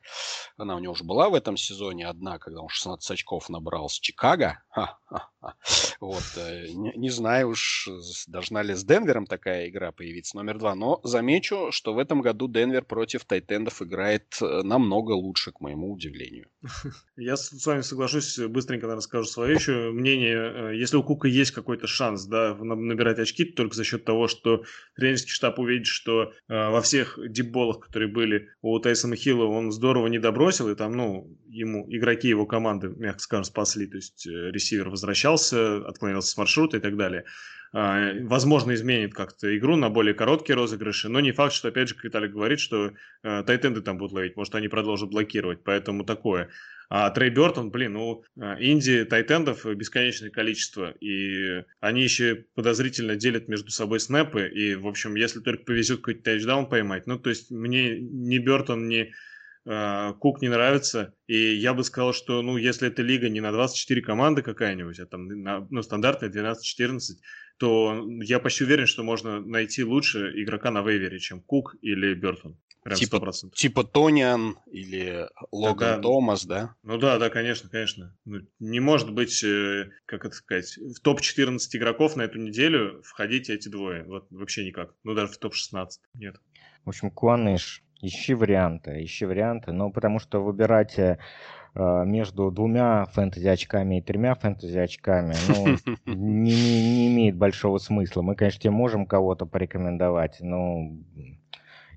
Она 0.57 0.77
у 0.77 0.79
него 0.79 0.93
уже 0.93 1.05
была 1.05 1.29
в 1.29 1.35
этом 1.35 1.57
сезоне 1.57 2.07
одна, 2.07 2.39
когда 2.39 2.61
он 2.61 2.69
16 2.69 3.11
очков 3.11 3.49
набрал 3.49 3.89
с 3.89 3.99
Чикаго. 3.99 4.63
Вот, 6.01 6.25
э, 6.37 6.67
не, 6.69 6.93
не 6.97 7.09
знаю 7.09 7.51
уж, 7.51 7.89
должна 8.27 8.63
ли 8.63 8.75
с 8.75 8.85
Денвером 8.85 9.27
такая 9.27 9.69
игра 9.69 9.93
появиться, 9.93 10.37
номер 10.37 10.59
два. 10.59 10.75
Но 10.75 11.01
замечу, 11.05 11.69
что 11.71 11.95
в 11.95 11.99
этом 11.99 12.21
году 12.21 12.49
Денвер 12.49 12.85
против 12.85 13.25
Тайтендов 13.25 13.81
играет 13.81 14.37
э, 14.43 14.63
намного 14.63 15.13
лучше, 15.13 15.53
к 15.53 15.61
моему 15.61 15.93
удивлению. 15.93 16.49
Я 17.17 17.37
с 17.37 17.67
вами 17.67 17.81
соглашусь, 17.81 18.39
быстренько, 18.39 18.87
наверное, 18.87 19.03
скажу 19.03 19.25
свое 19.25 19.55
еще 19.55 19.91
мнение. 19.91 20.37
Э, 20.37 20.77
если 20.77 20.97
у 20.97 21.03
Кука 21.03 21.29
есть 21.29 21.53
какой-то 21.53 21.87
шанс 21.87 22.25
да, 22.27 22.55
набирать 22.55 23.19
очки, 23.19 23.45
то 23.45 23.57
только 23.57 23.77
за 23.77 23.85
счет 23.85 24.05
того, 24.05 24.29
что 24.29 24.65
тренерский 24.97 25.31
штаб 25.31 25.59
увидит, 25.59 25.87
что 25.87 26.33
во 26.49 26.81
всех 26.81 27.19
дипболах, 27.29 27.81
которые 27.81 28.09
были 28.09 28.51
у 28.63 28.79
Тайсона 28.79 29.17
Хилла, 29.17 29.45
он 29.45 29.73
здорово 29.73 30.07
не 30.09 30.19
добросил, 30.19 30.69
и 30.71 30.75
там, 30.75 30.93
ну, 30.93 31.37
ему 31.57 31.87
игроки 31.89 32.29
его 32.29 32.47
команды, 32.47 32.89
мягко 32.89 33.21
скажем, 33.21 33.45
спасли, 33.45 33.87
то 33.87 33.97
есть 33.97 34.27
э, 34.27 34.51
ресивер 34.51 34.89
возвращался, 34.89 35.79
отклонился 35.87 36.31
с 36.31 36.37
маршрута 36.37 36.77
и 36.77 36.81
так 36.81 36.97
далее. 36.97 37.25
А, 37.73 38.13
возможно, 38.23 38.75
изменит 38.75 39.15
как-то 39.15 39.57
игру 39.57 39.77
на 39.77 39.91
более 39.91 40.15
короткие 40.15 40.57
розыгрыши, 40.57 41.09
но 41.09 41.21
не 41.21 41.33
факт, 41.33 41.53
что, 41.53 41.69
опять 41.69 41.89
же, 41.89 41.95
как 41.95 42.05
Виталий 42.05 42.29
говорит, 42.29 42.61
что 42.61 42.93
э, 43.23 43.43
тайтенды 43.45 43.83
там 43.83 43.99
будут 43.99 44.13
ловить, 44.13 44.37
может, 44.37 44.55
они 44.55 44.69
продолжат 44.69 45.11
блокировать, 45.11 45.63
поэтому 45.65 46.05
такое. 46.05 46.51
А 46.89 47.11
Трей 47.11 47.31
Бертон, 47.31 47.71
блин, 47.71 47.95
ну, 47.95 48.25
а, 48.41 48.57
Инди 48.61 49.05
тайтендов 49.05 49.67
бесконечное 49.67 50.31
количество, 50.31 50.91
и 51.01 51.65
они 51.81 52.03
еще 52.03 52.47
подозрительно 52.55 53.17
делят 53.17 53.49
между 53.49 53.71
собой 53.71 53.99
снэпы, 53.99 54.49
и, 54.49 54.77
в 54.77 54.87
общем, 54.87 55.17
если 55.17 55.41
только 55.41 55.65
повезет 55.65 55.99
какой-то 55.99 56.23
тачдаун 56.23 56.69
поймать, 56.69 57.07
ну, 57.07 57.19
то 57.19 57.31
есть 57.31 57.51
мне 57.51 57.99
ни 57.99 58.39
Бертон, 58.39 58.89
ни 58.89 59.13
э, 59.65 60.13
Кук 60.21 60.43
не 60.43 60.49
нравится, 60.49 61.13
и 61.27 61.37
я 61.37 61.75
бы 61.75 61.83
сказал, 61.83 62.13
что, 62.13 62.41
ну, 62.43 62.57
если 62.57 62.87
эта 62.87 63.03
лига 63.03 63.29
не 63.29 63.41
на 63.41 63.51
24 63.51 64.01
команды 64.03 64.43
какая-нибудь, 64.43 65.01
а 65.01 65.07
там, 65.07 65.27
на, 65.27 65.67
ну, 65.69 65.83
стандартная 65.83 66.31
12-14, 66.31 66.99
то 67.59 68.05
я 68.23 68.39
почти 68.39 68.65
уверен, 68.65 68.87
что 68.87 69.03
можно 69.03 69.41
найти 69.41 69.85
лучше 69.85 70.33
игрока 70.41 70.71
на 70.71 70.83
вейвере, 70.83 71.19
чем 71.19 71.41
Кук 71.41 71.77
или 71.81 72.15
Бертон. 72.15 72.57
Прям 72.87 72.99
типа, 72.99 73.17
100%. 73.17 73.51
типа 73.51 73.83
Тониан 73.83 74.59
или 74.71 75.29
Логан 75.51 75.97
да, 75.97 76.03
Томас, 76.03 76.47
да? 76.47 76.77
Ну 76.85 76.99
да, 76.99 77.19
да, 77.19 77.31
конечно, 77.31 77.69
конечно. 77.69 78.17
Ну, 78.25 78.43
не 78.61 78.79
может 78.79 79.13
быть, 79.13 79.43
э, 79.43 79.91
как 80.05 80.25
это 80.25 80.37
сказать, 80.37 80.77
в 80.77 81.01
топ-14 81.01 81.59
игроков 81.73 82.15
на 82.15 82.23
эту 82.23 82.39
неделю 82.39 83.03
входить 83.03 83.51
эти 83.51 83.69
двое. 83.69 84.05
Вот 84.05 84.29
вообще 84.31 84.65
никак. 84.65 84.95
Ну 85.03 85.15
даже 85.15 85.33
в 85.33 85.39
топ-16 85.39 85.89
нет. 86.15 86.37
В 86.85 86.91
общем, 86.91 87.11
Куаныш, 87.11 87.83
ищи 88.01 88.35
варианты, 88.35 89.03
ищи 89.03 89.25
варианты. 89.27 89.73
Ну, 89.73 89.91
потому 89.91 90.21
что 90.21 90.41
выбирать 90.41 90.97
э, 90.97 91.19
между 91.77 92.51
двумя 92.51 93.05
фэнтези 93.07 93.47
очками 93.49 93.99
и 93.99 94.03
тремя 94.03 94.35
фэнтези 94.35 94.79
очками, 94.79 95.35
ну, 95.49 95.77
не, 96.07 96.53
не, 96.53 96.83
не 96.83 97.09
имеет 97.09 97.37
большого 97.37 97.79
смысла. 97.79 98.23
Мы, 98.23 98.35
конечно, 98.35 98.61
тебе 98.61 98.71
можем 98.71 99.07
кого-то 99.07 99.47
порекомендовать, 99.47 100.39
но 100.41 100.91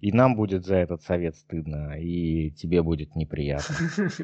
и 0.01 0.11
нам 0.11 0.35
будет 0.35 0.65
за 0.65 0.75
этот 0.75 1.01
совет 1.03 1.35
стыдно, 1.35 1.99
и 1.99 2.51
тебе 2.51 2.81
будет 2.81 3.15
неприятно. 3.15 3.75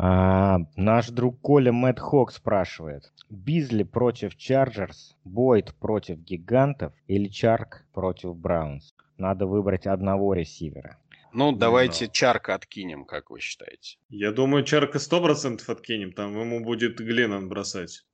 А, 0.00 0.60
наш 0.76 1.08
друг 1.08 1.40
Коля 1.40 1.72
Мэтт 1.72 1.98
Хок 1.98 2.30
спрашивает. 2.30 3.12
Бизли 3.30 3.82
против 3.82 4.36
Чарджерс, 4.36 5.16
Бойд 5.24 5.74
против 5.74 6.20
Гигантов 6.20 6.92
или 7.08 7.26
Чарк 7.26 7.84
против 7.92 8.36
Браунс? 8.36 8.94
Надо 9.16 9.46
выбрать 9.46 9.88
одного 9.88 10.34
ресивера. 10.34 10.98
Ну, 11.32 11.52
давайте 11.52 12.06
Но... 12.06 12.10
Чарка 12.12 12.54
откинем, 12.54 13.04
как 13.04 13.30
вы 13.30 13.40
считаете? 13.40 13.98
Я 14.08 14.32
думаю, 14.32 14.64
Чарка 14.64 14.98
сто 14.98 15.22
процентов 15.22 15.68
откинем. 15.68 16.12
Там 16.12 16.38
ему 16.38 16.64
будет 16.64 16.98
Гленнон 16.98 17.48
бросать. 17.48 18.04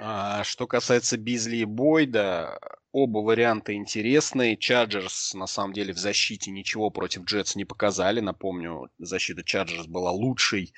А, 0.00 0.44
что 0.44 0.68
касается 0.68 1.16
Бизли 1.16 1.56
и 1.56 1.64
Бойда, 1.64 2.60
Оба 2.92 3.18
варианта 3.18 3.74
интересные. 3.74 4.56
Чарджерс, 4.56 5.34
на 5.34 5.46
самом 5.46 5.74
деле, 5.74 5.92
в 5.92 5.98
защите 5.98 6.50
ничего 6.50 6.88
против 6.88 7.24
Джетс 7.24 7.54
не 7.54 7.66
показали. 7.66 8.20
Напомню, 8.20 8.88
защита 8.98 9.44
Чарджерс 9.44 9.86
была 9.86 10.10
лучшей 10.10 10.72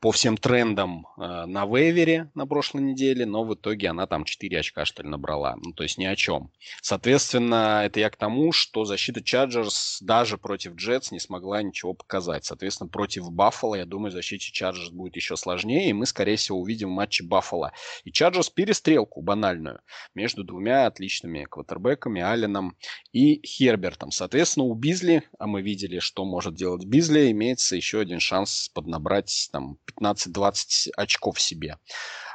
по 0.00 0.10
всем 0.10 0.36
трендам 0.36 1.06
э, 1.16 1.46
на 1.46 1.64
вейвере 1.64 2.30
на 2.34 2.46
прошлой 2.46 2.82
неделе, 2.82 3.26
но 3.26 3.44
в 3.44 3.54
итоге 3.54 3.88
она 3.88 4.08
там 4.08 4.24
4 4.24 4.58
очка, 4.58 4.84
что 4.84 5.04
ли, 5.04 5.08
набрала. 5.08 5.54
Ну, 5.56 5.72
то 5.72 5.84
есть 5.84 5.98
ни 5.98 6.04
о 6.04 6.16
чем. 6.16 6.50
Соответственно, 6.82 7.82
это 7.84 8.00
я 8.00 8.10
к 8.10 8.16
тому, 8.16 8.50
что 8.50 8.84
защита 8.84 9.22
Чарджерс 9.22 9.98
даже 10.00 10.38
против 10.38 10.74
Джетс 10.74 11.12
не 11.12 11.20
смогла 11.20 11.62
ничего 11.62 11.94
показать. 11.94 12.44
Соответственно, 12.44 12.88
против 12.88 13.30
Баффала, 13.30 13.76
я 13.76 13.86
думаю, 13.86 14.10
защите 14.10 14.50
Чарджерс 14.50 14.90
будет 14.90 15.14
еще 15.14 15.36
сложнее, 15.36 15.90
и 15.90 15.92
мы, 15.92 16.06
скорее 16.06 16.36
всего, 16.36 16.58
увидим 16.58 16.90
матче 16.90 17.22
Баффала. 17.22 17.72
И 18.02 18.10
Чарджерс 18.10 18.50
перестрелку 18.50 19.22
банальную 19.22 19.80
между 20.14 20.42
двумя 20.42 20.86
отличными 20.86 21.45
квотербеками, 21.46 22.20
Алленом 22.20 22.76
и 23.12 23.40
Хербертом. 23.46 24.10
Соответственно, 24.10 24.66
у 24.66 24.74
Бизли, 24.74 25.22
а 25.38 25.46
мы 25.46 25.62
видели, 25.62 25.98
что 25.98 26.24
может 26.24 26.54
делать 26.54 26.84
Бизли, 26.84 27.30
имеется 27.30 27.76
еще 27.76 28.00
один 28.00 28.20
шанс 28.20 28.68
поднабрать 28.72 29.48
там 29.52 29.78
15-20 30.00 30.90
очков 30.96 31.40
себе. 31.40 31.78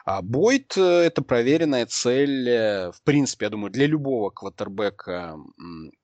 А 0.06 0.22
Бойт 0.22 0.78
э,– 0.78 0.82
это 1.06 1.22
проверенная 1.22 1.86
цель, 1.86 2.50
э, 2.50 2.92
в 2.92 3.04
принципе, 3.04 3.46
я 3.46 3.50
думаю, 3.50 3.72
для 3.72 3.86
любого 3.86 4.30
квотербека 4.30 5.36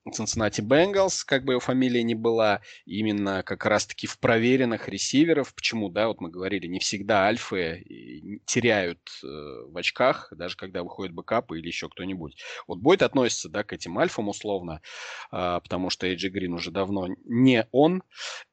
Cincinnati 0.08 0.60
Bengals, 0.62 1.22
как 1.26 1.44
бы 1.44 1.54
его 1.54 1.60
фамилия 1.60 2.02
ни 2.02 2.14
была, 2.14 2.60
именно 2.86 3.42
как 3.42 3.66
раз-таки 3.66 4.06
в 4.06 4.18
проверенных 4.18 4.88
ресиверов. 4.88 5.54
Почему, 5.54 5.88
да, 5.88 6.08
вот 6.08 6.20
мы 6.20 6.30
говорили, 6.30 6.66
не 6.66 6.78
всегда 6.78 7.24
альфы 7.24 7.84
теряют 8.46 9.00
э, 9.22 9.26
в 9.26 9.76
очках, 9.76 10.32
даже 10.32 10.56
когда 10.56 10.82
выходит 10.82 11.12
бэкапы 11.14 11.58
или 11.58 11.66
еще 11.66 11.88
кто-нибудь. 11.88 12.40
Вот 12.66 12.78
Бойт 12.78 13.02
относится, 13.02 13.48
да, 13.48 13.64
к 13.64 13.72
этим 13.72 13.98
альфам 13.98 14.28
условно, 14.28 14.80
а, 15.30 15.60
потому 15.60 15.90
что 15.90 16.06
Эйджи 16.06 16.28
Грин 16.28 16.54
уже 16.54 16.70
давно 16.70 17.08
не 17.24 17.66
он. 17.72 18.02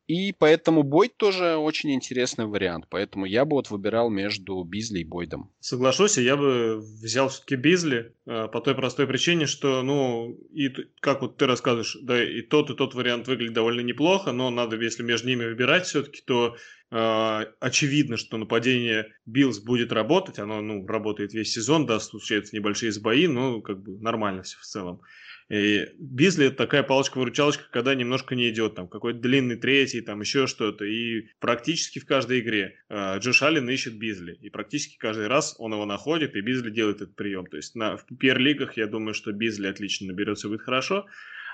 И 0.07 0.33
поэтому 0.33 0.83
Бойд 0.83 1.17
тоже 1.17 1.55
очень 1.55 1.93
интересный 1.93 2.45
вариант. 2.45 2.85
Поэтому 2.89 3.25
я 3.25 3.43
бы 3.43 3.55
вот 3.55 3.71
выбирал 3.71 4.09
между 4.09 4.63
Бизли 4.63 4.99
и 4.99 5.03
Бойдом. 5.03 5.51
Соглашусь, 5.59 6.17
я 6.17 6.37
бы 6.37 6.77
взял 6.77 7.29
все-таки 7.29 7.55
Бизли 7.55 8.13
э, 8.27 8.47
по 8.47 8.61
той 8.61 8.75
простой 8.75 9.07
причине, 9.07 9.47
что, 9.47 9.81
ну, 9.81 10.37
и 10.53 10.69
как 10.99 11.21
вот 11.21 11.37
ты 11.37 11.47
рассказываешь, 11.47 11.97
да, 12.03 12.23
и 12.23 12.41
тот, 12.41 12.69
и 12.69 12.75
тот 12.75 12.93
вариант 12.93 13.27
выглядит 13.27 13.53
довольно 13.53 13.81
неплохо, 13.81 14.31
но 14.31 14.51
надо, 14.51 14.79
если 14.79 15.01
между 15.01 15.27
ними 15.27 15.45
выбирать 15.45 15.87
все-таки, 15.87 16.21
то 16.21 16.55
э, 16.91 17.45
очевидно, 17.59 18.17
что 18.17 18.37
нападение 18.37 19.07
Биллс 19.25 19.59
будет 19.59 19.91
работать, 19.91 20.37
оно, 20.37 20.61
ну, 20.61 20.85
работает 20.85 21.33
весь 21.33 21.51
сезон, 21.51 21.87
да, 21.87 21.99
случаются 21.99 22.55
небольшие 22.55 22.91
сбои, 22.91 23.25
но 23.25 23.61
как 23.61 23.81
бы 23.81 23.97
нормально 23.99 24.43
все 24.43 24.57
в 24.59 24.65
целом. 24.65 25.01
И 25.49 25.87
Бизли 25.99 26.47
это 26.47 26.57
такая 26.57 26.81
палочка-выручалочка, 26.81 27.65
когда 27.71 27.93
немножко 27.93 28.33
не 28.33 28.49
идет, 28.49 28.73
там 28.75 28.87
какой-то 28.87 29.19
длинный 29.19 29.57
третий, 29.57 30.01
там 30.01 30.21
еще 30.21 30.47
что-то. 30.47 30.85
И 30.85 31.27
практически 31.39 31.99
в 31.99 32.05
каждой 32.05 32.39
игре 32.39 32.75
э, 32.89 33.19
Джош 33.19 33.43
Аллен 33.43 33.69
ищет 33.69 33.97
Бизли. 33.97 34.33
И 34.41 34.49
практически 34.49 34.97
каждый 34.97 35.27
раз 35.27 35.55
он 35.59 35.73
его 35.73 35.85
находит, 35.85 36.35
и 36.35 36.41
Бизли 36.41 36.71
делает 36.71 36.97
этот 36.97 37.15
прием. 37.15 37.45
То 37.45 37.57
есть 37.57 37.75
на, 37.75 37.95
в 37.95 38.05
PPR-лигах 38.17 38.75
я 38.77 38.87
думаю, 38.87 39.13
что 39.13 39.31
Бизли 39.31 39.67
отлично 39.67 40.07
наберется 40.07 40.47
и 40.47 40.49
будет 40.49 40.63
хорошо. 40.63 41.05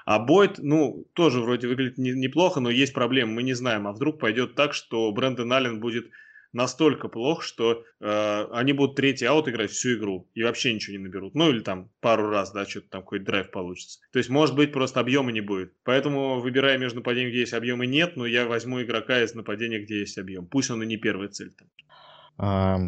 А 0.05 0.19
Бойд, 0.19 0.57
ну, 0.59 1.05
тоже 1.13 1.41
вроде 1.41 1.67
выглядит 1.67 1.97
не, 1.97 2.11
неплохо, 2.11 2.59
но 2.61 2.69
есть 2.69 2.93
проблемы, 2.93 3.33
мы 3.33 3.43
не 3.43 3.53
знаем. 3.53 3.87
А 3.87 3.91
вдруг 3.91 4.19
пойдет 4.19 4.55
так, 4.55 4.73
что 4.73 5.11
Брэндон 5.11 5.51
Аллен 5.51 5.79
будет 5.81 6.09
настолько 6.53 7.07
плохо, 7.07 7.41
что 7.43 7.83
э, 7.99 8.47
они 8.51 8.73
будут 8.73 8.95
третий 8.95 9.25
аут 9.25 9.47
играть 9.47 9.71
всю 9.71 9.97
игру 9.97 10.27
и 10.33 10.43
вообще 10.43 10.73
ничего 10.73 10.97
не 10.97 11.03
наберут. 11.03 11.35
Ну 11.35 11.49
или 11.49 11.59
там 11.59 11.89
пару 11.99 12.29
раз, 12.29 12.51
да, 12.51 12.65
что-то 12.65 12.89
там 12.89 13.01
какой-то 13.01 13.25
драйв 13.25 13.51
получится. 13.51 13.99
То 14.11 14.19
есть, 14.19 14.29
может 14.29 14.55
быть, 14.55 14.71
просто 14.71 14.99
объема 14.99 15.31
не 15.31 15.41
будет. 15.41 15.73
Поэтому, 15.83 16.39
выбирая 16.39 16.77
между 16.77 16.97
нападением, 16.97 17.31
где 17.31 17.41
есть 17.41 17.53
объем 17.53 17.83
и 17.83 17.87
нет, 17.87 18.17
но 18.17 18.25
я 18.25 18.45
возьму 18.47 18.81
игрока 18.81 19.21
из 19.21 19.33
нападения, 19.33 19.79
где 19.79 19.99
есть 19.99 20.17
объем. 20.17 20.45
Пусть 20.45 20.71
он 20.71 20.83
и 20.83 20.85
не 20.85 20.97
первая 20.97 21.29
цель 21.29 21.51
там. 21.51 21.67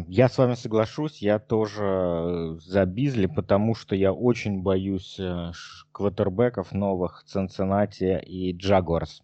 Я 0.08 0.28
с 0.28 0.38
вами 0.38 0.54
соглашусь, 0.54 1.18
я 1.18 1.38
тоже 1.38 2.56
за 2.60 2.84
Бизли, 2.86 3.26
потому 3.26 3.76
что 3.76 3.94
я 3.94 4.12
очень 4.12 4.62
боюсь 4.62 5.16
э, 5.20 5.52
квотербеков 5.92 6.72
новых 6.72 7.22
Цинциннати 7.26 8.20
и 8.26 8.52
Джагуарс. 8.56 9.22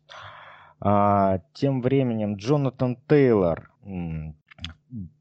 А, 0.80 1.40
тем 1.52 1.82
временем 1.82 2.36
Джонатан 2.36 2.96
Тейлор 3.06 3.70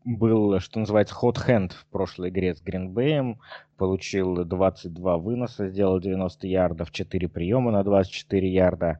был, 0.06 0.60
что 0.60 0.80
называется, 0.80 1.16
hot 1.22 1.36
hand 1.48 1.74
в 1.74 1.86
прошлой 1.88 2.30
игре 2.30 2.56
с 2.56 2.62
Гринбеем. 2.62 3.40
Получил 3.78 4.44
22 4.46 5.18
выноса, 5.18 5.68
сделал 5.68 6.00
90 6.00 6.48
ярдов, 6.48 6.92
4 6.92 7.28
приема 7.28 7.72
на 7.72 7.84
24 7.84 8.52
ярда. 8.52 9.00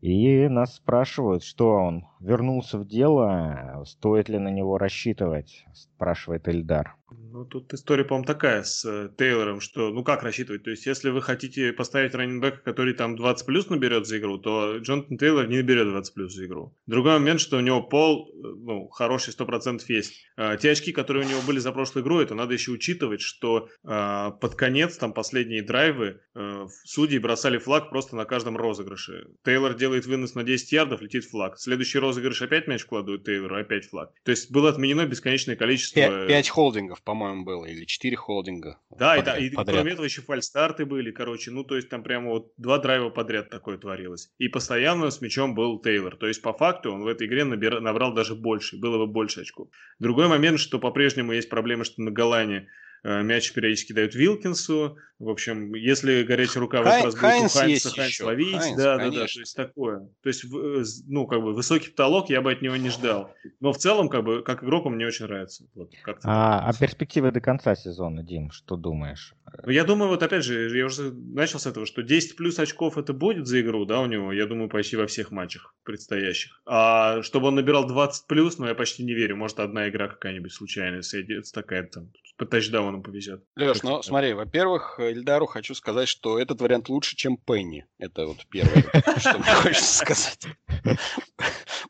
И 0.00 0.48
нас 0.48 0.76
спрашивают, 0.76 1.42
что 1.42 1.70
он 1.70 2.06
вернулся 2.20 2.78
в 2.78 2.86
дело, 2.86 3.82
стоит 3.86 4.28
ли 4.28 4.38
на 4.38 4.48
него 4.48 4.76
рассчитывать, 4.76 5.64
спрашивает 5.72 6.46
Эльдар. 6.46 6.96
Ну, 7.10 7.44
тут 7.44 7.72
история, 7.74 8.04
по-моему, 8.04 8.26
такая 8.26 8.62
с 8.62 8.84
э, 8.84 9.10
Тейлором, 9.18 9.60
что, 9.60 9.90
ну, 9.90 10.02
как 10.04 10.22
рассчитывать? 10.22 10.62
То 10.62 10.70
есть, 10.70 10.86
если 10.86 11.10
вы 11.10 11.20
хотите 11.20 11.72
поставить 11.72 12.14
раненбека, 12.14 12.58
который 12.58 12.94
там 12.94 13.16
20 13.16 13.46
плюс 13.46 13.68
наберет 13.68 14.06
за 14.06 14.18
игру, 14.18 14.38
то 14.38 14.78
Джонатан 14.78 15.18
Тейлор 15.18 15.46
не 15.48 15.58
наберет 15.58 15.88
20 15.88 16.14
плюс 16.14 16.32
за 16.32 16.46
игру. 16.46 16.74
Другой 16.86 17.18
момент, 17.18 17.40
что 17.40 17.56
у 17.56 17.60
него 17.60 17.82
пол, 17.82 18.30
э, 18.32 18.46
ну, 18.56 18.88
хороший 18.88 19.32
100% 19.32 19.82
есть. 19.88 20.14
А, 20.36 20.56
те 20.56 20.70
очки, 20.70 20.92
которые 20.92 21.26
у 21.26 21.28
него 21.28 21.40
были 21.42 21.58
за 21.58 21.72
прошлую 21.72 22.04
игру, 22.04 22.20
это 22.20 22.34
надо 22.34 22.54
еще 22.54 22.72
учитывать, 22.72 23.20
что 23.20 23.68
а, 23.84 24.30
под 24.30 24.54
конец, 24.54 24.96
там, 24.96 25.12
последние 25.12 25.62
драйвы, 25.62 26.20
а, 26.34 26.66
судьи 26.84 27.18
бросали 27.18 27.58
флаг 27.58 27.90
просто 27.90 28.16
на 28.16 28.24
каждом 28.24 28.56
розыгрыше. 28.56 29.28
Тейлор 29.44 29.74
делает 29.74 30.06
вынос 30.06 30.34
на 30.34 30.44
10 30.44 30.72
ярдов, 30.72 31.02
летит 31.02 31.24
флаг. 31.24 31.58
Следующий 31.58 31.98
розыгрыш 31.98 32.42
опять 32.42 32.66
мяч 32.66 32.84
кладут 32.84 33.24
Тейлору, 33.24 33.58
опять 33.58 33.86
флаг. 33.86 34.12
То 34.24 34.30
есть, 34.30 34.50
было 34.50 34.70
отменено 34.70 35.06
бесконечное 35.06 35.56
количество... 35.56 36.26
5 36.26 36.48
холдингов, 36.48 36.93
по-моему 37.02 37.24
по-моему, 37.24 37.44
было, 37.44 37.64
или 37.66 37.84
4 37.84 38.16
холдинга. 38.16 38.78
Да, 38.90 39.16
подряд, 39.16 39.38
и, 39.38 39.46
и 39.46 39.50
кроме 39.54 39.92
этого 39.92 40.04
еще 40.04 40.22
фальстарты 40.22 40.84
были, 40.84 41.10
короче, 41.10 41.50
ну, 41.50 41.64
то 41.64 41.76
есть 41.76 41.88
там 41.88 42.02
прямо 42.02 42.30
вот 42.30 42.52
два 42.56 42.78
драйва 42.78 43.10
подряд 43.10 43.50
такое 43.50 43.78
творилось. 43.78 44.30
И 44.38 44.48
постоянно 44.48 45.10
с 45.10 45.20
мячом 45.20 45.54
был 45.54 45.80
Тейлор. 45.80 46.16
То 46.16 46.26
есть, 46.26 46.42
по 46.42 46.52
факту, 46.52 46.92
он 46.92 47.02
в 47.02 47.06
этой 47.06 47.26
игре 47.26 47.44
набира, 47.44 47.80
набрал 47.80 48.12
даже 48.12 48.34
больше, 48.34 48.76
было 48.76 48.98
бы 48.98 49.06
больше 49.06 49.40
очков. 49.40 49.68
Другой 49.98 50.28
момент, 50.28 50.60
что 50.60 50.78
по-прежнему 50.78 51.32
есть 51.32 51.48
проблема, 51.48 51.84
что 51.84 52.02
на 52.02 52.10
goal 52.10 52.38
line 52.38 52.66
Э, 52.66 52.93
мяч 53.04 53.52
периодически 53.52 53.92
дают 53.92 54.14
Вилкинсу. 54.14 54.96
В 55.18 55.28
общем, 55.28 55.74
если 55.74 56.22
горячая 56.24 56.60
рука 56.60 56.82
в 56.82 56.86
этот 56.86 57.04
раз 57.04 57.14
будет 57.14 57.22
у 57.22 57.58
Хайнса, 57.58 57.90
Хайнс 57.90 58.20
ловить. 58.20 58.56
Хайнс, 58.56 58.76
да, 58.76 58.96
конечно. 58.96 59.20
да, 59.20 59.20
да, 59.20 59.26
то 59.26 59.40
есть 59.40 59.56
такое. 59.56 60.08
То 60.22 60.28
есть, 60.28 60.44
э, 60.44 60.84
ну, 61.06 61.26
как 61.26 61.40
бы 61.40 61.54
высокий 61.54 61.90
потолок 61.90 62.30
я 62.30 62.42
бы 62.42 62.50
от 62.50 62.62
него 62.62 62.76
не 62.76 62.90
ждал. 62.90 63.32
Но 63.60 63.72
в 63.72 63.78
целом, 63.78 64.08
как 64.08 64.24
бы, 64.24 64.42
как 64.42 64.64
игрок 64.64 64.86
он 64.86 64.94
мне 64.94 65.06
очень 65.06 65.26
нравится. 65.26 65.66
Вот, 65.74 65.92
а, 66.24 66.68
а 66.68 66.72
перспективы 66.72 67.30
до 67.30 67.40
конца 67.40 67.76
сезона, 67.76 68.24
Дим, 68.24 68.50
что 68.50 68.76
думаешь? 68.76 69.34
Ну, 69.62 69.70
я 69.70 69.84
думаю, 69.84 70.08
вот 70.08 70.22
опять 70.22 70.44
же, 70.44 70.76
я 70.76 70.86
уже 70.86 71.12
начал 71.12 71.60
с 71.60 71.66
этого, 71.66 71.86
что 71.86 72.02
10 72.02 72.36
плюс 72.36 72.58
очков 72.58 72.98
это 72.98 73.12
будет 73.12 73.46
за 73.46 73.60
игру, 73.60 73.84
да, 73.84 74.00
у 74.00 74.06
него, 74.06 74.32
я 74.32 74.46
думаю, 74.46 74.68
почти 74.68 74.96
во 74.96 75.06
всех 75.06 75.30
матчах 75.30 75.74
предстоящих. 75.84 76.60
А 76.66 77.22
чтобы 77.22 77.48
он 77.48 77.54
набирал 77.54 77.86
20 77.86 78.26
плюс, 78.26 78.58
ну, 78.58 78.66
я 78.66 78.74
почти 78.74 79.04
не 79.04 79.14
верю. 79.14 79.36
Может, 79.36 79.60
одна 79.60 79.88
игра 79.88 80.08
какая-нибудь 80.08 80.52
случайная 80.52 81.02
сойдется 81.02 81.52
такая 81.52 81.84
там 81.84 82.10
по 82.36 82.46
тачдауну 82.46 83.02
повезет. 83.02 83.44
Леш, 83.56 83.82
ну 83.82 84.02
смотри, 84.02 84.32
во-первых, 84.32 84.98
Эльдару 84.98 85.46
хочу 85.46 85.74
сказать, 85.74 86.08
что 86.08 86.38
этот 86.38 86.60
вариант 86.60 86.88
лучше, 86.88 87.16
чем 87.16 87.36
Пенни. 87.36 87.86
Это 87.98 88.26
вот 88.26 88.46
первое, 88.50 88.82
что 89.18 89.38
мне 89.38 89.54
хочется 89.54 89.94
сказать. 89.98 90.46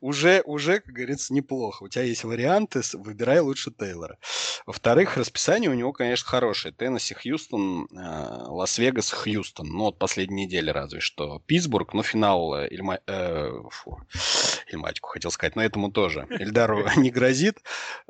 Уже, 0.00 0.42
уже, 0.44 0.80
как 0.80 0.94
говорится, 0.94 1.32
неплохо. 1.34 1.84
У 1.84 1.88
тебя 1.88 2.04
есть 2.04 2.24
варианты, 2.24 2.82
выбирай 2.94 3.40
лучше 3.40 3.70
Тейлора. 3.70 4.18
Во-вторых, 4.66 5.16
расписание 5.16 5.70
у 5.70 5.74
него, 5.74 5.92
конечно, 5.92 6.28
хорошее. 6.28 6.74
Теннесси, 6.74 7.14
Хьюстон, 7.14 7.86
э, 7.86 8.46
Лас-Вегас, 8.48 9.10
Хьюстон. 9.10 9.68
Ну, 9.68 9.84
вот 9.84 9.98
последней 9.98 10.46
недели 10.46 10.70
разве 10.70 11.00
что. 11.00 11.40
Питтсбург, 11.46 11.94
ну, 11.94 12.02
финал 12.02 12.54
э, 12.54 12.68
Ильма... 12.68 13.00
э, 13.06 13.50
фу, 13.70 14.00
Ильматику 14.68 15.08
хотел 15.08 15.30
сказать, 15.30 15.56
но 15.56 15.62
этому 15.62 15.90
тоже. 15.90 16.26
Эльдару 16.30 16.84
не 16.96 17.10
грозит. 17.10 17.58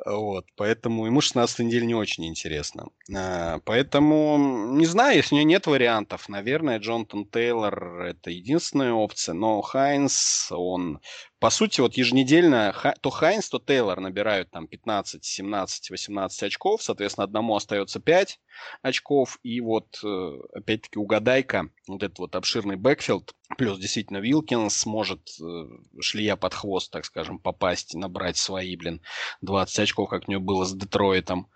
Вот, 0.05 0.47
поэтому 0.57 1.07
ему 1.07 1.21
16 1.21 1.61
неделя 1.61 1.85
не 1.85 1.95
очень 1.95 2.27
интересно. 2.27 2.89
Э, 3.15 3.61
поэтому, 3.65 4.37
не 4.77 4.87
знаю, 4.87 5.17
если 5.17 5.35
у 5.35 5.39
него 5.39 5.49
нет 5.49 5.67
вариантов, 5.67 6.29
наверное, 6.29 6.79
Джонатан 6.79 7.27
Тейлор 7.27 8.03
это 8.03 8.31
единственная 8.31 8.93
опция, 8.93 9.35
но 9.35 9.61
Хайнс, 9.63 10.49
он 10.51 11.01
по 11.45 11.51
сути, 11.51 11.83
вот 11.83 11.99
еженедельно 11.99 12.95
то 13.03 13.11
Хайнс, 13.11 13.51
то 13.51 13.59
Тейлор 13.59 14.01
набирают 14.01 14.51
там 14.51 14.67
15, 14.67 15.23
17, 15.23 15.91
18 15.91 16.43
очков, 16.43 16.83
соответственно, 16.83 17.25
одному 17.25 17.55
остается 17.55 18.01
5 18.01 18.41
очков, 18.81 19.39
и 19.43 19.61
вот, 19.61 19.99
э, 20.03 20.39
опять-таки, 20.55 20.99
угадайка, 20.99 21.69
вот 21.87 22.03
этот 22.03 22.19
вот 22.19 22.35
обширный 22.35 22.77
бэкфилд, 22.77 23.35
плюс 23.59 23.79
действительно 23.79 24.23
Вилкинс 24.23 24.87
может 24.87 25.29
э, 25.39 25.67
шлея 26.01 26.37
под 26.37 26.55
хвост, 26.55 26.91
так 26.91 27.05
скажем, 27.05 27.39
попасть, 27.39 27.95
набрать 27.95 28.39
свои, 28.39 28.75
блин, 28.75 29.03
20 29.43 29.81
очков, 29.81 30.09
как 30.09 30.27
у 30.27 30.31
него 30.31 30.41
было 30.41 30.65
с 30.65 30.73
Детройтом. 30.73 31.51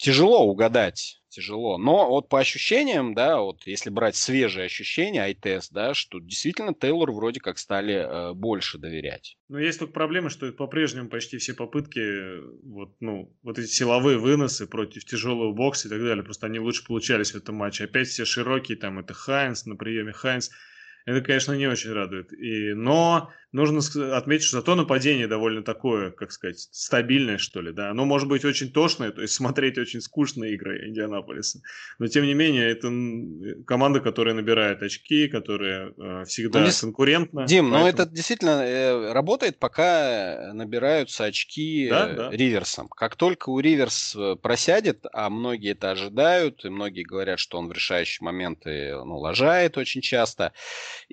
Тяжело 0.00 0.44
угадать 0.44 1.18
тяжело. 1.28 1.78
Но 1.78 2.08
вот 2.08 2.28
по 2.28 2.40
ощущениям, 2.40 3.14
да, 3.14 3.40
вот 3.40 3.66
если 3.66 3.90
брать 3.90 4.16
свежие 4.16 4.66
ощущения, 4.66 5.22
eye 5.22 5.41
test, 5.41 5.72
да, 5.72 5.94
что 5.94 6.18
действительно 6.18 6.74
Тейлор 6.74 7.12
вроде 7.12 7.40
как 7.40 7.58
стали 7.58 7.94
э, 7.94 8.34
больше 8.34 8.78
доверять. 8.78 9.36
Но 9.48 9.58
есть 9.58 9.78
только 9.78 9.92
проблема, 9.92 10.30
что 10.30 10.50
по-прежнему 10.52 11.08
почти 11.08 11.38
все 11.38 11.54
попытки, 11.54 12.40
вот, 12.66 12.96
ну, 13.00 13.34
вот 13.42 13.58
эти 13.58 13.68
силовые 13.68 14.18
выносы 14.18 14.66
против 14.66 15.04
тяжелого 15.04 15.52
бокса 15.52 15.88
и 15.88 15.90
так 15.90 16.00
далее, 16.00 16.24
просто 16.24 16.46
они 16.46 16.58
лучше 16.58 16.84
получались 16.84 17.32
в 17.32 17.36
этом 17.36 17.56
матче. 17.56 17.84
Опять 17.84 18.08
все 18.08 18.24
широкие, 18.24 18.76
там, 18.76 18.98
это 18.98 19.14
Хайнс, 19.14 19.66
на 19.66 19.76
приеме 19.76 20.12
Хайнс. 20.12 20.50
Это, 21.06 21.22
конечно, 21.22 21.52
не 21.52 21.66
очень 21.66 21.92
радует. 21.92 22.32
И, 22.32 22.74
но 22.74 23.30
нужно 23.52 23.80
отметить, 24.16 24.44
что 24.44 24.58
зато 24.58 24.74
нападение 24.74 25.26
довольно 25.26 25.62
такое, 25.62 26.10
как 26.10 26.32
сказать, 26.32 26.68
стабильное, 26.70 27.38
что 27.38 27.60
ли, 27.60 27.72
да. 27.72 27.90
Оно 27.90 28.04
может 28.04 28.28
быть 28.28 28.44
очень 28.44 28.70
тошное, 28.70 29.10
то 29.10 29.22
есть 29.22 29.34
смотреть 29.34 29.78
очень 29.78 30.00
скучные 30.00 30.54
игры 30.54 30.88
Индианаполиса. 30.88 31.60
Но, 31.98 32.06
тем 32.08 32.24
не 32.24 32.34
менее, 32.34 32.70
это 32.70 32.88
команда, 33.66 34.00
которая 34.00 34.34
набирает 34.34 34.82
очки, 34.82 35.28
которая 35.28 35.92
э, 35.96 36.24
всегда 36.26 36.60
ну, 36.60 36.70
конкурентна. 36.80 37.46
Дим, 37.46 37.70
поэтому... 37.70 37.84
ну 37.84 37.86
это 37.88 38.06
действительно 38.06 38.62
э, 38.64 39.12
работает, 39.12 39.58
пока 39.58 40.52
набираются 40.52 41.24
очки 41.24 41.88
да, 41.88 42.08
э, 42.08 42.14
да. 42.14 42.30
Риверсом. 42.30 42.88
Как 42.88 43.16
только 43.16 43.48
у 43.48 43.60
Риверс 43.60 44.14
э, 44.14 44.36
просядет, 44.40 45.06
а 45.12 45.30
многие 45.30 45.72
это 45.72 45.90
ожидают, 45.90 46.64
и 46.64 46.68
многие 46.68 47.02
говорят, 47.02 47.38
что 47.38 47.58
он 47.58 47.68
в 47.68 47.72
решающие 47.72 48.24
моменты 48.24 48.94
ну, 49.04 49.18
лажает 49.18 49.78
очень 49.78 50.02
часто, 50.02 50.52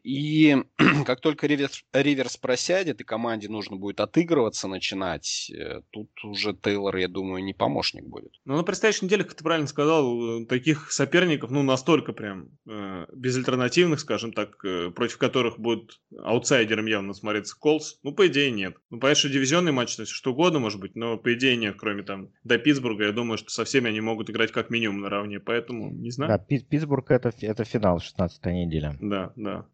и 0.03 0.57
как 1.05 1.21
только 1.21 1.47
Риверс, 1.47 1.83
Риверс 1.93 2.24
Риверс 2.25 2.37
просядет, 2.37 3.01
и 3.01 3.03
команде 3.03 3.49
нужно 3.49 3.77
будет 3.77 3.99
отыгрываться 3.99 4.67
начинать, 4.67 5.51
э, 5.51 5.81
тут 5.91 6.09
уже 6.23 6.53
Тейлор, 6.55 6.95
я 6.95 7.07
думаю, 7.07 7.43
не 7.43 7.53
помощник 7.53 8.05
будет. 8.05 8.31
Ну, 8.45 8.55
на 8.55 8.63
предстоящей 8.63 9.05
неделе, 9.05 9.23
как 9.23 9.35
ты 9.35 9.43
правильно 9.43 9.67
сказал, 9.67 10.41
э, 10.41 10.45
таких 10.47 10.91
соперников, 10.91 11.51
ну, 11.51 11.61
настолько 11.61 12.13
прям 12.13 12.49
э, 12.67 13.05
безальтернативных, 13.13 13.99
скажем 13.99 14.33
так, 14.33 14.63
э, 14.65 14.89
против 14.89 15.19
которых 15.19 15.59
будет 15.59 15.99
аутсайдером 16.17 16.87
явно 16.87 17.13
смотреться 17.13 17.55
Колс, 17.57 17.99
ну, 18.01 18.11
по 18.11 18.25
идее, 18.27 18.49
нет. 18.49 18.75
Ну, 18.89 18.99
понятно, 18.99 19.19
что 19.19 19.29
дивизионный 19.29 19.71
матч, 19.71 19.95
то 19.95 20.01
есть 20.01 20.11
что 20.11 20.31
угодно 20.31 20.59
может 20.59 20.79
быть, 20.79 20.95
но 20.95 21.17
по 21.17 21.33
идее 21.33 21.55
нет, 21.57 21.75
кроме 21.77 22.03
там 22.03 22.31
до 22.43 22.57
Питтсбурга, 22.57 23.05
я 23.05 23.11
думаю, 23.11 23.37
что 23.37 23.49
со 23.49 23.65
всеми 23.65 23.89
они 23.89 24.01
могут 24.01 24.31
играть 24.31 24.51
как 24.51 24.71
минимум 24.71 25.01
наравне, 25.01 25.39
поэтому 25.39 25.91
не 25.91 26.09
знаю. 26.09 26.29
Да, 26.29 26.37
Питтсбург 26.39 27.11
это, 27.11 27.31
это 27.41 27.63
финал 27.65 27.99
16 27.99 28.45
неделя. 28.45 28.97
Да, 28.99 29.31
да. 29.35 29.67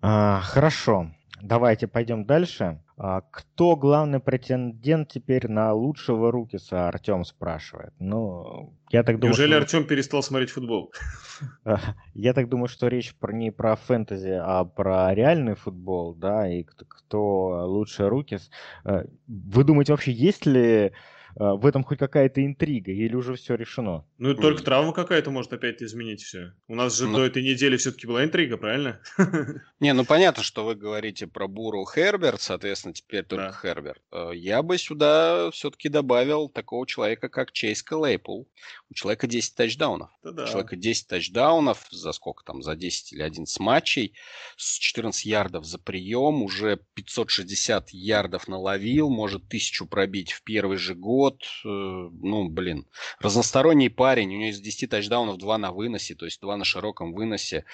А, 0.00 0.40
хорошо, 0.40 1.10
давайте 1.42 1.86
пойдем 1.86 2.24
дальше. 2.24 2.80
А, 2.96 3.22
кто 3.30 3.76
главный 3.76 4.20
претендент 4.20 5.08
теперь 5.08 5.48
на 5.48 5.72
лучшего 5.72 6.32
Рукиса, 6.32 6.88
Артем 6.88 7.24
спрашивает. 7.24 7.92
Ну, 7.98 8.74
я 8.90 9.02
так 9.02 9.18
думаю, 9.18 9.34
Неужели 9.34 9.52
что... 9.52 9.58
Артем 9.58 9.84
перестал 9.84 10.22
смотреть 10.22 10.50
футбол? 10.50 10.92
Я 12.14 12.32
так 12.32 12.48
думаю, 12.48 12.68
что 12.68 12.88
речь 12.88 13.14
не 13.22 13.52
про 13.52 13.76
фэнтези, 13.76 14.38
а 14.40 14.64
про 14.64 15.14
реальный 15.14 15.54
футбол, 15.54 16.14
да, 16.14 16.52
и 16.52 16.64
кто, 16.64 17.64
лучше 17.66 18.08
Рукис. 18.08 18.50
Вы 18.84 19.64
думаете, 19.64 19.92
вообще 19.92 20.10
есть 20.12 20.46
ли 20.46 20.86
а, 20.86 20.90
в 21.34 21.66
этом 21.66 21.84
хоть 21.84 21.98
какая-то 21.98 22.44
интрига 22.44 22.92
или 22.92 23.14
уже 23.14 23.34
все 23.34 23.54
решено? 23.54 24.04
Ну, 24.18 24.34
только 24.34 24.62
травма 24.62 24.92
какая-то 24.92 25.30
может 25.30 25.52
опять 25.52 25.82
изменить 25.82 26.22
все. 26.22 26.52
У 26.66 26.74
нас 26.74 26.96
же 26.96 27.06
ну... 27.06 27.18
до 27.18 27.24
этой 27.26 27.42
недели 27.42 27.76
все-таки 27.76 28.06
была 28.06 28.24
интрига, 28.24 28.56
правильно? 28.56 29.00
Не, 29.80 29.92
ну 29.92 30.04
понятно, 30.04 30.42
что 30.42 30.64
вы 30.64 30.74
говорите 30.74 31.26
про 31.26 31.46
Буру 31.46 31.84
Херберт, 31.84 32.40
соответственно, 32.40 32.94
теперь 32.94 33.24
только 33.24 33.46
да. 33.46 33.52
Херберт. 33.52 34.02
Э, 34.10 34.30
я 34.34 34.62
бы 34.62 34.78
сюда 34.78 35.50
все-таки 35.52 35.88
добавил 35.88 36.48
такого 36.48 36.86
человека, 36.86 37.28
как 37.28 37.52
Чейз 37.52 37.82
Клейпул. 37.82 38.48
У 38.90 38.94
человека 38.94 39.26
10 39.26 39.54
тачдаунов. 39.54 40.10
Да-да. 40.22 40.44
У 40.44 40.46
человека 40.46 40.76
10 40.76 41.06
тачдаунов 41.06 41.86
за 41.90 42.12
сколько 42.12 42.44
там, 42.44 42.62
за 42.62 42.74
10 42.74 43.12
или 43.12 43.22
11 43.22 43.60
матчей, 43.60 44.14
с 44.56 44.78
14 44.78 45.24
ярдов 45.24 45.64
за 45.64 45.78
прием, 45.78 46.42
уже 46.42 46.80
560 46.94 47.90
ярдов 47.90 48.48
наловил, 48.48 49.10
может 49.10 49.48
тысячу 49.48 49.86
пробить 49.86 50.32
в 50.32 50.42
первый 50.42 50.78
же 50.78 50.94
год 50.94 51.17
год, 51.18 51.42
э, 51.64 51.68
ну, 51.68 52.48
блин, 52.48 52.86
разносторонний 53.20 53.90
парень, 53.90 54.34
у 54.34 54.38
него 54.38 54.50
из 54.50 54.60
10 54.60 54.90
тачдаунов 54.90 55.38
2 55.38 55.58
на 55.58 55.72
выносе, 55.72 56.14
то 56.14 56.26
есть 56.26 56.40
2 56.40 56.56
на 56.56 56.64
широком 56.64 57.12
выносе. 57.12 57.64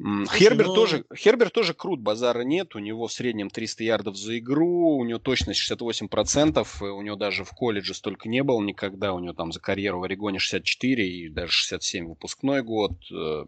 Хербер, 0.00 0.66
ну... 0.66 0.74
тоже, 0.74 1.04
Хербер 1.14 1.50
тоже 1.50 1.74
крут, 1.74 2.00
базара 2.00 2.42
нет. 2.42 2.74
У 2.74 2.78
него 2.78 3.06
в 3.06 3.12
среднем 3.12 3.50
300 3.50 3.84
ярдов 3.84 4.16
за 4.16 4.38
игру, 4.38 4.96
у 4.96 5.04
него 5.04 5.18
точность 5.18 5.60
68%, 5.70 6.88
у 6.88 7.02
него 7.02 7.16
даже 7.16 7.44
в 7.44 7.50
колледже 7.50 7.94
столько 7.94 8.28
не 8.28 8.42
было 8.42 8.60
никогда. 8.62 9.12
У 9.12 9.20
него 9.20 9.34
там 9.34 9.52
за 9.52 9.60
карьеру 9.60 10.00
в 10.00 10.04
Орегоне 10.04 10.38
64 10.38 11.08
и 11.08 11.28
даже 11.28 11.52
67 11.52 12.08
выпускной 12.08 12.62
год. 12.62 12.92
Э, 13.12 13.44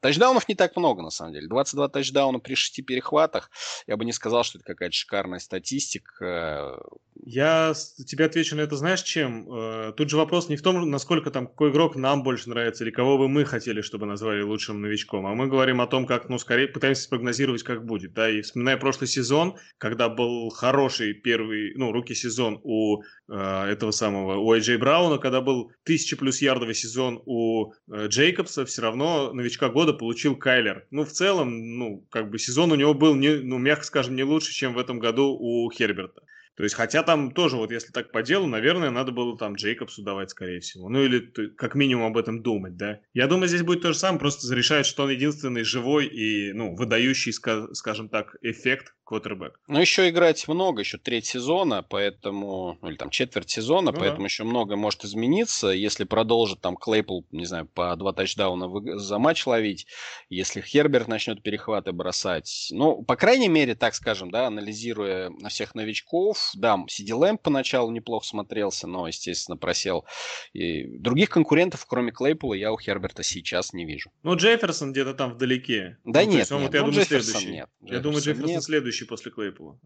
тачдаунов 0.00 0.48
не 0.48 0.54
так 0.54 0.76
много, 0.76 1.02
на 1.02 1.10
самом 1.10 1.34
деле. 1.34 1.48
22 1.48 1.88
тачдауна 1.88 2.38
при 2.38 2.54
6 2.54 2.84
перехватах. 2.86 3.50
Я 3.86 3.96
бы 3.96 4.04
не 4.04 4.12
сказал, 4.12 4.44
что 4.44 4.58
это 4.58 4.66
какая-то 4.66 4.94
шикарная 4.94 5.38
статистика. 5.38 6.80
Я 7.22 7.74
тебе 8.06 8.24
отвечу 8.24 8.56
на 8.56 8.62
это, 8.62 8.76
знаешь, 8.76 9.02
чем? 9.02 9.52
Э, 9.52 9.92
тут 9.92 10.08
же 10.08 10.16
вопрос 10.16 10.48
не 10.48 10.56
в 10.56 10.62
том, 10.62 10.90
насколько 10.90 11.30
там 11.30 11.46
какой 11.46 11.70
игрок 11.70 11.96
нам 11.96 12.22
больше 12.22 12.48
нравится, 12.48 12.84
или 12.84 12.90
кого 12.90 13.18
бы 13.18 13.28
мы 13.28 13.44
хотели, 13.44 13.82
чтобы 13.82 14.06
назвали 14.06 14.42
лучшим 14.42 14.80
новичком, 14.80 15.26
а 15.26 15.34
мы 15.34 15.46
говорим 15.46 15.80
о 15.80 15.86
том, 15.90 16.06
как, 16.06 16.28
ну, 16.28 16.38
скорее 16.38 16.68
пытаемся 16.68 17.02
спрогнозировать, 17.02 17.62
как 17.62 17.84
будет, 17.84 18.14
да, 18.14 18.30
и 18.30 18.40
вспоминая 18.40 18.76
прошлый 18.76 19.08
сезон, 19.08 19.56
когда 19.78 20.08
был 20.08 20.48
хороший 20.50 21.12
первый, 21.12 21.74
ну, 21.76 21.92
руки 21.92 22.14
сезон 22.14 22.60
у 22.62 23.02
э, 23.02 23.64
этого 23.68 23.90
самого, 23.90 24.36
у 24.38 24.54
Эйджей 24.54 24.78
Брауна, 24.78 25.18
когда 25.18 25.40
был 25.40 25.72
тысяча 25.84 26.16
плюс 26.16 26.40
ярдовый 26.40 26.74
сезон 26.74 27.22
у 27.26 27.72
э, 27.92 28.06
Джейкобса, 28.06 28.64
все 28.64 28.82
равно 28.82 29.32
новичка 29.32 29.68
года 29.68 29.92
получил 29.92 30.36
Кайлер. 30.36 30.86
Ну, 30.90 31.04
в 31.04 31.10
целом, 31.10 31.78
ну, 31.78 32.06
как 32.10 32.30
бы 32.30 32.38
сезон 32.38 32.72
у 32.72 32.76
него 32.76 32.94
был, 32.94 33.14
не, 33.14 33.36
ну, 33.36 33.58
мягко 33.58 33.84
скажем, 33.84 34.16
не 34.16 34.24
лучше, 34.24 34.52
чем 34.52 34.74
в 34.74 34.78
этом 34.78 34.98
году 34.98 35.36
у 35.38 35.70
Херберта. 35.70 36.22
То 36.60 36.64
есть, 36.64 36.74
хотя 36.74 37.02
там 37.02 37.30
тоже, 37.30 37.56
вот 37.56 37.72
если 37.72 37.90
так 37.90 38.12
по 38.12 38.22
делу, 38.22 38.46
наверное, 38.46 38.90
надо 38.90 39.12
было 39.12 39.34
там 39.38 39.54
Джейкобсу 39.54 40.02
давать, 40.02 40.28
скорее 40.28 40.60
всего. 40.60 40.90
Ну, 40.90 41.02
или 41.02 41.20
как 41.56 41.74
минимум 41.74 42.08
об 42.08 42.18
этом 42.18 42.42
думать, 42.42 42.76
да. 42.76 43.00
Я 43.14 43.28
думаю, 43.28 43.48
здесь 43.48 43.62
будет 43.62 43.80
то 43.80 43.94
же 43.94 43.98
самое, 43.98 44.20
просто 44.20 44.54
решает, 44.54 44.84
что 44.84 45.04
он 45.04 45.08
единственный 45.08 45.64
живой 45.64 46.06
и, 46.06 46.52
ну, 46.52 46.76
выдающий, 46.76 47.32
скажем 47.32 48.10
так, 48.10 48.36
эффект 48.42 48.94
квотербек. 49.10 49.60
Ну, 49.66 49.80
еще 49.80 50.08
играть 50.08 50.46
много, 50.46 50.82
еще 50.82 50.96
треть 50.96 51.26
сезона, 51.26 51.82
поэтому, 51.82 52.78
ну, 52.80 52.88
или 52.88 52.96
там 52.96 53.10
четверть 53.10 53.50
сезона, 53.50 53.90
ну, 53.90 53.98
поэтому 53.98 54.20
да. 54.20 54.26
еще 54.26 54.44
много 54.44 54.76
может 54.76 55.04
измениться. 55.04 55.68
Если 55.68 56.04
продолжит 56.04 56.60
там 56.60 56.76
Клейпл, 56.76 57.22
не 57.32 57.44
знаю, 57.44 57.66
по 57.66 57.96
два 57.96 58.12
тачдауна 58.12 58.70
за 58.98 59.18
матч 59.18 59.44
ловить, 59.48 59.88
если 60.28 60.60
Херберт 60.60 61.08
начнет 61.08 61.42
перехваты 61.42 61.90
бросать, 61.90 62.68
ну, 62.70 63.02
по 63.02 63.16
крайней 63.16 63.48
мере, 63.48 63.74
так 63.74 63.96
скажем, 63.96 64.30
да, 64.30 64.46
анализируя 64.46 65.30
на 65.30 65.48
всех 65.48 65.74
новичков, 65.74 66.52
да, 66.54 66.78
Сиди 66.88 67.12
Лэмп 67.12 67.42
поначалу 67.42 67.90
неплохо 67.90 68.24
смотрелся, 68.24 68.86
но, 68.86 69.08
естественно, 69.08 69.56
просел. 69.56 70.04
И 70.52 70.84
других 70.98 71.30
конкурентов, 71.30 71.84
кроме 71.84 72.12
Клейпула, 72.12 72.54
я 72.54 72.70
у 72.72 72.78
Херберта 72.78 73.24
сейчас 73.24 73.72
не 73.72 73.86
вижу. 73.86 74.12
Ну, 74.22 74.36
Джефферсон 74.36 74.92
где-то 74.92 75.14
там 75.14 75.32
вдалеке. 75.32 75.98
Да 76.04 76.22
ну, 76.22 76.30
нет, 76.30 76.38
есть, 76.38 76.52
он, 76.52 76.60
нет, 76.60 76.68
вот, 76.68 76.74
я 76.74 76.80
ну, 76.82 76.86
думаю, 76.86 77.02
Джефферсон 77.02 77.32
следующий. 77.32 77.56
нет. 77.56 77.68
Джефферсон 77.80 77.96
я 77.96 78.00
думаю, 78.00 78.20
Джефферсон 78.22 78.54
нет. 78.54 78.62
следующий 78.62 78.99
следующий 79.00 79.04
после 79.06 79.30
Клейпула. 79.30 79.78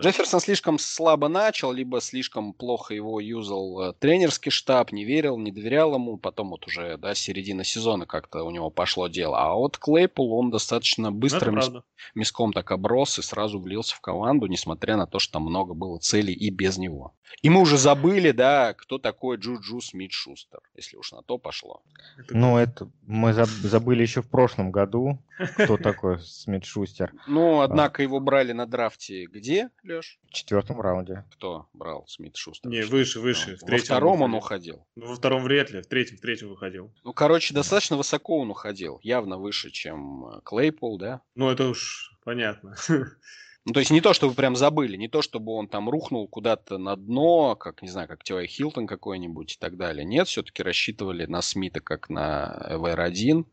Джефферсон 0.00 0.40
слишком 0.40 0.78
слабо 0.78 1.28
начал, 1.28 1.72
либо 1.72 2.00
слишком 2.00 2.52
плохо 2.52 2.94
его 2.94 3.20
юзал 3.20 3.80
э, 3.82 3.92
тренерский 3.98 4.50
штаб, 4.50 4.92
не 4.92 5.04
верил, 5.04 5.38
не 5.38 5.52
доверял 5.52 5.94
ему. 5.94 6.18
Потом 6.18 6.50
вот 6.50 6.66
уже, 6.66 6.96
да, 6.96 7.14
середина 7.14 7.64
сезона 7.64 8.06
как-то 8.06 8.44
у 8.44 8.50
него 8.50 8.70
пошло 8.70 9.08
дело. 9.08 9.38
А 9.38 9.54
вот 9.54 9.78
Клейпул, 9.78 10.32
он 10.34 10.50
достаточно 10.50 11.12
быстро 11.12 11.50
мис... 11.50 11.70
миском 12.14 12.52
так 12.52 12.70
оброс 12.70 13.18
и 13.18 13.22
сразу 13.22 13.58
влился 13.58 13.94
в 13.96 14.00
команду, 14.00 14.46
несмотря 14.46 14.96
на 14.96 15.06
то, 15.06 15.18
что 15.18 15.34
там 15.34 15.42
много 15.42 15.74
было 15.74 15.98
целей 15.98 16.34
и 16.34 16.50
без 16.50 16.78
него. 16.78 17.14
И 17.42 17.50
мы 17.50 17.60
уже 17.60 17.76
забыли, 17.76 18.30
да, 18.32 18.74
кто 18.74 18.98
такой 18.98 19.36
Джуджу 19.36 19.80
Смит 19.80 20.12
Шустер, 20.12 20.60
если 20.74 20.96
уж 20.96 21.12
на 21.12 21.22
то 21.22 21.38
пошло. 21.38 21.82
Ну, 22.30 22.56
это 22.56 22.90
мы 23.06 23.32
забыли 23.32 24.02
еще 24.02 24.22
в 24.22 24.28
прошлом 24.28 24.70
году, 24.70 25.18
кто 25.54 25.76
такой 25.76 26.20
Смит 26.20 26.64
Шустер. 26.64 27.12
Ну, 27.26 27.60
однако 27.60 28.02
его 28.02 28.20
брали 28.20 28.52
на 28.58 28.66
драфте 28.66 29.26
где, 29.26 29.70
Леш? 29.84 30.18
В 30.28 30.32
четвертом 30.32 30.80
раунде. 30.80 31.24
Кто 31.32 31.68
брал 31.72 32.06
Смит 32.08 32.36
Шустер? 32.36 32.68
Не, 32.68 32.82
выше, 32.82 33.20
выше. 33.20 33.56
В 33.56 33.70
Во 33.70 33.78
втором 33.78 34.22
он 34.22 34.34
уходил. 34.34 34.84
Ну, 34.96 35.06
во 35.06 35.14
втором 35.14 35.44
вряд 35.44 35.70
ли, 35.70 35.80
в 35.80 35.86
третьем, 35.86 36.18
в 36.18 36.20
третьем 36.20 36.48
выходил. 36.48 36.92
Ну, 37.04 37.12
короче, 37.12 37.54
достаточно 37.54 37.96
высоко 37.96 38.38
он 38.38 38.50
уходил. 38.50 38.98
Явно 39.02 39.38
выше, 39.38 39.70
чем 39.70 40.26
э, 40.26 40.40
Клейпол, 40.44 40.98
да? 40.98 41.22
Ну, 41.36 41.48
это 41.48 41.68
уж 41.68 42.12
понятно. 42.24 42.74
Ну, 43.64 43.74
то 43.74 43.80
есть 43.80 43.90
не 43.90 44.00
то, 44.00 44.14
чтобы 44.14 44.32
прям 44.32 44.56
забыли, 44.56 44.96
не 44.96 45.08
то, 45.08 45.20
чтобы 45.20 45.52
он 45.52 45.68
там 45.68 45.90
рухнул 45.90 46.26
куда-то 46.26 46.78
на 46.78 46.96
дно, 46.96 47.54
как, 47.54 47.82
не 47.82 47.90
знаю, 47.90 48.08
как 48.08 48.24
Тиой 48.24 48.46
Хилтон 48.46 48.86
какой-нибудь 48.86 49.56
и 49.56 49.58
так 49.58 49.76
далее. 49.76 50.06
Нет, 50.06 50.26
все-таки 50.26 50.62
рассчитывали 50.62 51.26
на 51.26 51.42
Смита 51.42 51.80
как 51.80 52.08
на 52.08 52.66
VR1, 52.70 53.44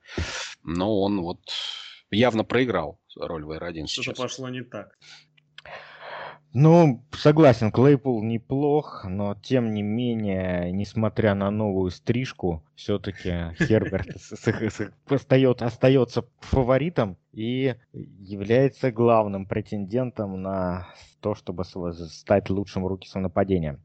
но 0.63 1.01
он 1.01 1.21
вот 1.21 1.41
явно 2.11 2.45
проиграл 2.45 2.97
роль 3.15 3.43
VR1 3.43 3.87
Что-то 3.87 4.03
сейчас. 4.03 4.17
пошло 4.17 4.49
не 4.49 4.61
так. 4.61 4.97
Ну, 6.57 7.03
согласен, 7.11 7.69
Клейпул 7.69 8.23
неплох, 8.23 9.03
но 9.03 9.35
тем 9.35 9.73
не 9.73 9.81
менее, 9.81 10.71
несмотря 10.71 11.35
на 11.35 11.51
новую 11.51 11.91
стрижку, 11.91 12.63
все-таки 12.75 13.53
Херберт 13.59 14.07
остается 15.61 16.25
фаворитом 16.39 17.17
и 17.33 17.75
является 17.91 18.89
главным 18.89 19.47
претендентом 19.47 20.41
на 20.41 20.87
то, 21.19 21.35
чтобы 21.35 21.65
стать 21.65 22.49
лучшим 22.49 22.87
рукисом 22.87 23.23
нападения. 23.23 23.77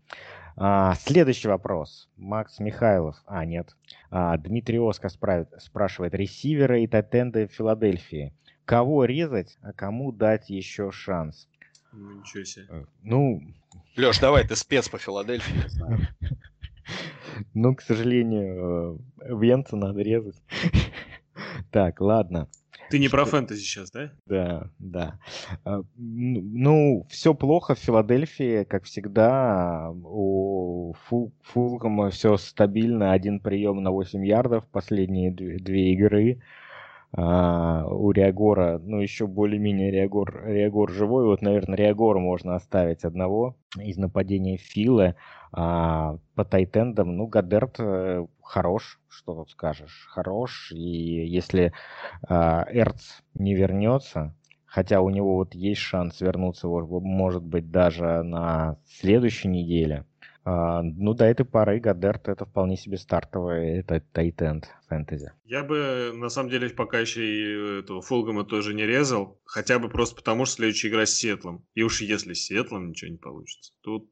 А, 0.57 0.95
следующий 0.95 1.49
вопрос. 1.49 2.09
Макс 2.17 2.61
Михайлов. 2.61 3.17
А, 3.27 3.45
нет. 3.45 3.75
А, 4.11 4.37
Дмитрий 4.37 4.79
Оска 4.79 5.09
спрашивает. 5.09 6.15
Ресиверы 6.15 6.83
и 6.83 6.87
тайтенды 6.87 7.47
Филадельфии. 7.47 8.35
Кого 8.71 9.05
резать, 9.05 9.59
а 9.63 9.73
кому 9.73 10.13
дать 10.13 10.49
еще 10.49 10.93
шанс? 10.93 11.49
Ну, 11.93 12.21
ничего 12.21 12.45
себе. 12.45 12.67
Э, 12.71 12.85
ну... 13.03 13.43
Леш, 13.97 14.21
давай, 14.21 14.47
ты 14.47 14.55
спец 14.55 14.89
по 14.89 14.97
Филадельфии, 14.97 15.61
Ну, 17.55 17.75
к 17.75 17.83
сожалению, 17.83 19.01
э, 19.19 19.35
Венца 19.35 19.75
надо 19.75 20.03
резать. 20.03 20.37
Так, 21.73 22.01
ладно. 22.01 22.47
Ты 22.91 23.01
не 23.01 23.09
про 23.09 23.25
фэнтези 23.25 23.61
сейчас, 23.61 23.91
да? 23.91 24.13
Да, 24.27 24.71
да. 24.79 25.19
Э, 25.65 25.83
ну, 25.97 27.09
все 27.11 27.35
плохо 27.35 27.75
в 27.75 27.81
Филадельфии, 27.81 28.63
как 28.63 28.85
всегда. 28.85 29.91
У 29.91 30.95
Фулкома 31.43 32.11
все 32.11 32.37
стабильно. 32.37 33.11
Один 33.11 33.41
прием 33.41 33.83
на 33.83 33.91
8 33.91 34.25
ярдов, 34.25 34.65
последние 34.69 35.33
две 35.33 35.93
игры. 35.93 36.41
А, 37.13 37.87
у 37.87 38.13
Реагора, 38.13 38.79
ну, 38.79 39.01
еще 39.01 39.27
более-менее 39.27 39.91
Реагор, 39.91 40.45
Реагор 40.47 40.91
живой. 40.91 41.25
Вот, 41.25 41.43
наверное, 41.43 41.77
Реагора 41.77 42.21
можно 42.21 42.55
оставить 42.55 43.05
одного 43.05 43.57
из 43.77 43.97
нападения 43.97 44.57
Фила. 44.57 45.17
А 45.53 46.19
по 46.37 46.45
тайтендам, 46.45 47.17
ну, 47.17 47.27
Гадерт 47.27 47.77
э, 47.81 48.27
хорош, 48.43 49.01
что 49.09 49.35
тут 49.35 49.51
скажешь, 49.51 50.07
хорош. 50.11 50.71
И 50.73 51.27
если 51.27 51.73
а, 52.29 52.65
Эрц 52.71 53.21
не 53.35 53.55
вернется, 53.55 54.35
хотя 54.65 55.01
у 55.01 55.11
него 55.11 55.35
вот 55.37 55.55
есть 55.55 55.81
шанс 55.81 56.21
вернуться, 56.21 56.69
может 56.69 57.43
быть, 57.43 57.73
даже 57.73 58.23
на 58.23 58.77
следующей 58.87 59.49
неделе, 59.49 60.05
ну, 60.45 61.15
до 61.15 61.25
этой 61.25 61.45
поры 61.45 61.81
Гадерт 61.81 62.29
это 62.29 62.47
вполне 62.47 62.77
себе 62.77 62.97
стартовый 62.97 63.79
это 63.79 64.01
тайтенд 64.13 64.71
фэнтези. 64.89 65.33
Я 65.45 65.63
бы, 65.63 66.13
на 66.15 66.29
самом 66.29 66.51
деле, 66.51 66.71
пока 66.71 66.99
еще 66.99 67.25
и 67.25 67.81
этого 67.81 68.01
Фулгама 68.01 68.45
тоже 68.45 68.75
не 68.75 68.87
резал, 68.87 69.41
хотя 69.45 69.79
бы 69.79 69.89
просто 69.89 70.17
потому, 70.17 70.47
что 70.47 70.57
следующая 70.57 70.89
игра 70.89 71.07
с 71.07 71.13
Сетлом. 71.13 71.67
И 71.75 71.83
уж 71.83 72.01
если 72.01 72.33
с 72.33 72.47
Сетлом 72.47 72.89
ничего 72.89 73.11
не 73.11 73.19
получится, 73.19 73.73
тут 73.83 74.11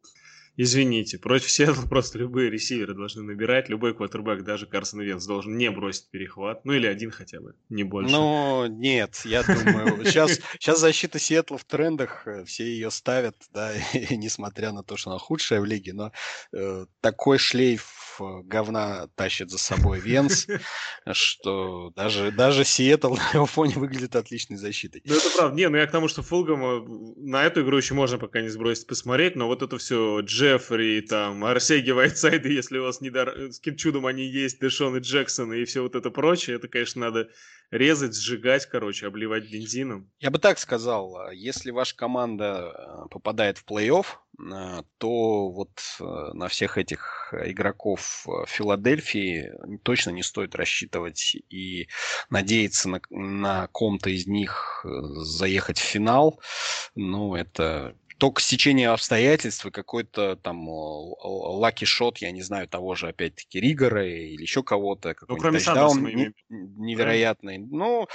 Извините, 0.61 1.19
против 1.19 1.53
Сиэтла 1.53 1.83
просто 1.89 2.19
любые 2.19 2.51
ресиверы 2.51 2.93
должны 2.93 3.23
набирать, 3.23 3.69
любой 3.69 3.95
квотербек, 3.95 4.43
даже 4.43 4.67
Карсон 4.67 5.01
Венс, 5.01 5.25
должен 5.25 5.57
не 5.57 5.71
бросить 5.71 6.11
перехват. 6.11 6.65
Ну 6.65 6.73
или 6.73 6.89
один 6.89 7.13
хотя 7.13 7.41
бы, 7.41 7.55
не 7.69 7.85
больше. 7.85 8.11
Ну, 8.11 8.67
нет, 8.67 9.23
я 9.25 9.45
думаю, 9.45 10.05
сейчас, 10.05 10.41
сейчас 10.59 10.81
защита 10.81 11.21
Сиэтла 11.21 11.59
в 11.59 11.65
трендах, 11.65 12.27
э, 12.27 12.45
все 12.45 12.65
ее 12.65 12.91
ставят, 12.91 13.37
да, 13.55 13.73
и, 13.95 14.17
несмотря 14.17 14.73
на 14.73 14.83
то, 14.83 14.97
что 14.97 15.11
она 15.11 15.21
худшая 15.21 15.61
в 15.61 15.65
лиге, 15.65 15.93
но 15.93 16.11
э, 16.53 16.87
такой 17.01 17.39
шлейф 17.39 17.98
говна 18.19 19.09
тащит 19.15 19.51
за 19.51 19.59
собой 19.59 20.01
Венс, 20.01 20.47
что 21.13 21.93
даже, 21.95 22.33
даже 22.33 22.65
Сиэтл 22.65 23.15
на 23.15 23.31
его 23.35 23.47
фоне 23.47 23.75
выглядит 23.75 24.17
отличной 24.17 24.57
защитой. 24.57 25.03
Ну 25.05 25.15
это 25.15 25.31
правда, 25.37 25.57
не, 25.57 25.69
ну 25.69 25.77
я 25.77 25.87
к 25.87 25.93
тому, 25.93 26.09
что 26.09 26.23
Фулгама 26.23 26.83
на 27.17 27.45
эту 27.45 27.63
игру 27.63 27.77
еще 27.77 27.95
можно 27.95 28.19
пока 28.19 28.41
не 28.41 28.49
сбросить, 28.49 28.87
посмотреть, 28.87 29.37
но 29.37 29.47
вот 29.47 29.63
это 29.63 29.79
все 29.79 30.21
Дж 30.23 30.39
Джеффри, 30.39 31.01
там, 31.03 31.45
Арсеги 31.45 31.91
Вайтсайды, 31.91 32.53
если 32.53 32.79
у 32.79 32.85
вас 32.85 33.01
не 33.01 33.11
дар... 33.11 33.35
с 33.51 33.59
каким 33.59 33.77
чудом 33.77 34.07
они 34.07 34.25
есть, 34.25 34.61
Дэшон 34.61 34.97
и 34.97 35.01
Джексон 35.01 35.53
и 35.53 35.65
все 35.65 35.83
вот 35.83 35.95
это 35.95 36.11
прочее, 36.11 36.57
это, 36.57 36.69
конечно, 36.69 37.01
надо 37.01 37.29
резать, 37.71 38.17
сжигать, 38.17 38.67
короче, 38.67 39.07
обливать 39.07 39.51
бензином. 39.51 40.11
Я 40.21 40.31
бы 40.31 40.39
так 40.39 40.59
сказал, 40.59 41.17
а, 41.17 41.35
если 41.35 41.71
ваша 41.71 41.97
команда 41.97 42.73
э, 42.73 43.09
попадает 43.11 43.59
в 43.59 43.65
плей-офф, 43.67 44.07
э, 44.07 44.28
то 44.99 45.51
вот 45.51 45.71
э, 46.01 46.05
на 46.33 46.49
всех 46.49 46.79
этих 46.79 47.35
игроков 47.45 48.27
Филадельфии 48.47 49.53
точно 49.83 50.11
не 50.11 50.23
стоит 50.23 50.55
рассчитывать 50.55 51.37
и 51.51 51.89
надеяться 52.31 52.89
на, 52.89 53.01
на 53.11 53.67
ком-то 53.69 54.11
из 54.11 54.27
них 54.27 54.85
заехать 54.85 55.79
в 55.79 55.83
финал. 55.83 56.41
Ну, 56.95 57.35
это 57.35 57.97
только 58.19 58.43
стечение 58.43 58.91
обстоятельств 58.91 59.65
и 59.65 59.71
какой-то 59.71 60.37
там 60.37 60.69
лаки 60.69 61.85
шот, 61.85 62.19
я 62.19 62.31
не 62.33 62.43
знаю, 62.43 62.69
того 62.69 62.95
же, 62.95 63.09
опять-таки, 63.09 63.61
Ригора 63.61 64.07
или 64.07 64.43
еще 64.43 64.63
кого-то, 64.63 65.15
ну, 65.29 65.37
кроме 65.37 65.59
тачдаун 65.59 66.05
не, 66.05 66.33
невероятный. 66.49 67.59
Да. 67.59 67.67
Ну, 67.71 68.09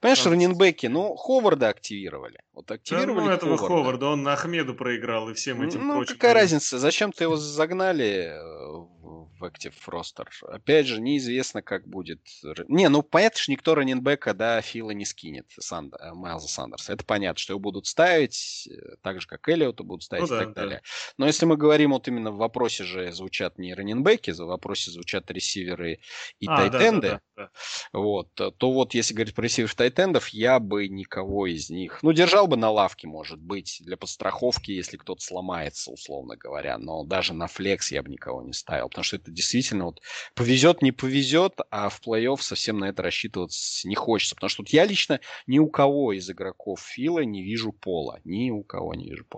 понимаешь, 0.00 0.22
да. 0.22 0.30
раненбеки, 0.30 0.86
ну, 0.86 1.16
Ховарда 1.16 1.68
активировали. 1.70 2.40
Вот 2.52 2.70
активировали 2.70 3.18
да, 3.18 3.24
ну, 3.24 3.30
этого 3.30 3.56
Ховарда. 3.56 3.76
Ховарда, 3.76 4.06
он 4.06 4.22
на 4.22 4.34
Ахмеду 4.34 4.74
проиграл 4.74 5.30
и 5.30 5.34
всем 5.34 5.62
этим 5.62 5.86
Ну, 5.86 5.94
прочим. 5.96 6.14
какая 6.14 6.34
разница, 6.34 6.78
зачем 6.78 7.12
ты 7.12 7.24
его 7.24 7.36
загнали 7.36 8.32
э, 8.32 8.96
в 9.38 9.44
Active 9.44 9.74
Roster. 9.86 10.26
Опять 10.42 10.86
же, 10.86 11.00
неизвестно, 11.00 11.62
как 11.62 11.86
будет. 11.86 12.20
Не, 12.68 12.88
ну 12.88 13.02
понятно, 13.02 13.40
что 13.40 13.52
никто 13.52 13.74
раненбека, 13.74 14.34
да, 14.34 14.60
Фила 14.60 14.90
не 14.90 15.04
скинет, 15.04 15.46
Санд... 15.58 15.94
Э, 16.00 16.12
Майлза 16.12 16.48
Сандерса. 16.48 16.92
Это 16.92 17.04
понятно, 17.04 17.38
что 17.38 17.52
его 17.52 17.60
будут 17.60 17.86
ставить, 17.86 18.68
э, 18.70 18.96
так 19.02 19.20
же, 19.20 19.26
как 19.26 19.45
Эллиота 19.48 19.82
будут 19.82 20.02
ставить 20.04 20.28
ну, 20.28 20.36
и 20.36 20.38
так 20.40 20.54
да. 20.54 20.60
далее. 20.62 20.82
Но 21.18 21.26
если 21.26 21.46
мы 21.46 21.56
говорим 21.56 21.92
вот 21.92 22.08
именно 22.08 22.30
в 22.30 22.36
вопросе 22.36 22.84
же 22.84 23.12
звучат 23.12 23.58
не 23.58 23.74
раненбеки, 23.74 24.32
в 24.32 24.38
вопросе 24.38 24.90
звучат 24.90 25.30
ресиверы 25.30 26.00
и 26.40 26.46
а, 26.46 26.56
тайтенды, 26.56 27.08
да, 27.08 27.14
да, 27.14 27.20
да, 27.36 27.50
да. 27.92 27.98
вот, 27.98 28.34
то 28.34 28.72
вот 28.72 28.94
если 28.94 29.14
говорить 29.14 29.34
про 29.34 29.42
ресиверов 29.42 29.74
тайтендов, 29.74 30.28
я 30.28 30.58
бы 30.58 30.88
никого 30.88 31.46
из 31.46 31.70
них, 31.70 32.00
ну, 32.02 32.12
держал 32.12 32.46
бы 32.46 32.56
на 32.56 32.70
лавке, 32.70 33.06
может 33.06 33.40
быть, 33.40 33.78
для 33.80 33.96
подстраховки, 33.96 34.70
если 34.70 34.96
кто-то 34.96 35.22
сломается, 35.22 35.90
условно 35.90 36.36
говоря, 36.36 36.78
но 36.78 37.04
даже 37.04 37.34
на 37.34 37.46
флекс 37.46 37.92
я 37.92 38.02
бы 38.02 38.10
никого 38.10 38.42
не 38.42 38.52
ставил, 38.52 38.88
потому 38.88 39.04
что 39.04 39.16
это 39.16 39.30
действительно 39.30 39.86
вот 39.86 40.00
повезет, 40.34 40.82
не 40.82 40.92
повезет, 40.92 41.54
а 41.70 41.88
в 41.88 42.00
плей-офф 42.00 42.40
совсем 42.40 42.78
на 42.78 42.86
это 42.86 43.02
рассчитываться 43.02 43.86
не 43.86 43.94
хочется. 43.94 44.34
Потому 44.34 44.48
что 44.48 44.62
вот 44.62 44.70
я 44.70 44.84
лично 44.84 45.20
ни 45.46 45.58
у 45.58 45.68
кого 45.68 46.12
из 46.12 46.30
игроков 46.30 46.80
Фила 46.80 47.20
не 47.20 47.42
вижу 47.42 47.72
пола. 47.72 48.20
Ни 48.24 48.50
у 48.50 48.62
кого 48.62 48.94
не 48.94 49.10
вижу 49.10 49.24
пола. 49.24 49.35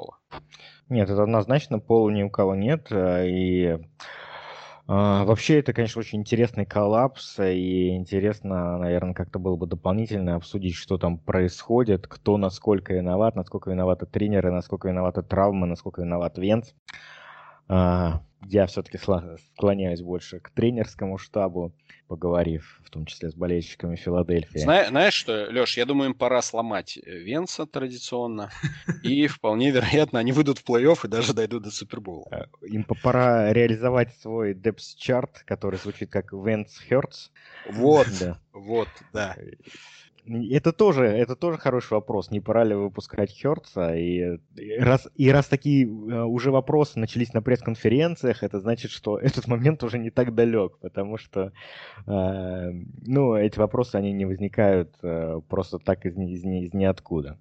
Нет, 0.89 1.11
это 1.11 1.23
однозначно 1.23 1.79
пола 1.79 2.11
ни 2.11 2.23
у 2.23 2.31
кого 2.31 2.55
нет. 2.55 2.89
Э, 2.91 3.29
и 3.29 3.79
Uh, 4.89 5.27
вообще, 5.27 5.59
это, 5.59 5.75
конечно, 5.75 6.01
очень 6.01 6.21
интересный 6.21 6.65
коллапс, 6.65 7.39
и 7.41 7.91
интересно, 7.91 8.79
наверное, 8.79 9.13
как-то 9.13 9.39
было 9.39 9.55
бы 9.55 9.67
дополнительно 9.67 10.35
обсудить, 10.35 10.77
что 10.77 10.97
там 10.97 11.19
происходит, 11.19 12.07
кто 12.07 12.39
насколько 12.39 12.95
виноват, 12.95 13.37
насколько 13.37 13.69
виноваты 13.71 14.07
тренеры, 14.07 14.51
насколько 14.51 14.89
виноваты 14.89 15.21
травмы, 15.21 15.67
насколько 15.67 16.01
виноват 16.01 16.39
Венц. 16.39 16.71
Uh, 17.69 18.21
я 18.41 18.67
все-таки 18.67 18.99
склоняюсь 18.99 20.01
больше 20.01 20.41
к 20.41 20.51
тренерскому 20.51 21.19
штабу, 21.19 21.75
поговорив 22.07 22.81
в 22.85 22.91
том 22.91 23.05
числе 23.07 23.31
с 23.31 23.35
болельщиками 23.35 23.97
Филадельфии. 23.97 24.59
Зна- 24.59 24.87
знаешь 24.87 25.15
что, 25.15 25.49
Леш, 25.51 25.77
я 25.77 25.85
думаю, 25.85 26.11
им 26.11 26.15
пора 26.15 26.41
сломать 26.43 26.97
э, 26.97 27.01
Венца 27.19 27.67
традиционно, 27.67 28.51
и 29.03 29.27
вполне 29.27 29.71
вероятно, 29.71 30.19
они 30.19 30.33
выйдут 30.33 30.59
в 30.59 30.65
плей-офф 30.69 31.01
и 31.05 31.09
даже 31.09 31.35
дойдут 31.35 31.65
до 31.65 31.71
Супербола. 31.71 32.27
Э, 32.31 32.45
им 32.67 32.85
пора 32.85 33.53
реализовать 33.53 34.15
свой 34.21 34.55
депс-чарт, 34.55 35.43
который 35.45 35.79
звучит 35.79 36.11
как 36.11 36.33
Венц 36.33 36.79
Хёртс. 36.89 37.31
Вот, 37.65 38.09
вот, 38.53 38.89
да. 39.13 39.37
Это 40.29 40.73
тоже, 40.73 41.05
это 41.05 41.37
тоже 41.37 41.59
хороший 41.59 41.95
вопрос. 41.95 42.31
Не 42.31 42.41
пора 42.41 42.65
ли 42.65 42.75
выпускать 42.75 43.31
Херца? 43.31 43.97
И, 43.97 44.39
и, 44.57 44.79
раз, 44.79 45.09
и 45.15 45.31
раз 45.31 45.47
такие 45.47 45.87
э, 45.87 45.89
уже 46.23 46.51
вопросы 46.51 46.99
начались 46.99 47.33
на 47.33 47.41
пресс-конференциях, 47.41 48.43
это 48.43 48.61
значит, 48.61 48.91
что 48.91 49.19
этот 49.19 49.47
момент 49.47 49.83
уже 49.83 49.99
не 49.99 50.11
так 50.11 50.35
далек, 50.35 50.79
потому 50.81 51.17
что 51.17 51.53
э, 52.07 52.71
ну, 53.07 53.35
эти 53.35 53.59
вопросы, 53.59 53.97
они 53.97 54.13
не 54.13 54.27
возникают 54.27 54.95
э, 55.03 55.41
просто 55.49 55.79
так 55.79 56.05
из, 56.05 56.17
из, 56.17 56.45
из 56.45 56.75
ниоткуда. 56.75 57.39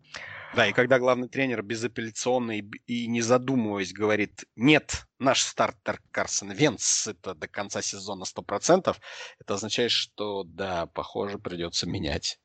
Да, 0.56 0.68
и 0.68 0.74
когда 0.74 0.98
главный 0.98 1.28
тренер 1.28 1.62
безапелляционно 1.64 2.58
и, 2.60 2.64
и 2.88 3.08
не 3.08 3.22
задумываясь 3.22 3.92
говорит, 3.92 4.46
нет, 4.56 5.07
наш 5.20 5.42
стартер 5.42 6.02
Карсон 6.12 6.52
Венц, 6.52 7.08
это 7.08 7.34
до 7.34 7.48
конца 7.48 7.82
сезона 7.82 8.24
100%, 8.24 8.96
это 9.40 9.54
означает, 9.54 9.92
что, 9.92 10.44
да, 10.44 10.86
похоже, 10.88 11.40
придется 11.40 11.88
менять. 11.88 12.40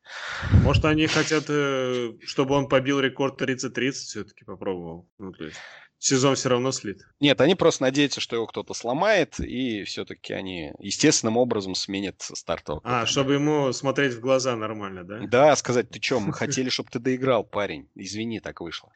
Может, 0.62 0.84
они 0.84 1.06
хотят, 1.06 1.44
э, 1.48 2.12
чтобы 2.24 2.54
он 2.54 2.68
побил 2.68 3.00
рекорд 3.00 3.40
30-30 3.40 3.92
все-таки 3.92 4.44
попробовал. 4.44 5.08
Ну, 5.18 5.32
то 5.32 5.44
есть 5.44 5.56
сезон 6.02 6.34
все 6.34 6.48
равно 6.48 6.72
слит. 6.72 7.02
Нет, 7.20 7.40
они 7.40 7.54
просто 7.54 7.84
надеются, 7.84 8.20
что 8.20 8.36
его 8.36 8.46
кто-то 8.46 8.74
сломает, 8.74 9.38
и 9.38 9.84
все-таки 9.84 10.32
они 10.32 10.72
естественным 10.78 11.36
образом 11.36 11.74
сменят 11.74 12.20
стартового. 12.20 12.82
А, 12.84 13.06
чтобы 13.06 13.34
ему 13.34 13.72
смотреть 13.72 14.14
в 14.14 14.20
глаза 14.20 14.56
нормально, 14.56 15.04
да? 15.04 15.20
Да, 15.26 15.56
сказать, 15.56 15.90
ты 15.90 16.02
что, 16.02 16.20
мы 16.20 16.32
хотели, 16.32 16.68
чтобы 16.68 16.90
ты 16.90 16.98
доиграл, 16.98 17.44
парень. 17.44 17.88
Извини, 17.94 18.40
так 18.40 18.60
вышло. 18.60 18.90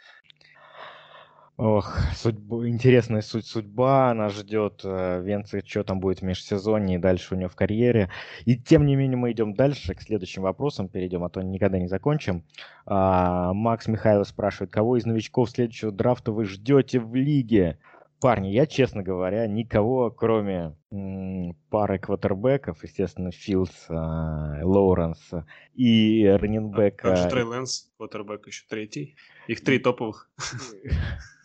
Ох, 1.59 1.97
судьба, 2.15 2.69
интересная 2.69 3.23
суть 3.23 3.47
судьба, 3.47 4.11
она 4.11 4.29
ждет 4.29 4.83
э, 4.85 5.23
Венцы, 5.23 5.63
что 5.65 5.85
там 5.85 6.01
будет 6.01 6.19
в 6.19 6.23
межсезонье 6.23 6.99
и 6.99 7.01
дальше 7.01 7.35
у 7.35 7.39
него 7.39 7.49
в 7.49 7.57
карьере. 7.57 8.11
И 8.45 8.59
тем 8.59 8.85
не 8.85 8.95
менее 8.95 9.17
мы 9.17 9.33
идем 9.33 9.55
дальше, 9.55 9.95
к 9.95 10.03
следующим 10.03 10.43
вопросам 10.43 10.89
перейдем, 10.89 11.25
а 11.25 11.31
то 11.31 11.41
никогда 11.41 11.79
не 11.79 11.89
закончим. 11.89 12.45
А, 12.85 13.55
Макс 13.55 13.87
Михайлов 13.87 14.29
спрашивает, 14.29 14.71
кого 14.71 14.99
из 14.99 15.07
новичков 15.07 15.49
следующего 15.49 15.93
драфта 15.93 16.31
вы 16.31 16.45
ждете 16.45 17.01
в 17.01 17.15
лиге? 17.15 17.79
Парни, 18.21 18.49
я, 18.49 18.67
честно 18.67 19.03
говоря, 19.03 19.47
никого, 19.47 20.11
кроме 20.11 20.77
м, 20.91 21.57
пары 21.71 21.99
квотербеков, 21.99 22.83
естественно, 22.83 23.31
Филдс, 23.31 23.87
а, 23.89 24.61
Лоуренс 24.63 25.31
и 25.75 26.27
раненбека... 26.27 27.15
А, 27.15 27.31
Трей 27.31 27.45
Лэнс, 27.45 27.93
квотербек 27.97 28.47
еще 28.47 28.65
третий. 28.69 29.17
Их 29.47 29.63
три 29.63 29.79
топовых. 29.79 30.29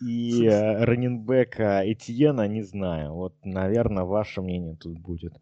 И 0.00 0.46
э, 0.46 0.84
раненбека 0.84 1.82
Этьена 1.84 2.48
не 2.48 2.62
знаю. 2.62 3.12
Вот, 3.12 3.34
наверное, 3.44 4.02
ваше 4.02 4.42
мнение 4.42 4.76
тут 4.76 4.98
будет 4.98 5.34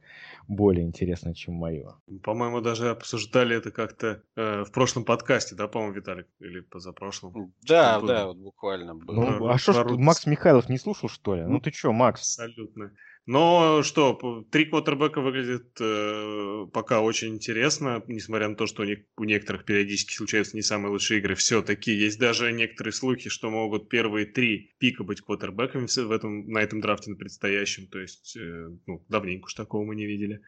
более 0.48 0.84
интересно, 0.84 1.34
чем 1.34 1.54
мое. 1.54 1.94
По-моему, 2.22 2.60
даже 2.60 2.90
обсуждали 2.90 3.56
это 3.56 3.70
как-то 3.70 4.22
э, 4.36 4.64
в 4.64 4.72
прошлом 4.72 5.04
подкасте, 5.04 5.54
да, 5.54 5.66
по-моему, 5.66 5.94
Виталик? 5.94 6.26
Или 6.40 6.60
позапрошлом? 6.60 7.54
Да, 7.62 7.98
что 7.98 8.06
да, 8.06 8.26
вот 8.26 8.36
буквально. 8.36 8.94
Было. 8.94 9.14
Ну, 9.14 9.48
а 9.48 9.56
что 9.58 9.72
ж, 9.72 9.84
Макс 9.96 10.26
Михайлов 10.26 10.68
не 10.68 10.78
слушал, 10.78 11.08
что 11.08 11.36
ли? 11.36 11.42
Ну 11.42 11.60
ты 11.60 11.70
что, 11.72 11.92
Макс? 11.92 12.38
Абсолютно. 12.38 12.92
Но 13.26 13.82
что, 13.82 14.44
три 14.50 14.64
квотербека 14.64 15.20
выглядит 15.20 15.76
э, 15.80 16.66
пока 16.72 17.00
очень 17.00 17.34
интересно, 17.34 18.02
несмотря 18.08 18.48
на 18.48 18.56
то, 18.56 18.66
что 18.66 18.82
у, 18.82 18.86
них, 18.86 19.00
у 19.16 19.24
некоторых 19.24 19.64
периодически 19.64 20.14
случаются 20.14 20.56
не 20.56 20.62
самые 20.62 20.90
лучшие 20.90 21.20
игры. 21.20 21.34
Все-таки 21.34 21.92
есть 21.92 22.18
даже 22.18 22.50
некоторые 22.50 22.92
слухи, 22.92 23.28
что 23.28 23.50
могут 23.50 23.88
первые 23.88 24.26
три 24.26 24.74
пика 24.78 25.04
быть 25.04 25.20
квотербеками 25.20 25.86
в 25.86 26.10
этом, 26.10 26.48
на 26.48 26.58
этом 26.58 26.80
драфте 26.80 27.10
на 27.10 27.16
предстоящем. 27.16 27.86
То 27.88 28.00
есть, 28.00 28.36
э, 28.36 28.68
ну, 28.86 29.04
давненько 29.08 29.46
уж 29.46 29.54
такого 29.54 29.84
мы 29.84 29.94
не 29.94 30.06
видели. 30.06 30.40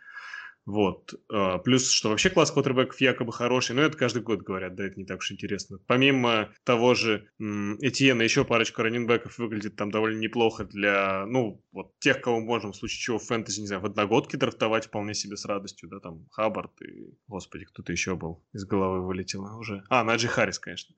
Вот. 0.65 1.15
А, 1.31 1.59
плюс, 1.59 1.91
что 1.91 2.11
вообще 2.11 2.31
класс 2.31 2.51
квотербеков 2.51 3.01
якобы 3.01 3.33
хороший, 3.33 3.75
но 3.75 3.83
это 3.83 3.97
каждый 3.97 4.23
год 4.23 4.43
говорят, 4.43 4.75
да, 4.75 4.85
это 4.85 4.99
не 4.99 5.05
так 5.05 5.19
уж 5.19 5.33
интересно. 5.33 5.79
Помимо 5.87 6.53
того 6.65 6.95
же 6.95 7.29
Этьена, 7.39 8.23
еще 8.23 8.45
парочка 8.45 8.83
раненбеков 8.83 9.39
выглядит 9.39 9.77
там 9.77 9.91
довольно 9.91 10.21
неплохо 10.21 10.65
для, 10.65 11.27
ну, 11.27 11.65
вот 11.73 11.99
тех, 11.99 12.21
кого 12.21 12.41
мы 12.41 12.47
можем 12.47 12.73
в 12.73 12.77
случае 12.77 13.01
чего 13.01 13.19
в 13.19 13.25
фэнтези, 13.25 13.61
не 13.61 13.67
знаю, 13.67 13.83
в 13.83 13.87
одногодке 13.87 14.37
драфтовать 14.37 14.87
вполне 14.87 15.15
себе 15.15 15.37
с 15.37 15.45
радостью, 15.45 15.89
да, 15.89 15.99
там 15.99 16.27
Хаббард 16.31 16.81
и, 16.83 17.15
господи, 17.27 17.65
кто-то 17.65 17.91
еще 17.91 18.15
был, 18.15 18.45
из 18.53 18.65
головы 18.65 19.05
вылетело 19.05 19.57
уже. 19.57 19.83
А, 19.89 20.05
Наджи 20.05 20.29
Харрис, 20.29 20.59
конечно. 20.59 20.95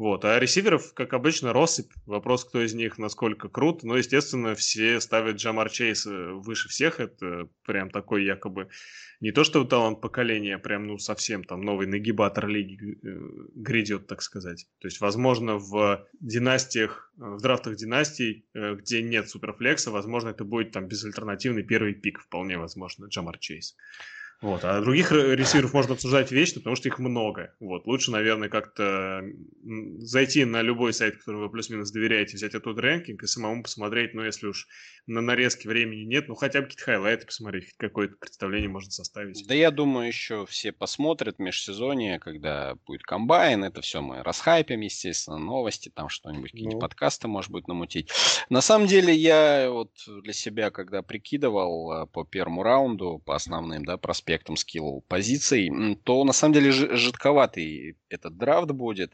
Вот. 0.00 0.24
А 0.24 0.40
ресиверов, 0.40 0.94
как 0.94 1.12
обычно, 1.12 1.52
россыпь. 1.52 1.92
Вопрос, 2.06 2.46
кто 2.46 2.64
из 2.64 2.72
них 2.72 2.96
насколько 2.96 3.50
крут. 3.50 3.82
Но, 3.82 3.98
естественно, 3.98 4.54
все 4.54 4.98
ставят 4.98 5.36
Джамар 5.36 5.68
Чейз 5.68 6.06
э, 6.06 6.32
выше 6.32 6.70
всех. 6.70 7.00
Это 7.00 7.50
прям 7.66 7.90
такой 7.90 8.24
якобы 8.24 8.70
не 9.20 9.30
то 9.30 9.44
что 9.44 9.62
талант 9.64 10.00
поколения, 10.00 10.54
а 10.54 10.58
прям 10.58 10.86
ну 10.86 10.96
совсем 10.96 11.44
там 11.44 11.60
новый 11.60 11.86
нагибатор 11.86 12.46
лиги 12.46 12.94
э, 12.94 13.18
грядет, 13.54 14.06
так 14.06 14.22
сказать. 14.22 14.66
То 14.78 14.88
есть, 14.88 15.02
возможно, 15.02 15.58
в 15.58 16.08
династиях, 16.18 17.12
э, 17.18 17.22
в 17.22 17.42
драфтах 17.42 17.76
династий, 17.76 18.46
где 18.54 19.02
нет 19.02 19.28
суперфлекса, 19.28 19.90
возможно, 19.90 20.30
это 20.30 20.44
будет 20.44 20.72
там 20.72 20.88
безальтернативный 20.88 21.62
первый 21.62 21.92
пик, 21.92 22.20
вполне 22.20 22.56
возможно, 22.56 23.04
Джамар 23.04 23.36
Чейз. 23.36 23.76
Вот. 24.40 24.64
А 24.64 24.80
других 24.80 25.12
ресиверов 25.12 25.74
можно 25.74 25.94
обсуждать 25.94 26.32
вечно, 26.32 26.60
потому 26.60 26.76
что 26.76 26.88
их 26.88 26.98
много. 26.98 27.54
Вот. 27.60 27.86
Лучше, 27.86 28.10
наверное, 28.10 28.48
как-то 28.48 29.22
зайти 29.98 30.44
на 30.44 30.62
любой 30.62 30.94
сайт, 30.94 31.18
который 31.18 31.42
вы 31.42 31.50
плюс-минус 31.50 31.90
доверяете, 31.90 32.36
взять 32.36 32.54
этот 32.54 32.78
рэнкинг 32.78 33.22
и 33.22 33.26
самому 33.26 33.62
посмотреть, 33.62 34.14
ну, 34.14 34.22
если 34.22 34.46
уж 34.46 34.66
на 35.06 35.20
нарезке 35.20 35.68
времени 35.68 36.04
нет, 36.04 36.28
ну, 36.28 36.34
хотя 36.34 36.60
бы 36.60 36.68
какие-то 36.68 36.84
хайлайты 36.84 37.26
посмотреть, 37.26 37.74
какое-то 37.76 38.16
представление 38.16 38.70
можно 38.70 38.90
составить. 38.90 39.46
Да 39.46 39.54
я 39.54 39.70
думаю, 39.70 40.06
еще 40.06 40.46
все 40.46 40.72
посмотрят 40.72 41.38
межсезонье, 41.38 42.18
когда 42.18 42.76
будет 42.86 43.02
комбайн, 43.02 43.64
это 43.64 43.82
все 43.82 44.00
мы 44.00 44.22
расхайпим, 44.22 44.80
естественно, 44.80 45.36
новости, 45.36 45.90
там 45.90 46.08
что-нибудь, 46.08 46.52
какие-нибудь 46.52 46.74
ну. 46.74 46.80
подкасты, 46.80 47.28
может 47.28 47.50
быть, 47.50 47.68
намутить. 47.68 48.10
На 48.48 48.62
самом 48.62 48.86
деле, 48.86 49.14
я 49.14 49.68
вот 49.70 49.92
для 50.06 50.32
себя, 50.32 50.70
когда 50.70 51.02
прикидывал 51.02 51.90
а, 51.90 52.06
по 52.06 52.24
первому 52.24 52.62
раунду, 52.62 53.22
по 53.24 53.36
основным, 53.36 53.84
да, 53.84 53.98
проспектам, 53.98 54.29
аспектом 54.30 54.56
скилл 54.56 55.04
позиций, 55.08 55.70
то 56.04 56.24
на 56.24 56.32
самом 56.32 56.54
деле 56.54 56.70
жидковатый 56.70 57.96
этот 58.08 58.36
драфт 58.36 58.70
будет. 58.70 59.12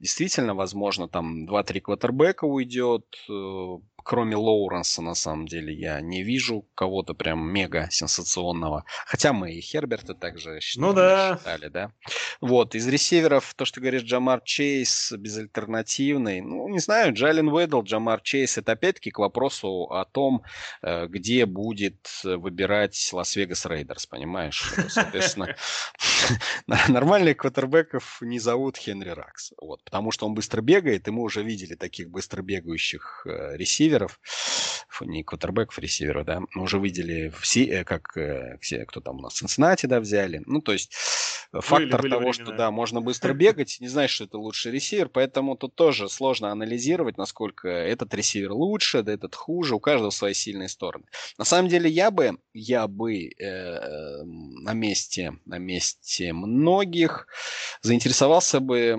Действительно, 0.00 0.54
возможно, 0.54 1.08
там 1.08 1.46
2-3 1.46 1.80
квотербека 1.80 2.44
уйдет, 2.46 3.04
э, 3.28 3.78
кроме 4.06 4.36
Лоуренса, 4.36 5.02
на 5.02 5.14
самом 5.14 5.46
деле, 5.46 5.74
я 5.74 6.00
не 6.00 6.22
вижу 6.22 6.64
кого-то 6.76 7.12
прям 7.12 7.50
мега 7.50 7.88
сенсационного. 7.90 8.84
Хотя 9.04 9.32
мы 9.32 9.52
и 9.52 9.60
Херберта 9.60 10.14
также 10.14 10.60
ну, 10.76 10.92
да. 10.92 11.38
считали, 11.38 11.66
да. 11.66 11.90
Вот, 12.40 12.76
из 12.76 12.86
ресиверов, 12.86 13.52
то, 13.54 13.64
что 13.64 13.80
говоришь, 13.80 14.02
Джамар 14.02 14.42
Чейз 14.42 15.12
безальтернативный. 15.18 16.40
Ну, 16.40 16.68
не 16.68 16.78
знаю, 16.78 17.14
Джалин 17.14 17.48
Уэддл, 17.48 17.82
Джамар 17.82 18.20
Чейз, 18.20 18.58
это 18.58 18.72
опять-таки 18.72 19.10
к 19.10 19.18
вопросу 19.18 19.90
о 19.90 20.04
том, 20.04 20.44
э, 20.82 21.08
где 21.08 21.44
будет 21.44 22.06
выбирать 22.22 23.10
Лас-Вегас 23.12 23.66
Рейдерс, 23.66 24.06
понимаешь? 24.06 24.72
Соответственно, 24.88 25.56
нормальных 26.88 27.38
квотербеков 27.38 28.18
не 28.20 28.38
зовут 28.38 28.76
Хенри 28.76 29.10
Раггс. 29.10 29.52
Вот, 29.60 29.82
потому 29.82 30.12
что 30.12 30.26
он 30.26 30.34
быстро 30.34 30.60
бегает, 30.60 31.08
и 31.08 31.10
мы 31.10 31.22
уже 31.22 31.42
видели 31.42 31.74
таких 31.74 32.08
быстро 32.08 32.42
бегающих 32.42 33.26
э, 33.26 33.56
ресиверов, 33.56 33.95
ресиверов, 33.96 34.20
не 35.00 35.22
квотербеков, 35.22 35.78
ресиверов, 35.78 36.24
да, 36.24 36.40
мы 36.54 36.62
уже 36.62 36.78
видели 36.78 37.32
все, 37.40 37.64
э, 37.64 37.84
как 37.84 38.16
э, 38.16 38.58
все, 38.60 38.84
кто 38.86 39.00
там 39.00 39.18
у 39.18 39.22
нас 39.22 39.34
в 39.34 39.36
Цинциннати, 39.36 39.86
да, 39.86 40.00
взяли. 40.00 40.42
Ну, 40.46 40.62
то 40.62 40.72
есть 40.72 40.94
э, 41.52 41.60
фактор 41.60 42.00
были, 42.00 42.02
были 42.02 42.10
того, 42.10 42.30
времена. 42.30 42.44
что, 42.44 42.56
да, 42.56 42.70
можно 42.70 43.00
быстро 43.00 43.34
бегать, 43.34 43.76
не 43.80 43.88
знаешь, 43.88 44.10
что 44.10 44.24
это 44.24 44.38
лучший 44.38 44.72
ресивер, 44.72 45.08
поэтому 45.08 45.56
тут 45.56 45.74
тоже 45.74 46.08
сложно 46.08 46.50
анализировать, 46.50 47.18
насколько 47.18 47.68
этот 47.68 48.14
ресивер 48.14 48.52
лучше, 48.52 49.02
да 49.02 49.12
этот 49.12 49.34
хуже, 49.34 49.74
у 49.74 49.80
каждого 49.80 50.10
свои 50.10 50.32
сильные 50.32 50.68
стороны. 50.68 51.04
На 51.38 51.44
самом 51.44 51.68
деле 51.68 51.90
я 51.90 52.10
бы, 52.10 52.38
я 52.54 52.86
бы 52.88 53.28
э, 53.28 54.22
на 54.24 54.72
месте, 54.72 55.38
на 55.44 55.58
месте 55.58 56.32
многих 56.32 57.26
заинтересовался 57.82 58.60
бы 58.60 58.96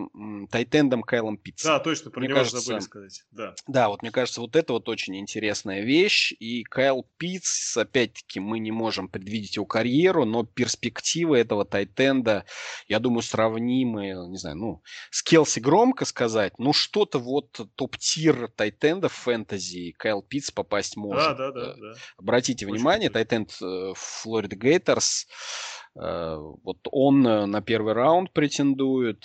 тайтендом 0.52 1.02
Кайлом 1.02 1.38
Питцем. 1.38 1.72
Да, 1.72 1.80
точно, 1.80 2.12
про 2.12 2.20
мне 2.20 2.30
него 2.30 2.40
кажется, 2.40 2.60
забыли 2.60 2.82
сказать. 2.82 3.24
Да. 3.32 3.56
да, 3.68 3.90
вот 3.90 4.02
мне 4.02 4.12
кажется, 4.12 4.42
вот 4.42 4.56
это 4.56 4.74
вот 4.74 4.87
очень 4.88 5.18
интересная 5.18 5.82
вещь. 5.82 6.34
И 6.40 6.64
Кайл 6.64 7.08
Питтс, 7.18 7.76
опять-таки, 7.78 8.40
мы 8.40 8.60
не 8.60 8.72
можем 8.72 9.08
предвидеть 9.08 9.56
его 9.56 9.66
карьеру, 9.66 10.26
но 10.26 10.44
перспективы 10.44 11.38
этого 11.38 11.66
тайтенда, 11.66 12.46
я 12.88 13.00
думаю, 13.00 13.22
сравнимы, 13.22 14.14
не 14.30 14.38
знаю, 14.38 14.58
ну, 14.58 14.84
с 15.12 15.24
Келси 15.24 15.60
громко 15.60 16.06
сказать, 16.06 16.58
ну, 16.58 16.74
что-то 16.74 17.20
вот 17.20 17.60
top-tier 17.76 18.50
тайтенда 18.56 19.10
в 19.10 19.14
фэнтези 19.14 19.94
Кайл 19.98 20.22
Питтс 20.22 20.52
попасть 20.52 20.98
может. 20.98 21.38
Да, 21.38 21.52
да, 21.52 21.52
да. 21.52 21.76
да. 21.76 21.94
Обратите 22.18 22.66
очень 22.66 22.76
внимание, 22.76 23.10
тайтенд 23.10 23.52
Флорида 23.52 24.56
Гейторс, 24.56 25.28
Э, 25.87 25.87
вот 26.00 26.78
он 26.92 27.26
э, 27.26 27.46
на 27.46 27.62
первый 27.62 27.94
раунд 27.94 28.32
претендует. 28.32 29.24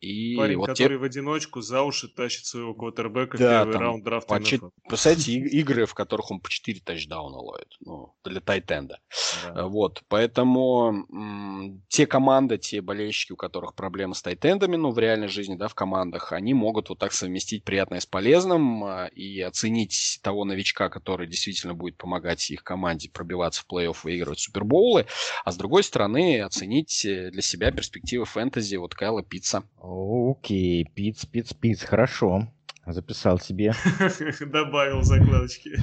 И 0.00 0.36
Парень, 0.36 0.56
вот 0.56 0.68
который 0.68 0.94
те... 0.94 0.98
в 0.98 1.02
одиночку 1.02 1.60
за 1.60 1.82
уши 1.82 2.08
тащит 2.08 2.46
своего 2.46 2.74
квотербека 2.74 3.36
да, 3.36 3.64
в 3.64 3.66
первый 3.66 3.80
раунд 3.80 4.04
драфта. 4.04 4.34
По 4.34 4.42
чет... 4.42 4.62
Представляете, 4.88 5.32
игры, 5.32 5.84
в 5.84 5.94
которых 5.94 6.30
он 6.30 6.40
по 6.40 6.48
4 6.48 6.80
тачдауна 6.80 7.36
ловит. 7.36 7.68
Ну, 7.80 8.14
для 8.24 8.40
тайтенда. 8.40 8.98
Да. 9.44 9.60
Э, 9.60 9.62
вот, 9.64 10.02
поэтому 10.08 11.06
м- 11.10 11.84
те 11.88 12.06
команды, 12.06 12.56
те 12.56 12.80
болельщики, 12.80 13.32
у 13.32 13.36
которых 13.36 13.74
проблемы 13.74 14.14
с 14.14 14.22
тайтендами, 14.22 14.76
ну, 14.76 14.92
в 14.92 14.98
реальной 14.98 15.28
жизни, 15.28 15.54
да, 15.54 15.68
в 15.68 15.74
командах, 15.74 16.32
они 16.32 16.54
могут 16.54 16.88
вот 16.88 16.98
так 16.98 17.12
совместить 17.12 17.64
приятное 17.64 18.00
с 18.00 18.06
полезным 18.06 19.06
и 19.08 19.40
оценить 19.40 20.20
того 20.22 20.44
новичка, 20.44 20.88
который 20.88 21.26
действительно 21.26 21.74
будет 21.74 21.98
помогать 21.98 22.50
их 22.50 22.64
команде 22.64 23.10
пробиваться 23.10 23.62
в 23.62 23.72
плей-офф, 23.72 23.96
выигрывать 24.02 24.40
супербоулы, 24.40 25.06
а 25.44 25.52
с 25.52 25.56
другой 25.56 25.84
стороны, 25.84 26.05
стороны, 26.06 26.40
оценить 26.40 27.04
э, 27.04 27.30
для 27.30 27.42
себя 27.42 27.70
перспективы 27.70 28.24
фэнтези 28.24 28.76
вот 28.76 28.94
Кайла 28.94 29.22
Пицца. 29.22 29.64
Окей, 29.80 30.84
Пиц, 30.94 31.26
Пиц, 31.26 31.52
Пиц, 31.52 31.82
хорошо. 31.82 32.48
Записал 32.86 33.40
себе. 33.40 33.72
Добавил 34.40 35.02
закладочки. 35.02 35.76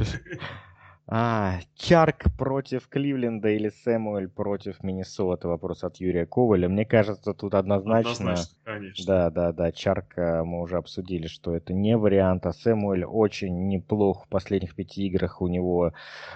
А, 1.05 1.59
Чарк 1.75 2.23
против 2.37 2.87
Кливленда 2.87 3.49
или 3.49 3.69
Сэмуэль 3.69 4.29
против 4.29 4.81
Миннесоты? 4.83 5.49
Вопрос 5.49 5.83
от 5.83 5.97
Юрия 5.97 6.25
Коваля. 6.25 6.69
Мне 6.69 6.85
кажется, 6.85 7.33
тут 7.33 7.55
однозначно... 7.55 8.11
Однозначно, 8.11 8.55
конечно. 8.63 9.05
Да, 9.05 9.29
да, 9.29 9.51
да. 9.51 9.71
Чарк 9.73 10.15
мы 10.17 10.61
уже 10.61 10.77
обсудили, 10.77 11.27
что 11.27 11.55
это 11.55 11.73
не 11.73 11.97
вариант, 11.97 12.45
а 12.45 12.53
Сэмуэль 12.53 13.03
очень 13.03 13.67
неплох 13.67 14.25
в 14.25 14.29
последних 14.29 14.75
пяти 14.75 15.07
играх. 15.07 15.41
У 15.41 15.47
него 15.47 15.91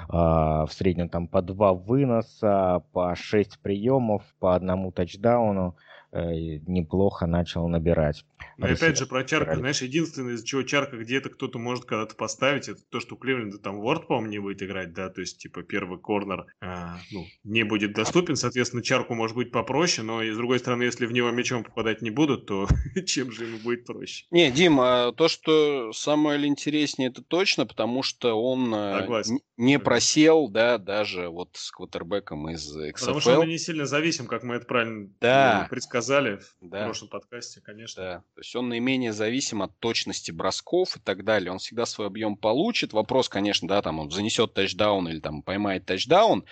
а, 0.09 0.65
в 0.65 0.73
среднем 0.73 1.07
там 1.07 1.27
по 1.27 1.41
два 1.41 1.73
выноса, 1.73 2.83
по 2.91 3.15
шесть 3.15 3.59
приемов, 3.59 4.23
по 4.39 4.53
одному 4.53 4.91
тачдауну. 4.91 5.77
Э, 6.11 6.57
неплохо 6.67 7.27
начал 7.27 7.67
набирать. 7.67 8.25
Но 8.57 8.67
опять 8.67 8.97
же 8.97 9.05
про 9.05 9.23
Чарка, 9.23 9.55
знаешь, 9.55 9.81
единственное, 9.81 10.33
из-за 10.33 10.45
чего 10.45 10.63
Чарка 10.63 10.97
где-то 10.97 11.29
кто-то 11.29 11.59
может 11.59 11.85
когда-то 11.85 12.15
поставить, 12.15 12.67
это 12.67 12.81
то, 12.89 12.99
что 12.99 13.15
у 13.15 13.17
Кливленда 13.17 13.59
там 13.59 13.79
Ворд, 13.79 14.07
по-моему, 14.07 14.31
не 14.31 14.39
будет 14.39 14.63
играть, 14.63 14.93
да, 14.93 15.09
то 15.09 15.21
есть, 15.21 15.37
типа, 15.39 15.63
первый 15.63 15.99
корнер 15.99 16.45
а, 16.59 16.97
ну, 17.11 17.25
не 17.43 17.63
будет 17.63 17.93
доступен, 17.93 18.35
соответственно, 18.35 18.83
Чарку 18.83 19.13
может 19.13 19.35
быть 19.35 19.51
попроще, 19.51 20.05
но, 20.05 20.23
и, 20.23 20.31
с 20.31 20.37
другой 20.37 20.59
стороны, 20.59 20.83
если 20.83 21.05
в 21.05 21.11
него 21.11 21.29
мячом 21.31 21.63
попадать 21.63 22.01
не 22.01 22.09
будут, 22.09 22.47
то 22.47 22.67
чем 23.05 23.31
же 23.31 23.45
ему 23.45 23.59
будет 23.59 23.85
проще? 23.85 24.25
Не, 24.31 24.51
Дима, 24.51 25.13
то, 25.15 25.27
что 25.27 25.91
самое 25.93 26.45
интереснее, 26.47 27.09
это 27.09 27.21
точно, 27.21 27.65
потому 27.65 28.03
что 28.03 28.33
он 28.33 28.73
э, 28.73 28.99
Согласен. 29.01 29.39
не 29.57 29.79
просел, 29.79 30.47
да, 30.47 30.77
даже 30.77 31.29
вот 31.29 31.49
с 31.53 31.71
квотербеком 31.71 32.49
из 32.49 32.75
XFL. 32.75 32.99
Потому 32.99 33.19
что 33.19 33.39
он 33.39 33.47
не 33.47 33.57
сильно 33.57 33.85
зависим, 33.85 34.27
как 34.27 34.43
мы 34.43 34.55
это 34.55 34.65
правильно 34.65 35.09
да. 35.19 35.67
предсказали 35.69 36.37
в 36.37 36.69
да. 36.69 36.85
прошлом 36.85 37.09
подкасте, 37.09 37.61
конечно. 37.61 38.03
Да. 38.03 38.23
То 38.37 38.41
есть 38.41 38.55
он 38.55 38.69
наименее 38.69 39.13
зависим 39.13 39.63
от 39.63 39.79
точности 39.79 40.29
бросков 40.29 40.95
и 40.95 40.99
так 40.99 41.23
далее. 41.23 41.51
Он 41.51 41.57
всегда 41.57 41.87
свой 41.87 42.05
объем 42.05 42.37
получит. 42.37 42.93
Вопрос, 42.93 43.29
конечно, 43.29 43.67
да, 43.67 43.81
там 43.81 43.97
он 43.97 44.11
занесет 44.11 44.53
тачдаун 44.53 45.09
или 45.09 45.19
там 45.19 45.41
поймает 45.41 45.87
тачдаун. 45.87 46.45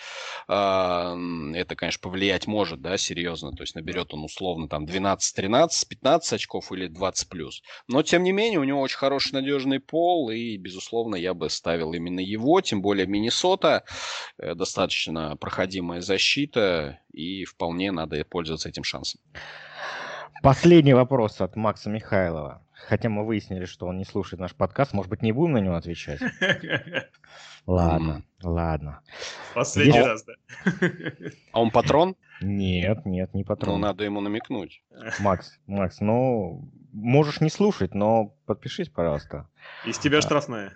А, 0.48 1.16
это, 1.54 1.76
конечно, 1.76 2.00
повлиять 2.02 2.48
может, 2.48 2.82
да, 2.82 2.98
серьезно. 2.98 3.52
То 3.52 3.62
есть 3.62 3.76
наберет 3.76 4.16
он 4.16 4.24
условно 4.24 4.68
там 4.68 4.88
12, 4.88 5.36
13, 5.36 5.88
15 5.88 6.34
очков 6.34 6.72
или 6.72 6.88
20 6.88 7.30
плюс. 7.30 7.62
Но, 7.88 8.02
тем 8.02 8.24
не 8.24 8.32
менее, 8.32 8.60
у 8.60 8.64
него 8.64 8.82
очень 8.82 8.98
хороший 8.98 9.34
надежный 9.34 9.80
пол. 9.80 10.32
И, 10.32 10.58
безусловно, 10.58 11.16
я 11.16 11.36
бы 11.36 11.52
ставил 11.52 11.94
именно 11.94 12.20
его. 12.20 12.62
Тем 12.62 12.82
более 12.82 13.06
Миннесота. 13.06 13.84
Э, 14.40 14.56
достаточно 14.56 15.38
проходимая 15.38 16.02
защита. 16.02 17.00
И 17.14 17.46
вполне 17.46 17.92
надо 17.92 18.26
пользоваться 18.26 18.70
этим 18.70 18.84
шансом. 18.84 19.22
Последний 20.42 20.94
вопрос 20.94 21.42
от 21.42 21.56
Макса 21.56 21.90
Михайлова. 21.90 22.62
Хотя 22.88 23.10
мы 23.10 23.26
выяснили, 23.26 23.66
что 23.66 23.88
он 23.88 23.98
не 23.98 24.06
слушает 24.06 24.40
наш 24.40 24.54
подкаст, 24.54 24.94
может 24.94 25.10
быть, 25.10 25.22
не 25.22 25.32
будем 25.32 25.54
на 25.54 25.58
него 25.60 25.76
отвечать? 25.76 26.22
Ладно, 27.66 28.24
ладно. 28.44 29.02
Последний 29.56 30.00
раз, 30.00 30.24
да. 30.24 30.34
А 31.52 31.62
он 31.62 31.72
патрон? 31.72 32.16
Нет, 32.42 33.06
нет, 33.06 33.34
не 33.34 33.44
патрон. 33.44 33.76
Ну, 33.76 33.88
надо 33.88 34.04
ему 34.04 34.22
намекнуть. 34.22 34.84
Макс, 35.20 35.58
Макс, 35.66 36.00
ну, 36.00 36.70
можешь 36.92 37.42
не 37.42 37.50
слушать, 37.50 37.96
но 37.96 38.36
подпишись, 38.46 38.90
пожалуйста. 38.90 39.50
Из 39.86 39.98
тебя 39.98 40.20
а. 40.20 40.22
штрафная. 40.22 40.74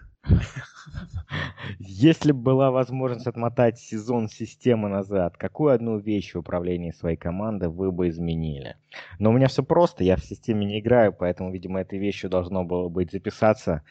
Если 1.79 2.31
бы 2.31 2.41
была 2.41 2.71
возможность 2.71 3.27
отмотать 3.27 3.79
сезон 3.79 4.27
системы 4.27 4.89
назад, 4.89 5.37
какую 5.37 5.73
одну 5.73 5.97
вещь 5.97 6.33
в 6.33 6.39
управлении 6.39 6.91
своей 6.91 7.17
командой 7.17 7.69
вы 7.69 7.91
бы 7.91 8.09
изменили? 8.09 8.77
Но 9.19 9.29
у 9.29 9.33
меня 9.33 9.47
все 9.47 9.63
просто, 9.63 10.03
я 10.03 10.15
в 10.15 10.25
системе 10.25 10.65
не 10.65 10.79
играю, 10.79 11.13
поэтому, 11.13 11.51
видимо, 11.51 11.81
этой 11.81 11.99
вещью 11.99 12.29
должно 12.29 12.63
было 12.63 12.89
быть 12.89 13.11
записаться 13.11 13.83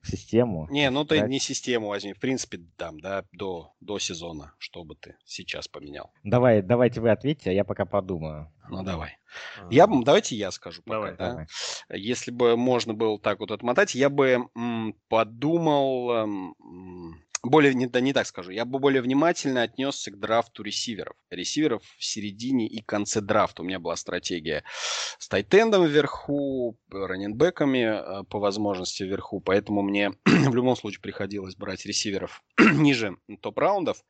в 0.00 0.08
систему. 0.08 0.68
Не, 0.70 0.90
ну 0.90 1.04
ты 1.04 1.20
не 1.22 1.40
систему 1.40 1.88
возьми. 1.88 2.12
В 2.12 2.20
принципе, 2.20 2.60
там, 2.76 3.00
да, 3.00 3.24
до, 3.32 3.72
до 3.80 3.98
сезона, 3.98 4.54
что 4.58 4.84
бы 4.84 4.94
ты 4.94 5.16
сейчас 5.24 5.68
поменял. 5.68 6.10
Давай, 6.22 6.62
давайте 6.62 7.00
вы 7.00 7.10
ответьте, 7.10 7.50
а 7.50 7.52
я 7.52 7.64
пока 7.64 7.84
подумаю. 7.84 8.50
Ну, 8.70 8.82
давай. 8.82 9.18
Я, 9.70 9.86
давайте 9.86 10.36
я 10.36 10.50
скажу 10.50 10.82
пока, 10.82 10.96
давай, 10.96 11.16
да? 11.16 11.28
давай. 11.30 11.46
Если 11.90 12.30
бы 12.30 12.56
можно 12.56 12.94
было 12.94 13.18
так 13.18 13.40
вот 13.40 13.50
отмотать, 13.50 13.94
я 13.94 14.08
бы 14.08 14.48
м, 14.56 14.94
подумал... 15.08 16.10
М, 16.12 17.24
более, 17.42 17.74
не, 17.74 17.86
да, 17.86 18.00
не 18.00 18.12
так 18.12 18.26
скажу, 18.26 18.50
я 18.50 18.64
бы 18.64 18.78
более 18.78 19.02
внимательно 19.02 19.62
отнесся 19.62 20.10
к 20.10 20.18
драфту 20.18 20.62
ресиверов. 20.62 21.16
Ресиверов 21.30 21.82
в 21.98 22.04
середине 22.04 22.66
и 22.66 22.82
конце 22.82 23.20
драфта. 23.20 23.62
У 23.62 23.64
меня 23.64 23.78
была 23.78 23.96
стратегия 23.96 24.64
с 25.18 25.28
тайтендом 25.28 25.86
вверху, 25.86 26.78
раненбеками 26.90 28.20
э, 28.20 28.24
по 28.24 28.38
возможности 28.38 29.02
вверху, 29.02 29.40
поэтому 29.40 29.82
мне 29.82 30.12
в 30.24 30.54
любом 30.54 30.76
случае 30.76 31.00
приходилось 31.00 31.56
брать 31.56 31.86
ресиверов 31.86 32.42
ниже 32.58 33.16
топ-раундов. 33.40 34.04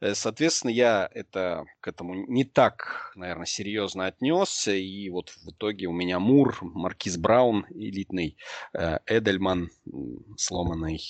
Э, 0.00 0.14
соответственно, 0.14 0.70
я 0.70 1.08
это, 1.12 1.64
к 1.80 1.88
этому 1.88 2.14
не 2.14 2.44
так, 2.44 3.12
наверное, 3.14 3.46
серьезно 3.46 4.06
отнесся, 4.06 4.72
и 4.72 5.08
вот 5.10 5.30
в 5.30 5.50
итоге 5.50 5.86
у 5.86 5.92
меня 5.92 6.18
Мур, 6.18 6.58
Маркиз 6.62 7.16
Браун 7.16 7.66
элитный, 7.70 8.36
э, 8.72 8.98
Эдельман 9.06 9.70
сломанный, 10.36 11.00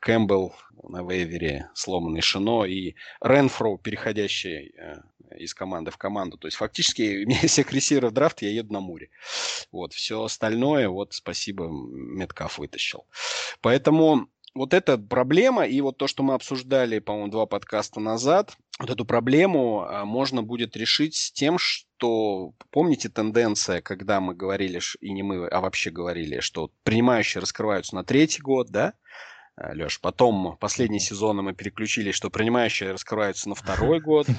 Кэмпбелл 0.00 0.54
на 0.82 1.02
вейвере 1.02 1.70
сломанный 1.74 2.20
Шино 2.20 2.64
и 2.64 2.94
Ренфро, 3.20 3.76
переходящий 3.78 4.72
э, 4.76 4.96
из 5.36 5.54
команды 5.54 5.90
в 5.90 5.96
команду. 5.96 6.36
То 6.36 6.48
есть 6.48 6.56
фактически 6.56 7.24
у 7.24 7.26
меня 7.28 7.40
всех 7.40 7.72
ресиверов 7.72 8.12
драфт 8.12 8.42
я 8.42 8.50
еду 8.50 8.72
на 8.72 8.80
Муре. 8.80 9.10
Вот, 9.72 9.92
все 9.92 10.22
остальное, 10.22 10.88
вот, 10.88 11.14
спасибо, 11.14 11.68
Меткаф 11.68 12.58
вытащил. 12.58 13.06
Поэтому 13.60 14.28
вот 14.54 14.74
эта 14.74 14.98
проблема, 14.98 15.66
и 15.66 15.80
вот 15.80 15.98
то, 15.98 16.06
что 16.06 16.22
мы 16.22 16.34
обсуждали, 16.34 16.98
по-моему, 16.98 17.30
два 17.30 17.46
подкаста 17.46 18.00
назад, 18.00 18.56
вот 18.78 18.90
эту 18.90 19.04
проблему 19.04 19.82
а, 19.82 20.04
можно 20.04 20.42
будет 20.42 20.76
решить 20.76 21.14
с 21.16 21.32
тем, 21.32 21.58
что, 21.58 22.54
помните, 22.70 23.08
тенденция, 23.08 23.82
когда 23.82 24.20
мы 24.20 24.34
говорили, 24.34 24.80
и 25.00 25.12
не 25.12 25.22
мы, 25.22 25.46
а 25.48 25.60
вообще 25.60 25.90
говорили, 25.90 26.40
что 26.40 26.70
принимающие 26.82 27.40
раскрываются 27.40 27.94
на 27.94 28.04
третий 28.04 28.40
год, 28.40 28.68
да, 28.70 28.94
Э, 28.94 29.37
Леш. 29.72 30.00
Потом 30.00 30.56
последние 30.58 31.00
сезоны 31.00 31.42
мы 31.42 31.52
переключились, 31.52 32.14
что 32.14 32.30
принимающие 32.30 32.92
раскрываются 32.92 33.48
на 33.48 33.54
второй 33.56 34.00
год. 34.00 34.26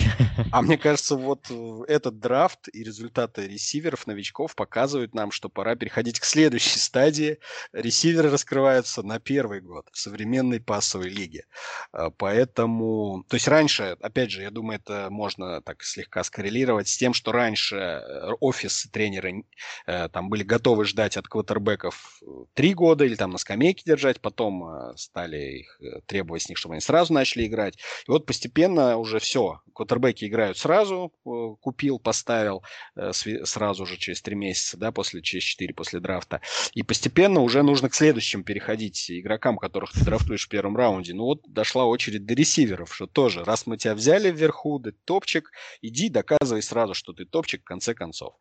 А 0.51 0.61
мне 0.61 0.77
кажется, 0.77 1.15
вот 1.15 1.47
э, 1.51 1.81
этот 1.87 2.19
драфт 2.19 2.69
и 2.71 2.83
результаты 2.83 3.47
ресиверов, 3.47 4.07
новичков 4.07 4.55
показывают 4.55 5.13
нам, 5.13 5.31
что 5.31 5.49
пора 5.49 5.75
переходить 5.75 6.19
к 6.19 6.23
следующей 6.23 6.79
стадии. 6.79 7.37
Ресиверы 7.71 8.31
раскрываются 8.31 9.03
на 9.03 9.19
первый 9.19 9.61
год 9.61 9.87
в 9.91 9.99
современной 9.99 10.59
пассовой 10.59 11.09
лиге. 11.09 11.45
Э, 11.93 12.09
поэтому, 12.17 13.25
то 13.27 13.35
есть 13.35 13.47
раньше, 13.47 13.97
опять 14.01 14.31
же, 14.31 14.41
я 14.41 14.49
думаю, 14.49 14.79
это 14.79 15.09
можно 15.09 15.61
так 15.61 15.83
слегка 15.83 16.23
скоррелировать 16.23 16.87
с 16.87 16.97
тем, 16.97 17.13
что 17.13 17.31
раньше 17.31 18.01
офис 18.39 18.87
тренеры 18.91 19.43
там 19.85 20.29
были 20.29 20.43
готовы 20.43 20.85
ждать 20.85 21.17
от 21.17 21.27
квотербеков 21.27 22.21
три 22.53 22.73
года 22.73 23.05
или 23.05 23.15
там 23.15 23.31
на 23.31 23.37
скамейке 23.37 23.83
держать, 23.85 24.21
потом 24.21 24.93
стали 25.09 25.59
их 25.59 25.81
э, 25.81 26.01
требовать 26.05 26.43
с 26.43 26.49
них, 26.49 26.57
чтобы 26.57 26.75
они 26.75 26.81
сразу 26.81 27.13
начали 27.13 27.45
играть. 27.45 27.77
И 28.07 28.11
вот 28.11 28.25
постепенно 28.25 28.97
уже 28.97 29.19
все. 29.19 29.59
Квотербеки 29.73 30.25
играют 30.25 30.57
сразу, 30.57 31.11
э, 31.25 31.29
купил, 31.61 31.99
поставил 31.99 32.63
э, 32.95 33.11
сразу 33.13 33.85
же 33.85 33.97
через 33.97 34.21
три 34.21 34.35
месяца, 34.35 34.77
да, 34.77 34.91
после, 34.91 35.21
через 35.21 35.43
четыре 35.43 35.73
после 35.73 35.99
драфта. 35.99 36.41
И 36.73 36.83
постепенно 36.83 37.41
уже 37.41 37.63
нужно 37.63 37.89
к 37.89 37.95
следующим 37.95 38.43
переходить 38.43 39.09
игрокам, 39.09 39.57
которых 39.57 39.91
ты 39.93 40.03
драфтуешь 40.05 40.45
в 40.45 40.49
первом 40.49 40.77
раунде. 40.77 41.13
Ну 41.13 41.23
вот 41.23 41.41
дошла 41.47 41.85
очередь 41.85 42.25
до 42.25 42.33
ресиверов, 42.33 42.93
что 42.93 43.07
тоже, 43.07 43.43
раз 43.43 43.65
мы 43.65 43.77
тебя 43.77 43.95
взяли 43.95 44.31
вверху, 44.31 44.79
ты 44.79 44.91
топчик, 44.91 45.51
иди 45.81 46.09
доказывай 46.09 46.61
сразу, 46.61 46.93
что 46.93 47.13
ты 47.13 47.25
топчик 47.25 47.61
в 47.61 47.65
конце 47.65 47.93
концов. 47.93 48.35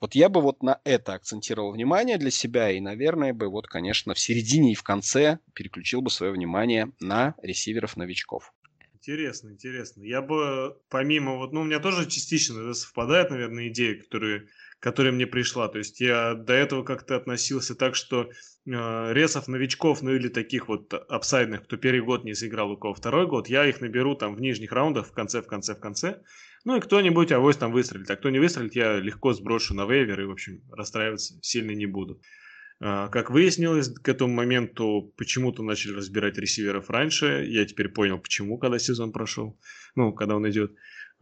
Вот 0.00 0.14
я 0.14 0.28
бы 0.28 0.40
вот 0.40 0.62
на 0.62 0.80
это 0.84 1.14
акцентировал 1.14 1.72
внимание 1.72 2.18
для 2.18 2.30
себя 2.30 2.70
и, 2.70 2.80
наверное, 2.80 3.32
бы 3.32 3.48
вот, 3.48 3.66
конечно, 3.66 4.14
в 4.14 4.18
середине 4.18 4.72
и 4.72 4.74
в 4.74 4.82
конце 4.82 5.38
переключил 5.54 6.02
бы 6.02 6.09
свое 6.10 6.32
внимание 6.32 6.92
на 7.00 7.34
ресиверов-новичков. 7.42 8.52
Интересно, 9.02 9.48
интересно. 9.48 10.02
Я 10.02 10.20
бы 10.20 10.76
помимо 10.90 11.36
вот, 11.36 11.54
ну 11.54 11.62
у 11.62 11.64
меня 11.64 11.80
тоже 11.80 12.06
частично 12.06 12.60
это 12.60 12.74
совпадает, 12.74 13.30
наверное, 13.30 13.68
идея, 13.68 13.98
которая, 13.98 14.46
которая 14.78 15.10
мне 15.14 15.26
пришла. 15.26 15.68
То 15.68 15.78
есть 15.78 16.00
я 16.00 16.34
до 16.34 16.52
этого 16.52 16.82
как-то 16.82 17.16
относился 17.16 17.74
так, 17.74 17.94
что 17.94 18.24
э, 18.24 18.30
ресов 18.66 19.48
новичков, 19.48 20.02
ну 20.02 20.12
или 20.12 20.28
таких 20.28 20.68
вот 20.68 20.92
апсайдных, 20.92 21.62
кто 21.62 21.78
первый 21.78 22.02
год 22.02 22.24
не 22.24 22.34
сыграл, 22.34 22.72
у 22.72 22.76
кого 22.76 22.92
второй 22.92 23.26
год, 23.26 23.48
я 23.48 23.64
их 23.66 23.80
наберу 23.80 24.14
там 24.16 24.34
в 24.34 24.40
нижних 24.42 24.70
раундах, 24.70 25.06
в 25.06 25.12
конце, 25.12 25.40
в 25.40 25.46
конце, 25.46 25.74
в 25.74 25.80
конце. 25.80 26.20
Ну 26.66 26.76
и 26.76 26.80
кто-нибудь 26.80 27.32
авось 27.32 27.56
там 27.56 27.72
выстрелит. 27.72 28.10
А 28.10 28.16
кто 28.16 28.28
не 28.28 28.38
выстрелит, 28.38 28.74
я 28.74 28.98
легко 28.98 29.32
сброшу 29.32 29.74
на 29.74 29.86
вейвер 29.86 30.20
и, 30.20 30.26
в 30.26 30.32
общем, 30.32 30.62
расстраиваться 30.70 31.38
сильно 31.40 31.70
не 31.70 31.86
буду. 31.86 32.20
А, 32.82 33.08
как 33.08 33.30
выяснилось, 33.30 33.90
к 33.90 34.08
этому 34.08 34.32
моменту 34.32 35.12
почему-то 35.16 35.62
начали 35.62 35.92
разбирать 35.92 36.38
ресиверов 36.38 36.88
раньше. 36.88 37.44
Я 37.46 37.66
теперь 37.66 37.90
понял, 37.90 38.18
почему, 38.18 38.58
когда 38.58 38.78
сезон 38.78 39.12
прошел. 39.12 39.58
Ну, 39.94 40.12
когда 40.12 40.36
он 40.36 40.48
идет. 40.48 40.72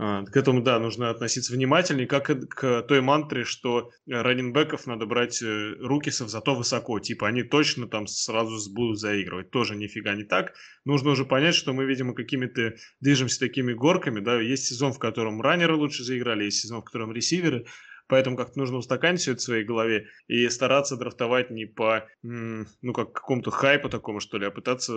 А, 0.00 0.24
к 0.24 0.36
этому, 0.36 0.62
да, 0.62 0.78
нужно 0.78 1.10
относиться 1.10 1.52
внимательнее, 1.52 2.06
как 2.06 2.26
к 2.48 2.82
той 2.82 3.00
мантре, 3.00 3.42
что 3.42 3.90
раненбеков 4.06 4.86
надо 4.86 5.06
брать 5.06 5.42
э, 5.42 5.74
рукисов 5.80 6.28
зато 6.28 6.54
высоко. 6.54 7.00
Типа 7.00 7.26
они 7.26 7.42
точно 7.42 7.88
там 7.88 8.06
сразу 8.06 8.72
будут 8.72 9.00
заигрывать. 9.00 9.50
Тоже 9.50 9.74
нифига 9.74 10.14
не 10.14 10.22
так. 10.22 10.54
Нужно 10.84 11.10
уже 11.10 11.24
понять, 11.24 11.56
что 11.56 11.72
мы, 11.72 11.86
видимо, 11.86 12.14
какими-то 12.14 12.76
движемся 13.00 13.40
такими 13.40 13.72
горками. 13.72 14.20
Да? 14.20 14.40
Есть 14.40 14.66
сезон, 14.66 14.92
в 14.92 15.00
котором 15.00 15.40
раннеры 15.42 15.74
лучше 15.74 16.04
заиграли, 16.04 16.44
есть 16.44 16.60
сезон, 16.60 16.82
в 16.82 16.84
котором 16.84 17.10
ресиверы. 17.10 17.66
Поэтому 18.08 18.36
как-то 18.36 18.58
нужно 18.58 18.78
устаканить 18.78 19.20
все 19.20 19.32
это 19.32 19.40
в 19.40 19.44
своей 19.44 19.64
голове 19.64 20.08
и 20.26 20.48
стараться 20.48 20.96
драфтовать 20.96 21.50
не 21.50 21.66
по, 21.66 22.08
ну, 22.22 22.92
как 22.94 23.12
какому-то 23.12 23.50
хайпу 23.50 23.90
такому, 23.90 24.20
что 24.20 24.38
ли, 24.38 24.46
а 24.46 24.50
пытаться 24.50 24.92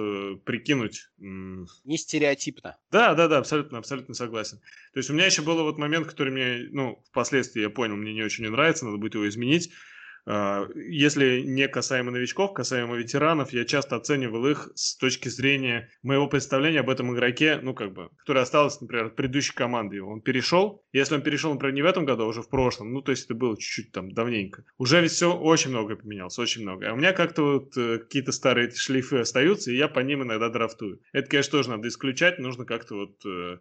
прикинуть. 0.45 1.09
Не 1.17 1.97
стереотипно. 1.97 2.77
Да, 2.89 3.13
да, 3.13 3.27
да, 3.27 3.37
абсолютно, 3.37 3.77
абсолютно 3.77 4.13
согласен. 4.13 4.59
То 4.93 4.99
есть 4.99 5.09
у 5.09 5.13
меня 5.13 5.25
еще 5.25 5.41
был 5.41 5.61
вот 5.61 5.77
момент, 5.77 6.07
который 6.07 6.31
мне, 6.31 6.69
ну, 6.71 7.03
впоследствии 7.09 7.61
я 7.61 7.69
понял, 7.69 7.97
мне 7.97 8.13
не 8.13 8.23
очень 8.23 8.45
не 8.45 8.49
нравится, 8.49 8.85
надо 8.85 8.97
будет 8.97 9.15
его 9.15 9.27
изменить. 9.27 9.71
А, 10.25 10.67
если 10.75 11.41
не 11.41 11.67
касаемо 11.67 12.11
новичков, 12.11 12.53
касаемо 12.53 12.95
ветеранов, 12.95 13.53
я 13.53 13.65
часто 13.65 13.95
оценивал 13.95 14.47
их 14.47 14.69
с 14.75 14.97
точки 14.97 15.29
зрения 15.29 15.89
моего 16.03 16.27
представления 16.27 16.81
об 16.81 16.89
этом 16.89 17.13
игроке, 17.13 17.59
ну, 17.61 17.73
как 17.73 17.93
бы, 17.93 18.09
который 18.19 18.41
остался, 18.43 18.79
например, 18.81 19.07
от 19.07 19.15
предыдущей 19.15 19.53
команды. 19.53 20.01
Он 20.01 20.21
перешел, 20.21 20.83
если 20.91 21.15
он 21.15 21.21
перешел, 21.21 21.53
например, 21.53 21.73
не 21.73 21.81
в 21.81 21.85
этом 21.85 22.05
году, 22.05 22.23
а 22.23 22.27
уже 22.27 22.41
в 22.41 22.49
прошлом, 22.49 22.93
ну, 22.93 23.01
то 23.01 23.11
есть 23.11 23.25
это 23.25 23.35
было 23.35 23.57
чуть-чуть 23.57 23.91
там 23.91 24.11
давненько, 24.11 24.63
уже 24.77 25.01
ведь 25.01 25.11
все 25.11 25.35
очень 25.35 25.71
много 25.71 25.95
поменялось, 25.95 26.37
очень 26.39 26.61
много. 26.61 26.89
А 26.89 26.93
у 26.93 26.97
меня 26.97 27.13
как-то 27.13 27.43
вот 27.43 27.77
э, 27.77 27.99
какие-то 27.99 28.31
старые 28.31 28.71
шлейфы 28.71 29.19
остаются, 29.19 29.71
и 29.71 29.77
я 29.77 29.87
по 29.87 29.99
ним 29.99 30.23
иногда 30.23 30.49
драфтую. 30.49 31.01
Это, 31.13 31.29
конечно, 31.29 31.51
тоже 31.51 31.69
надо 31.69 31.87
исключать, 31.87 32.39
нужно 32.39 32.65
как-то 32.65 32.95
вот... 32.95 33.25
Э, 33.25 33.57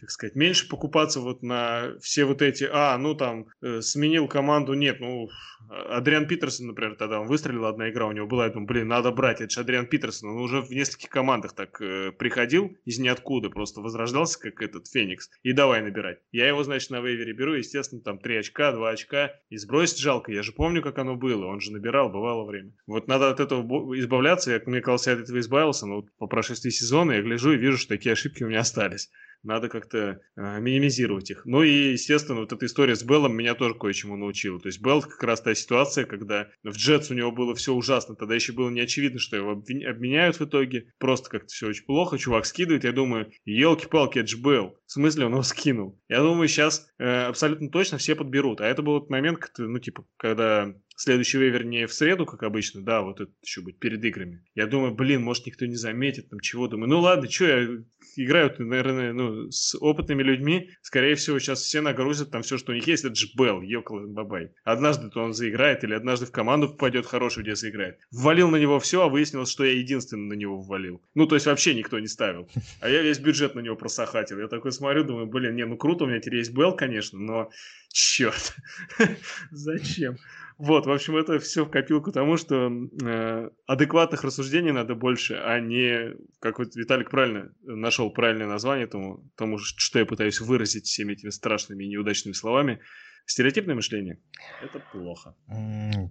так 0.00 0.10
сказать, 0.10 0.34
меньше 0.34 0.68
покупаться 0.68 1.20
вот 1.20 1.42
на 1.42 1.94
все 2.00 2.24
вот 2.24 2.40
эти, 2.42 2.66
а, 2.70 2.96
ну 2.96 3.14
там, 3.14 3.46
э, 3.60 3.80
сменил 3.82 4.28
команду, 4.28 4.74
нет, 4.74 4.98
ну, 5.00 5.28
Адриан 5.68 6.26
Питерсон, 6.26 6.68
например, 6.68 6.96
тогда 6.96 7.20
он 7.20 7.28
выстрелил, 7.28 7.66
одна 7.66 7.90
игра 7.90 8.06
у 8.06 8.12
него 8.12 8.26
была, 8.26 8.46
я 8.46 8.50
думаю, 8.50 8.66
блин, 8.66 8.88
надо 8.88 9.12
брать, 9.12 9.40
это 9.40 9.50
же 9.50 9.60
Адриан 9.60 9.86
Питерсон, 9.86 10.30
он 10.30 10.38
уже 10.38 10.62
в 10.62 10.70
нескольких 10.70 11.10
командах 11.10 11.52
так 11.52 11.80
э, 11.80 12.12
приходил 12.12 12.76
из 12.84 12.98
ниоткуда, 12.98 13.50
просто 13.50 13.80
возрождался, 13.80 14.40
как 14.40 14.62
этот 14.62 14.88
Феникс, 14.88 15.30
и 15.42 15.52
давай 15.52 15.82
набирать. 15.82 16.18
Я 16.32 16.48
его, 16.48 16.64
значит, 16.64 16.90
на 16.90 17.00
вейвере 17.00 17.34
беру, 17.34 17.54
естественно, 17.54 18.00
там 18.00 18.18
3 18.18 18.38
очка, 18.38 18.72
2 18.72 18.90
очка, 18.90 19.32
и 19.50 19.56
сбросить 19.58 19.98
жалко, 19.98 20.32
я 20.32 20.42
же 20.42 20.52
помню, 20.52 20.82
как 20.82 20.98
оно 20.98 21.14
было, 21.14 21.46
он 21.46 21.60
же 21.60 21.72
набирал, 21.72 22.08
бывало 22.08 22.44
время. 22.46 22.72
Вот 22.86 23.06
надо 23.06 23.30
от 23.30 23.38
этого 23.38 23.96
избавляться, 23.98 24.50
я, 24.50 24.62
мне 24.64 24.80
казалось, 24.80 25.06
я 25.06 25.12
от 25.12 25.20
этого 25.20 25.38
избавился, 25.38 25.86
но 25.86 25.96
вот 25.96 26.06
по 26.18 26.26
прошествии 26.26 26.70
сезона 26.70 27.12
я 27.12 27.22
гляжу 27.22 27.52
и 27.52 27.58
вижу, 27.58 27.76
что 27.76 27.90
такие 27.90 28.12
ошибки 28.12 28.42
у 28.42 28.48
меня 28.48 28.60
остались 28.60 29.10
надо 29.42 29.68
как-то 29.68 30.20
э, 30.36 30.60
минимизировать 30.60 31.30
их. 31.30 31.42
Ну 31.44 31.62
и, 31.62 31.92
естественно, 31.92 32.40
вот 32.40 32.52
эта 32.52 32.66
история 32.66 32.96
с 32.96 33.02
Беллом 33.02 33.36
меня 33.36 33.54
тоже 33.54 33.74
кое-чему 33.74 34.16
научила. 34.16 34.60
То 34.60 34.68
есть 34.68 34.80
Белл 34.80 35.02
как 35.02 35.22
раз 35.22 35.40
та 35.40 35.54
ситуация, 35.54 36.04
когда 36.04 36.48
в 36.62 36.70
Джетс 36.70 37.10
у 37.10 37.14
него 37.14 37.32
было 37.32 37.54
все 37.54 37.72
ужасно, 37.72 38.16
тогда 38.16 38.34
еще 38.34 38.52
было 38.52 38.70
не 38.70 38.80
очевидно, 38.80 39.18
что 39.18 39.36
его 39.36 39.52
обменяют 39.52 40.38
в 40.38 40.44
итоге, 40.44 40.92
просто 40.98 41.30
как-то 41.30 41.48
все 41.48 41.68
очень 41.68 41.84
плохо, 41.84 42.18
чувак 42.18 42.46
скидывает, 42.46 42.84
я 42.84 42.92
думаю, 42.92 43.30
елки-палки, 43.44 44.18
это 44.18 44.28
же 44.28 44.38
Белл. 44.38 44.76
В 44.86 44.92
смысле 44.92 45.26
он 45.26 45.32
его 45.32 45.42
скинул? 45.42 46.00
Я 46.08 46.20
думаю, 46.20 46.48
сейчас 46.48 46.88
э, 46.98 47.04
абсолютно 47.04 47.70
точно 47.70 47.98
все 47.98 48.14
подберут. 48.14 48.60
А 48.60 48.66
это 48.66 48.82
был 48.82 49.00
тот 49.00 49.10
момент, 49.10 49.40
ну, 49.58 49.78
типа, 49.78 50.04
когда 50.16 50.74
следующий 51.00 51.38
вейвер 51.38 51.64
не 51.64 51.86
в 51.86 51.94
среду, 51.94 52.26
как 52.26 52.42
обычно, 52.42 52.82
да, 52.82 53.00
вот 53.00 53.20
это 53.20 53.32
еще 53.42 53.62
будет 53.62 53.78
перед 53.78 54.04
играми. 54.04 54.44
Я 54.54 54.66
думаю, 54.66 54.94
блин, 54.94 55.22
может 55.22 55.46
никто 55.46 55.64
не 55.64 55.76
заметит, 55.76 56.28
там 56.28 56.40
чего. 56.40 56.68
Думаю, 56.68 56.90
ну 56.90 57.00
ладно, 57.00 57.30
что 57.30 57.46
я 57.46 57.68
играю, 58.16 58.54
наверное, 58.58 59.12
ну, 59.14 59.50
с 59.50 59.74
опытными 59.78 60.22
людьми. 60.22 60.70
Скорее 60.82 61.14
всего, 61.14 61.38
сейчас 61.38 61.62
все 61.62 61.80
нагрузят 61.80 62.30
там 62.30 62.42
все, 62.42 62.58
что 62.58 62.72
у 62.72 62.74
них 62.74 62.86
есть. 62.86 63.04
Это 63.04 63.14
же 63.14 63.28
Белл, 63.34 63.62
Йокол 63.62 64.08
Бабай. 64.08 64.50
Однажды-то 64.64 65.22
он 65.22 65.32
заиграет 65.32 65.84
или 65.84 65.94
однажды 65.94 66.26
в 66.26 66.32
команду 66.32 66.68
попадет 66.68 67.06
хорошую, 67.06 67.44
где 67.44 67.54
заиграет. 67.54 67.98
Ввалил 68.10 68.50
на 68.50 68.56
него 68.56 68.78
все, 68.78 69.02
а 69.02 69.08
выяснилось, 69.08 69.50
что 69.50 69.64
я 69.64 69.72
единственный 69.72 70.28
на 70.28 70.34
него 70.34 70.60
ввалил. 70.60 71.02
Ну, 71.14 71.26
то 71.26 71.34
есть 71.34 71.46
вообще 71.46 71.74
никто 71.74 71.98
не 71.98 72.08
ставил. 72.08 72.46
А 72.80 72.90
я 72.90 73.00
весь 73.00 73.20
бюджет 73.20 73.54
на 73.54 73.60
него 73.60 73.76
просохатил. 73.76 74.38
Я 74.38 74.48
такой 74.48 74.72
смотрю, 74.72 75.04
думаю, 75.04 75.26
блин, 75.26 75.56
не, 75.56 75.64
ну 75.64 75.78
круто, 75.78 76.04
у 76.04 76.06
меня 76.06 76.20
теперь 76.20 76.40
есть 76.40 76.52
Белл, 76.52 76.76
конечно, 76.76 77.18
но 77.18 77.50
черт, 77.90 78.54
зачем? 79.50 80.18
Вот, 80.60 80.84
в 80.84 80.92
общем, 80.92 81.16
это 81.16 81.38
все 81.38 81.64
в 81.64 81.70
копилку 81.70 82.12
тому, 82.12 82.36
что 82.36 82.70
э, 82.70 83.48
адекватных 83.66 84.24
рассуждений 84.24 84.72
надо 84.72 84.94
больше, 84.94 85.34
а 85.34 85.58
не, 85.58 86.14
как 86.38 86.58
вот 86.58 86.76
Виталик 86.76 87.08
правильно 87.10 87.50
нашел 87.62 88.10
правильное 88.10 88.46
название 88.46 88.86
тому, 88.86 89.24
тому, 89.36 89.56
что 89.56 89.98
я 89.98 90.04
пытаюсь 90.04 90.38
выразить 90.38 90.84
всеми 90.84 91.14
этими 91.14 91.30
страшными 91.30 91.84
и 91.84 91.88
неудачными 91.88 92.34
словами. 92.34 92.80
Стереотипное 93.24 93.74
мышление– 93.74 94.18
это 94.62 94.82
плохо. 94.92 95.34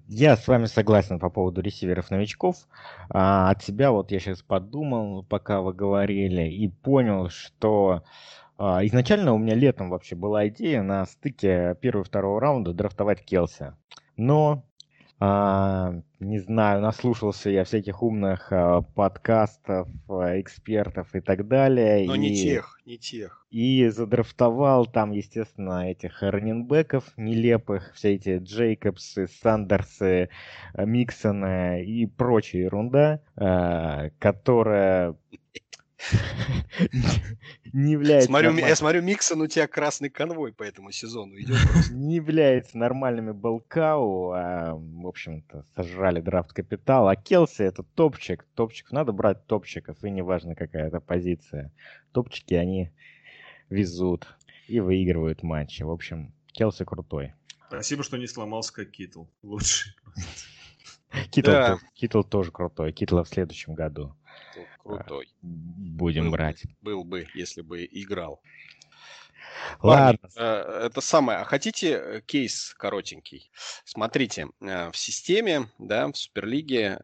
Я 0.08 0.36
с 0.36 0.48
вами 0.48 0.66
согласен 0.66 1.20
по 1.20 1.30
поводу 1.30 1.62
ресиверов-новичков. 1.62 2.56
А 3.12 3.52
от 3.52 3.64
себя 3.64 3.92
вот 3.92 4.10
я 4.10 4.20
сейчас 4.20 4.42
подумал, 4.42 5.24
пока 5.26 5.62
вы 5.62 5.74
говорили, 5.74 6.50
и 6.50 6.70
понял, 6.70 7.30
что 7.30 8.04
а, 8.58 8.84
изначально 8.84 9.34
у 9.34 9.38
меня 9.38 9.54
летом 9.54 9.92
вообще 9.92 10.16
была 10.16 10.48
идея 10.48 10.82
на 10.82 11.06
стыке 11.06 11.78
первого 11.80 12.04
и 12.04 12.08
второго 12.08 12.42
раунда 12.42 12.74
драфтовать 12.74 13.24
Келси. 13.24 13.74
Но, 14.20 14.66
а, 15.22 15.94
не 16.20 16.40
знаю, 16.40 16.82
наслушался 16.82 17.50
я 17.50 17.64
всяких 17.64 18.04
умных 18.04 18.52
а, 18.52 18.82
подкастов, 18.82 19.88
а, 20.10 20.40
экспертов 20.42 21.16
и 21.16 21.22
так 21.22 21.48
далее. 21.48 22.06
Но 22.06 22.16
и, 22.16 22.20
не 22.20 22.36
тех, 22.36 22.82
не 22.86 22.98
тех. 22.98 23.46
И 23.50 23.88
задрафтовал 23.88 24.86
там, 24.86 25.12
естественно, 25.12 25.90
этих 25.90 26.22
раненбеков 26.22 27.06
нелепых, 27.16 27.94
все 27.96 28.16
эти 28.16 28.40
Джейкобсы, 28.40 29.30
Сандерсы, 29.42 30.30
Миксоны 30.78 31.86
и 31.86 32.06
прочая 32.06 32.64
ерунда, 32.64 33.22
а, 33.38 34.10
которая 34.20 35.16
не 37.74 37.92
является... 37.94 38.28
Смотрю. 38.28 38.56
Я 38.58 38.76
смотрю, 38.76 39.02
Миксон 39.02 39.42
у 39.42 39.48
тебя 39.48 39.68
красный 39.68 40.10
конвой 40.10 40.54
по 40.54 40.64
этому 40.64 40.92
сезону 40.92 41.36
идет. 41.38 41.58
Не 41.92 42.16
является 42.16 42.78
нормальными 42.78 43.32
Балкау, 43.32 44.32
а, 44.32 44.76
в 44.76 45.08
общем-то, 45.08 45.66
сожрали 45.76 46.22
драфт 46.22 46.54
капитал. 46.54 47.08
А 47.08 47.16
Келси 47.16 47.64
это 47.64 47.84
топчик. 47.84 48.46
Топчик 48.56 48.92
надо 48.92 49.12
брать 49.12 49.46
топчиков, 49.46 50.04
и 50.04 50.10
неважно 50.10 50.56
какая 50.56 50.88
это 50.88 51.00
позиция. 51.00 51.72
Топчики, 52.12 52.54
они 52.54 52.92
везут 53.70 54.28
и 54.68 54.80
выигрывают 54.80 55.44
матчи. 55.44 55.84
В 55.84 55.92
общем, 55.92 56.34
Келси 56.54 56.86
крутой. 56.86 57.34
Спасибо, 57.68 58.04
что 58.04 58.18
не 58.18 58.28
сломался, 58.28 58.74
как 58.74 58.90
Китл. 58.90 59.26
Лучший. 59.44 59.94
Китл, 61.30 61.52
да. 61.52 61.78
Китл 61.94 62.24
тоже 62.24 62.52
крутой. 62.52 62.94
Китл 62.94 63.22
в 63.22 63.28
следующем 63.28 63.76
году 63.76 64.16
крутой. 64.84 65.30
Будем 65.42 66.26
был 66.26 66.32
брать. 66.32 66.66
Бы, 66.82 66.96
был 66.96 67.04
бы, 67.04 67.28
если 67.34 67.62
бы 67.62 67.86
играл. 67.86 68.42
Ладно. 69.82 70.30
Парни, 70.36 70.38
э, 70.38 70.86
это 70.86 71.02
самое. 71.02 71.40
А 71.40 71.44
хотите 71.44 71.92
э, 71.92 72.22
кейс 72.22 72.74
коротенький? 72.78 73.52
Смотрите, 73.86 74.48
э, 74.62 74.92
в 74.92 74.98
системе, 74.98 75.70
да, 75.78 76.08
в 76.08 76.18
Суперлиге 76.18 77.00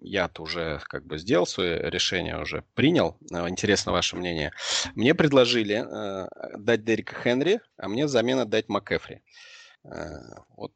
я-то 0.00 0.42
уже 0.42 0.80
как 0.84 1.06
бы 1.06 1.18
сделал 1.18 1.46
свое 1.46 1.90
решение, 1.90 2.40
уже 2.40 2.64
принял. 2.74 3.16
Интересно 3.30 3.92
ваше 3.92 4.16
мнение. 4.16 4.52
Мне 4.94 5.14
предложили 5.14 5.84
дать 6.58 6.84
Дерека 6.84 7.14
Хенри, 7.22 7.60
а 7.76 7.88
мне 7.88 8.06
взамен 8.06 8.48
дать 8.48 8.68
МакЭфри. 8.68 9.22
Вот 10.56 10.72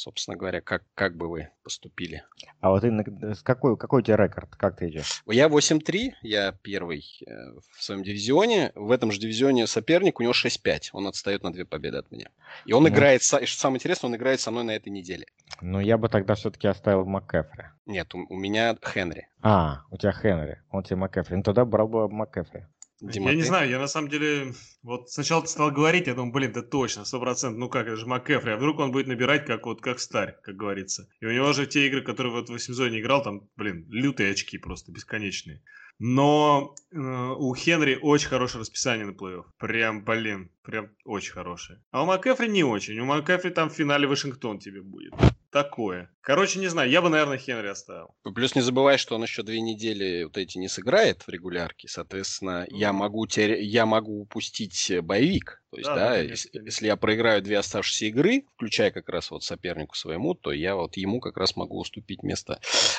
собственно 0.00 0.36
говоря, 0.36 0.60
как, 0.60 0.82
как 0.94 1.16
бы 1.16 1.28
вы 1.28 1.50
поступили. 1.62 2.24
А 2.60 2.70
вот 2.70 2.80
ты, 2.80 2.90
с 3.34 3.42
какой, 3.42 3.76
какой 3.76 4.00
у 4.00 4.02
тебя 4.02 4.16
рекорд? 4.16 4.54
Как 4.56 4.76
ты 4.76 4.88
идешь? 4.88 5.22
Я 5.26 5.48
8-3, 5.48 6.12
я 6.22 6.52
первый 6.62 7.04
э, 7.26 7.30
в 7.72 7.82
своем 7.82 8.02
дивизионе. 8.02 8.72
В 8.74 8.90
этом 8.90 9.12
же 9.12 9.20
дивизионе 9.20 9.66
соперник, 9.66 10.18
у 10.18 10.22
него 10.22 10.32
6-5. 10.32 10.90
Он 10.92 11.06
отстает 11.06 11.42
на 11.42 11.52
две 11.52 11.64
победы 11.64 11.98
от 11.98 12.10
меня. 12.10 12.30
И 12.64 12.72
он 12.72 12.82
ну, 12.82 12.88
играет, 12.88 13.22
что 13.22 13.44
самое 13.46 13.76
интересное, 13.76 14.08
он 14.08 14.16
играет 14.16 14.40
со 14.40 14.50
мной 14.50 14.64
на 14.64 14.72
этой 14.72 14.88
неделе. 14.88 15.26
Ну, 15.60 15.80
я 15.80 15.98
бы 15.98 16.08
тогда 16.08 16.34
все-таки 16.34 16.66
оставил 16.66 17.04
МакКэфри. 17.04 17.66
Нет, 17.86 18.14
у, 18.14 18.24
у 18.28 18.36
меня 18.36 18.76
Хенри. 18.82 19.28
А, 19.42 19.82
у 19.90 19.98
тебя 19.98 20.12
Хенри, 20.12 20.62
он 20.70 20.82
тебе 20.82 20.96
МакКэфри. 20.96 21.36
Ну, 21.36 21.42
тогда 21.42 21.64
брал 21.64 21.88
бы 21.88 22.08
МакКэфри. 22.08 22.66
Дима, 23.00 23.30
я 23.30 23.36
не 23.36 23.42
знаю, 23.42 23.70
я 23.70 23.78
на 23.78 23.86
самом 23.86 24.08
деле, 24.08 24.52
вот 24.82 25.10
сначала 25.10 25.42
ты 25.42 25.48
стал 25.48 25.70
говорить, 25.70 26.06
я 26.06 26.14
думаю, 26.14 26.32
блин, 26.32 26.52
да 26.52 26.62
точно, 26.62 27.04
сто 27.04 27.18
процентов, 27.18 27.58
ну 27.58 27.68
как, 27.68 27.86
это 27.86 27.96
же 27.96 28.06
МакКэфри, 28.06 28.52
а 28.52 28.56
вдруг 28.56 28.78
он 28.78 28.92
будет 28.92 29.06
набирать 29.06 29.46
как 29.46 29.64
вот, 29.64 29.80
как 29.80 30.00
старь, 30.00 30.36
как 30.42 30.56
говорится. 30.56 31.08
И 31.20 31.26
у 31.26 31.32
него 31.32 31.52
же 31.52 31.66
те 31.66 31.86
игры, 31.86 32.02
которые 32.02 32.32
вот 32.32 32.48
в 32.48 32.52
8 32.52 32.74
зоне 32.74 33.00
играл, 33.00 33.22
там, 33.22 33.48
блин, 33.56 33.86
лютые 33.90 34.32
очки 34.32 34.58
просто, 34.58 34.92
бесконечные. 34.92 35.62
Но 36.00 36.74
э, 36.90 36.96
у 36.96 37.54
Хенри 37.54 37.98
очень 38.00 38.28
хорошее 38.28 38.62
расписание 38.62 39.04
на 39.04 39.10
плей-офф. 39.10 39.44
Прям, 39.58 40.02
блин, 40.02 40.50
прям 40.62 40.88
очень 41.04 41.32
хорошее. 41.32 41.78
А 41.90 42.02
у 42.02 42.06
МакКэфри 42.06 42.48
не 42.48 42.64
очень. 42.64 42.98
У 43.00 43.04
МакКэфри 43.04 43.50
там 43.50 43.68
в 43.68 43.74
финале 43.74 44.06
Вашингтон 44.06 44.58
тебе 44.58 44.80
будет. 44.80 45.12
Такое. 45.50 46.10
Короче, 46.22 46.58
не 46.58 46.68
знаю, 46.68 46.88
я 46.88 47.02
бы, 47.02 47.10
наверное, 47.10 47.36
Хенри 47.36 47.66
оставил. 47.66 48.14
Плюс 48.34 48.54
не 48.54 48.62
забывай, 48.62 48.96
что 48.96 49.16
он 49.16 49.24
еще 49.24 49.42
две 49.42 49.60
недели 49.60 50.24
вот 50.24 50.38
эти 50.38 50.56
не 50.56 50.68
сыграет 50.68 51.20
в 51.22 51.28
регулярке. 51.28 51.86
Соответственно, 51.86 52.64
mm. 52.64 52.76
я, 52.78 52.94
могу 52.94 53.26
тер... 53.26 53.58
я 53.58 53.84
могу 53.84 54.22
упустить 54.22 54.90
боевик. 55.02 55.62
То 55.70 55.76
есть, 55.76 55.86
да, 55.86 55.94
да, 55.94 56.00
да 56.00 56.16
конечно, 56.16 56.32
если, 56.32 56.64
если 56.64 56.86
я 56.86 56.96
проиграю 56.96 57.42
две 57.42 57.58
оставшиеся 57.58 58.06
игры, 58.06 58.44
включая 58.54 58.90
как 58.90 59.10
раз 59.10 59.30
вот 59.30 59.44
сопернику 59.44 59.94
своему, 59.94 60.32
то 60.32 60.50
я 60.50 60.76
вот 60.76 60.96
ему 60.96 61.20
как 61.20 61.36
раз 61.36 61.56
могу 61.56 61.78
уступить 61.78 62.22
место 62.22 62.58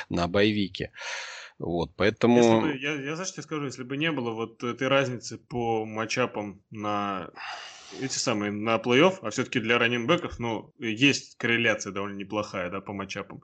на 0.10 0.28
боевике. 0.28 0.92
Вот, 1.62 1.92
поэтому... 1.96 2.62
Бы, 2.62 2.76
я, 2.76 2.94
я 2.96 3.16
знаешь, 3.16 3.30
что 3.30 3.44
скажу, 3.44 3.66
если 3.66 3.84
бы 3.84 3.96
не 3.96 4.12
было 4.12 4.32
вот 4.32 4.64
этой 4.64 4.88
разницы 4.88 5.38
по 5.38 5.86
матчапам 5.86 6.60
на 6.72 7.30
эти 8.02 8.18
самые 8.18 8.52
на 8.52 8.78
плей-офф, 8.78 9.20
а 9.22 9.30
все-таки 9.30 9.60
для 9.60 9.78
раненбеков, 9.78 10.40
ну, 10.40 10.74
есть 10.80 11.38
корреляция 11.38 11.94
довольно 11.94 12.18
неплохая, 12.18 12.72
да, 12.72 12.82
по 12.82 12.94
матчапам 12.94 13.44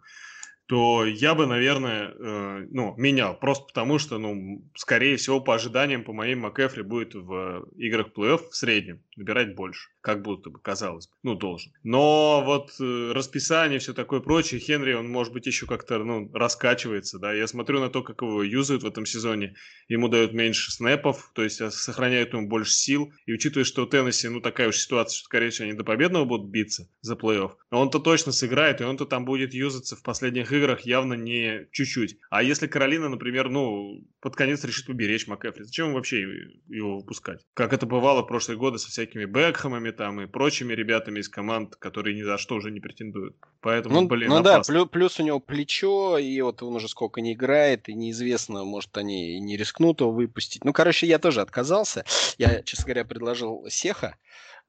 то 0.68 1.06
я 1.06 1.34
бы, 1.34 1.48
наверное, 1.48 2.10
э, 2.10 2.68
ну, 2.72 2.94
менял. 2.98 3.40
Просто 3.40 3.66
потому, 3.68 4.00
что, 4.00 4.18
ну, 4.18 4.70
скорее 4.76 5.16
всего, 5.16 5.40
по 5.40 5.56
ожиданиям, 5.56 6.04
по 6.04 6.12
моим 6.12 6.42
МакЭфри 6.42 6.84
будет 6.84 7.16
в 7.16 7.68
играх 7.78 8.08
плей-офф 8.16 8.50
в 8.50 8.56
среднем 8.56 9.02
набирать 9.16 9.56
больше. 9.56 9.90
Как 10.02 10.22
будто 10.22 10.50
бы, 10.50 10.60
казалось 10.60 11.08
бы. 11.08 11.14
Ну, 11.24 11.36
должен. 11.36 11.72
Но 11.84 12.44
вот 12.46 12.72
э, 12.80 13.12
расписание, 13.14 13.80
все 13.80 13.94
такое 13.94 14.20
прочее, 14.20 14.60
Хенри, 14.60 14.94
он, 14.94 15.10
может 15.10 15.34
быть, 15.34 15.48
еще 15.48 15.66
как-то, 15.68 16.00
ну, 16.00 16.30
раскачивается, 16.34 17.18
да. 17.18 17.34
Я 17.34 17.48
смотрю 17.48 17.80
на 17.80 17.90
то, 17.90 18.04
как 18.04 18.22
его 18.22 18.44
юзают 18.44 18.84
в 18.84 18.88
этом 18.88 19.06
сезоне. 19.06 19.56
Ему 19.88 20.10
дают 20.10 20.34
меньше 20.34 20.72
снэпов, 20.72 21.32
то 21.34 21.44
есть 21.44 21.62
сохраняют 21.72 22.34
ему 22.34 22.48
больше 22.48 22.74
сил. 22.74 23.14
И 23.26 23.34
учитывая, 23.34 23.64
что 23.64 23.84
у 23.84 23.86
Теннесси, 23.86 24.28
ну, 24.28 24.42
такая 24.42 24.68
уж 24.68 24.78
ситуация, 24.78 25.18
что, 25.18 25.26
скорее 25.26 25.50
всего, 25.50 25.70
они 25.70 25.78
до 25.78 25.86
победного 25.86 26.26
будут 26.26 26.50
биться 26.50 26.90
за 27.02 27.16
плей-офф. 27.16 27.52
Он-то 27.72 28.00
точно 28.00 28.34
сыграет, 28.34 28.82
и 28.82 28.84
он-то 28.84 29.06
там 29.06 29.24
будет 29.24 29.54
юзаться 29.54 29.96
в 29.96 30.04
последних 30.04 30.52
явно 30.82 31.14
не 31.14 31.68
чуть-чуть. 31.72 32.18
А 32.30 32.44
если 32.44 32.68
Каролина, 32.68 33.10
например, 33.10 33.50
ну, 33.50 34.04
под 34.20 34.36
конец 34.36 34.64
решит 34.64 34.88
поберечь 34.88 35.28
МакЭфри, 35.28 35.64
зачем 35.64 35.94
вообще 35.94 36.22
его 36.68 36.98
выпускать? 36.98 37.46
Как 37.54 37.74
это 37.74 37.86
бывало 37.86 38.24
в 38.24 38.28
прошлые 38.28 38.58
годы 38.58 38.78
со 38.78 38.90
всякими 38.90 39.26
Бекхэмами 39.26 39.92
там 39.92 40.22
и 40.22 40.28
прочими 40.28 40.74
ребятами 40.74 41.20
из 41.20 41.30
команд, 41.30 41.76
которые 41.76 42.16
ни 42.16 42.24
за 42.24 42.38
что 42.38 42.56
уже 42.56 42.72
не 42.72 42.80
претендуют. 42.80 43.36
Поэтому, 43.62 44.02
ну, 44.02 44.08
блин, 44.08 44.30
Ну 44.30 44.38
опасно. 44.38 44.74
да, 44.74 44.80
плюс, 44.80 44.90
плюс 44.90 45.20
у 45.20 45.24
него 45.24 45.40
плечо, 45.40 46.18
и 46.18 46.42
вот 46.42 46.64
он 46.64 46.76
уже 46.76 46.88
сколько 46.88 47.22
не 47.22 47.34
играет, 47.34 47.90
и 47.90 47.94
неизвестно, 47.94 48.64
может, 48.64 48.98
они 48.98 49.38
и 49.38 49.40
не 49.40 49.58
рискнут 49.58 50.02
его 50.02 50.12
выпустить. 50.12 50.64
Ну, 50.64 50.74
короче, 50.74 51.08
я 51.08 51.20
тоже 51.20 51.42
отказался. 51.42 52.06
Я, 52.38 52.62
честно 52.64 52.86
говоря, 52.86 53.06
предложил 53.06 53.66
Сеха, 53.70 54.18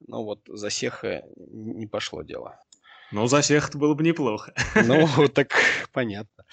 но 0.07 0.23
вот 0.23 0.41
за 0.47 0.69
Сеха 0.69 1.23
не 1.37 1.87
пошло 1.87 2.23
дело. 2.23 2.59
Ну, 3.11 3.27
за 3.27 3.41
всех 3.41 3.69
это 3.69 3.77
было 3.77 3.93
бы 3.93 4.03
неплохо. 4.03 4.53
Ну, 4.85 5.27
так 5.29 5.51
понятно. 5.91 6.45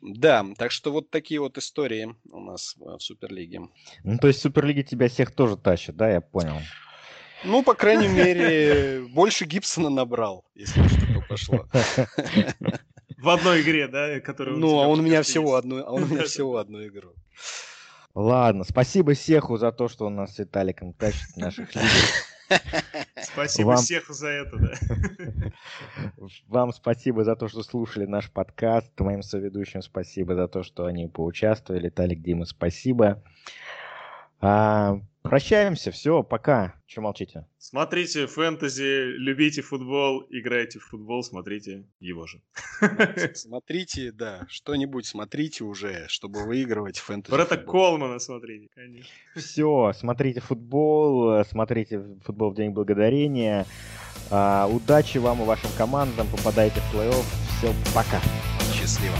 Да, 0.00 0.46
так 0.56 0.70
что 0.70 0.92
вот 0.92 1.10
такие 1.10 1.40
вот 1.40 1.58
истории 1.58 2.14
у 2.30 2.40
нас 2.40 2.76
в 2.78 3.00
Суперлиге. 3.00 3.62
Ну, 4.04 4.18
то 4.18 4.28
есть 4.28 4.38
в 4.38 4.42
Суперлиге 4.42 4.84
тебя 4.84 5.08
всех 5.08 5.32
тоже 5.32 5.56
тащат, 5.56 5.96
да, 5.96 6.10
я 6.10 6.20
понял. 6.20 6.60
Ну, 7.44 7.62
по 7.62 7.74
крайней 7.74 8.08
мере, 8.08 9.06
больше 9.10 9.44
Гибсона 9.44 9.90
набрал, 9.90 10.44
если 10.54 10.86
что-то 10.86 11.24
пошло. 11.28 11.66
В 13.16 13.28
одной 13.30 13.62
игре, 13.62 13.88
да, 13.88 14.20
которую 14.20 14.58
Ну, 14.58 14.78
а 14.78 14.86
он 14.86 15.00
у 15.00 15.02
меня 15.02 15.22
всего 15.22 15.56
одну, 15.56 15.78
а 15.84 15.90
он 15.90 16.04
у 16.04 16.06
меня 16.06 16.22
всего 16.26 16.56
одну 16.56 16.84
игру. 16.86 17.14
Ладно, 18.14 18.64
спасибо 18.64 19.14
Сеху 19.14 19.56
за 19.56 19.72
то, 19.72 19.88
что 19.88 20.06
он 20.06 20.16
нас 20.16 20.34
с 20.34 20.38
Виталиком 20.38 20.92
тащит 20.92 21.36
наших 21.36 21.74
лидеров. 21.74 22.24
Спасибо 23.22 23.68
Вам... 23.68 23.76
всех 23.78 24.08
за 24.08 24.28
это, 24.28 24.56
да. 24.56 25.52
Вам 26.48 26.72
спасибо 26.72 27.24
за 27.24 27.36
то, 27.36 27.48
что 27.48 27.62
слушали 27.62 28.06
наш 28.06 28.30
подкаст. 28.30 28.98
Моим 29.00 29.22
соведущим 29.22 29.82
спасибо 29.82 30.34
за 30.34 30.48
то, 30.48 30.62
что 30.62 30.86
они 30.86 31.08
поучаствовали. 31.08 31.88
Талик, 31.88 32.22
Дима, 32.22 32.44
спасибо. 32.44 33.22
А, 34.40 35.00
прощаемся. 35.28 35.90
Все, 35.90 36.22
пока. 36.22 36.74
Че 36.86 37.00
молчите? 37.00 37.46
Смотрите 37.58 38.26
фэнтези, 38.26 39.16
любите 39.16 39.62
футбол, 39.62 40.24
играйте 40.30 40.78
в 40.78 40.84
футбол, 40.84 41.22
смотрите 41.22 41.84
его 42.00 42.26
же. 42.26 42.40
Смотрите, 43.34 44.12
да, 44.14 44.46
что-нибудь 44.48 45.06
смотрите 45.06 45.64
уже, 45.64 46.06
чтобы 46.08 46.44
выигрывать 46.46 46.98
фэнтези. 46.98 47.32
Брата 47.32 47.58
Колмана 47.58 48.18
смотрите, 48.18 48.68
конечно. 48.74 49.10
Все, 49.36 49.92
смотрите 49.94 50.40
футбол, 50.40 51.44
смотрите 51.44 52.02
футбол 52.24 52.52
в 52.52 52.54
День 52.54 52.70
Благодарения. 52.70 53.66
А, 54.30 54.66
удачи 54.66 55.18
вам 55.18 55.42
и 55.42 55.44
вашим 55.44 55.70
командам, 55.76 56.26
попадайте 56.28 56.80
в 56.80 56.94
плей-офф. 56.94 57.24
Все, 57.58 57.74
пока. 57.94 58.20
Счастливо. 58.72 59.16